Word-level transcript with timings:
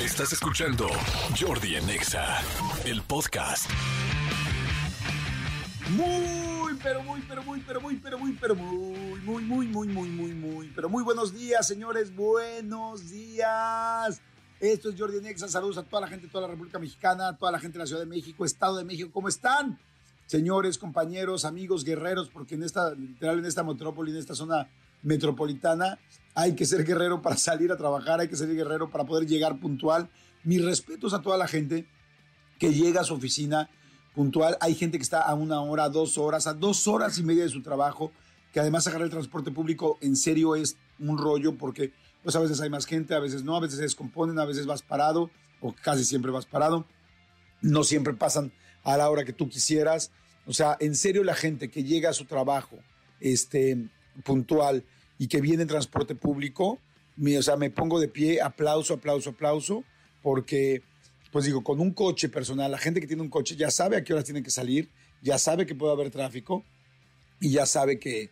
Estás 0.00 0.30
escuchando 0.34 0.88
Jordi 1.40 1.76
en 1.76 1.88
Exa, 1.88 2.42
el 2.84 3.00
podcast. 3.00 3.70
Muy, 5.88 6.78
pero 6.82 7.02
muy, 7.02 7.22
pero 7.26 7.42
muy, 7.42 7.60
pero 7.60 7.80
muy, 7.80 7.96
pero 7.96 8.18
muy, 8.18 8.32
pero 8.34 8.54
muy, 8.54 9.18
muy, 9.20 9.42
muy, 9.42 9.66
muy, 9.66 9.88
muy, 9.88 10.08
muy, 10.10 10.34
muy, 10.34 10.68
pero 10.76 10.90
muy 10.90 11.02
buenos 11.02 11.32
días, 11.32 11.66
señores, 11.66 12.14
buenos 12.14 13.08
días. 13.08 14.20
Esto 14.60 14.90
es 14.90 15.00
Jordi 15.00 15.22
Nexa, 15.22 15.48
saludos 15.48 15.78
a 15.78 15.82
toda 15.82 16.02
la 16.02 16.08
gente 16.08 16.26
de 16.26 16.32
toda 16.32 16.46
la 16.46 16.52
República 16.52 16.78
Mexicana, 16.78 17.28
a 17.28 17.36
toda 17.38 17.50
la 17.50 17.58
gente 17.58 17.78
de 17.78 17.84
la 17.84 17.86
Ciudad 17.86 18.02
de 18.02 18.06
México, 18.06 18.44
Estado 18.44 18.76
de 18.76 18.84
México, 18.84 19.08
¿cómo 19.10 19.28
están? 19.28 19.78
Señores, 20.26 20.76
compañeros, 20.76 21.46
amigos, 21.46 21.84
guerreros, 21.84 22.28
porque 22.28 22.56
en 22.56 22.64
esta, 22.64 22.90
literal, 22.94 23.38
en 23.38 23.46
esta 23.46 23.64
metrópoli, 23.64 24.10
en 24.12 24.18
esta 24.18 24.34
zona 24.34 24.68
metropolitana, 25.06 25.98
hay 26.34 26.54
que 26.54 26.66
ser 26.66 26.84
guerrero 26.84 27.22
para 27.22 27.36
salir 27.36 27.72
a 27.72 27.76
trabajar, 27.76 28.20
hay 28.20 28.28
que 28.28 28.36
ser 28.36 28.52
guerrero 28.54 28.90
para 28.90 29.04
poder 29.04 29.26
llegar 29.26 29.58
puntual. 29.58 30.10
Mis 30.44 30.62
respetos 30.62 31.14
a 31.14 31.22
toda 31.22 31.38
la 31.38 31.48
gente 31.48 31.86
que 32.58 32.74
llega 32.74 33.00
a 33.00 33.04
su 33.04 33.14
oficina 33.14 33.70
puntual. 34.14 34.58
Hay 34.60 34.74
gente 34.74 34.98
que 34.98 35.02
está 35.02 35.22
a 35.22 35.34
una 35.34 35.60
hora, 35.60 35.88
dos 35.88 36.18
horas, 36.18 36.46
a 36.46 36.54
dos 36.54 36.88
horas 36.88 37.18
y 37.18 37.22
media 37.22 37.44
de 37.44 37.48
su 37.48 37.62
trabajo, 37.62 38.12
que 38.52 38.60
además 38.60 38.86
agarrar 38.86 39.06
el 39.06 39.10
transporte 39.10 39.50
público 39.50 39.98
en 40.00 40.16
serio 40.16 40.56
es 40.56 40.76
un 40.98 41.18
rollo 41.18 41.56
porque 41.56 41.92
pues 42.22 42.34
a 42.34 42.40
veces 42.40 42.60
hay 42.60 42.70
más 42.70 42.86
gente, 42.86 43.14
a 43.14 43.20
veces 43.20 43.44
no, 43.44 43.56
a 43.56 43.60
veces 43.60 43.76
se 43.76 43.82
descomponen, 43.82 44.38
a 44.38 44.44
veces 44.44 44.66
vas 44.66 44.82
parado 44.82 45.30
o 45.60 45.72
casi 45.72 46.04
siempre 46.04 46.32
vas 46.32 46.46
parado. 46.46 46.84
No 47.62 47.84
siempre 47.84 48.14
pasan 48.14 48.52
a 48.82 48.96
la 48.96 49.08
hora 49.08 49.24
que 49.24 49.32
tú 49.32 49.48
quisieras. 49.48 50.10
O 50.46 50.52
sea, 50.52 50.76
en 50.80 50.96
serio 50.96 51.22
la 51.22 51.34
gente 51.34 51.70
que 51.70 51.84
llega 51.84 52.10
a 52.10 52.12
su 52.12 52.24
trabajo 52.24 52.78
este, 53.20 53.88
puntual 54.24 54.84
y 55.18 55.28
que 55.28 55.40
viene 55.40 55.62
en 55.62 55.68
transporte 55.68 56.14
público, 56.14 56.78
o 57.38 57.42
sea, 57.42 57.56
me 57.56 57.70
pongo 57.70 57.98
de 57.98 58.08
pie, 58.08 58.40
aplauso, 58.40 58.94
aplauso, 58.94 59.30
aplauso, 59.30 59.84
porque, 60.22 60.82
pues 61.32 61.44
digo, 61.44 61.62
con 61.62 61.80
un 61.80 61.92
coche 61.92 62.28
personal, 62.28 62.70
la 62.70 62.78
gente 62.78 63.00
que 63.00 63.06
tiene 63.06 63.22
un 63.22 63.30
coche 63.30 63.56
ya 63.56 63.70
sabe 63.70 63.96
a 63.96 64.04
qué 64.04 64.12
horas 64.12 64.24
tiene 64.24 64.42
que 64.42 64.50
salir, 64.50 64.90
ya 65.22 65.38
sabe 65.38 65.66
que 65.66 65.74
puede 65.74 65.92
haber 65.92 66.10
tráfico 66.10 66.64
y 67.40 67.50
ya 67.50 67.64
sabe 67.64 67.98
que, 67.98 68.30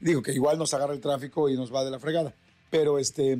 digo, 0.00 0.22
que 0.22 0.32
igual 0.32 0.58
nos 0.58 0.74
agarra 0.74 0.92
el 0.92 1.00
tráfico 1.00 1.48
y 1.48 1.54
nos 1.56 1.74
va 1.74 1.84
de 1.84 1.90
la 1.90 1.98
fregada, 1.98 2.34
pero 2.70 2.98
este, 2.98 3.38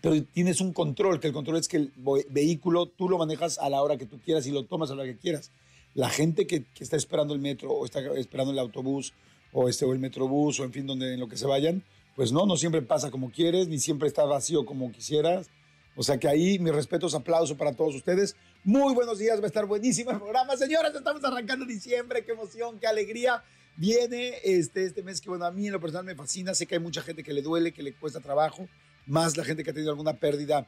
pero 0.00 0.22
tienes 0.24 0.60
un 0.60 0.72
control, 0.72 1.20
que 1.20 1.28
el 1.28 1.32
control 1.32 1.58
es 1.58 1.68
que 1.68 1.76
el 1.76 1.92
vehículo 2.30 2.86
tú 2.86 3.08
lo 3.08 3.18
manejas 3.18 3.58
a 3.58 3.68
la 3.68 3.82
hora 3.82 3.98
que 3.98 4.06
tú 4.06 4.18
quieras 4.20 4.46
y 4.46 4.50
lo 4.50 4.64
tomas 4.64 4.90
a 4.90 4.94
la 4.94 5.02
hora 5.02 5.12
que 5.12 5.18
quieras. 5.18 5.52
La 5.94 6.08
gente 6.08 6.46
que 6.46 6.64
está 6.80 6.96
esperando 6.96 7.34
el 7.34 7.40
metro 7.40 7.70
o 7.70 7.84
está 7.84 8.00
esperando 8.16 8.52
el 8.52 8.58
autobús 8.58 9.12
o, 9.52 9.68
este, 9.68 9.84
o 9.84 9.92
el 9.92 9.98
metrobús 9.98 10.58
o 10.60 10.64
en 10.64 10.72
fin, 10.72 10.86
donde 10.86 11.14
en 11.14 11.20
lo 11.20 11.28
que 11.28 11.36
se 11.36 11.46
vayan, 11.46 11.82
pues 12.16 12.32
no, 12.32 12.46
no 12.46 12.56
siempre 12.56 12.82
pasa 12.82 13.10
como 13.10 13.30
quieres, 13.30 13.68
ni 13.68 13.78
siempre 13.78 14.08
está 14.08 14.24
vacío 14.24 14.64
como 14.64 14.90
quisieras. 14.92 15.50
O 15.94 16.02
sea 16.02 16.18
que 16.18 16.28
ahí 16.28 16.58
mis 16.58 16.74
respetos, 16.74 17.14
aplauso 17.14 17.56
para 17.56 17.74
todos 17.74 17.94
ustedes. 17.94 18.34
Muy 18.64 18.94
buenos 18.94 19.18
días, 19.18 19.40
va 19.40 19.44
a 19.44 19.46
estar 19.46 19.66
buenísimo 19.66 20.10
el 20.10 20.18
programa. 20.18 20.56
Señoras, 20.56 20.94
estamos 20.94 21.22
arrancando 21.24 21.66
diciembre, 21.66 22.24
qué 22.24 22.32
emoción, 22.32 22.78
qué 22.78 22.86
alegría. 22.86 23.42
Viene 23.76 24.34
este, 24.44 24.84
este 24.84 25.02
mes 25.02 25.20
que, 25.20 25.28
bueno, 25.28 25.44
a 25.44 25.50
mí 25.50 25.66
en 25.66 25.72
lo 25.72 25.80
personal 25.80 26.04
me 26.04 26.14
fascina. 26.14 26.54
Sé 26.54 26.66
que 26.66 26.76
hay 26.76 26.80
mucha 26.80 27.02
gente 27.02 27.22
que 27.22 27.32
le 27.32 27.42
duele, 27.42 27.72
que 27.72 27.82
le 27.82 27.94
cuesta 27.94 28.20
trabajo, 28.20 28.68
más 29.06 29.36
la 29.36 29.44
gente 29.44 29.64
que 29.64 29.70
ha 29.70 29.74
tenido 29.74 29.90
alguna 29.90 30.14
pérdida 30.14 30.66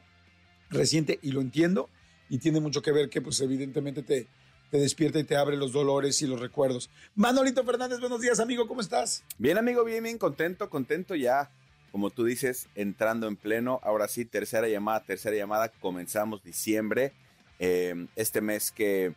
reciente, 0.69 1.19
y 1.21 1.31
lo 1.31 1.41
entiendo. 1.41 1.89
Y 2.29 2.39
tiene 2.39 2.59
mucho 2.59 2.81
que 2.81 2.91
ver 2.91 3.09
que, 3.09 3.21
pues, 3.21 3.39
evidentemente 3.41 4.03
te, 4.03 4.27
te 4.69 4.77
despierta 4.77 5.19
y 5.19 5.23
te 5.23 5.35
abre 5.35 5.57
los 5.57 5.71
dolores 5.71 6.21
y 6.21 6.27
los 6.27 6.39
recuerdos. 6.39 6.89
Manolito 7.15 7.63
Fernández, 7.63 7.99
buenos 7.99 8.21
días, 8.21 8.39
amigo, 8.39 8.67
¿cómo 8.67 8.81
estás? 8.81 9.23
Bien, 9.37 9.57
amigo, 9.57 9.83
bien, 9.83 10.03
bien, 10.03 10.17
contento, 10.17 10.69
contento 10.69 11.15
ya. 11.15 11.49
Como 11.91 12.09
tú 12.09 12.25
dices, 12.25 12.67
entrando 12.75 13.27
en 13.27 13.37
pleno. 13.37 13.79
Ahora 13.81 14.09
sí, 14.09 14.25
tercera 14.25 14.67
llamada, 14.67 14.99
tercera 14.99 15.37
llamada. 15.37 15.69
Comenzamos 15.69 16.43
diciembre. 16.43 17.13
Eh, 17.57 18.07
este 18.17 18.41
mes 18.41 18.69
que, 18.69 19.13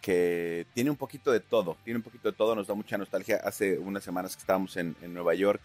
que 0.00 0.64
tiene 0.72 0.90
un 0.90 0.96
poquito 0.96 1.32
de 1.32 1.40
todo. 1.40 1.76
Tiene 1.82 1.98
un 1.98 2.04
poquito 2.04 2.30
de 2.30 2.36
todo. 2.36 2.54
Nos 2.54 2.68
da 2.68 2.74
mucha 2.74 2.96
nostalgia. 2.96 3.40
Hace 3.42 3.78
unas 3.78 4.04
semanas 4.04 4.36
que 4.36 4.42
estábamos 4.42 4.76
en, 4.76 4.94
Nueva 5.08 5.34
York, 5.34 5.60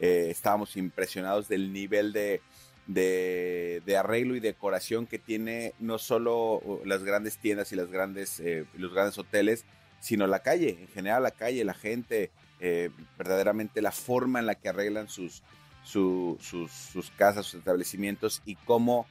eh, 0.00 0.26
estábamos 0.28 0.76
impresionados 0.76 1.46
del 1.46 1.72
nivel 1.72 2.12
de, 2.12 2.40
de, 2.88 3.96
arreglo 3.96 4.34
y 4.34 4.40
decoración 4.40 5.06
que 5.06 5.18
tiene 5.18 5.74
no 5.78 5.98
solo 5.98 6.60
las 6.84 7.04
grandes 7.04 7.38
tiendas 7.38 7.70
y 7.72 7.76
las 7.76 7.90
grandes, 7.90 8.40
eh, 8.40 8.64
los 8.76 8.92
grandes 8.92 9.16
hoteles, 9.18 9.64
sino 10.00 10.26
la 10.26 10.42
calle, 10.42 10.78
en 10.80 10.88
general 10.88 11.22
la 11.22 11.30
calle, 11.30 11.64
la 11.64 11.74
gente, 11.74 12.30
eh, 12.60 12.90
verdaderamente 13.16 13.82
la 13.82 13.92
forma 13.92 14.40
en 14.40 14.46
la 14.46 14.54
que 14.54 14.70
arreglan 14.70 15.08
sus, 15.08 15.42
sus, 15.84 16.42
sus, 16.42 17.10
casas, 17.16 17.46
sus 17.46 17.60
establecimientos 17.60 18.42
y 18.44 18.56
cómo, 18.56 19.06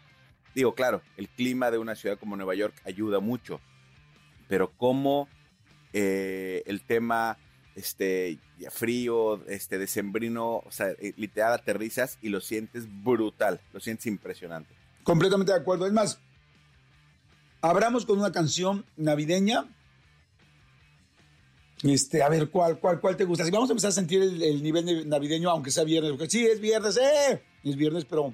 digo, 0.56 0.74
claro, 0.74 1.02
el 1.16 1.30
clima 1.30 1.72
de 1.72 1.78
una 1.78 1.96
ciudad 1.96 2.18
como 2.18 2.36
Nueva 2.36 2.56
York 2.56 2.74
ayuda 2.84 3.20
mucho, 3.20 3.62
pero 4.48 4.72
cómo 4.76 5.28
eh, 5.94 6.64
el 6.66 6.82
tema 6.82 7.38
este, 7.78 8.40
frío, 8.72 9.46
este, 9.46 9.78
decembrino, 9.78 10.58
o 10.66 10.72
sea, 10.72 10.90
eh, 10.90 11.14
literal 11.16 11.54
aterrizas 11.54 12.18
y 12.24 12.30
lo 12.30 12.42
sientes 12.42 12.88
brutal, 13.04 13.62
lo 13.72 13.80
sientes 13.80 14.08
impresionante. 14.08 14.74
Completamente 15.04 15.52
de 15.52 15.60
acuerdo. 15.60 15.86
Es 15.86 15.94
más, 15.94 16.20
abramos 17.62 18.06
con 18.06 18.18
una 18.18 18.32
canción 18.32 18.84
navideña. 18.98 19.66
Este, 21.84 22.24
a 22.24 22.30
ver, 22.30 22.50
¿cuál, 22.50 22.80
cuál, 22.80 23.00
cuál 23.00 23.16
te 23.16 23.26
gusta? 23.26 23.46
Si 23.46 23.52
vamos 23.52 23.70
a 23.70 23.74
empezar 23.74 23.90
a 23.90 23.94
sentir 23.94 24.24
el, 24.24 24.64
nivel 24.64 25.08
navideño, 25.08 25.52
aunque 25.52 25.70
sea 25.70 25.84
viernes, 25.84 26.12
porque 26.14 26.30
sí, 26.30 26.48
es 26.48 26.60
viernes, 26.60 26.98
¡eh! 26.98 27.44
Es 27.64 27.76
viernes, 27.76 28.06
pero 28.06 28.34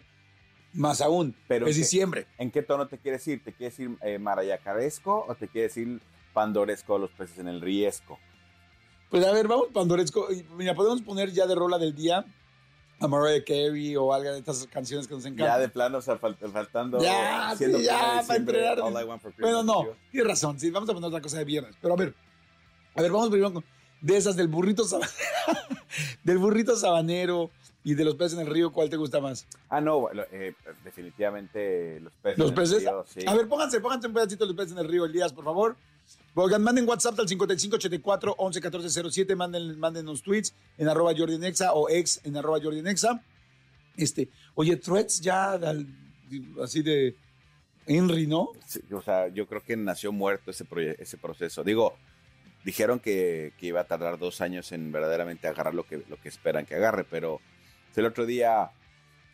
más 0.71 1.01
aún, 1.01 1.35
pero 1.49 1.67
es 1.67 1.75
diciembre. 1.75 2.27
¿En 2.37 2.49
qué 2.49 2.61
tono 2.61 2.87
te 2.87 2.97
quieres 2.97 3.27
ir? 3.27 3.43
¿Te 3.43 3.51
quieres 3.51 3.77
ir 3.77 3.97
eh, 4.01 4.17
marayacaresco 4.19 5.25
o 5.27 5.35
te 5.35 5.49
quieres 5.49 5.75
ir 5.75 5.99
pandoresco 6.33 6.97
los 6.97 7.11
peces 7.11 7.39
en 7.39 7.49
el 7.49 7.59
riesco? 7.59 8.17
Pues 9.13 9.23
a 9.27 9.31
ver, 9.31 9.47
vamos 9.47 9.67
Pandoresco. 9.71 10.27
Mira, 10.57 10.73
podemos 10.73 11.03
poner 11.03 11.31
ya 11.31 11.45
de 11.45 11.53
rola 11.53 11.77
del 11.77 11.93
día 11.93 12.25
a 12.99 13.07
Mariah 13.07 13.43
Carey 13.45 13.95
o 13.95 14.11
algo 14.11 14.31
de 14.31 14.39
estas 14.39 14.65
canciones 14.65 15.07
que 15.07 15.13
nos 15.13 15.23
encantan. 15.23 15.55
Ya 15.55 15.59
de 15.59 15.69
plano, 15.69 15.99
o 15.99 16.01
sea, 16.01 16.17
faltando. 16.17 16.99
Ya, 16.99 17.53
sí, 17.55 17.65
ya, 17.83 18.23
para 18.25 18.39
entrenar. 18.39 18.79
Bueno, 19.39 19.61
no, 19.61 19.85
tienes 20.09 20.27
razón, 20.27 20.59
sí, 20.59 20.71
vamos 20.71 20.89
a 20.89 20.93
poner 20.95 21.09
otra 21.09 21.21
cosa 21.21 21.37
de 21.37 21.45
viernes. 21.45 21.75
Pero 21.79 21.93
a 21.93 21.97
ver, 21.97 22.15
a 22.95 23.01
ver, 23.03 23.11
vamos 23.11 23.29
primero 23.29 23.53
con 23.53 23.63
de 24.01 24.17
esas 24.17 24.35
del 24.35 24.47
burrito 24.47 24.83
sabanero, 24.83 25.13
del 26.23 26.39
burrito 26.39 26.75
sabanero 26.75 27.51
y 27.83 27.93
de 27.93 28.05
los 28.05 28.15
peces 28.15 28.39
en 28.39 28.47
el 28.47 28.51
río, 28.51 28.71
¿cuál 28.73 28.89
te 28.89 28.97
gusta 28.97 29.21
más? 29.21 29.45
Ah, 29.69 29.79
no, 29.79 30.09
eh, 30.31 30.55
definitivamente 30.83 31.99
los 31.99 32.13
peces. 32.13 32.39
¿Los 32.39 32.51
peces? 32.51 32.81
En 32.81 32.87
el 32.87 32.93
río, 32.95 33.05
sí. 33.05 33.19
A 33.27 33.35
ver, 33.35 33.47
pónganse, 33.47 33.79
pónganse 33.79 34.07
un 34.07 34.13
pedacito 34.15 34.45
de 34.45 34.53
los 34.53 34.57
peces 34.57 34.71
en 34.71 34.79
el 34.79 34.87
río, 34.87 35.05
Elías, 35.05 35.31
por 35.33 35.45
favor. 35.45 35.75
Oigan, 36.35 36.63
manden 36.63 36.87
WhatsApp 36.87 37.19
al 37.19 37.27
5584 37.27 38.35
11 38.37 38.61
14 38.61 39.11
07, 39.11 39.35
manden, 39.35 40.05
los 40.05 40.23
tweets 40.23 40.55
en 40.77 40.89
arroba 40.89 41.13
Jordi 41.15 41.37
Nexa 41.37 41.73
o 41.73 41.89
ex 41.89 42.21
en 42.23 42.35
arroba 42.37 42.59
Jordi 42.61 42.81
Nexa. 42.81 43.21
Este, 43.95 44.29
oye, 44.55 44.75
threads 44.77 45.21
ya 45.21 45.59
así 46.61 46.81
de 46.81 47.15
Henry, 47.85 48.25
¿no? 48.25 48.49
o 48.91 49.01
sea, 49.03 49.27
yo 49.27 49.45
creo 49.45 49.63
que 49.63 49.77
nació 49.77 50.11
muerto 50.11 50.49
ese, 50.49 50.65
ese 50.97 51.17
proceso. 51.17 51.63
Digo, 51.63 51.93
dijeron 52.63 52.99
que, 52.99 53.53
que, 53.59 53.67
iba 53.67 53.81
a 53.81 53.87
tardar 53.87 54.17
dos 54.17 54.41
años 54.41 54.71
en 54.71 54.91
verdaderamente 54.91 55.47
agarrar 55.47 55.75
lo 55.75 55.85
que, 55.85 56.03
lo 56.09 56.19
que 56.19 56.29
esperan 56.29 56.65
que 56.65 56.75
agarre, 56.75 57.03
pero 57.03 57.41
el 57.95 58.05
otro 58.05 58.25
día, 58.25 58.71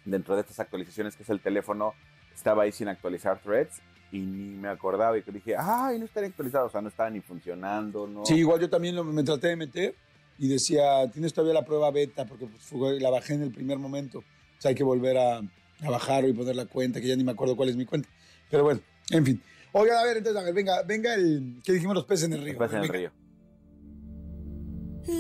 dentro 0.03 0.35
de 0.35 0.41
estas 0.41 0.59
actualizaciones 0.59 1.15
que 1.15 1.23
es 1.23 1.29
el 1.29 1.39
teléfono, 1.39 1.93
estaba 2.35 2.63
ahí 2.63 2.73
sin 2.73 2.89
actualizar 2.89 3.39
threads 3.41 3.81
y 4.11 4.19
ni 4.19 4.57
me 4.57 4.69
acordaba 4.69 5.17
y 5.17 5.23
que 5.23 5.31
dije, 5.31 5.55
ay, 5.57 5.99
no 5.99 6.05
estaría 6.05 6.29
actualizado, 6.29 6.67
o 6.67 6.69
sea, 6.69 6.81
no 6.81 6.89
estaba 6.89 7.09
ni 7.09 7.21
funcionando, 7.21 8.07
¿no? 8.07 8.25
Sí, 8.25 8.35
igual 8.35 8.59
yo 8.59 8.69
también 8.69 8.95
me 9.13 9.23
traté 9.23 9.49
de 9.49 9.55
meter 9.55 9.95
y 10.37 10.47
decía, 10.47 11.09
tienes 11.11 11.33
todavía 11.33 11.53
la 11.53 11.65
prueba 11.65 11.91
beta 11.91 12.25
porque 12.25 12.47
pues, 12.47 13.01
la 13.01 13.09
bajé 13.09 13.35
en 13.35 13.43
el 13.43 13.51
primer 13.51 13.77
momento, 13.77 14.19
o 14.19 14.23
sea, 14.57 14.69
hay 14.69 14.75
que 14.75 14.83
volver 14.83 15.17
a, 15.17 15.37
a 15.37 15.89
bajar 15.89 16.25
y 16.25 16.33
poner 16.33 16.55
la 16.55 16.65
cuenta, 16.65 17.01
que 17.01 17.07
ya 17.07 17.15
ni 17.15 17.23
me 17.23 17.31
acuerdo 17.31 17.55
cuál 17.55 17.69
es 17.69 17.75
mi 17.75 17.85
cuenta, 17.85 18.09
pero 18.49 18.63
bueno, 18.63 18.81
en 19.11 19.25
fin. 19.25 19.41
Oigan, 19.71 19.97
a 19.97 20.03
ver, 20.03 20.17
entonces, 20.17 20.41
a 20.41 20.45
ver, 20.45 20.53
venga, 20.53 20.81
venga 20.83 21.13
el, 21.13 21.61
¿qué 21.63 21.73
dijimos 21.73 21.93
los 21.93 22.05
peces 22.05 22.25
en 22.25 22.33
el 22.33 22.41
río? 22.41 22.53
Los 22.53 22.69
peces 22.69 22.77
en 22.77 22.83
el 22.83 22.89
río. 22.89 23.11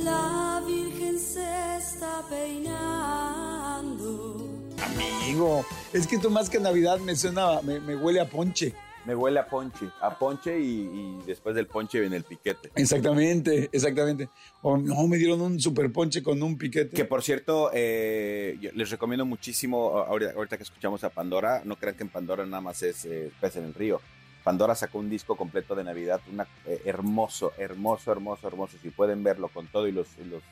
La 0.03 0.61
Virgen 0.65 1.19
se 1.19 1.77
está 1.77 2.23
peinando 2.29 4.28
Amigo, 4.99 5.65
es 5.93 6.07
que 6.07 6.17
tú 6.17 6.29
más 6.29 6.49
que 6.49 6.59
Navidad 6.59 6.99
me 6.99 7.15
suena, 7.15 7.61
me, 7.61 7.95
huele 7.95 8.19
a 8.19 8.27
ponche. 8.27 8.73
Me 9.05 9.15
huele 9.15 9.39
a 9.39 9.47
ponche, 9.47 9.87
a 10.01 10.17
ponche 10.17 10.59
y, 10.59 11.19
después 11.25 11.55
del 11.55 11.67
ponche 11.67 11.99
viene 11.99 12.17
el 12.17 12.25
piquete. 12.25 12.69
Exactamente, 12.75 13.69
exactamente. 13.71 14.27
O 14.61 14.75
no, 14.77 15.07
me 15.07 15.17
dieron 15.17 15.39
un 15.41 15.59
super 15.59 15.91
ponche 15.91 16.21
con 16.21 16.43
un 16.43 16.57
piquete. 16.57 16.95
Que 16.95 17.05
por 17.05 17.23
cierto, 17.23 17.71
eh, 17.73 18.57
les 18.73 18.89
recomiendo 18.89 19.25
muchísimo, 19.25 19.97
ahorita, 19.99 20.57
que 20.57 20.63
escuchamos 20.63 21.03
a 21.03 21.09
Pandora, 21.09 21.61
no 21.63 21.77
crean 21.77 21.95
que 21.95 22.03
en 22.03 22.09
Pandora 22.09 22.45
nada 22.45 22.61
más 22.61 22.83
es 22.83 23.05
eh, 23.05 23.31
pez 23.39 23.55
en 23.55 23.65
el 23.65 23.73
río. 23.73 24.01
Pandora 24.43 24.75
sacó 24.75 24.99
un 24.99 25.09
disco 25.09 25.37
completo 25.37 25.75
de 25.75 25.83
Navidad, 25.83 26.21
una, 26.31 26.47
eh, 26.65 26.81
hermoso, 26.85 27.53
hermoso, 27.57 28.11
hermoso, 28.11 28.47
hermoso. 28.47 28.77
Si 28.81 28.89
pueden 28.89 29.23
verlo 29.23 29.47
con 29.47 29.67
todo 29.67 29.87
y 29.87 29.91
los, 29.91 30.07
los 30.17 30.43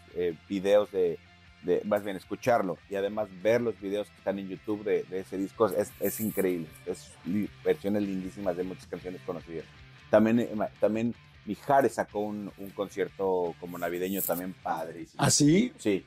videos 0.48 0.92
de, 0.92 1.20
de, 1.68 1.82
más 1.86 2.04
bien 2.04 2.16
escucharlo 2.18 2.78
y 2.90 2.96
además 2.96 3.28
ver 3.44 3.62
los 3.62 3.80
videos 3.80 4.08
que 4.08 4.18
están 4.18 4.40
en 4.40 4.48
YouTube 4.50 4.84
de, 4.84 5.04
de 5.04 5.20
ese 5.20 5.38
disco 5.38 5.68
es, 5.68 5.92
es 6.00 6.20
increíble. 6.20 6.68
Es 6.88 7.12
li- 7.26 7.50
versiones 7.64 8.02
lindísimas 8.02 8.58
de 8.58 8.64
muchas 8.64 8.88
canciones 8.88 9.22
conocidas. 9.26 9.66
También, 10.10 10.40
eh, 10.40 10.50
también 10.80 11.14
Mijares 11.46 11.94
sacó 11.94 12.20
un, 12.22 12.52
un 12.58 12.70
concierto 12.72 13.54
como 13.60 13.78
navideño 13.78 14.22
también 14.22 14.54
padrísimo. 14.64 15.22
¿Ah, 15.24 15.30
sí? 15.30 15.72
Sí. 15.78 16.04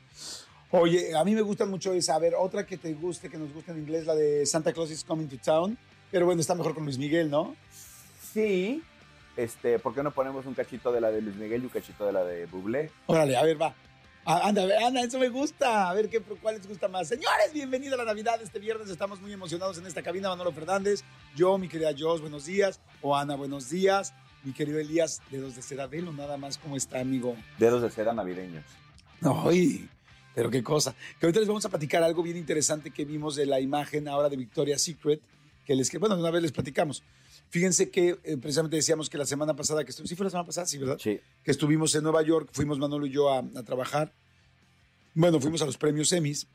Oye, 0.72 1.14
a 1.16 1.24
mí 1.24 1.34
me 1.34 1.42
gusta 1.42 1.66
mucho 1.66 1.92
esa. 1.92 2.14
A 2.14 2.18
ver, 2.18 2.34
otra 2.36 2.64
que 2.66 2.76
te 2.76 2.92
guste, 2.94 3.28
que 3.28 3.38
nos 3.38 3.52
guste 3.52 3.72
en 3.72 3.78
inglés, 3.78 4.06
la 4.06 4.14
de 4.14 4.46
Santa 4.46 4.72
Claus 4.72 4.90
is 4.90 5.04
Coming 5.04 5.28
to 5.28 5.36
Town. 5.38 5.76
Pero 6.10 6.26
bueno, 6.26 6.40
está 6.40 6.54
mejor 6.54 6.74
con 6.74 6.84
Luis 6.84 6.98
Miguel, 6.98 7.30
¿no? 7.30 7.54
Sí. 8.32 8.82
Este, 9.36 9.78
¿Por 9.78 9.94
qué 9.94 10.02
no 10.02 10.10
ponemos 10.10 10.44
un 10.46 10.54
cachito 10.54 10.92
de 10.92 11.00
la 11.00 11.10
de 11.10 11.22
Luis 11.22 11.36
Miguel 11.36 11.62
y 11.62 11.64
un 11.66 11.70
cachito 11.70 12.04
de 12.04 12.12
la 12.12 12.24
de 12.24 12.46
Bublé? 12.46 12.90
Órale, 13.06 13.36
a 13.36 13.42
ver, 13.42 13.60
va. 13.60 13.74
Ah, 14.32 14.42
Anda, 14.44 14.62
anda, 14.86 15.00
eso 15.02 15.18
me 15.18 15.28
gusta. 15.28 15.90
A 15.90 15.92
ver 15.92 16.08
qué, 16.08 16.20
cuál 16.20 16.54
les 16.54 16.68
gusta 16.68 16.86
más. 16.86 17.08
Señores, 17.08 17.52
bienvenido 17.52 17.94
a 17.94 17.98
la 17.98 18.04
Navidad. 18.04 18.40
Este 18.40 18.60
viernes 18.60 18.88
estamos 18.88 19.20
muy 19.20 19.32
emocionados 19.32 19.76
en 19.78 19.86
esta 19.86 20.04
cabina. 20.04 20.28
Manolo 20.28 20.52
Fernández, 20.52 21.02
yo, 21.34 21.58
mi 21.58 21.66
querida 21.66 21.90
Jos, 21.98 22.20
buenos 22.20 22.46
días. 22.46 22.78
O 23.02 23.16
Ana, 23.16 23.34
buenos 23.34 23.70
días. 23.70 24.14
Mi 24.44 24.52
querido 24.52 24.78
Elías, 24.78 25.20
dedos 25.32 25.56
de 25.56 25.62
Ceradelo, 25.62 26.12
nada 26.12 26.36
más, 26.36 26.58
¿cómo 26.58 26.76
está, 26.76 27.00
amigo? 27.00 27.34
Dedos 27.58 27.82
de 27.82 27.90
cera 27.90 28.12
navideños. 28.12 28.64
Ay, 29.20 29.88
pero 30.32 30.48
qué 30.48 30.62
cosa. 30.62 30.94
Que 31.18 31.26
ahorita 31.26 31.40
les 31.40 31.48
vamos 31.48 31.64
a 31.64 31.68
platicar 31.68 32.04
algo 32.04 32.22
bien 32.22 32.36
interesante 32.36 32.92
que 32.92 33.04
vimos 33.04 33.34
de 33.34 33.46
la 33.46 33.58
imagen 33.58 34.06
ahora 34.06 34.28
de 34.28 34.36
Victoria's 34.36 34.82
Secret, 34.82 35.20
que 35.66 35.74
les, 35.74 35.90
bueno, 35.98 36.14
una 36.16 36.30
vez 36.30 36.42
les 36.42 36.52
platicamos. 36.52 37.02
Fíjense 37.50 37.90
que 37.90 38.18
eh, 38.22 38.36
precisamente 38.36 38.76
decíamos 38.76 39.10
que 39.10 39.18
la 39.18 39.26
semana 39.26 39.54
pasada 39.54 39.84
que 39.84 39.90
estuvimos, 39.90 40.08
sí 40.08 40.16
fue 40.16 40.24
la 40.24 40.30
semana 40.30 40.46
pasada, 40.46 40.66
sí, 40.66 40.78
¿verdad? 40.78 40.98
Sí. 41.02 41.20
Que 41.42 41.50
estuvimos 41.50 41.94
en 41.94 42.02
Nueva 42.04 42.22
York, 42.22 42.48
fuimos 42.52 42.78
Manolo 42.78 43.06
y 43.06 43.10
yo 43.10 43.28
a, 43.32 43.38
a 43.38 43.62
trabajar. 43.64 44.12
Bueno, 45.14 45.40
fuimos 45.40 45.60
a 45.62 45.66
los 45.66 45.76
premios 45.76 46.12
Emmys. 46.12 46.46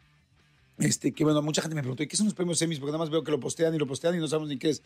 Este, 0.77 1.11
que 1.13 1.23
bueno, 1.23 1.41
mucha 1.41 1.61
gente 1.61 1.75
me 1.75 1.81
preguntó, 1.81 2.03
¿y 2.03 2.07
qué 2.07 2.17
son 2.17 2.25
los 2.25 2.33
premios 2.33 2.61
Emmys? 2.61 2.79
Porque 2.79 2.91
nada 2.91 2.99
más 3.03 3.09
veo 3.09 3.23
que 3.23 3.31
lo 3.31 3.39
postean 3.39 3.75
y 3.75 3.77
lo 3.77 3.87
postean 3.87 4.15
y 4.15 4.19
no 4.19 4.27
sabemos 4.27 4.49
ni 4.49 4.57
qué 4.57 4.69
es. 4.69 4.81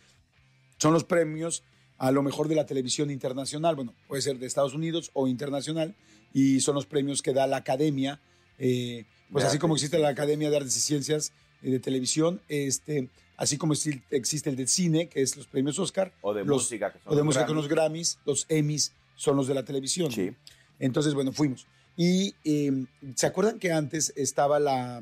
Son 0.78 0.94
los 0.94 1.04
premios 1.04 1.64
a 1.98 2.12
lo 2.12 2.24
mejor 2.24 2.48
de 2.48 2.56
la 2.56 2.66
televisión 2.66 3.12
internacional. 3.12 3.76
Bueno, 3.76 3.94
puede 4.08 4.22
ser 4.22 4.40
de 4.40 4.48
Estados 4.48 4.74
Unidos 4.74 5.12
o 5.14 5.28
internacional. 5.28 5.96
Y 6.34 6.60
son 6.62 6.76
los 6.76 6.86
premios 6.86 7.22
que 7.22 7.34
da 7.34 7.48
la 7.48 7.58
academia. 7.58 8.20
eh, 8.58 9.06
pues 9.32 9.44
De 9.44 9.50
así 9.50 9.60
como 9.60 9.76
existe 9.76 10.00
la. 10.00 10.10
Academia 10.10 10.50
de 10.50 10.58
Artes 10.58 10.76
y 10.78 10.80
Ciencias 10.80 11.34
eh, 11.62 11.72
de 11.72 11.80
Televisión, 11.80 12.42
este, 12.48 13.10
así 13.40 13.58
como 13.58 13.74
exi- 13.74 14.02
existe 14.12 14.50
el 14.50 14.56
de 14.56 14.68
cine, 14.68 15.08
que 15.10 15.22
es 15.22 15.36
los 15.38 15.48
premios 15.48 15.80
Oscar. 15.80 16.14
O 16.22 16.34
de 16.34 16.44
los- 16.46 16.64
música. 16.64 16.92
Que 16.94 17.00
son 17.00 17.08
o 17.08 17.16
de 17.16 17.18
los 17.22 17.26
música 17.26 17.46
con 17.46 17.56
Grammys. 17.56 17.70
los 17.70 17.76
Grammys, 17.76 18.20
los 18.26 18.46
Emmys 18.50 18.94
son 19.16 19.36
los 19.38 19.48
de 19.48 19.54
la 19.54 19.64
televisión. 19.64 20.12
Sí. 20.12 20.32
Entonces, 20.80 21.14
bueno, 21.14 21.32
fuimos. 21.32 21.66
Y 21.98 22.36
eh, 22.46 22.86
¿se 23.16 23.26
acuerdan 23.28 23.60
que 23.60 23.72
antes 23.72 24.14
estaba 24.16 24.60
la, 24.60 25.02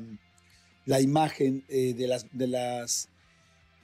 la 0.86 1.00
imagen 1.00 1.64
eh, 1.68 1.94
de 1.94 2.06
las, 2.08 2.26
de 2.32 2.46
las 2.48 3.08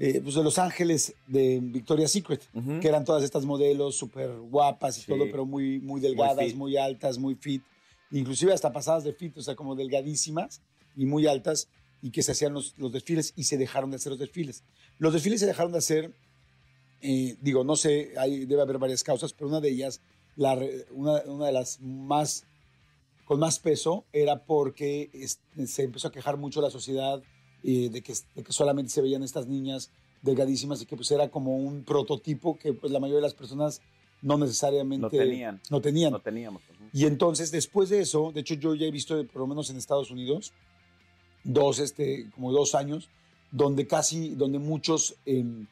eh, 0.00 0.20
pues 0.22 0.34
de 0.34 0.42
Los 0.42 0.58
Ángeles 0.58 1.14
de 1.28 1.60
Victoria's 1.62 2.10
Secret? 2.12 2.42
Ujú. 2.52 2.80
Que 2.80 2.88
eran 2.88 3.04
todas 3.04 3.22
estas 3.22 3.44
modelos 3.44 3.96
súper 3.96 4.30
guapas 4.50 4.98
y 4.98 5.02
Sí. 5.02 5.06
todo, 5.06 5.24
pero 5.30 5.46
muy, 5.46 5.78
muy 5.80 6.00
delgadas, 6.00 6.46
fit. 6.46 6.56
muy, 6.56 6.76
altas, 6.76 7.18
muy 7.18 7.34
fit. 7.36 7.62
Inclusive 8.10 8.52
hasta 8.52 8.72
pasadas 8.72 9.04
de 9.04 9.12
fit, 9.12 9.36
o 9.38 9.42
sea, 9.42 9.54
como 9.54 9.74
delgadísimas 9.76 10.60
y 10.96 11.06
muy 11.06 11.26
altas 11.28 11.68
y 12.04 12.10
que 12.10 12.22
se 12.22 12.32
hacían 12.32 12.52
los, 12.52 12.74
los 12.76 12.92
desfiles 12.92 13.32
y 13.34 13.44
se 13.44 13.56
dejaron 13.56 13.88
de 13.90 13.96
hacer 13.96 14.10
los 14.10 14.18
desfiles. 14.18 14.62
Los 14.98 15.14
desfiles 15.14 15.40
se 15.40 15.46
dejaron 15.46 15.72
de 15.72 15.78
hacer, 15.78 16.12
eh, 17.00 17.36
digo, 17.40 17.64
no 17.64 17.76
sé, 17.76 18.12
hay, 18.18 18.44
debe 18.44 18.60
haber 18.60 18.76
varias 18.78 19.02
causas, 19.02 19.32
pero 19.32 19.48
una 19.48 19.60
de 19.60 19.70
ellas, 19.70 20.00
la, 20.36 20.58
una, 20.90 21.22
una 21.26 21.46
de 21.46 21.52
las 21.52 21.80
más, 21.80 22.44
con 23.24 23.40
más 23.40 23.58
peso, 23.58 24.04
era 24.12 24.44
porque 24.44 25.08
es- 25.14 25.38
se 25.66 25.84
empezó 25.84 26.08
a 26.08 26.12
quejar 26.12 26.36
mucho 26.36 26.60
la 26.60 26.70
sociedad 26.70 27.22
eh, 27.62 27.88
de, 27.90 28.02
que, 28.02 28.12
de 28.34 28.42
que 28.42 28.52
solamente 28.52 28.90
se 28.92 29.00
veían 29.00 29.22
estas 29.22 29.46
niñas 29.46 29.90
delgadísimas 30.20 30.82
y 30.82 30.86
que 30.86 30.96
pues 30.96 31.10
era 31.10 31.30
como 31.30 31.56
un 31.56 31.84
prototipo 31.84 32.58
que 32.58 32.74
pues 32.74 32.92
la 32.92 33.00
mayoría 33.00 33.20
de 33.20 33.22
las 33.28 33.34
personas 33.34 33.80
no 34.20 34.36
necesariamente 34.36 35.00
No 35.02 35.08
tenían. 35.10 35.60
no 35.70 35.80
tenían. 35.80 36.12
No 36.12 36.20
teníamos. 36.20 36.62
Y 36.92 37.06
entonces, 37.06 37.50
después 37.50 37.88
de 37.88 38.00
eso, 38.00 38.30
de 38.32 38.40
hecho, 38.40 38.54
yo 38.54 38.74
ya 38.74 38.86
he 38.86 38.90
visto, 38.90 39.26
por 39.26 39.40
lo 39.40 39.46
menos 39.46 39.70
en 39.70 39.76
Estados 39.78 40.10
Unidos, 40.10 40.52
dos, 41.44 41.78
este, 41.78 42.30
como 42.34 42.50
dos 42.52 42.74
años, 42.74 43.08
donde 43.50 43.86
casi, 43.86 44.30
donde 44.34 44.58
muchos 44.58 45.14
em, 45.26 45.66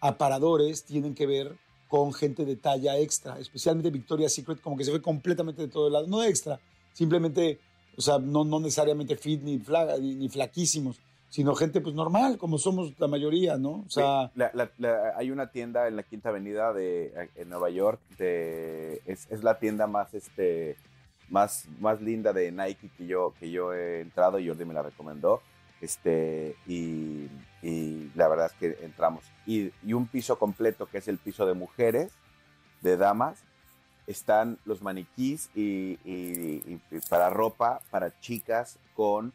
aparadores 0.00 0.84
tienen 0.84 1.14
que 1.14 1.26
ver 1.26 1.56
con 1.88 2.12
gente 2.12 2.44
de 2.44 2.56
talla 2.56 2.98
extra, 2.98 3.38
especialmente 3.38 3.90
Victoria's 3.90 4.34
Secret, 4.34 4.60
como 4.60 4.76
que 4.76 4.84
se 4.84 4.92
ve 4.92 5.00
completamente 5.00 5.62
de 5.62 5.68
todo 5.68 5.88
lado, 5.88 6.06
no 6.06 6.22
extra, 6.22 6.60
simplemente, 6.92 7.58
o 7.96 8.00
sea, 8.00 8.18
no, 8.18 8.44
no 8.44 8.58
necesariamente 8.60 9.16
fit 9.16 9.40
ni, 9.42 9.58
flaga, 9.58 9.96
ni, 9.98 10.28
flaquísimos, 10.28 10.98
sino 11.28 11.54
gente 11.54 11.80
pues 11.80 11.94
normal, 11.94 12.38
como 12.38 12.58
somos 12.58 12.92
la 12.98 13.06
mayoría, 13.08 13.56
¿no? 13.56 13.84
O 13.86 13.90
sea, 13.90 14.30
la- 14.34 14.50
la- 14.54 14.70
la- 14.78 15.12
hay 15.16 15.30
una 15.30 15.50
tienda 15.50 15.86
en 15.88 15.96
la 15.96 16.02
Quinta 16.02 16.28
Avenida 16.30 16.72
de 16.72 17.30
en 17.36 17.48
Nueva 17.48 17.70
York 17.70 18.00
de 18.18 19.00
es, 19.06 19.26
es 19.30 19.42
la 19.44 19.58
tienda 19.58 19.86
más 19.86 20.12
este 20.14 20.76
más 21.30 21.66
más 21.80 22.00
linda 22.00 22.32
de 22.32 22.52
Nike 22.52 22.90
que 22.96 23.06
yo 23.06 23.34
que 23.38 23.50
yo 23.50 23.72
he 23.74 24.00
entrado 24.00 24.38
y 24.38 24.46
Jordi 24.48 24.64
me 24.64 24.74
la 24.74 24.82
recomendó 24.82 25.42
este 25.80 26.56
y, 26.66 27.28
y 27.62 28.10
la 28.14 28.28
verdad 28.28 28.46
es 28.46 28.52
que 28.54 28.84
entramos. 28.84 29.24
Y, 29.44 29.72
y 29.84 29.92
un 29.92 30.06
piso 30.06 30.38
completo 30.38 30.86
que 30.86 30.98
es 30.98 31.08
el 31.08 31.18
piso 31.18 31.44
de 31.46 31.54
mujeres 31.54 32.12
de 32.80 32.96
damas 32.96 33.42
están 34.06 34.58
los 34.64 34.82
maniquís 34.82 35.50
y, 35.54 35.98
y- 36.04 36.80
para 37.10 37.28
ropa 37.28 37.80
para 37.90 38.18
chicas 38.20 38.78
con 38.94 39.32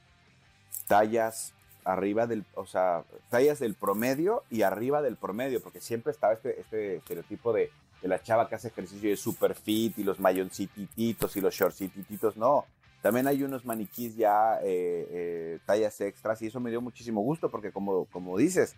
tallas 0.88 1.54
arriba 1.84 2.28
del, 2.28 2.46
o 2.56 2.66
sea, 2.66 3.04
tallas 3.30 3.60
del 3.60 3.74
promedio 3.76 4.44
y 4.50 4.62
arriba 4.62 5.02
del 5.02 5.18
promedio, 5.18 5.62
porque 5.62 5.82
siempre 5.82 6.12
estaba 6.12 6.34
este, 6.34 6.60
este 6.62 6.96
estereotipo 6.98 7.54
de, 7.54 7.72
de 8.02 8.08
la 8.08 8.22
chava 8.22 8.50
que 8.50 8.56
hace 8.56 8.70
ejercicio 8.70 9.14
es 9.14 9.20
super 9.20 9.56
fit 9.56 9.98
y 10.00 10.04
los 10.04 10.20
mayoncitititos 10.20 11.36
y 11.36 11.42
los 11.42 11.54
shortcitititos, 11.54 12.38
no. 12.38 12.66
También 13.02 13.28
hay 13.28 13.44
unos 13.44 13.66
maniquís 13.66 14.16
ya 14.16 14.60
eh, 14.64 15.08
eh, 15.12 15.60
tallas 15.66 16.00
extras 16.02 16.42
y 16.42 16.48
eso 16.48 16.60
me 16.60 16.70
dio 16.70 16.82
muchísimo 16.82 17.22
gusto 17.22 17.50
porque 17.50 17.72
como, 17.72 18.06
como 18.06 18.38
dices, 18.38 18.76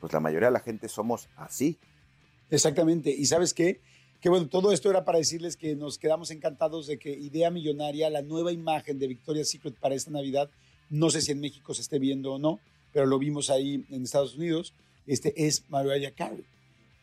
pues 0.00 0.12
la 0.12 0.20
mayoría 0.20 0.48
de 0.48 0.52
la 0.52 0.60
gente 0.60 0.88
somos 0.88 1.28
así. 1.36 1.76
Exactamente. 2.50 3.10
¿Y 3.10 3.26
sabes 3.26 3.54
qué? 3.54 3.80
Que 4.20 4.28
bueno, 4.28 4.48
todo 4.48 4.72
esto 4.72 4.90
era 4.90 5.04
para 5.04 5.18
decirles 5.18 5.56
que 5.56 5.76
nos 5.76 5.98
quedamos 5.98 6.30
encantados 6.30 6.86
de 6.86 6.98
que 6.98 7.10
Idea 7.10 7.50
Millonaria, 7.50 8.10
la 8.10 8.22
nueva 8.22 8.52
imagen 8.52 8.98
de 8.98 9.06
Victoria's 9.08 9.50
Secret 9.50 9.74
para 9.74 9.94
esta 9.94 10.10
Navidad, 10.10 10.50
no 10.90 11.10
sé 11.10 11.20
si 11.20 11.32
en 11.32 11.40
México 11.40 11.74
se 11.74 11.82
esté 11.82 11.98
viendo 11.98 12.34
o 12.34 12.38
no, 12.38 12.60
pero 12.92 13.06
lo 13.06 13.18
vimos 13.18 13.50
ahí 13.50 13.84
en 13.90 14.02
Estados 14.02 14.36
Unidos, 14.36 14.74
este 15.06 15.46
es 15.46 15.68
Mariah 15.68 16.12
Carey. 16.12 16.44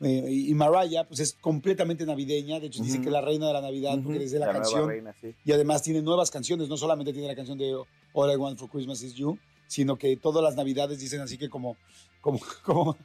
Eh, 0.05 0.31
y 0.31 0.53
Mariah, 0.53 1.07
pues 1.07 1.19
es 1.19 1.33
completamente 1.33 2.05
navideña, 2.05 2.59
de 2.59 2.67
hecho 2.67 2.83
dicen 2.83 2.97
Ujú. 2.97 3.05
que 3.05 3.09
es 3.09 3.13
la 3.13 3.21
reina 3.21 3.47
de 3.47 3.53
la 3.53 3.61
Navidad 3.61 3.97
porque 4.03 4.19
desde 4.19 4.37
la, 4.37 4.45
nueva 4.45 4.59
canción 4.59 4.87
reina, 4.87 5.15
sí. 5.19 5.33
y 5.43 5.51
además 5.51 5.81
tiene 5.81 6.03
nuevas 6.03 6.29
canciones, 6.29 6.69
no 6.69 6.77
solamente 6.77 7.11
tiene 7.11 7.27
la 7.27 7.35
canción 7.35 7.57
de 7.57 7.73
All 8.13 8.31
I 8.31 8.35
Want 8.35 8.59
for 8.59 8.69
Christmas 8.69 9.01
is 9.01 9.15
You, 9.15 9.39
sino 9.65 9.97
que 9.97 10.15
todas 10.15 10.43
las 10.43 10.55
navidades 10.55 10.99
dicen 10.99 11.21
así 11.21 11.39
que 11.39 11.49
como, 11.49 11.75
como, 12.21 12.39
como, 12.63 12.97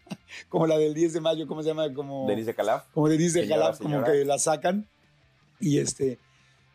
como 0.50 0.66
la 0.66 0.76
del 0.76 0.92
10 0.92 1.14
de 1.14 1.21
mayo, 1.23 1.47
¿cómo 1.47 1.62
se 1.62 1.69
llama? 1.69 1.90
Como, 1.95 2.28
Denise 2.28 2.49
de 2.49 2.54
Calaf. 2.54 2.85
como 2.92 3.09
Denise 3.09 3.40
de 3.40 3.49
Jalap, 3.49 3.78
como 3.78 4.04
que 4.04 4.23
la 4.26 4.38
sacan 4.38 4.87
y 5.59 5.78
este 5.78 6.19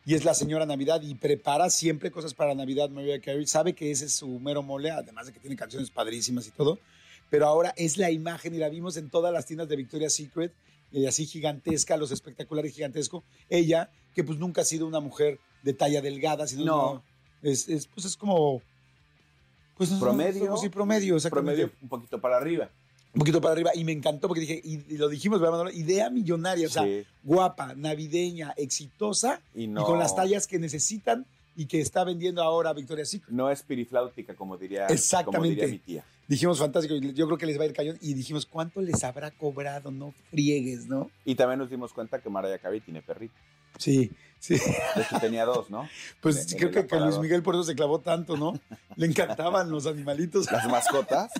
y 0.04 0.14
es 0.14 0.24
la 0.24 0.34
señora 0.34 0.66
Navidad 0.66 1.02
y 1.02 1.14
prepara 1.14 1.70
siempre 1.70 2.10
cosas 2.10 2.34
para 2.34 2.52
Navidad 2.52 2.90
Mariah 2.90 3.20
Carey, 3.20 3.46
sabe 3.46 3.74
que 3.74 3.92
ese 3.92 4.06
es 4.06 4.12
su 4.12 4.40
mero 4.40 4.64
mole, 4.64 4.90
además 4.90 5.26
de 5.26 5.32
que 5.32 5.38
tiene 5.38 5.54
canciones 5.54 5.90
padrísimas 5.90 6.48
y 6.48 6.50
todo, 6.50 6.80
pero 7.30 7.46
ahora 7.46 7.72
es 7.76 7.98
la 7.98 8.10
imagen 8.10 8.54
y 8.54 8.58
la 8.58 8.68
vimos 8.68 8.96
en 8.96 9.10
todas 9.10 9.32
las 9.32 9.46
tiendas 9.46 9.68
de 9.68 9.76
Victoria's 9.76 10.14
Secret, 10.14 10.52
eh, 10.92 11.08
así 11.08 11.26
gigantesca, 11.26 11.96
los 11.96 12.10
espectaculares 12.12 12.74
gigantesco, 12.74 13.24
ella 13.48 13.90
que 14.14 14.24
pues 14.24 14.38
nunca 14.38 14.62
ha 14.62 14.64
sido 14.64 14.86
una 14.86 15.00
mujer 15.00 15.38
de 15.62 15.72
talla 15.72 16.00
delgada, 16.00 16.46
sino 16.46 16.64
No. 16.64 16.90
una- 16.92 17.02
es, 17.42 17.68
es, 17.68 17.86
pues 17.88 18.06
es 18.06 18.16
como 18.16 18.62
pues 19.76 19.90
no, 19.90 20.00
Promedio. 20.00 20.56
sí, 20.56 20.68
promedio. 20.70 21.18
Promedio 21.30 21.70
un 21.82 21.88
poquito 21.88 22.18
para 22.20 22.36
arriba. 22.38 22.70
Un 23.12 23.18
poquito 23.20 23.40
para 23.40 23.52
arriba 23.52 23.70
y 23.74 23.84
me 23.84 23.92
encantó 23.92 24.26
porque 24.28 24.40
dije, 24.40 24.60
y, 24.62 24.94
y 24.94 24.96
lo 24.98 25.08
dijimos, 25.08 25.38
¿verdad, 25.40 25.52
Manolo? 25.58 25.70
idea 25.70 26.08
millonaria, 26.10 26.66
o 26.66 26.70
sea, 26.70 26.86
guapa, 27.22 27.74
navideña, 27.74 28.52
exitosa 28.56 29.40
Y 29.54 29.66
no, 29.68 29.82
y 29.82 29.84
con 29.84 29.98
las 29.98 30.14
tallas 30.14 30.46
que 30.46 30.58
necesitan 30.58 31.26
y 31.56 31.66
que 31.66 31.80
está 31.80 32.04
vendiendo 32.04 32.42
ahora 32.42 32.72
Victoria's 32.74 33.08
Secret. 33.10 33.30
no 33.34 33.50
es 33.50 33.62
pirifláutica, 33.62 34.34
como 34.34 34.56
diría, 34.58 34.82
como 34.86 34.94
Exactamente. 34.94 35.48
diría 35.48 35.66
mi 35.68 35.78
tía. 35.78 36.04
Dijimos 36.28 36.58
fantástico, 36.58 36.96
yo 36.96 37.26
creo 37.26 37.38
que 37.38 37.46
les 37.46 37.58
va 37.58 37.62
a 37.62 37.66
ir 37.66 37.72
cañón 37.72 37.98
y 38.00 38.14
dijimos, 38.14 38.46
¿cuánto 38.46 38.80
les 38.80 39.04
habrá 39.04 39.30
cobrado? 39.30 39.90
No 39.92 40.12
friegues, 40.30 40.86
¿no? 40.86 41.08
Y 41.24 41.36
también 41.36 41.60
nos 41.60 41.70
dimos 41.70 41.92
cuenta 41.92 42.20
que 42.20 42.28
Mariah 42.28 42.58
Carey 42.58 42.80
tiene 42.80 43.00
perrito. 43.00 43.34
Sí, 43.78 44.10
sí. 44.40 44.54
De 44.54 45.02
hecho, 45.02 45.20
tenía 45.20 45.44
dos, 45.44 45.70
¿no? 45.70 45.88
Pues 46.20 46.50
En- 46.52 46.58
creo 46.58 46.70
que, 46.72 46.86
que 46.86 46.96
Luis. 46.98 47.18
Miguel 47.18 47.42
por 47.42 47.54
eso 47.54 47.62
se 47.64 47.76
clavó 47.76 48.00
tanto, 48.00 48.36
¿no? 48.36 48.58
Le 48.96 49.06
encantaban 49.06 49.70
los 49.70 49.86
animalitos 49.86 50.50
Las 50.50 50.66
mascotas. 50.68 51.30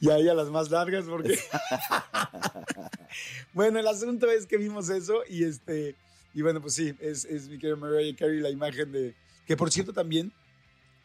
y 0.00 0.08
a 0.10 0.16
ella 0.16 0.32
las 0.32 0.48
más 0.48 0.70
largas 0.70 1.04
porque... 1.06 1.38
bueno, 3.52 3.78
el 3.80 3.86
asunto 3.86 4.30
es 4.30 4.46
que 4.46 4.56
vimos 4.56 4.88
eso 4.88 5.20
y 5.28 5.44
este... 5.44 5.94
Y 6.32 6.42
bueno, 6.42 6.60
pues 6.60 6.74
sí, 6.74 6.94
es, 7.00 7.24
es 7.24 7.48
mi 7.48 7.58
querida 7.58 7.76
Mariah 7.76 8.16
Carey 8.16 8.38
la 8.40 8.50
imagen 8.50 8.92
de... 8.92 9.14
Que 9.46 9.56
por 9.56 9.70
cierto 9.72 9.92
también 9.92 10.32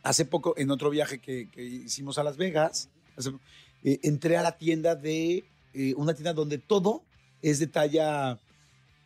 hace 0.05 0.23
poco, 0.25 0.53
en 0.57 0.71
otro 0.71 0.89
viaje 0.89 1.19
que, 1.19 1.49
que 1.49 1.63
hicimos 1.63 2.17
a 2.17 2.23
Las 2.23 2.37
Vegas, 2.37 2.89
hace- 3.17 3.31
eh, 3.83 3.99
entré 4.03 4.37
a 4.37 4.43
la 4.43 4.57
tienda 4.57 4.95
de, 4.95 5.43
eh, 5.73 5.93
una 5.97 6.13
tienda 6.13 6.33
donde 6.33 6.57
todo 6.57 7.03
es 7.41 7.59
de 7.59 7.67
talla, 7.67 8.39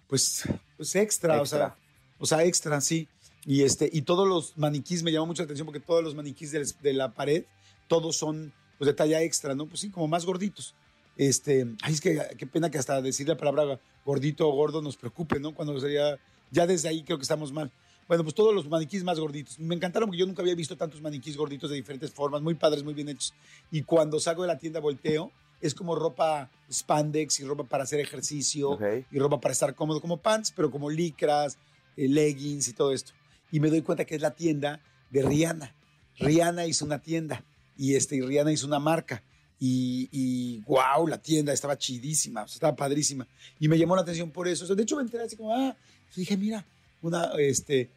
pues, 0.07 0.43
pues 0.77 0.95
extra, 0.95 1.41
O, 1.41 1.45
sea, 1.45 1.75
o 2.19 2.25
sea, 2.25 2.43
extra, 2.43 2.79
sí. 2.81 3.07
Y, 3.45 3.63
este, 3.63 3.89
y 3.91 4.01
todos 4.03 4.27
los 4.27 4.57
maniquís, 4.57 5.01
me 5.03 5.11
llamó 5.11 5.27
mucho 5.27 5.41
la 5.41 5.45
atención 5.45 5.65
porque 5.65 5.79
todos 5.79 6.03
los 6.03 6.13
maniquís 6.15 6.51
de, 6.51 6.67
de 6.81 6.93
la 6.93 7.13
pared, 7.13 7.45
todos 7.87 8.17
son 8.17 8.53
pues, 8.77 8.87
de 8.87 8.93
talla 8.93 9.21
extra, 9.21 9.55
¿no? 9.55 9.65
Pues 9.65 9.79
sí, 9.81 9.89
como 9.89 10.07
más 10.07 10.25
gorditos. 10.25 10.75
Este, 11.17 11.65
ay, 11.81 11.93
es 11.93 12.01
que 12.01 12.21
qué 12.37 12.45
pena 12.47 12.69
que 12.69 12.77
hasta 12.77 13.01
decir 13.01 13.27
la 13.27 13.35
palabra 13.37 13.79
gordito 14.05 14.47
o 14.47 14.51
gordo 14.53 14.81
nos 14.81 14.95
preocupe, 14.97 15.39
¿no? 15.39 15.53
Cuando 15.53 15.77
sería, 15.79 16.17
ya 16.51 16.65
desde 16.67 16.87
ahí 16.89 17.03
creo 17.03 17.17
que 17.17 17.23
estamos 17.23 17.51
mal. 17.51 17.71
Bueno, 18.09 18.23
pues 18.23 18.33
todos 18.33 18.55
los 18.55 18.67
maniquís 18.67 19.03
más 19.03 19.19
gorditos. 19.19 19.59
Me 19.59 19.75
encantaron 19.75 20.09
porque 20.09 20.17
yo 20.19 20.25
nunca 20.25 20.41
había 20.41 20.55
visto 20.55 20.75
tantos 20.75 20.99
maniquís 20.99 21.37
gorditos 21.37 21.69
de 21.69 21.75
diferentes 21.75 22.09
formas, 22.11 22.41
muy 22.41 22.55
padres, 22.55 22.83
muy 22.83 22.95
bien 22.95 23.07
hechos. 23.07 23.35
Y 23.71 23.83
cuando 23.83 24.19
salgo 24.19 24.41
de 24.41 24.47
la 24.47 24.57
tienda 24.57 24.79
volteo, 24.79 25.31
es 25.61 25.75
como 25.75 25.93
ropa 25.93 26.49
spandex 26.71 27.39
y 27.39 27.43
ropa 27.43 27.65
para 27.65 27.83
hacer 27.83 27.99
ejercicio 27.99 28.71
Ok. 28.71 28.81
y 29.11 29.19
ropa 29.19 29.39
para 29.39 29.51
estar 29.51 29.75
cómodo, 29.75 30.01
como 30.01 30.17
pants, 30.17 30.51
pero 30.55 30.71
como 30.71 30.89
licras, 30.89 31.59
eh, 31.95 32.07
leggings 32.07 32.67
y 32.69 32.73
todo 32.73 32.93
esto. 32.93 33.11
Y 33.51 33.59
me 33.59 33.69
doy 33.69 33.83
cuenta 33.83 34.05
que 34.05 34.15
es 34.15 34.21
la 34.21 34.31
tienda 34.31 34.81
de 35.11 35.21
Rihanna. 35.21 35.75
Rihanna 36.17 36.65
hizo 36.65 36.85
una 36.85 36.97
tienda 36.99 37.43
y, 37.77 37.93
este, 37.93 38.15
y 38.15 38.21
Rihanna 38.21 38.51
hizo 38.51 38.65
una 38.65 38.79
marca. 38.79 39.21
Y, 39.59 40.09
y 40.11 40.61
wow, 40.61 41.05
la 41.05 41.21
tienda 41.21 41.53
estaba 41.53 41.77
chidísima, 41.77 42.41
o 42.41 42.47
sea, 42.47 42.55
estaba 42.55 42.75
padrísima. 42.75 43.27
Y 43.59 43.67
me 43.67 43.77
llamó 43.77 43.95
la 43.95 44.01
atención 44.01 44.31
por 44.31 44.47
eso. 44.47 44.63
O 44.63 44.67
sea, 44.67 44.75
de 44.75 44.81
hecho, 44.81 44.95
me 44.95 45.03
enteré 45.03 45.25
así 45.25 45.35
como, 45.35 45.53
ah, 45.53 45.75
dije, 46.15 46.35
mira, 46.37 46.65
una, 47.03 47.31
este, 47.37 47.89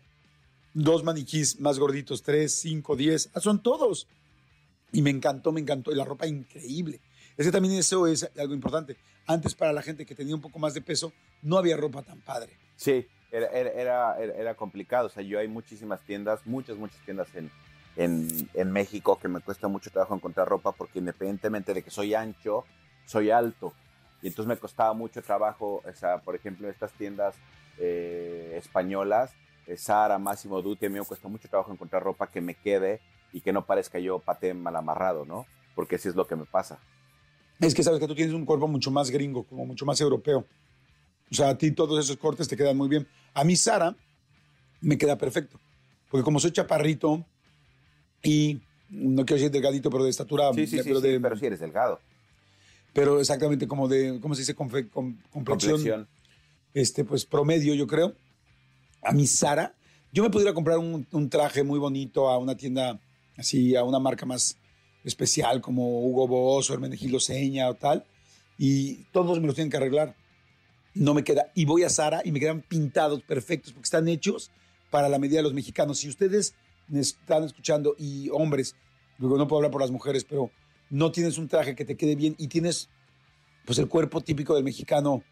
dos 0.75 1.05
maniquís 1.05 1.61
más 1.61 1.79
gorditos, 1.79 2.23
tres, 2.23 2.55
cinco, 2.55 2.97
diez, 2.97 3.31
ah, 3.35 3.41
son 3.41 3.63
todos. 3.63 4.09
Y 4.93 5.03
me 5.03 5.11
encantó, 5.11 5.53
me 5.53 5.61
encantó. 5.61 5.93
Y 5.93 5.95
la 5.95 6.05
ropa 6.05 6.27
increíble. 6.27 7.01
Es 7.37 7.47
que 7.47 7.53
también 7.53 7.75
eso 7.75 8.07
es 8.07 8.31
algo 8.39 8.55
importante. 8.55 8.97
Antes, 9.27 9.55
para 9.55 9.73
la 9.73 9.83
gente 9.83 10.05
que 10.05 10.15
tenía 10.15 10.35
un 10.35 10.41
poco 10.41 10.59
más 10.59 10.75
de 10.75 10.83
peso, 10.83 11.13
no 11.43 11.57
había 11.57 11.77
ropa 11.77 12.03
tan 12.03 12.21
padre. 12.21 12.59
Sí, 12.77 13.07
era, 13.31 13.47
era, 13.47 14.19
era, 14.19 14.55
complicado. 14.55 15.07
O 15.07 15.11
sea, 15.11 15.23
yo 15.23 15.39
hay 15.39 15.49
muchísimas 15.49 16.03
tiendas, 16.03 16.41
muchas, 16.45 16.77
muchas 16.77 17.01
tiendas 17.05 17.29
en, 17.35 17.51
en, 17.97 18.49
en 18.53 18.71
México 18.71 19.19
que 19.19 19.29
me 19.29 19.41
cuesta 19.41 19.69
mucho 19.69 19.91
trabajo 19.91 20.15
encontrar 20.15 20.49
ropa 20.49 20.73
porque 20.73 20.99
independientemente 20.99 21.73
de 21.73 21.83
que 21.83 21.91
soy 21.91 22.15
ancho, 22.15 22.65
soy 23.07 23.31
alto. 23.31 23.73
Y 24.21 24.29
entonces 24.29 24.49
me 24.49 24.57
costaba 24.57 24.93
mucho 24.93 25.23
trabajo, 25.23 25.83
o 25.85 25.95
sea, 25.95 26.19
por 26.19 26.37
ejemplo, 26.37 26.67
en 26.67 26.73
estas 26.73 26.93
tiendas 26.93 27.35
eh, 27.79 28.55
españolas, 28.57 29.33
Zara, 29.77 30.19
Máximo 30.19 30.61
Duty, 30.63 30.87
a 30.87 30.89
mí 30.91 30.99
me 30.99 31.05
cuesta 31.05 31.29
mucho 31.29 31.49
trabajo 31.49 31.73
encontrar 31.73 32.03
ropa 32.03 32.27
que 32.29 32.41
me 32.41 32.55
quede 32.55 33.01
y 33.33 33.41
que 33.41 33.53
no 33.53 33.65
parezca 33.65 33.99
yo 33.99 34.19
paté 34.19 34.55
mal 34.55 34.77
amarrado, 34.77 35.25
¿no? 35.25 35.47
Porque 35.75 35.97
así 35.97 36.09
es 36.09 36.15
lo 36.17 36.27
que 36.27 36.37
me 36.37 36.45
pasa. 36.45 36.79
Es 37.61 37.75
que 37.75 37.83
sabes 37.83 38.01
que 38.01 38.09
tú 38.09 38.15
tienes 38.15 38.35
un 38.35 38.45
cuerpo 38.45 38.67
mucho 38.69 38.91
más 38.91 39.11
gringo, 39.11 39.45
como 39.45 39.65
mucho 39.65 39.87
más 39.87 40.01
europeo. 40.01 40.47
O 41.31 41.35
sea, 41.35 41.51
a 41.51 41.57
ti 41.59 41.71
todos 41.71 42.05
esos 42.05 42.17
cortes 42.17 42.49
te 42.49 42.57
quedan 42.57 42.77
muy 42.77 42.89
bien. 42.89 43.07
A 43.35 43.45
mí, 43.45 43.57
Sara, 43.57 43.97
me 44.81 44.99
queda 44.99 45.17
perfecto. 45.17 45.59
Porque 46.11 46.25
como 46.25 46.41
soy 46.41 46.51
chaparrito 46.51 47.25
y 48.23 48.61
no 48.91 49.25
quiero 49.25 49.37
decir 49.41 49.51
delgadito, 49.51 49.89
pero 49.91 50.05
de 50.05 50.11
estatura. 50.11 50.53
Sí, 50.53 50.67
sí, 50.67 50.79
sí, 50.79 50.83
pero, 50.85 51.01
sí, 51.01 51.09
de- 51.09 51.21
pero 51.21 51.37
sí 51.37 51.47
eres 51.47 51.61
delgado. 51.61 52.01
pero 52.93 53.21
exactamente 53.21 53.67
como 53.67 53.89
de, 53.89 54.19
¿cómo 54.21 54.35
se 54.35 54.43
dice? 54.43 54.55
Confe- 54.55 54.91
com- 54.91 55.17
complexión, 55.31 55.77
Complexión. 55.77 56.09
este, 56.75 57.05
pues 57.05 57.25
promedio, 57.25 57.73
yo 57.75 57.87
creo. 57.87 58.15
A 59.03 59.13
mi 59.13 59.27
Sara, 59.27 59.75
yo 60.13 60.23
me 60.23 60.31
pudiera 60.31 60.55
comprar 60.55 60.79
un, 60.79 61.29
traje 61.29 61.63
muy 61.63 61.79
bonito 61.79 62.29
a 62.29 62.39
una 62.39 62.57
tienda 62.57 63.01
así, 63.37 63.75
a 63.75 63.83
una 63.83 63.99
marca 63.99 64.27
más 64.27 64.57
especial 65.05 65.61
como 65.61 66.07
Hugo 66.07 66.29
Boss 66.29 66.71
o 66.71 66.75
Hermenegildo 66.75 67.19
Seña 67.19 67.69
o 67.69 67.75
tal, 67.75 68.05
y 68.59 69.05
todos 69.13 69.41
me 69.41 69.47
los 69.47 69.55
tienen 69.55 69.71
que 69.71 69.77
arreglar. 69.77 70.15
No 70.95 71.15
me 71.15 71.25
queda. 71.25 71.51
Y 71.55 71.65
voy 71.65 71.83
a 71.85 71.89
Sara 71.89 72.21
y 72.25 72.33
me 72.33 72.39
quedan 72.39 72.61
pintados 72.61 73.23
perfectos 73.23 73.73
porque 73.73 73.87
están 73.87 74.07
hechos 74.09 74.51
para 74.91 75.09
la 75.09 75.19
medida 75.19 75.39
de 75.39 75.45
los 75.45 75.55
mexicanos. 75.55 75.99
Si 75.99 76.09
ustedes 76.09 76.55
están 76.93 77.45
escuchando 77.45 77.97
y 77.99 78.29
hombres, 78.31 78.77
luego 79.19 79.39
no 79.39 79.49
puedo 79.49 79.59
hablar 79.59 79.73
por 79.73 79.81
las 79.81 79.91
mujeres, 79.91 80.25
pero 80.25 80.51
no 80.91 81.11
tienes 81.11 81.39
un 81.39 81.49
traje 81.49 81.75
que 81.75 81.87
te 81.87 81.97
quede 81.97 82.15
bien 82.15 82.35
y 82.39 82.49
tienes 82.49 82.91
pues 83.65 83.79
el 83.79 83.89
cuerpo 83.89 84.21
típico 84.21 84.55
del 84.55 84.65
mexicano 84.65 85.23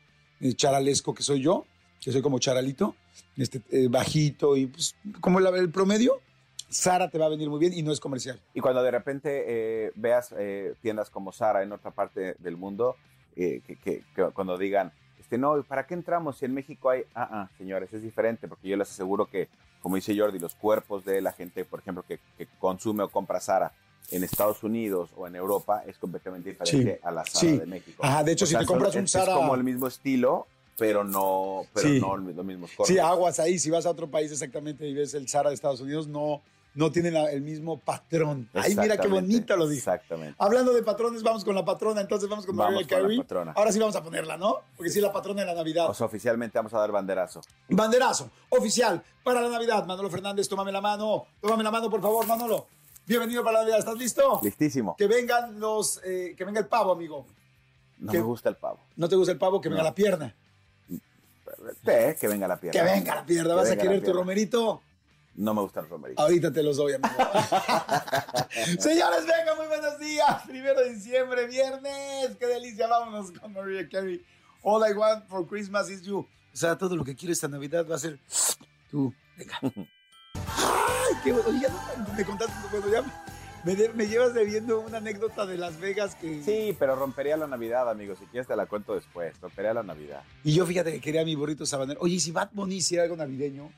eh, 0.41 0.55
charalesco 0.55 1.12
que 1.12 1.23
soy 1.23 1.43
yo, 1.43 1.67
que 2.00 2.12
soy 2.12 2.23
como 2.23 2.38
charalito, 2.38 2.95
este, 3.37 3.61
eh, 3.71 3.88
bajito 3.88 4.57
y 4.57 4.66
pues 4.66 4.95
como 5.21 5.38
la- 5.40 5.50
el 5.50 5.71
promedio, 5.71 6.21
Sara 6.69 7.11
te 7.11 7.19
va 7.19 7.26
a 7.26 7.28
venir 7.28 7.50
muy 7.50 7.59
bien 7.59 7.73
y 7.73 7.83
no 7.83 7.92
es 7.92 7.99
comercial. 8.00 8.40
Y 8.54 8.61
cuando 8.61 8.83
de 8.83 8.90
repente 8.90 9.45
eh, 9.47 9.92
veas 9.97 10.33
eh, 10.38 10.75
tiendas 10.80 11.11
como 11.11 11.33
Sara 11.33 11.62
en 11.62 11.73
otra 11.73 11.90
parte 11.90 12.37
del 12.38 12.57
mundo, 12.57 12.97
eh, 13.37 13.61
que, 13.66 13.76
que- 13.76 14.04
que 14.14 14.23
cuando 14.33 14.57
digan, 14.57 14.92
este, 15.19 15.37
no, 15.37 15.62
¿para 15.64 15.87
qué 15.87 15.95
entramos 15.95 16.38
si 16.38 16.45
en 16.45 16.54
México 16.54 16.90
hay? 16.90 17.02
Ah, 17.14 17.28
ah, 17.33 17.50
señores, 17.59 17.92
es 17.92 18.02
diferente, 18.02 18.47
porque 18.49 18.69
yo 18.69 18.76
les 18.76 18.88
aseguro 18.90 19.26
que, 19.26 19.49
como 19.83 19.97
dice 19.97 20.16
Jordi, 20.19 20.38
los 20.38 20.54
cuerpos 20.54 21.04
de 21.04 21.21
la 21.21 21.33
gente, 21.33 21.64
por 21.64 21.80
ejemplo, 21.80 22.04
que, 22.07 22.19
que 22.38 22.47
consume 22.59 23.02
o 23.02 23.09
compra 23.09 23.40
Sara 23.40 23.73
en 24.12 24.23
Estados 24.25 24.62
Unidos 24.62 25.11
o 25.16 25.26
en 25.26 25.37
Europa 25.37 25.83
es 25.87 25.99
completamente 25.99 26.50
diferente 26.50 26.95
Sí, 26.95 27.00
a 27.02 27.11
la 27.11 27.25
Sara 27.25 27.40
sí. 27.40 27.59
de 27.59 27.66
México. 27.66 28.04
Ajá, 28.04 28.23
de 28.25 28.33
hecho, 28.33 28.45
O 28.45 28.47
si 28.47 28.52
sea, 28.52 28.61
te 28.61 28.66
compras 28.66 28.95
un 28.95 29.07
Zara- 29.09 29.33
Es 29.33 29.38
como 29.38 29.54
el 29.54 29.64
mismo 29.64 29.87
estilo, 29.88 30.47
pero 30.81 31.05
no, 31.05 31.67
pero 31.75 31.89
Sí. 31.89 32.01
no 32.01 32.17
los 32.17 32.45
mismos 32.45 32.71
cortes. 32.75 32.95
Sí, 32.95 32.99
aguas 32.99 33.39
ahí, 33.39 33.59
si 33.59 33.71
vas 33.71 33.85
a 33.85 33.91
otro 33.91 34.11
país 34.11 34.33
exactamente 34.33 34.89
y 34.89 34.95
ves 34.95 35.13
el 35.15 35.29
Sara 35.29 35.51
de 35.51 35.55
Estados 35.55 35.81
Unidos, 35.83 36.09
no, 36.09 36.41
no 36.75 36.91
tienen 36.91 37.15
el 37.17 37.43
mismo 37.43 37.79
patrón. 37.79 38.49
Ay, 38.55 38.75
mira 38.77 38.97
qué 38.97 39.07
bonito 39.07 39.55
lo 39.57 39.69
dije. 39.69 39.81
Exactamente. 39.81 40.35
Hablando 40.39 40.73
de 40.73 40.83
patrones, 40.83 41.23
vamos 41.23 41.45
con 41.45 41.55
la 41.55 41.65
patrona, 41.67 42.01
entonces 42.01 42.29
vamos 42.31 42.47
con 42.47 42.57
Vamos 42.57 42.75
Mariah 42.75 42.89
Carey. 42.89 43.23
Ahora 43.55 43.73
sí 43.73 43.79
vamos 43.79 43.95
a 43.95 44.03
ponerla, 44.03 44.39
¿no? 44.39 44.57
Porque 44.75 44.91
sí 44.91 44.99
es 45.01 45.05
la 45.05 45.13
patrona 45.13 45.43
de 45.43 45.49
la 45.49 45.55
Navidad. 45.55 45.91
O 45.91 45.95
sea, 45.95 46.07
oficialmente 46.07 46.59
vamos 46.59 46.73
a 46.73 46.79
dar 46.79 46.91
banderazo. 46.91 47.43
Banderazo 47.69 48.31
oficial 48.49 49.03
para 49.23 49.43
la 49.43 49.51
Navidad. 49.51 49.85
Manolo 49.87 50.09
Fernández, 50.09 50.49
tómame 50.49 50.73
la 50.73 50.81
mano. 50.81 51.27
Tómame 51.43 51.63
la 51.63 51.71
mano, 51.71 51.91
por 51.91 52.01
favor, 52.01 52.27
Manolo. 52.27 52.67
Bienvenido 53.07 53.43
para 53.45 53.55
la 53.59 53.61
Navidad. 53.65 53.81
¿Estás 53.81 53.99
listo? 53.99 54.41
Listísimo. 54.43 54.97
Que 54.97 55.07
vengan 55.09 55.61
los, 55.61 56.01
eh, 56.05 56.35
que 56.39 56.45
venga 56.45 56.61
el 56.61 56.69
pavo, 56.69 56.93
amigo. 56.93 57.27
No 57.99 58.13
me 58.13 58.21
gusta 58.21 58.49
el 58.49 58.57
pavo. 58.57 58.79
¿No 58.97 59.09
te 59.11 59.17
gusta 59.17 59.33
el 59.33 59.39
pavo? 59.39 59.61
Que 59.61 59.69
venga 59.69 59.83
la 59.83 59.95
pierna. 59.95 60.35
Eh, 61.87 62.17
que 62.19 62.29
venga 62.29 62.49
la 62.49 62.59
pierna. 62.59 62.81
Que 62.81 62.85
venga 62.87 63.14
la 63.17 63.26
pierna. 63.26 63.55
¿Vas 63.55 63.71
a 63.71 63.76
querer 63.76 64.02
tu 64.02 64.12
romerito? 64.12 64.83
No 65.37 65.55
me 65.55 65.62
gusta 65.62 65.81
el 65.81 65.88
romerito. 65.88 66.21
Ahorita 66.21 66.52
te 66.52 66.62
los 66.62 66.76
doy, 66.76 66.95
amigo. 66.95 67.14
Señores, 68.79 69.26
venga, 69.26 69.55
muy 69.57 69.67
buenos 69.69 69.99
días. 69.99 70.43
Primero 70.47 70.81
de 70.81 70.95
diciembre, 70.95 71.47
viernes. 71.47 72.37
Qué 72.38 72.47
delicia. 72.47 72.87
Vámonos 72.88 73.31
con 73.33 73.52
Mariah 73.52 73.88
Carey. 73.88 74.25
All 74.62 74.83
I 74.88 74.93
want 74.93 75.26
for 75.29 75.47
Christmas 75.47 75.88
is 75.88 76.02
you. 76.02 76.19
O 76.19 76.57
sea, 76.57 76.76
todo 76.76 76.97
lo 76.97 77.05
que 77.05 77.14
quiero 77.14 77.33
esta 77.33 77.49
Navidad 77.49 77.87
va 77.88 77.97
a 77.97 77.99
ser 77.99 78.19
tú. 78.90 79.14
Venga. 79.37 79.59
Ay, 80.35 81.17
qué 81.23 81.33
bueno. 81.33 81.61
Ya 81.61 81.69
no 81.69 82.14
me 82.14 82.25
contaste, 82.25 82.55
bueno, 82.71 82.88
ya 82.93 83.30
me, 83.64 83.76
de- 83.76 83.93
me 83.93 84.07
llevas 84.07 84.35
debiendo 84.35 84.81
una 84.81 84.99
anécdota 84.99 85.47
de 85.47 85.57
Las 85.59 85.79
Vegas 85.81 86.14
que... 86.14 86.43
Sí, 86.43 86.75
pero 86.79 86.97
rompería 86.97 87.37
la 87.37 87.47
Navidad, 87.47 87.88
amigos. 87.90 88.19
Si 88.19 88.26
quieres 88.26 88.47
te 88.47 88.57
la 88.57 88.67
cuento 88.67 88.95
después. 88.95 89.38
Rompería 89.40 89.75
la 89.75 89.83
Navidad. 89.83 90.23
Y 90.45 90.55
yo 90.55 90.64
fíjate 90.67 90.93
que 90.93 91.00
quería 91.00 91.25
mi 91.25 91.35
burrito 91.35 91.67
sabanero. 91.67 92.00
Oye, 92.00 92.14
¿y 92.14 92.21
si 92.21 92.33
Bad 92.33 92.50
Bunny 92.52 92.76
hiciera 92.76 93.05
algo 93.05 93.17
navideño? 93.17 93.71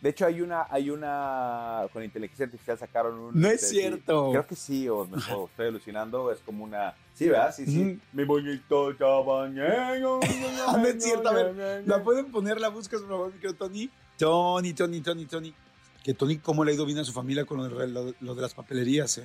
De 0.00 0.08
hecho, 0.10 0.26
hay 0.26 0.40
una, 0.40 0.66
hay 0.68 0.90
una, 0.90 1.86
con 1.92 2.02
inteligencia 2.02 2.46
artificial 2.46 2.76
sacaron 2.76 3.16
un... 3.16 3.40
No 3.40 3.46
es 3.46 3.62
este, 3.62 3.76
cierto. 3.76 4.24
sí, 4.26 4.30
creo 4.32 4.46
que 4.48 4.56
sí, 4.56 4.88
o 4.88 5.04
me 5.06 5.16
o 5.32 5.46
estoy 5.46 5.68
alucinando, 5.68 6.32
es 6.32 6.40
como 6.40 6.64
una... 6.64 6.92
Sí, 7.14 7.28
¿verdad? 7.28 7.54
Sí, 7.54 7.66
sí. 7.66 8.00
Mi 8.12 8.24
bonito 8.24 8.92
chabañero. 8.94 10.18
No 10.76 10.86
es 10.86 11.04
cierto, 11.04 11.28
a 11.28 11.32
ver, 11.32 11.84
¿La 11.86 12.02
pueden 12.02 12.32
poner? 12.32 12.60
¿La 12.60 12.68
buscas, 12.68 13.00
por 13.02 13.10
favor, 13.10 13.26
mi 13.32 13.38
querido 13.38 13.54
Tony? 13.54 13.90
Tony, 14.18 14.72
Tony, 14.72 15.00
Tony, 15.00 15.26
Tony. 15.26 15.54
Que 16.02 16.14
Tony, 16.14 16.38
¿cómo 16.38 16.64
le 16.64 16.72
ha 16.72 16.74
ido 16.74 16.84
bien 16.86 16.98
a 16.98 17.04
su 17.04 17.12
familia 17.12 17.44
con 17.44 17.58
lo 17.58 17.78
de, 17.78 17.86
lo- 17.88 18.14
lo 18.20 18.34
de 18.34 18.42
las 18.42 18.54
papelerías, 18.54 19.18
eh? 19.18 19.24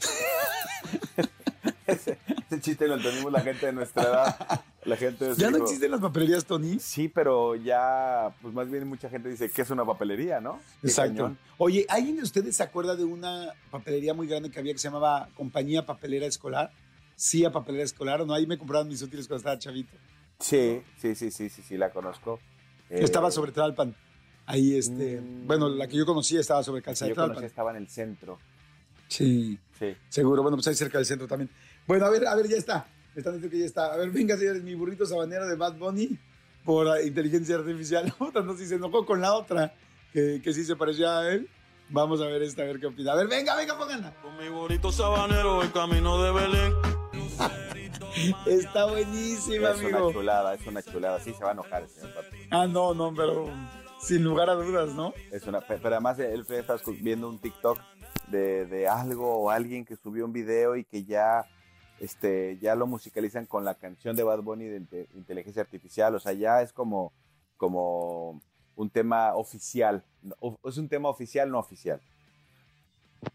Ese, 1.86 2.18
ese 2.50 2.60
chiste 2.60 2.86
lo 2.86 2.96
entendimos 2.96 3.32
la 3.32 3.40
gente 3.40 3.64
de 3.66 3.72
nuestra 3.72 4.02
edad. 4.02 4.60
La 4.84 4.96
gente 4.96 5.24
de 5.24 5.34
¿Ya 5.36 5.50
no 5.50 5.56
existen 5.56 5.90
las 5.90 6.00
papelerías, 6.00 6.44
Tony? 6.44 6.78
Sí, 6.78 7.08
pero 7.08 7.54
ya, 7.56 8.30
pues 8.42 8.52
más 8.52 8.70
bien 8.70 8.86
mucha 8.86 9.08
gente 9.08 9.30
dice 9.30 9.50
que 9.50 9.62
es 9.62 9.70
una 9.70 9.86
papelería, 9.86 10.38
¿no? 10.40 10.60
Exacto. 10.82 11.14
cañón. 11.22 11.38
Oye, 11.56 11.86
¿alguien 11.88 12.16
de 12.16 12.22
ustedes 12.24 12.56
se 12.56 12.62
acuerda 12.62 12.94
de 12.94 13.04
una 13.04 13.54
papelería 13.70 14.12
muy 14.12 14.26
grande 14.26 14.50
que 14.50 14.58
había 14.58 14.74
que 14.74 14.78
se 14.78 14.88
llamaba 14.88 15.30
Compañía 15.34 15.86
Papelera 15.86 16.26
Escolar? 16.26 16.70
Sí, 17.16 17.44
a 17.46 17.50
Papelera 17.52 17.84
Escolar, 17.84 18.20
¿o 18.20 18.26
no? 18.26 18.34
Ahí 18.34 18.46
me 18.46 18.58
compraban 18.58 18.86
mis 18.86 19.00
útiles 19.00 19.26
cuando 19.26 19.38
estaba 19.38 19.58
chavito. 19.58 19.96
Sí, 20.40 20.82
sí, 21.00 21.14
sí, 21.14 21.30
sí, 21.30 21.48
sí, 21.48 21.62
sí, 21.62 21.76
la 21.78 21.90
conozco. 21.90 22.38
Eh, 22.90 22.98
Estaba 23.02 23.30
sobre 23.30 23.52
Tlalpan. 23.52 23.96
Ahí, 24.48 24.76
este... 24.78 25.20
Mm. 25.20 25.46
Bueno, 25.46 25.68
la 25.68 25.86
que 25.86 25.96
yo 25.96 26.06
conocía 26.06 26.40
estaba 26.40 26.62
sobre 26.62 26.78
la 26.78 26.82
que 26.82 26.84
Calzada 26.86 27.28
de 27.28 27.34
yo 27.40 27.46
estaba 27.46 27.70
en 27.70 27.76
el 27.76 27.88
centro. 27.88 28.38
Sí. 29.06 29.58
Sí. 29.78 29.94
Seguro, 30.08 30.42
bueno, 30.42 30.56
pues 30.56 30.66
ahí 30.68 30.74
cerca 30.74 30.96
del 30.96 31.06
centro 31.06 31.28
también. 31.28 31.50
Bueno, 31.86 32.06
a 32.06 32.10
ver, 32.10 32.26
a 32.26 32.34
ver, 32.34 32.48
ya 32.48 32.56
está. 32.56 32.86
Me 33.14 33.20
están 33.20 33.34
diciendo 33.34 33.52
que 33.52 33.60
ya 33.60 33.66
está. 33.66 33.92
A 33.92 33.96
ver, 33.98 34.10
venga, 34.10 34.38
señores, 34.38 34.62
mi 34.62 34.74
burrito 34.74 35.04
sabanero 35.04 35.46
de 35.46 35.54
Bad 35.54 35.74
Bunny 35.74 36.18
por 36.64 36.86
inteligencia 37.04 37.56
artificial. 37.56 38.12
Otra 38.18 38.40
no, 38.42 38.56
si 38.56 38.66
se 38.66 38.76
enojó 38.76 39.04
con 39.04 39.20
la 39.20 39.34
otra, 39.34 39.74
que, 40.14 40.40
que 40.42 40.54
sí 40.54 40.64
se 40.64 40.76
parecía 40.76 41.18
a 41.18 41.30
él. 41.30 41.46
Vamos 41.90 42.20
a 42.22 42.26
ver 42.26 42.42
esta, 42.42 42.62
a 42.62 42.64
ver 42.64 42.80
qué 42.80 42.86
opina. 42.86 43.12
A 43.12 43.16
ver, 43.16 43.28
venga, 43.28 43.54
venga, 43.54 43.76
pónganla. 43.76 44.14
Con 44.22 44.36
mi 44.38 44.48
bonito 44.48 44.90
sabanero, 44.90 45.62
el 45.62 45.72
camino 45.72 46.22
de 46.22 46.32
Belén. 46.32 46.72
Está 48.46 48.86
buenísima, 48.86 49.70
Es 49.70 49.78
una 49.78 49.88
amigo. 49.88 50.12
chulada, 50.12 50.54
es 50.54 50.66
una 50.66 50.82
chulada. 50.82 51.20
Sí 51.20 51.34
se 51.34 51.44
va 51.44 51.50
a 51.50 51.52
enojar 51.52 51.82
el 51.82 51.88
señor 51.90 52.14
Pato. 52.14 52.28
Ah, 52.50 52.66
no, 52.66 52.94
no, 52.94 53.14
pero 53.14 53.50
sin 54.00 54.24
lugar 54.24 54.48
a 54.50 54.54
dudas, 54.54 54.94
¿no? 54.94 55.12
Es 55.32 55.46
una, 55.46 55.60
pe- 55.60 55.78
pero 55.78 55.94
además 55.96 56.18
él 56.18 56.44
escu- 56.46 57.00
viendo 57.02 57.28
un 57.28 57.38
TikTok 57.38 57.78
de, 58.28 58.66
de 58.66 58.88
algo 58.88 59.36
o 59.38 59.50
alguien 59.50 59.84
que 59.84 59.96
subió 59.96 60.24
un 60.24 60.32
video 60.32 60.76
y 60.76 60.84
que 60.84 61.04
ya, 61.04 61.44
este, 62.00 62.58
ya 62.60 62.74
lo 62.74 62.86
musicalizan 62.86 63.46
con 63.46 63.64
la 63.64 63.74
canción 63.74 64.14
de 64.16 64.22
Bad 64.22 64.42
Bunny 64.42 64.66
de 64.66 64.76
inte- 64.80 65.08
inteligencia 65.14 65.62
artificial. 65.62 66.14
O 66.14 66.20
sea, 66.20 66.32
ya 66.32 66.62
es 66.62 66.72
como, 66.72 67.12
como 67.56 68.40
un 68.76 68.90
tema 68.90 69.34
oficial. 69.34 70.04
Es 70.64 70.76
un 70.78 70.88
tema 70.88 71.08
oficial, 71.08 71.50
no 71.50 71.58
oficial. 71.58 72.00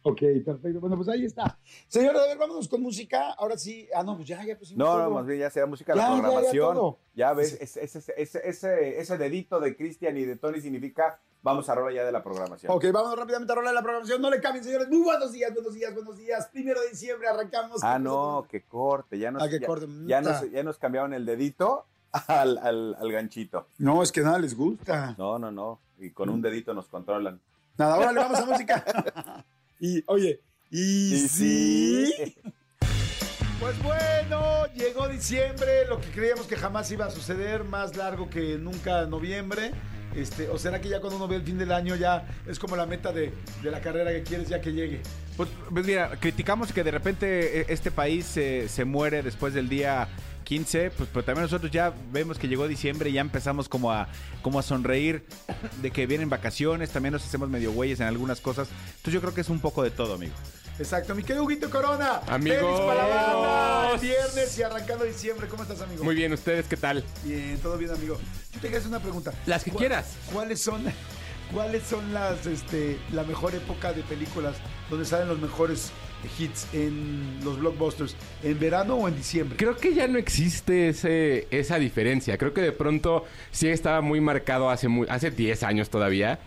Ok, 0.04 0.20
perfecto. 0.46 0.80
Bueno, 0.80 0.96
pues 0.96 1.10
ahí 1.10 1.26
está. 1.26 1.58
Señores, 1.88 2.22
a 2.22 2.26
ver, 2.28 2.38
vámonos 2.38 2.68
con 2.68 2.82
música. 2.82 3.32
Ahora 3.34 3.58
sí. 3.58 3.88
Ah, 3.96 4.04
no, 4.04 4.16
pues 4.16 4.28
ya, 4.28 4.44
ya 4.44 4.58
pusimos 4.58 4.78
No, 4.78 4.98
no, 5.02 5.10
más 5.10 5.26
bien 5.26 5.40
ya 5.40 5.50
será 5.50 5.66
música 5.66 5.94
de 5.94 6.00
la 6.00 6.08
ya, 6.16 6.22
programación. 6.22 6.96
Ya, 7.16 7.34
ves, 7.34 7.58
ese, 7.60 7.84
ese, 7.84 8.14
ese, 8.18 8.42
ese, 8.48 9.00
ese 9.00 9.18
dedito 9.18 9.60
de 9.60 9.76
Cristian 9.76 10.18
y 10.18 10.24
de 10.26 10.36
Tony 10.36 10.62
significa 10.62 11.20
vamos 11.42 11.68
a 11.70 11.76
rola 11.76 11.94
ya 11.94 12.06
de 12.06 12.12
la 12.12 12.24
programación. 12.24 12.72
Ok, 12.72 12.86
vámonos 12.94 13.18
rápidamente 13.20 13.52
a 13.52 13.56
rolar 13.56 13.74
la 13.74 13.82
programación. 13.82 14.22
No 14.22 14.30
le 14.30 14.40
cambien, 14.40 14.64
señores. 14.64 14.88
Muy 14.90 15.02
buenos 15.04 15.32
días, 15.34 15.54
buenos 15.54 15.74
días, 15.74 15.94
buenos 15.94 16.18
días. 16.18 16.48
Primero 16.52 16.82
de 16.82 16.90
diciembre 16.90 17.28
arrancamos. 17.28 17.84
Ah, 17.84 18.00
no, 18.00 18.46
que 18.50 18.62
corte, 18.62 19.20
ya 19.20 19.32
nos, 19.32 19.44
Ah, 19.44 19.50
que 19.50 19.60
ya, 19.60 19.68
corte. 19.68 19.88
ya 20.06 20.22
nos, 20.22 20.50
ya 20.50 20.64
nos 20.64 20.78
cambiaron 20.78 21.14
el 21.14 21.26
dedito 21.26 21.86
al, 22.28 22.58
al, 22.60 22.96
al 23.00 23.12
ganchito. 23.12 23.68
No, 23.78 24.02
es 24.02 24.12
que 24.12 24.22
nada 24.22 24.40
les 24.40 24.56
gusta. 24.56 25.16
No, 25.18 25.38
no, 25.40 25.52
no. 25.52 25.80
Y 26.00 26.12
con 26.12 26.30
un 26.30 26.42
dedito 26.42 26.74
nos 26.74 26.88
controlan. 26.88 27.40
Nada, 27.78 27.96
ahora 27.96 28.12
le 28.12 28.20
vamos 28.20 28.40
a 28.40 28.46
música. 28.46 29.46
y, 29.86 30.04
oye, 30.08 30.40
y, 30.72 31.14
Y 31.16 31.28
sí. 31.28 32.14
sí. 32.18 32.36
Pues 33.60 33.82
bueno, 33.84 34.66
llegó 34.76 35.08
diciembre, 35.08 35.86
lo 35.88 36.00
que 36.02 36.08
creíamos 36.10 36.48
que 36.48 36.56
jamás 36.56 36.90
iba 36.92 37.06
a 37.06 37.12
suceder, 37.12 37.64
más 37.64 37.96
largo 37.96 38.30
que 38.30 38.58
nunca 38.58 39.06
noviembre. 39.06 39.72
Este, 40.16 40.48
¿O 40.50 40.58
será 40.60 40.80
que 40.80 40.90
ya 40.90 41.00
cuando 41.00 41.18
uno 41.18 41.28
ve 41.28 41.38
el 41.38 41.44
fin 41.44 41.58
del 41.58 41.72
año 41.72 41.96
ya 41.96 42.28
es 42.48 42.60
como 42.60 42.76
la 42.76 42.86
meta 42.86 43.12
de, 43.12 43.34
de 43.64 43.72
la 43.72 43.82
carrera 43.82 44.12
que 44.12 44.22
quieres 44.24 44.48
ya 44.48 44.62
que 44.62 44.72
llegue? 44.72 45.02
Pues, 45.36 45.50
pues 45.72 45.86
mira, 45.86 46.12
criticamos 46.20 46.72
que 46.72 46.84
de 46.84 46.92
repente 46.92 47.62
eh, 47.62 47.66
este 47.70 47.90
país 47.90 48.26
se- 48.26 48.70
se 48.70 48.86
muere 48.86 49.24
después 49.24 49.54
del 49.54 49.68
día 49.70 50.08
15, 50.54 50.92
pues 50.92 51.10
pero 51.12 51.26
también 51.26 51.44
nosotros 51.44 51.72
ya 51.72 51.92
vemos 52.12 52.38
que 52.38 52.48
llegó 52.48 52.68
diciembre 52.68 53.10
y 53.10 53.14
ya 53.14 53.22
empezamos 53.22 53.68
como 53.68 53.92
a, 53.92 54.08
como 54.44 54.60
a 54.60 54.62
sonreír 54.62 55.26
de 55.82 55.90
que 55.90 56.06
vienen 56.06 56.30
vacaciones, 56.30 56.92
también 56.92 57.14
nos 57.14 57.26
hacemos 57.26 57.50
medio 57.50 57.72
güeyes 57.72 58.00
en 58.02 58.06
algunas 58.06 58.40
cosas. 58.40 58.68
Entonces 58.98 59.14
yo 59.16 59.22
creo 59.22 59.34
que 59.34 59.42
es 59.42 59.50
un 59.50 59.60
poco 59.60 59.82
de 59.82 59.90
todo, 59.90 60.14
amigo. 60.14 60.34
Exacto, 60.78 61.16
mi 61.16 61.24
querido 61.24 61.44
Huguito 61.44 61.72
Corona. 61.72 62.22
Amigos. 62.28 62.60
Feliz 62.60 62.80
para 62.82 63.08
la 63.08 63.34
banda. 63.34 63.98
Viernes 63.98 64.58
y 64.60 64.62
arrancando 64.62 65.06
diciembre. 65.06 65.48
¿Cómo 65.48 65.64
estás, 65.64 65.82
amigo? 65.82 66.04
Muy 66.04 66.14
bien, 66.14 66.32
¿ustedes 66.34 66.68
qué 66.68 66.78
tal? 66.78 67.04
Bien, 67.24 67.58
todo 67.60 67.76
bien, 67.80 67.90
amigo. 67.90 68.20
Yo 68.52 68.54
te 68.60 68.62
quería 68.62 68.78
hacer 68.78 68.90
una 68.90 69.00
pregunta. 69.00 69.34
Las 69.48 69.64
que 69.64 69.72
¿Cuál- 69.72 69.80
quieras. 69.82 70.14
¿Cuáles 70.32 70.62
son, 70.62 70.84
cuáles 71.52 71.82
son 71.84 72.14
las, 72.14 72.46
este, 72.46 73.00
la 73.12 73.24
mejor 73.24 73.56
época 73.56 73.92
de 73.92 74.04
películas 74.04 74.56
donde 74.92 75.06
salen 75.06 75.28
los 75.30 75.40
mejores 75.40 75.90
hits 76.38 76.68
en 76.74 77.40
los 77.44 77.60
blockbusters? 77.60 78.16
¿En 78.44 78.60
verano 78.60 78.96
o 78.96 79.08
en 79.08 79.16
diciembre? 79.16 79.58
Creo 79.58 79.78
que 79.78 79.94
ya 79.94 80.08
no 80.08 80.18
existe 80.18 80.90
ese, 80.90 81.48
esa 81.52 81.80
diferencia. 81.80 82.38
Creo 82.38 82.54
que 82.54 82.62
de 82.62 82.72
pronto 82.72 83.26
sí 83.52 83.68
estaba 83.68 84.02
muy 84.02 84.22
marcado 84.22 84.70
hace, 84.70 84.88
muy, 84.88 85.08
hace 85.10 85.32
10 85.32 85.64
años 85.64 85.90
todavía. 85.90 86.40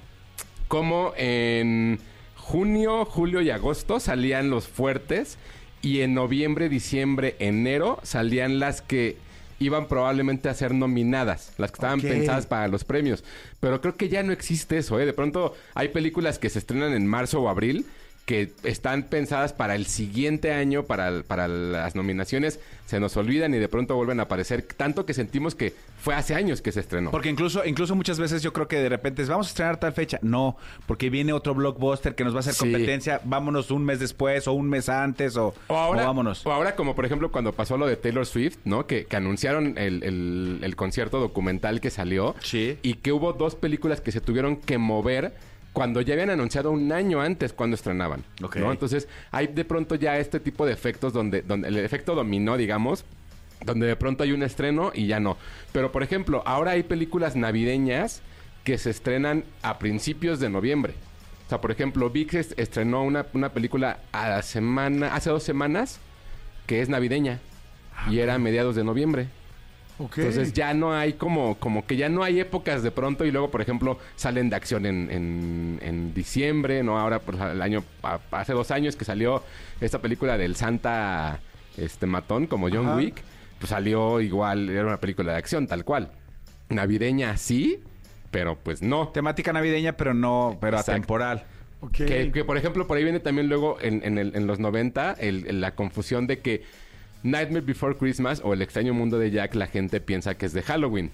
Como 0.68 1.12
en 1.16 2.00
junio, 2.36 3.04
julio 3.04 3.40
y 3.40 3.50
agosto 3.50 4.00
salían 4.00 4.50
los 4.50 4.66
fuertes. 4.68 5.38
Y 5.82 6.00
en 6.00 6.14
noviembre, 6.14 6.68
diciembre, 6.68 7.36
enero 7.38 8.00
salían 8.02 8.58
las 8.58 8.82
que 8.82 9.16
iban 9.58 9.88
probablemente 9.88 10.48
a 10.48 10.54
ser 10.54 10.74
nominadas, 10.74 11.52
las 11.58 11.70
que 11.70 11.76
estaban 11.76 12.00
pensadas 12.00 12.46
para 12.46 12.68
los 12.68 12.84
premios. 12.84 13.24
Pero 13.60 13.80
creo 13.80 13.96
que 13.96 14.08
ya 14.08 14.22
no 14.22 14.32
existe 14.32 14.78
eso, 14.78 15.00
¿eh? 15.00 15.06
De 15.06 15.12
pronto 15.12 15.54
hay 15.74 15.88
películas 15.88 16.38
que 16.38 16.50
se 16.50 16.58
estrenan 16.58 16.92
en 16.92 17.06
marzo 17.06 17.40
o 17.40 17.48
abril 17.48 17.86
que 18.26 18.52
están 18.64 19.04
pensadas 19.04 19.52
para 19.52 19.76
el 19.76 19.86
siguiente 19.86 20.52
año, 20.52 20.82
para, 20.82 21.22
para 21.22 21.46
las 21.46 21.94
nominaciones, 21.94 22.58
se 22.84 22.98
nos 22.98 23.16
olvidan 23.16 23.54
y 23.54 23.58
de 23.58 23.68
pronto 23.68 23.94
vuelven 23.94 24.18
a 24.18 24.24
aparecer, 24.24 24.62
tanto 24.62 25.06
que 25.06 25.14
sentimos 25.14 25.54
que 25.54 25.74
fue 26.00 26.12
hace 26.14 26.34
años 26.34 26.60
que 26.60 26.72
se 26.72 26.80
estrenó. 26.80 27.12
Porque 27.12 27.28
incluso, 27.30 27.64
incluso 27.64 27.94
muchas 27.94 28.18
veces 28.18 28.42
yo 28.42 28.52
creo 28.52 28.66
que 28.66 28.76
de 28.78 28.88
repente 28.88 29.22
es, 29.22 29.28
vamos 29.28 29.46
a 29.46 29.50
estrenar 29.50 29.78
tal 29.78 29.92
fecha. 29.92 30.18
No, 30.22 30.56
porque 30.86 31.08
viene 31.08 31.32
otro 31.32 31.54
blockbuster 31.54 32.16
que 32.16 32.24
nos 32.24 32.32
va 32.34 32.38
a 32.38 32.40
hacer 32.40 32.54
Sí. 32.54 32.58
competencia. 32.60 33.20
Vámonos 33.24 33.70
un 33.70 33.84
mes 33.84 34.00
después 34.00 34.48
o 34.48 34.54
un 34.54 34.68
mes 34.68 34.88
antes 34.88 35.36
o, 35.36 35.54
O 35.68 35.76
ahora, 35.76 36.02
o 36.02 36.06
vámonos. 36.06 36.44
o 36.44 36.52
ahora 36.52 36.74
como 36.74 36.96
por 36.96 37.06
ejemplo 37.06 37.30
cuando 37.30 37.52
pasó 37.52 37.76
lo 37.78 37.86
de 37.86 37.94
Taylor 37.96 38.26
Swift, 38.26 38.58
¿no? 38.64 38.88
Que, 38.88 39.04
que 39.06 39.16
anunciaron 39.16 39.78
el, 39.78 40.02
el- 40.02 40.58
el 40.62 40.74
concierto 40.76 41.20
documental 41.20 41.80
que 41.80 41.90
salió. 41.90 42.34
Sí. 42.42 42.76
Y 42.82 42.94
que 42.94 43.12
hubo 43.12 43.32
dos 43.34 43.54
películas 43.54 44.00
que 44.00 44.10
se 44.10 44.20
tuvieron 44.20 44.56
que 44.56 44.78
mover 44.78 45.32
cuando 45.76 46.00
ya 46.00 46.14
habían 46.14 46.30
anunciado 46.30 46.70
un 46.70 46.90
año 46.90 47.20
antes 47.20 47.52
cuando 47.52 47.74
estrenaban. 47.74 48.24
Entonces 48.72 49.08
hay 49.30 49.48
de 49.48 49.62
pronto 49.62 49.94
ya 49.94 50.16
este 50.16 50.40
tipo 50.40 50.64
de 50.64 50.72
efectos 50.72 51.12
donde, 51.12 51.42
donde 51.42 51.68
el 51.68 51.76
efecto 51.76 52.14
dominó, 52.14 52.56
digamos. 52.56 53.04
Donde 53.62 53.86
de 53.86 53.94
pronto 53.94 54.22
hay 54.24 54.32
un 54.32 54.42
estreno 54.42 54.90
y 54.94 55.06
ya 55.06 55.20
no. 55.20 55.36
Pero 55.72 55.92
por 55.92 56.02
ejemplo, 56.02 56.42
ahora 56.46 56.70
hay 56.70 56.82
películas 56.82 57.36
navideñas 57.36 58.22
que 58.64 58.78
se 58.78 58.88
estrenan 58.88 59.44
a 59.60 59.78
principios 59.78 60.40
de 60.40 60.48
noviembre. 60.48 60.94
O 61.44 61.48
sea, 61.50 61.60
por 61.60 61.70
ejemplo, 61.72 62.08
VIX 62.08 62.34
est- 62.34 62.58
estrenó 62.58 63.02
una, 63.02 63.26
una 63.34 63.50
película 63.50 63.98
a 64.12 64.30
la 64.30 64.40
semana, 64.42 65.14
hace 65.14 65.28
dos 65.28 65.42
semanas 65.42 66.00
que 66.66 66.80
es 66.80 66.88
navideña. 66.88 67.38
y 68.10 68.20
era 68.20 68.34
a 68.34 68.38
mediados 68.38 68.76
de 68.76 68.82
noviembre. 68.84 69.28
Entonces 69.98 70.52
ya 70.52 70.74
no 70.74 70.92
hay 70.94 71.14
como, 71.14 71.54
como 71.58 71.86
que 71.86 71.96
ya 71.96 72.08
no 72.08 72.22
hay 72.22 72.38
épocas 72.40 72.82
de 72.82 72.90
pronto 72.90 73.24
y 73.24 73.30
luego, 73.30 73.50
por 73.50 73.62
ejemplo, 73.62 73.98
salen 74.16 74.50
de 74.50 74.56
acción 74.56 74.84
en, 74.84 75.10
en, 75.10 75.78
en 75.82 76.12
diciembre, 76.12 76.82
¿no? 76.82 76.98
Ahora, 76.98 77.20
pues, 77.20 77.40
el 77.40 77.62
año, 77.62 77.82
a- 78.02 78.20
hace 78.32 78.52
dos 78.52 78.70
años 78.70 78.94
que 78.96 79.04
salió 79.06 79.42
esta 79.80 80.00
película 80.00 80.36
del 80.36 80.54
Santa 80.56 81.40
este 81.78 82.06
matón, 82.06 82.46
como 82.46 82.68
John 82.68 82.86
Ajá. 82.88 82.96
Wick, 82.96 83.22
pues 83.58 83.70
salió 83.70 84.20
igual, 84.20 84.68
era 84.68 84.84
una 84.86 84.98
película 85.00 85.32
de 85.32 85.38
acción, 85.38 85.66
tal 85.66 85.84
cual. 85.84 86.10
Navideña 86.68 87.36
sí, 87.36 87.80
pero 88.30 88.56
pues 88.56 88.82
no. 88.82 89.08
Temática 89.08 89.52
navideña, 89.52 89.92
pero 89.96 90.12
no, 90.14 90.58
pero 90.60 90.76
Exacto. 90.76 90.92
atemporal. 90.92 91.44
Que, 91.92 92.32
que, 92.32 92.44
por 92.44 92.56
ejemplo, 92.56 92.86
por 92.86 92.96
ahí 92.96 93.04
viene 93.04 93.20
también 93.20 93.48
luego 93.48 93.78
en, 93.80 94.02
en 94.04 94.18
el- 94.18 94.34
en 94.34 94.46
los 94.46 94.58
90 94.58 95.12
el- 95.20 95.46
el- 95.46 95.60
la 95.60 95.74
confusión 95.74 96.26
de 96.26 96.40
que 96.40 96.64
Nightmare 97.22 97.64
Before 97.64 97.96
Christmas 97.96 98.40
o 98.44 98.52
El 98.54 98.62
extraño 98.62 98.94
mundo 98.94 99.18
de 99.18 99.30
Jack, 99.30 99.54
la 99.54 99.66
gente 99.66 100.00
piensa 100.00 100.34
que 100.36 100.46
es 100.46 100.52
de 100.52 100.62
Halloween. 100.62 101.10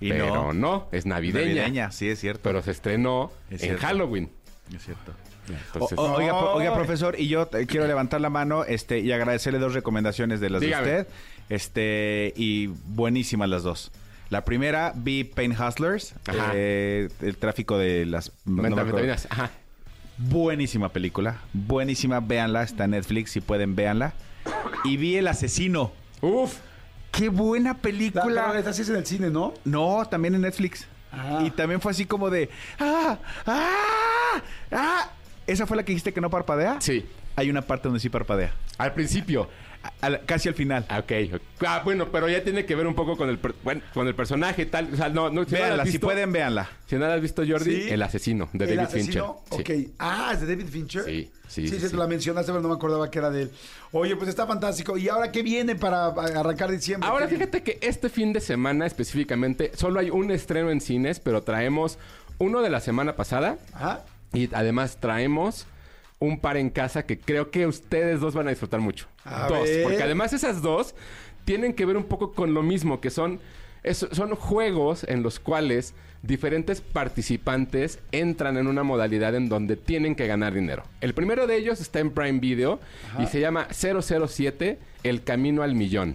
Y 0.00 0.08
pero 0.10 0.34
no. 0.34 0.52
no, 0.52 0.88
es 0.92 1.06
navideña. 1.06 1.92
sí, 1.92 2.08
es 2.08 2.18
cierto. 2.20 2.40
Pero 2.42 2.62
se 2.62 2.72
estrenó 2.72 3.30
Es 3.50 3.62
en. 3.62 3.76
Halloween. 3.76 4.30
es 4.74 4.84
cierto. 4.84 5.12
Entonces, 5.48 5.98
O- 5.98 6.02
o- 6.02 6.14
oiga, 6.16 6.34
oiga, 6.34 6.74
profesor, 6.74 7.14
y 7.18 7.28
yo 7.28 7.48
eh, 7.52 7.66
quiero 7.66 7.86
levantar 7.86 8.20
la 8.20 8.30
mano 8.30 8.64
este, 8.64 9.00
y 9.00 9.10
agradecerle 9.12 9.58
dos 9.58 9.74
recomendaciones 9.74 10.40
de 10.40 10.50
las 10.50 10.60
Dígame. 10.60 10.86
de 10.88 11.00
usted. 11.02 11.12
Este, 11.48 12.32
y 12.36 12.68
buenísimas 12.86 13.48
las 13.48 13.62
dos. 13.62 13.90
La 14.30 14.44
primera, 14.44 14.92
vi 14.96 15.24
Pain 15.24 15.52
Hustlers, 15.52 16.14
eh, 16.54 17.08
el 17.20 17.36
tráfico 17.36 17.76
de 17.76 18.06
las 18.06 18.32
no 18.46 18.62
me 18.62 18.68
acuerdo. 18.68 18.76
metanfetaminas. 18.76 19.26
Ajá. 19.30 19.50
Buenísima 20.18 20.90
película, 20.90 21.40
buenísima, 21.52 22.20
véanla, 22.20 22.62
está 22.62 22.84
en 22.84 22.92
Netflix, 22.92 23.30
si 23.32 23.40
pueden, 23.40 23.74
véanla. 23.76 24.14
Y 24.84 24.96
vi 24.96 25.16
El 25.16 25.28
Asesino. 25.28 25.92
Uf. 26.20 26.58
¡Qué 27.10 27.28
buena 27.28 27.70
La, 27.74 27.78
película! 27.78 28.46
pero 28.46 28.58
esta 28.58 28.72
sí 28.72 28.82
es 28.82 28.88
en 28.88 28.96
el 28.96 29.06
cine, 29.06 29.30
¿no? 29.30 29.52
No, 29.64 30.04
también 30.08 30.34
en 30.34 30.40
Netflix. 30.40 30.86
Ah. 31.12 31.42
Y 31.44 31.50
también 31.50 31.80
fue 31.80 31.92
así 31.92 32.06
como 32.06 32.30
de. 32.30 32.48
¡Ah! 32.78 33.18
¡Ah! 33.46 34.42
¡Ah! 34.70 35.10
¿Esa 35.46 35.66
fue 35.66 35.76
la 35.76 35.84
que 35.84 35.92
dijiste 35.92 36.12
que 36.12 36.20
no 36.20 36.30
parpadea? 36.30 36.80
Sí. 36.80 37.04
Hay 37.36 37.50
una 37.50 37.62
parte 37.62 37.88
donde 37.88 38.00
sí 38.00 38.08
parpadea. 38.08 38.52
Al 38.78 38.94
principio. 38.94 39.48
Al- 40.00 40.24
casi 40.26 40.48
al 40.48 40.54
final. 40.54 40.84
Ah, 40.88 40.98
Ok. 41.00 41.12
Ah, 41.66 41.80
bueno, 41.84 42.10
pero 42.10 42.28
ya 42.28 42.42
tiene 42.42 42.64
que 42.64 42.74
ver 42.74 42.86
un 42.86 42.94
poco 42.94 43.16
con 43.16 43.28
el, 43.28 43.38
per- 43.38 43.54
bueno, 43.64 43.80
con 43.94 44.06
el 44.08 44.14
personaje 44.14 44.62
y 44.62 44.66
tal. 44.66 44.92
O 44.92 44.96
sea, 44.96 45.08
no, 45.08 45.30
no, 45.30 45.44
si 45.44 45.52
no 45.52 45.58
véanla, 45.58 45.86
si 45.86 45.98
pueden, 45.98 46.32
véanla. 46.32 46.68
Si 46.86 46.96
no 46.96 47.06
la 47.06 47.14
has 47.14 47.20
visto, 47.20 47.42
Jordi, 47.46 47.82
Sí. 47.82 47.90
El 47.90 48.02
asesino 48.02 48.48
de 48.52 48.64
¿El 48.64 48.76
David 48.76 48.88
Fincher. 48.90 49.22
asesino? 49.22 49.42
Sí. 49.50 49.60
Ok. 49.88 49.94
Ah, 49.98 50.30
es 50.34 50.40
de 50.40 50.46
David 50.46 50.68
Fincher. 50.70 51.04
Sí, 51.04 51.30
sí, 51.48 51.62
Sí, 51.62 51.68
sí, 51.74 51.80
sí, 51.80 51.88
sí. 51.88 51.96
la 51.96 52.06
mencionaste, 52.06 52.52
pero 52.52 52.62
no 52.62 52.68
me 52.68 52.74
acordaba 52.74 53.10
que 53.10 53.18
era 53.18 53.30
de 53.30 53.42
él. 53.42 53.50
Oye, 53.92 54.14
pues 54.16 54.28
está 54.28 54.46
fantástico. 54.46 54.96
¿Y 54.98 55.08
ahora 55.08 55.30
qué 55.32 55.42
viene 55.42 55.74
para 55.76 56.06
arrancar 56.06 56.70
diciembre? 56.70 57.08
Ahora 57.08 57.26
fíjate 57.28 57.62
que 57.62 57.78
este 57.82 58.08
fin 58.08 58.32
de 58.32 58.40
semana 58.40 58.86
específicamente 58.86 59.72
solo 59.76 60.00
hay 60.00 60.10
un 60.10 60.30
estreno 60.30 60.70
en 60.70 60.80
cines, 60.80 61.20
pero 61.20 61.42
traemos 61.42 61.98
uno 62.38 62.60
de 62.62 62.70
la 62.70 62.80
semana 62.80 63.14
pasada 63.16 63.58
Ajá. 63.72 64.04
y 64.32 64.48
además 64.54 64.96
traemos 65.00 65.66
un 66.22 66.38
par 66.38 66.56
en 66.56 66.70
casa 66.70 67.04
que 67.04 67.18
creo 67.18 67.50
que 67.50 67.66
ustedes 67.66 68.20
dos 68.20 68.34
van 68.34 68.46
a 68.46 68.50
disfrutar 68.50 68.80
mucho. 68.80 69.06
A 69.24 69.48
dos, 69.48 69.64
ver. 69.64 69.82
porque 69.82 70.02
además 70.02 70.32
esas 70.32 70.62
dos 70.62 70.94
tienen 71.44 71.72
que 71.74 71.84
ver 71.84 71.96
un 71.96 72.04
poco 72.04 72.32
con 72.32 72.54
lo 72.54 72.62
mismo, 72.62 73.00
que 73.00 73.10
son 73.10 73.40
Es- 73.84 74.06
son 74.12 74.36
juegos 74.36 75.04
en 75.08 75.24
los 75.24 75.40
cuales 75.40 75.92
diferentes 76.22 76.80
participantes 76.80 77.98
entran 78.12 78.56
en 78.56 78.68
una 78.68 78.84
modalidad 78.84 79.34
en 79.34 79.48
donde 79.48 79.74
tienen 79.76 80.14
que 80.14 80.28
ganar 80.28 80.54
dinero. 80.54 80.84
El 81.00 81.14
primero 81.14 81.48
de 81.48 81.56
ellos 81.56 81.80
está 81.80 81.98
en 81.98 82.12
Prime 82.12 82.38
Video 82.38 82.78
y 83.18 83.26
se 83.26 83.40
llama 83.40 83.66
007, 83.72 84.78
El 85.02 85.24
Camino 85.24 85.64
al 85.64 85.74
Millón. 85.74 86.14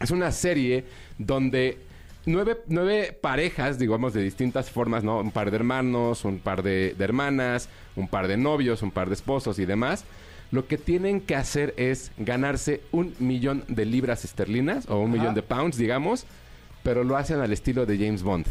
Es 0.00 0.10
una 0.10 0.32
serie 0.32 0.84
donde 1.18 1.78
nueve, 2.28 2.58
nueve 2.68 3.16
parejas, 3.20 3.78
digamos, 3.78 4.12
de 4.14 4.22
distintas 4.22 4.70
formas, 4.70 5.02
¿no? 5.02 5.18
Un 5.20 5.30
par 5.32 5.50
de 5.50 5.56
hermanos, 5.56 6.24
un 6.24 6.38
par 6.38 6.62
de, 6.62 6.94
de 6.96 7.04
hermanas, 7.04 7.68
un 7.96 8.08
par 8.08 8.28
de 8.28 8.36
novios, 8.36 8.82
un 8.82 8.90
par 8.90 9.08
de 9.08 9.14
esposos 9.14 9.58
y 9.58 9.64
demás. 9.64 10.04
Lo 10.50 10.66
que 10.66 10.78
tienen 10.78 11.20
que 11.20 11.36
hacer 11.36 11.74
es 11.76 12.10
ganarse 12.16 12.80
un 12.92 13.14
millón 13.18 13.64
de 13.68 13.84
libras 13.84 14.24
esterlinas 14.24 14.88
o 14.88 14.98
un 14.98 15.10
Ajá. 15.10 15.18
millón 15.18 15.34
de 15.34 15.42
pounds, 15.42 15.76
digamos, 15.76 16.24
pero 16.82 17.04
lo 17.04 17.16
hacen 17.16 17.40
al 17.40 17.52
estilo 17.52 17.84
de 17.84 17.98
James 17.98 18.22
Bond. 18.22 18.46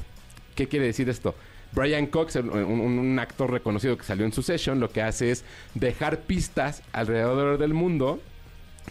¿Qué 0.54 0.68
quiere 0.68 0.86
decir 0.86 1.10
esto? 1.10 1.34
Brian 1.72 2.06
Cox, 2.08 2.36
un, 2.36 2.50
un- 2.52 3.20
actor 3.20 3.52
reconocido 3.52 3.98
que 3.98 4.04
salió 4.04 4.26
en 4.26 4.32
Succession, 4.32 4.80
lo 4.80 4.90
que 4.90 5.02
hace 5.02 5.32
es 5.32 5.44
dejar 5.74 6.20
pistas 6.20 6.82
alrededor 6.94 7.58
del 7.58 7.74
mundo 7.74 8.20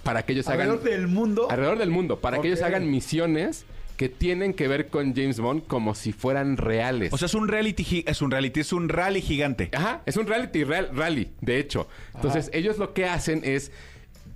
para 0.02 0.24
que 0.24 0.32
ellos 0.32 0.48
hagan... 0.48 0.68
Alrededor 0.70 0.90
del 0.90 1.06
mundo. 1.08 1.48
Alrededor 1.50 1.78
del 1.78 1.90
mundo, 1.90 2.20
para 2.20 2.40
que 2.40 2.48
ellos 2.48 2.62
hagan 2.62 2.90
misiones 2.90 3.64
que 3.96 4.08
tienen 4.08 4.52
que 4.54 4.68
ver 4.68 4.88
con 4.88 5.14
James 5.14 5.40
Bond 5.40 5.66
como 5.66 5.94
si 5.94 6.12
fueran 6.12 6.56
reales. 6.56 7.12
O 7.12 7.18
sea, 7.18 7.26
es 7.26 7.34
un 7.34 7.48
reality, 7.48 8.04
es 8.06 8.20
un 8.22 8.30
reality, 8.30 8.60
es 8.60 8.72
un 8.72 8.88
rally 8.88 9.22
gigante. 9.22 9.70
Ajá, 9.72 10.02
es 10.06 10.16
un 10.16 10.26
reality 10.26 10.64
real- 10.64 10.90
rally, 10.94 11.30
de 11.40 11.58
hecho. 11.58 11.88
Entonces, 12.14 12.50
ellos 12.52 12.78
lo 12.78 12.92
que 12.92 13.06
hacen 13.06 13.40
es. 13.44 13.72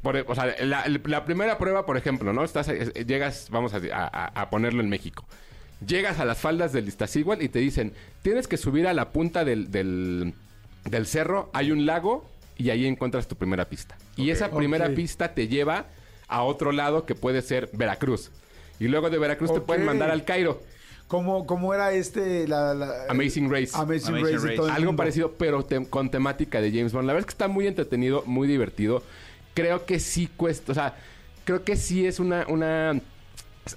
por- 0.02 0.16
o 0.26 0.34
sea, 0.34 0.54
la, 0.64 0.86
la 0.88 1.24
primera 1.26 1.58
prueba, 1.58 1.84
por 1.84 1.96
ejemplo, 1.98 2.32
¿no? 2.32 2.42
Estás, 2.42 2.68
llegas, 3.06 3.48
vamos 3.50 3.74
a, 3.74 3.80
a- 3.92 4.40
a 4.40 4.50
ponerlo 4.50 4.80
en 4.82 4.88
México. 4.88 5.26
Llegas 5.86 6.18
a 6.20 6.24
las 6.24 6.38
faldas 6.38 6.72
del 6.72 6.88
Iztaccíhuatl 6.88 7.42
y 7.42 7.48
te 7.48 7.58
dicen: 7.58 7.92
tienes 8.22 8.48
que 8.48 8.56
subir 8.56 8.86
a 8.86 8.92
la 8.94 9.10
punta 9.12 9.44
del, 9.44 9.70
del, 9.70 10.32
del 10.84 11.06
cerro, 11.06 11.50
hay 11.52 11.70
un 11.70 11.84
lago 11.86 12.26
y 12.56 12.70
ahí 12.70 12.86
encuentras 12.86 13.28
tu 13.28 13.36
primera 13.36 13.66
pista. 13.68 13.96
Y 14.16 14.30
esa 14.30 14.50
primera 14.50 14.86
pista 14.94 15.34
te 15.34 15.48
lleva 15.48 15.86
a 16.28 16.42
otro 16.42 16.72
lado 16.72 17.04
que 17.06 17.14
puede 17.14 17.40
ser 17.42 17.68
Veracruz. 17.72 18.30
Y 18.80 18.88
luego 18.88 19.08
de 19.10 19.18
Veracruz 19.18 19.52
te 19.52 19.60
pueden 19.60 19.84
mandar 19.84 20.10
al 20.10 20.24
Cairo. 20.24 20.60
¿Cómo, 21.06 21.44
cómo 21.46 21.74
era 21.74 21.92
este? 21.92 22.46
La, 22.48 22.72
la- 22.74 23.04
Amazing 23.08 23.50
Race. 23.50 23.70
Amazing, 23.74 24.14
Amazing 24.16 24.34
Race. 24.34 24.46
Race. 24.46 24.56
todo 24.56 24.66
el 24.66 24.72
Algo 24.72 24.86
mundo. 24.86 24.96
parecido, 24.98 25.32
pero 25.32 25.64
te- 25.64 25.84
con 25.86 26.10
temática 26.10 26.60
de 26.60 26.70
James 26.70 26.92
Bond. 26.92 27.06
La 27.06 27.12
verdad 27.12 27.20
es 27.20 27.26
que 27.26 27.34
está 27.34 27.48
muy 27.48 27.66
entretenido, 27.66 28.22
muy 28.26 28.46
divertido. 28.48 29.02
Creo 29.54 29.84
que 29.86 29.98
sí 30.00 30.28
cuesta, 30.36 30.70
o 30.72 30.74
sea, 30.74 30.96
creo 31.44 31.64
que 31.64 31.76
sí 31.76 32.06
es 32.06 32.20
una, 32.20 32.46
una 32.48 33.00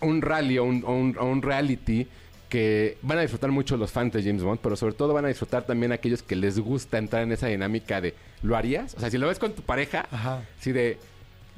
un 0.01 0.21
rally 0.21 0.57
o 0.59 0.63
un, 0.63 0.85
un- 1.19 1.41
reality 1.41 2.07
que 2.49 2.97
van 3.01 3.17
a 3.17 3.21
disfrutar 3.21 3.49
mucho 3.51 3.77
los 3.77 3.91
fans 3.91 4.13
de 4.13 4.21
James 4.21 4.43
Bond, 4.43 4.59
pero 4.61 4.75
sobre 4.75 4.93
todo 4.93 5.11
van 5.13 5.25
a 5.25 5.29
disfrutar 5.29 5.65
también 5.65 5.91
aquellos 5.91 6.21
que 6.21 6.35
les 6.35 6.59
gusta 6.59 6.99
entrar 6.99 7.23
en 7.23 7.31
esa 7.31 7.47
dinámica 7.47 7.99
de 7.99 8.13
¿lo 8.43 8.55
harías? 8.55 8.93
O 8.93 8.99
sea, 8.99 9.09
si 9.09 9.17
lo 9.17 9.27
ves 9.27 9.39
con 9.39 9.53
tu 9.53 9.63
pareja, 9.63 10.05
Ajá. 10.11 10.43
así 10.59 10.71
de 10.71 10.99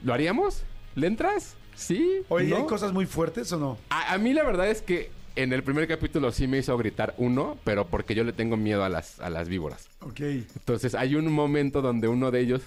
¿lo 0.03 0.13
haríamos? 0.13 0.63
¿Le 0.95 1.07
entras? 1.07 1.55
¿Sí? 1.75 2.21
Oye, 2.29 2.47
¿No? 2.49 2.57
¿hay 2.57 2.65
cosas 2.65 2.93
muy 2.93 3.05
fuertes 3.05 3.51
o 3.51 3.57
no? 3.57 3.77
A, 3.89 4.13
a 4.13 4.17
mí 4.17 4.33
la 4.33 4.43
verdad 4.43 4.69
es 4.69 4.81
que 4.81 5.09
en 5.35 5.51
el 5.51 5.63
primer 5.63 5.87
capítulo 5.87 6.31
sí 6.31 6.47
me 6.47 6.59
hizo 6.59 6.77
gritar 6.77 7.13
uno, 7.17 7.57
pero 7.65 7.87
porque 7.87 8.15
yo 8.15 8.23
le 8.23 8.31
tengo 8.33 8.55
miedo 8.57 8.83
a 8.83 8.89
las, 8.89 9.19
a 9.19 9.29
las 9.29 9.49
víboras. 9.49 9.87
Ok. 10.01 10.19
Entonces 10.21 10.95
hay 10.95 11.15
un 11.15 11.31
momento 11.31 11.81
donde 11.81 12.07
uno 12.07 12.31
de 12.31 12.39
ellos, 12.39 12.61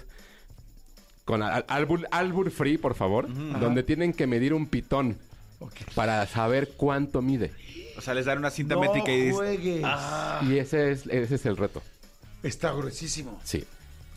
con 1.25 1.43
al- 1.43 1.65
albur, 1.69 2.07
albur 2.11 2.51
free, 2.51 2.77
por 2.79 2.95
favor, 2.95 3.27
donde 3.61 3.83
tienen 3.83 4.13
que 4.13 4.27
medir 4.27 4.53
un 4.55 4.67
pitón 4.67 5.17
ok. 5.61 5.73
para 5.95 6.27
saber 6.27 6.71
cuánto 6.77 7.23
mide. 7.23 7.51
O 7.97 8.01
sea, 8.01 8.15
les 8.15 8.27
dan 8.27 8.39
una 8.39 8.51
cinta 8.51 8.75
No 8.75 8.81
métrica 8.83 9.11
y 9.13 9.33
juegues. 9.33 9.83
Y 10.43 10.59
ese 10.59 10.93
es, 10.93 11.07
ese 11.07 11.35
es 11.35 11.47
el 11.47 11.57
reto. 11.57 11.83
Está 12.43 12.73
gruesísimo. 12.73 13.41
Sí. 13.45 13.65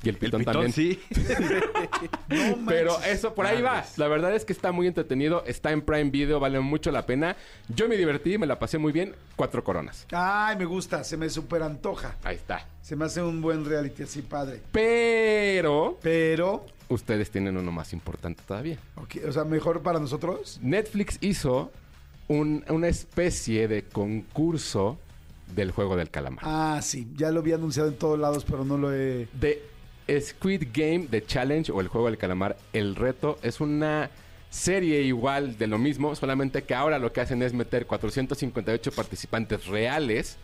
Y 0.03 0.09
el 0.09 0.15
el 0.15 0.19
pitón, 0.19 0.39
pitón, 0.39 0.53
también. 0.53 0.73
sí. 0.73 0.99
No 2.29 2.65
Pero 2.67 2.99
eso, 3.03 3.33
por 3.35 3.45
ahí 3.45 3.61
va. 3.61 3.83
La 3.97 4.07
verdad 4.07 4.33
es 4.33 4.45
que 4.45 4.53
está 4.53 4.71
muy 4.71 4.87
entretenido. 4.87 5.43
Está 5.45 5.71
en 5.71 5.81
Prime 5.81 6.09
Video, 6.09 6.39
vale 6.39 6.59
mucho 6.59 6.91
la 6.91 7.05
pena. 7.05 7.35
Yo 7.69 7.87
me 7.87 7.97
divertí, 7.97 8.37
me 8.37 8.47
la 8.47 8.57
pasé 8.57 8.77
muy 8.77 8.91
bien. 8.91 9.15
Cuatro 9.35 9.63
coronas. 9.63 10.07
Ay, 10.11 10.55
me 10.57 10.65
gusta, 10.65 11.03
se 11.03 11.17
me 11.17 11.29
super 11.29 11.61
antoja. 11.63 12.15
Ahí 12.23 12.35
está. 12.37 12.65
Se 12.81 12.95
me 12.95 13.05
hace 13.05 13.21
un 13.21 13.41
buen 13.41 13.65
reality 13.65 14.03
así, 14.03 14.21
padre. 14.21 14.61
Pero 14.71 15.97
Pero, 16.01 16.65
ustedes 16.89 17.29
tienen 17.29 17.57
uno 17.57 17.71
más 17.71 17.93
importante 17.93 18.41
todavía. 18.47 18.77
o 19.27 19.31
sea, 19.31 19.43
mejor 19.43 19.81
para 19.81 19.99
nosotros. 19.99 20.59
Netflix 20.61 21.17
hizo 21.21 21.71
un- 22.27 22.63
una 22.69 22.87
especie 22.87 23.67
de 23.67 23.83
concurso 23.83 24.97
del 25.55 25.71
juego 25.71 25.97
del 25.97 26.09
calamar. 26.09 26.43
Ah, 26.47 26.79
sí, 26.81 27.07
ya 27.15 27.29
lo 27.29 27.41
había 27.41 27.55
anunciado 27.55 27.89
en 27.89 27.95
todos 27.95 28.17
lados, 28.17 28.45
pero 28.45 28.63
no 28.63 28.77
lo 28.77 28.93
he... 28.93 29.27
De 29.33 29.61
Squid 30.19 30.67
Game, 30.73 31.07
The 31.09 31.23
Challenge 31.23 31.71
o 31.71 31.79
el 31.79 31.87
juego 31.87 32.07
del 32.07 32.17
calamar, 32.17 32.57
el 32.73 32.95
reto 32.95 33.37
es 33.43 33.61
una 33.61 34.09
serie 34.49 35.01
igual 35.01 35.57
de 35.57 35.67
lo 35.67 35.77
mismo, 35.77 36.13
solamente 36.15 36.63
que 36.63 36.75
ahora 36.75 36.99
lo 36.99 37.13
que 37.13 37.21
hacen 37.21 37.41
es 37.41 37.53
meter 37.53 37.85
458 37.85 38.91
participantes 38.91 39.67
reales 39.67 40.37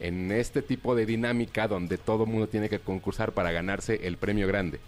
en 0.00 0.32
este 0.32 0.62
tipo 0.62 0.94
de 0.94 1.06
dinámica 1.06 1.68
donde 1.68 1.98
todo 1.98 2.26
mundo 2.26 2.48
tiene 2.48 2.68
que 2.68 2.78
concursar 2.78 3.32
para 3.32 3.52
ganarse 3.52 4.06
el 4.06 4.16
premio 4.16 4.48
grande. 4.48 4.80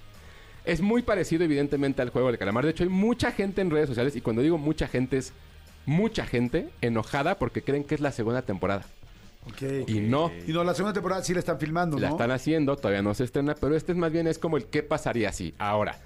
Es 0.64 0.80
muy 0.80 1.02
parecido 1.02 1.44
evidentemente 1.44 2.00
al 2.00 2.08
juego 2.08 2.28
del 2.28 2.38
calamar. 2.38 2.64
De 2.64 2.70
hecho, 2.70 2.84
hay 2.84 2.88
mucha 2.88 3.30
gente 3.30 3.60
en 3.60 3.70
redes 3.70 3.88
sociales 3.88 4.16
y 4.16 4.22
cuando 4.22 4.40
digo 4.40 4.56
mucha 4.56 4.88
gente 4.88 5.18
es 5.18 5.34
mucha 5.84 6.24
gente 6.24 6.70
enojada 6.80 7.36
porque 7.36 7.62
creen 7.62 7.84
que 7.84 7.94
es 7.94 8.00
la 8.00 8.12
segunda 8.12 8.42
temporada. 8.42 8.86
Y 9.86 10.00
no. 10.00 10.30
Y 10.46 10.52
no, 10.52 10.64
la 10.64 10.74
segunda 10.74 10.92
temporada 10.94 11.22
sí 11.22 11.32
la 11.34 11.40
están 11.40 11.58
filmando, 11.58 11.98
La 11.98 12.08
¿no? 12.08 12.14
están 12.14 12.30
haciendo, 12.30 12.76
todavía 12.76 13.02
no 13.02 13.14
se 13.14 13.24
estrena, 13.24 13.54
pero 13.54 13.76
este 13.76 13.92
es 13.92 13.98
más 13.98 14.10
bien 14.10 14.26
es 14.26 14.38
como 14.38 14.56
el 14.56 14.66
qué 14.66 14.82
pasaría 14.82 15.32
si. 15.32 15.54
Ahora, 15.58 15.98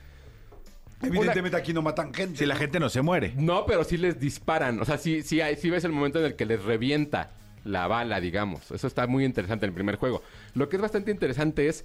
Evidentemente 1.00 1.56
aquí 1.56 1.72
no 1.72 1.80
matan 1.82 2.12
gente. 2.12 2.38
Si 2.38 2.46
la 2.46 2.56
gente 2.56 2.80
no 2.80 2.88
se 2.88 3.02
muere. 3.02 3.32
no, 3.36 3.64
pero 3.66 3.84
sí 3.84 3.96
les 3.96 4.18
disparan. 4.18 4.80
O 4.80 4.84
sea, 4.84 4.98
sí, 4.98 5.22
sí, 5.22 5.40
hay- 5.40 5.54
sí 5.56 5.70
ves 5.70 5.84
el 5.84 5.92
momento 5.92 6.18
en 6.18 6.24
el 6.24 6.34
que 6.34 6.44
les 6.44 6.62
revienta 6.64 7.30
la 7.64 7.86
bala, 7.86 8.20
digamos. 8.20 8.70
Eso 8.72 8.86
está 8.88 9.06
muy 9.06 9.24
interesante 9.24 9.64
en 9.66 9.70
el 9.70 9.74
primer 9.74 9.96
juego. 9.96 10.22
Lo 10.54 10.68
que 10.68 10.76
es 10.76 10.82
bastante 10.82 11.10
interesante 11.10 11.68
es. 11.68 11.84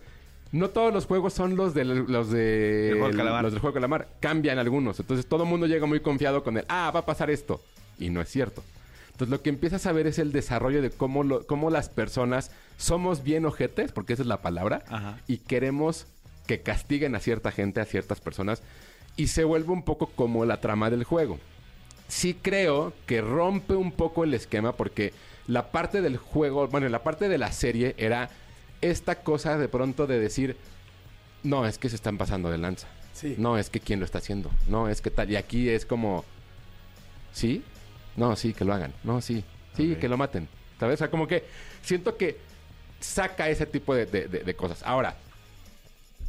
No 0.52 0.70
todos 0.70 0.94
los 0.94 1.08
juegos 1.08 1.34
son 1.34 1.56
los, 1.56 1.74
del- 1.74 2.06
los 2.08 2.30
de 2.30 2.40
Del 2.90 2.98
juego 3.00 3.18
calamar. 3.18 3.44
los 3.44 3.54
del 3.54 3.60
juego 3.62 3.74
calamar. 3.74 4.08
Cambian 4.20 4.60
algunos. 4.60 5.00
Entonces 5.00 5.26
todo 5.28 5.44
el 5.44 5.50
mundo 5.50 5.66
llega 5.66 5.86
muy 5.88 6.00
confiado 6.00 6.44
con 6.44 6.58
el, 6.58 6.66
ah, 6.70 6.92
va 6.94 7.00
a 7.02 7.06
pasar 7.06 7.30
esto. 7.32 7.60
Y 7.98 8.10
no 8.12 8.22
es 8.22 8.30
cierto. 8.30 8.64
Entonces 9.14 9.30
lo 9.30 9.42
que 9.42 9.50
empiezas 9.50 9.86
a 9.86 9.92
ver 9.92 10.08
es 10.08 10.20
el 10.20 10.32
desarrollo 10.32 10.82
de 10.82 10.90
cómo, 10.90 11.24
lo- 11.24 11.46
cómo 11.48 11.70
las 11.70 11.88
personas 11.90 12.52
somos 12.78 13.24
bien 13.24 13.46
ojetes, 13.46 13.92
porque 13.92 14.14
esa 14.14 14.24
es 14.24 14.28
la 14.28 14.42
palabra, 14.42 14.84
Ajá. 14.90 15.20
y 15.28 15.38
queremos 15.38 16.08
que 16.48 16.62
castiguen 16.62 17.16
a 17.16 17.20
cierta 17.20 17.52
gente, 17.52 17.80
a 17.80 17.86
ciertas 17.86 18.20
personas, 18.20 18.62
y 19.16 19.28
se 19.28 19.44
vuelve 19.44 19.72
un 19.72 19.84
poco 19.84 20.08
como 20.08 20.46
la 20.46 20.60
trama 20.60 20.90
del 20.90 21.04
juego. 21.04 21.40
Sí 22.08 22.34
creo 22.40 22.92
que 23.06 23.22
rompe 23.22 23.76
un 23.76 23.92
poco 23.92 24.24
el 24.24 24.34
esquema 24.34 24.74
porque 24.76 25.14
la 25.48 25.72
parte 25.72 26.02
del 26.02 26.18
juego, 26.18 26.68
bueno, 26.68 26.90
la 26.90 27.04
parte 27.04 27.30
de 27.30 27.38
la 27.38 27.52
serie 27.52 27.96
era 27.98 28.30
esta 28.82 29.16
cosa 29.24 29.58
de 29.58 29.68
pronto 29.70 30.08
de 30.08 30.20
decir, 30.20 30.58
no, 31.44 31.66
es 31.68 31.78
que 31.78 31.90
se 31.90 31.96
están 31.96 32.18
pasando 32.18 32.50
de 32.50 32.58
lanza. 32.58 32.88
Sí. 33.14 33.36
No, 33.38 33.58
es 33.58 33.70
que 33.70 33.80
quién 33.80 34.00
lo 34.00 34.06
está 34.06 34.18
haciendo. 34.18 34.50
No, 34.68 34.90
es 34.90 35.00
que 35.02 35.12
tal. 35.12 35.30
Y 35.32 35.36
aquí 35.36 35.70
es 35.70 35.86
como, 35.86 36.26
¿sí? 37.32 37.64
No, 38.16 38.36
sí, 38.36 38.54
que 38.54 38.66
lo 38.66 38.74
hagan. 38.74 38.94
No, 39.04 39.22
sí. 39.22 39.44
Sí, 39.76 39.96
que 39.96 40.08
lo 40.08 40.18
maten. 40.18 40.48
¿Sabes? 40.80 40.96
O 40.96 40.98
sea, 41.00 41.10
como 41.12 41.28
que 41.28 41.44
siento 41.82 42.16
que 42.18 42.38
saca 43.00 43.50
ese 43.50 43.66
tipo 43.66 43.96
de, 43.96 44.06
de- 44.06 44.28
de- 44.28 44.40
de 44.44 44.54
cosas. 44.56 44.84
Ahora, 44.84 45.16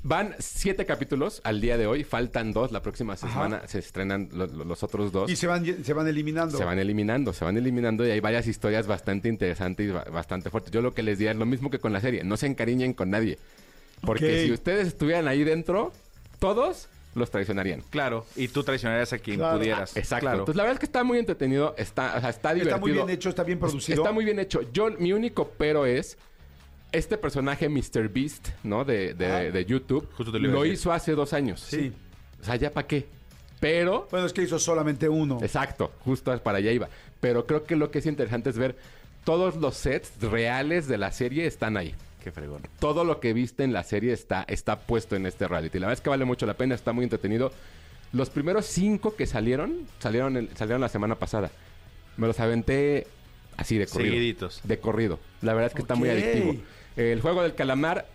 van 0.03 0.35
siete 0.38 0.85
capítulos 0.87 1.40
al 1.44 1.61
día 1.61 1.77
de 1.79 1.87
hoy. 1.87 2.05
Faltan 2.05 2.53
dos. 2.53 2.73
La 2.73 2.83
próxima 2.83 3.16
semana 3.16 3.62
se 3.66 3.79
estrenan 3.79 4.29
lo- 4.33 4.47
lo- 4.47 4.64
los 4.64 4.83
otros 4.83 5.12
dos. 5.12 5.31
Y 5.31 5.37
se 5.37 5.47
van, 5.47 5.64
se 5.85 5.92
van 5.92 6.07
eliminando. 6.09 6.57
Se 6.59 6.64
van 6.64 6.79
eliminando, 6.79 7.33
se 7.33 7.44
van 7.44 7.57
eliminando 7.57 8.07
y 8.07 8.11
hay 8.11 8.20
varias 8.20 8.47
historias 8.47 8.87
bastante 8.87 9.29
interesantes 9.29 9.88
y 9.88 9.90
ba- 9.92 10.05
bastante 10.05 10.51
fuertes. 10.51 10.73
Yo 10.73 10.83
lo 10.83 10.94
que 10.94 11.03
les 11.03 11.18
diría 11.18 11.33
es 11.33 11.37
lo 11.38 11.47
mismo 11.47 11.70
que 11.70 11.79
con 11.79 11.92
la 11.92 12.01
serie, 12.01 12.23
no 12.25 12.37
se 12.37 12.47
encariñen 12.47 12.92
con 12.94 13.11
nadie. 13.11 13.38
Porque 14.03 14.44
si 14.44 14.53
ustedes 14.53 14.88
estuvieran 14.88 15.29
ahí 15.29 15.44
dentro, 15.44 15.92
todos 16.38 16.88
los 17.14 17.31
traicionarían. 17.31 17.83
Claro. 17.90 18.27
Y 18.37 18.48
tú 18.48 18.62
traicionarías 18.64 19.12
a 19.12 19.18
quien 19.18 19.38
Claro. 19.38 19.59
pudieras. 19.59 19.96
Exacto. 19.96 20.24
Claro. 20.24 20.38
Entonces 20.40 20.57
la 20.57 20.62
verdad 20.64 20.74
es 20.74 20.81
que 20.81 20.87
está 20.87 21.05
muy 21.05 21.18
entretenido, 21.18 21.74
está, 21.79 22.14
o 22.16 22.20
sea, 22.20 22.31
está 22.31 22.55
divertido. 22.55 22.77
Está 22.77 22.81
muy 22.81 22.92
bien 22.92 23.11
hecho, 23.11 23.29
está 23.29 23.42
bien 23.44 23.59
producido. 23.59 24.03
Está 24.03 24.12
muy 24.12 24.24
bien 24.24 24.38
hecho. 24.38 24.61
Yo, 24.72 24.90
mi 24.98 25.12
único 25.12 25.50
pero 25.57 25.87
es 25.87 26.18
este 26.92 27.16
personaje 27.18 27.68
Mr. 27.68 28.09
Beast, 28.09 28.48
¿no? 28.62 28.85
De, 28.85 29.14
de- 29.14 29.27
Ah. 29.27 29.40
de 29.50 29.64
YouTube. 29.64 30.09
Justo 30.16 30.31
te 30.33 30.38
lo 30.38 30.48
lo 30.48 30.64
hizo 30.66 30.92
hace 30.92 31.12
dos 31.12 31.33
años. 31.33 31.61
Sí. 31.61 31.92
O 32.40 32.44
sea, 32.44 32.57
¿ya 32.57 32.70
para 32.72 32.87
qué? 32.87 33.07
Pero 33.61 34.09
Bueno, 34.11 34.27
es 34.27 34.33
que 34.33 34.42
hizo 34.42 34.59
solamente 34.59 35.09
uno. 35.09 35.38
Exacto, 35.42 35.92
justo 36.00 36.37
para 36.42 36.59
allá 36.59 36.70
iba. 36.70 36.88
Pero 37.20 37.46
creo 37.46 37.64
que 37.64 37.77
lo 37.77 37.90
que 37.90 38.00
es 38.00 38.07
interesante 38.07 38.50
es 38.50 38.59
ver 38.59 38.77
todos 39.24 39.57
los 39.57 39.74
sets 39.77 40.12
reales 40.20 40.87
de 40.87 40.98
la 40.98 41.11
serie 41.12 41.46
están 41.46 41.77
ahí. 41.79 41.94
Qué 42.24 42.32
fregón. 42.32 42.62
Todo 42.80 43.04
lo 43.04 43.20
que 43.20 43.34
viste 43.34 43.64
en 43.64 43.74
la 43.74 43.84
serie 43.84 44.14
está, 44.14 44.44
está 44.48 44.78
puesto 44.80 45.14
en 45.14 45.26
este 45.26 45.46
reality. 45.46 45.78
La 45.78 45.88
verdad 45.88 45.98
es 45.98 46.02
que 46.02 46.08
vale 46.08 46.24
mucho 46.24 46.46
la 46.46 46.54
pena, 46.54 46.74
está 46.74 46.94
muy 46.94 47.04
entretenido. 47.04 47.52
Los 48.12 48.30
primeros 48.30 48.64
cinco 48.64 49.14
que 49.14 49.26
salieron, 49.26 49.87
salieron, 49.98 50.38
el- 50.38 50.48
salieron 50.56 50.80
la 50.80 50.88
semana 50.88 51.16
pasada. 51.16 51.50
Me 52.16 52.26
los 52.26 52.40
aventé 52.40 53.06
así 53.58 53.76
de 53.76 53.87
corrido. 53.87 54.12
Seguiditos. 54.12 54.60
De 54.64 54.78
corrido. 54.78 55.18
La 55.42 55.52
verdad 55.52 55.68
es 55.68 55.74
que 55.74 55.82
está 55.82 55.96
muy 55.96 56.08
adictivo. 56.08 56.56
El 56.96 57.20
juego 57.20 57.42
del 57.42 57.54
calamar 57.54 58.06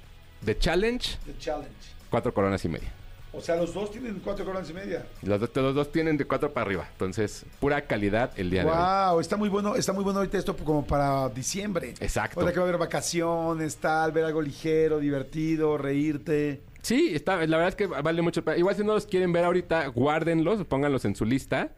de 0.42 0.58
Challenge, 0.58 1.18
The 1.28 1.38
Challenge. 1.38 1.70
cuatro 2.10 2.34
coronas 2.34 2.66
y 2.66 2.70
media. 2.70 2.92
O 3.32 3.42
sea, 3.42 3.56
los 3.58 3.74
dos 3.76 3.92
tienen 3.92 4.20
cuatro 4.24 4.44
coronas 4.44 4.70
y 4.70 4.74
media. 4.74 5.06
Los, 5.22 5.40
dos- 5.40 5.52
los 5.56 5.76
dos 5.76 5.92
tienen 5.92 6.18
de 6.18 6.26
cuatro 6.26 6.52
para 6.52 6.66
arriba. 6.66 6.88
Entonces, 6.94 7.46
pura 7.60 7.82
calidad 7.86 8.32
el 8.38 8.50
día 8.50 8.64
de 8.64 8.70
hoy. 8.72 8.76
Wow, 8.76 9.20
está 9.20 9.38
muy 9.38 9.50
bueno, 9.50 9.76
está 9.76 9.94
muy 9.94 10.04
bueno 10.04 10.20
ahorita 10.20 10.38
esto 10.40 10.56
como 10.56 10.84
para 10.86 11.30
diciembre. 11.30 11.94
Exacto. 12.00 12.42
Sea 12.42 12.52
que 12.52 12.58
va 12.60 12.66
a 12.66 12.70
haber 12.70 12.80
vacaciones, 12.80 13.78
tal, 13.78 14.12
ver 14.14 14.26
algo 14.26 14.42
ligero, 14.42 15.00
divertido, 15.00 15.78
reírte. 15.78 16.62
Sí, 16.82 17.12
está, 17.14 17.36
la 17.46 17.58
verdad 17.58 17.68
es 17.70 17.76
que 17.76 17.86
vale 17.86 18.22
mucho. 18.24 18.44
Igual 18.58 18.76
si 18.76 18.84
no 18.84 18.94
los 18.94 19.06
quieren 19.06 19.32
ver 19.32 19.46
ahorita, 19.46 19.86
guárdenlos, 19.88 20.66
pónganlos 20.66 21.06
en 21.06 21.16
su 21.16 21.26
lista. 21.26 21.70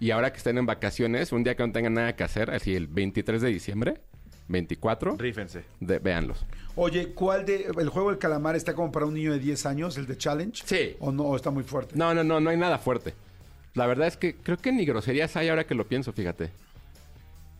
Y 0.00 0.10
ahora 0.10 0.30
que 0.30 0.36
estén 0.36 0.58
en 0.58 0.66
vacaciones, 0.66 1.32
un 1.32 1.42
día 1.42 1.56
que 1.56 1.66
no 1.66 1.72
tengan 1.72 1.94
nada 1.94 2.14
que 2.14 2.22
hacer, 2.22 2.50
así 2.50 2.74
el 2.76 2.86
23 2.86 3.40
de 3.42 3.48
diciembre, 3.48 4.00
24, 4.48 5.16
Rífense. 5.16 5.64
de- 5.80 5.98
véanlos. 5.98 6.44
Oye, 6.76 7.12
¿cuál 7.12 7.44
de 7.44 7.70
el 7.78 7.88
juego 7.88 8.10
del 8.10 8.18
calamar 8.18 8.56
está 8.56 8.74
como 8.74 8.90
para 8.92 9.04
un 9.06 9.14
niño 9.14 9.32
de 9.32 9.38
10 9.38 9.66
años, 9.66 9.96
el 9.98 10.06
de 10.06 10.16
Challenge? 10.16 10.62
Sí. 10.64 10.96
¿O 11.00 11.12
no? 11.12 11.24
¿O 11.24 11.36
está 11.36 11.50
muy 11.50 11.64
fuerte? 11.64 11.94
No, 11.96 12.14
no, 12.14 12.22
no, 12.24 12.40
no 12.40 12.50
hay 12.50 12.56
nada 12.56 12.78
fuerte. 12.78 13.14
La 13.74 13.86
verdad 13.86 14.08
es 14.08 14.16
que 14.16 14.34
creo 14.36 14.56
que 14.56 14.72
ni 14.72 14.84
groserías 14.84 15.36
hay 15.36 15.48
ahora 15.48 15.66
que 15.66 15.74
lo 15.74 15.86
pienso, 15.86 16.12
fíjate. 16.12 16.50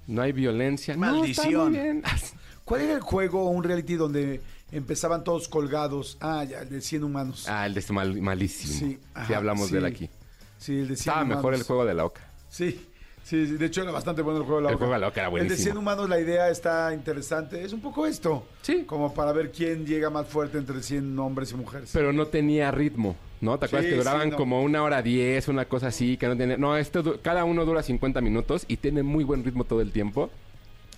No 0.06 0.22
hay 0.22 0.32
violencia. 0.32 0.96
No, 0.96 1.04
está 1.06 1.18
Maldición. 1.18 1.70
muy 1.72 1.80
bien. 1.80 2.02
¿Cuál 2.64 2.82
era 2.82 2.94
el 2.94 3.00
juego 3.00 3.44
o 3.44 3.50
un 3.50 3.64
reality 3.64 3.94
donde 3.94 4.40
empezaban 4.72 5.24
todos 5.24 5.48
colgados? 5.48 6.16
Ah, 6.20 6.44
ya, 6.44 6.60
el 6.60 6.68
de 6.70 6.80
100 6.80 7.04
humanos. 7.04 7.46
Ah, 7.48 7.66
el 7.66 7.74
de 7.74 7.80
este 7.80 7.92
mal- 7.92 8.20
malísimo. 8.20 8.72
Sí, 8.72 8.78
Sí, 8.78 8.98
ajá, 9.14 9.36
hablamos 9.36 9.70
de 9.70 9.78
él 9.78 9.84
sí. 9.86 9.90
aquí. 9.90 10.10
Sí, 10.58 10.72
el 10.72 10.88
de 10.88 10.96
100 10.96 10.98
Estaba 10.98 11.22
humanos. 11.22 11.36
mejor 11.38 11.54
el 11.54 11.62
juego 11.62 11.84
de 11.84 11.94
la 11.94 12.04
oca. 12.04 12.30
Sí, 12.48 12.86
sí, 13.28 13.46
de 13.56 13.66
hecho 13.66 13.82
era 13.82 13.90
bastante 13.92 14.22
bueno 14.22 14.40
el 14.40 14.44
juego 14.44 14.58
de 14.60 14.64
la 14.64 14.68
El 14.70 14.74
Oca. 14.76 14.86
juego 14.86 14.94
de 14.94 15.00
la 15.00 15.06
era 15.08 15.22
El 15.22 15.24
de 15.24 15.30
buenísimo. 15.30 15.62
100 15.64 15.76
humanos 15.76 16.08
la 16.08 16.20
idea 16.20 16.48
está 16.50 16.92
interesante. 16.94 17.62
Es 17.62 17.72
un 17.72 17.80
poco 17.80 18.06
esto. 18.06 18.46
Sí. 18.62 18.84
Como 18.86 19.12
para 19.14 19.32
ver 19.32 19.50
quién 19.52 19.86
llega 19.86 20.10
más 20.10 20.26
fuerte 20.26 20.58
entre 20.58 20.82
100 20.82 21.18
hombres 21.18 21.52
y 21.52 21.54
mujeres. 21.56 21.90
Pero 21.92 22.12
no 22.12 22.26
tenía 22.26 22.70
ritmo, 22.70 23.16
¿no? 23.40 23.58
¿Te 23.58 23.66
acuerdas 23.66 23.86
Sí, 23.86 23.90
que 23.92 23.98
duraban 23.98 24.22
sí, 24.24 24.30
no. 24.30 24.36
como 24.36 24.62
una 24.62 24.82
hora 24.82 25.02
diez, 25.02 25.48
una 25.48 25.66
cosa 25.66 25.88
así, 25.88 26.16
que 26.16 26.26
no 26.28 26.36
tiene... 26.36 26.56
No, 26.56 26.76
du- 26.82 27.18
cada 27.22 27.44
uno 27.44 27.64
dura 27.64 27.82
50 27.82 28.20
minutos 28.20 28.64
y 28.68 28.78
tiene 28.78 29.02
muy 29.02 29.24
buen 29.24 29.44
ritmo 29.44 29.64
todo 29.64 29.80
el 29.80 29.92
tiempo. 29.92 30.30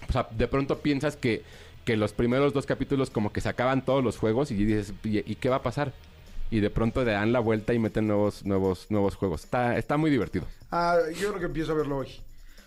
O 0.09 0.13
sea, 0.13 0.27
de 0.31 0.49
pronto 0.49 0.79
piensas 0.79 1.17
que, 1.17 1.43
que 1.85 1.97
los 1.97 2.13
primeros 2.13 2.53
dos 2.53 2.67
capítulos 2.67 3.11
como 3.11 3.33
que 3.33 3.41
se 3.41 3.49
acaban 3.49 3.85
todos 3.85 4.03
los 4.03 4.17
juegos 4.19 4.51
y 4.51 4.55
dices, 4.55 4.93
¿y, 5.05 5.19
y 5.19 5.35
qué 5.37 5.49
va 5.49 5.57
a 5.57 5.63
pasar? 5.63 5.93
Y 6.51 6.61
de 6.61 6.71
pronto 6.71 7.05
le 7.05 7.13
dan 7.13 7.33
la 7.33 7.41
vuelta 7.41 7.73
y 7.75 7.79
meten 7.79 8.07
nuevos, 8.07 8.45
nuevos, 8.45 8.87
nuevos 8.91 9.15
juegos. 9.15 9.45
Está, 9.45 9.79
está 9.79 9.97
muy 9.97 10.11
divertido. 10.11 10.47
Ah, 10.71 10.97
yo 11.21 11.29
creo 11.29 11.39
que 11.41 11.47
empiezo 11.47 11.73
a 11.73 11.77
verlo 11.77 11.99
hoy. 11.99 12.09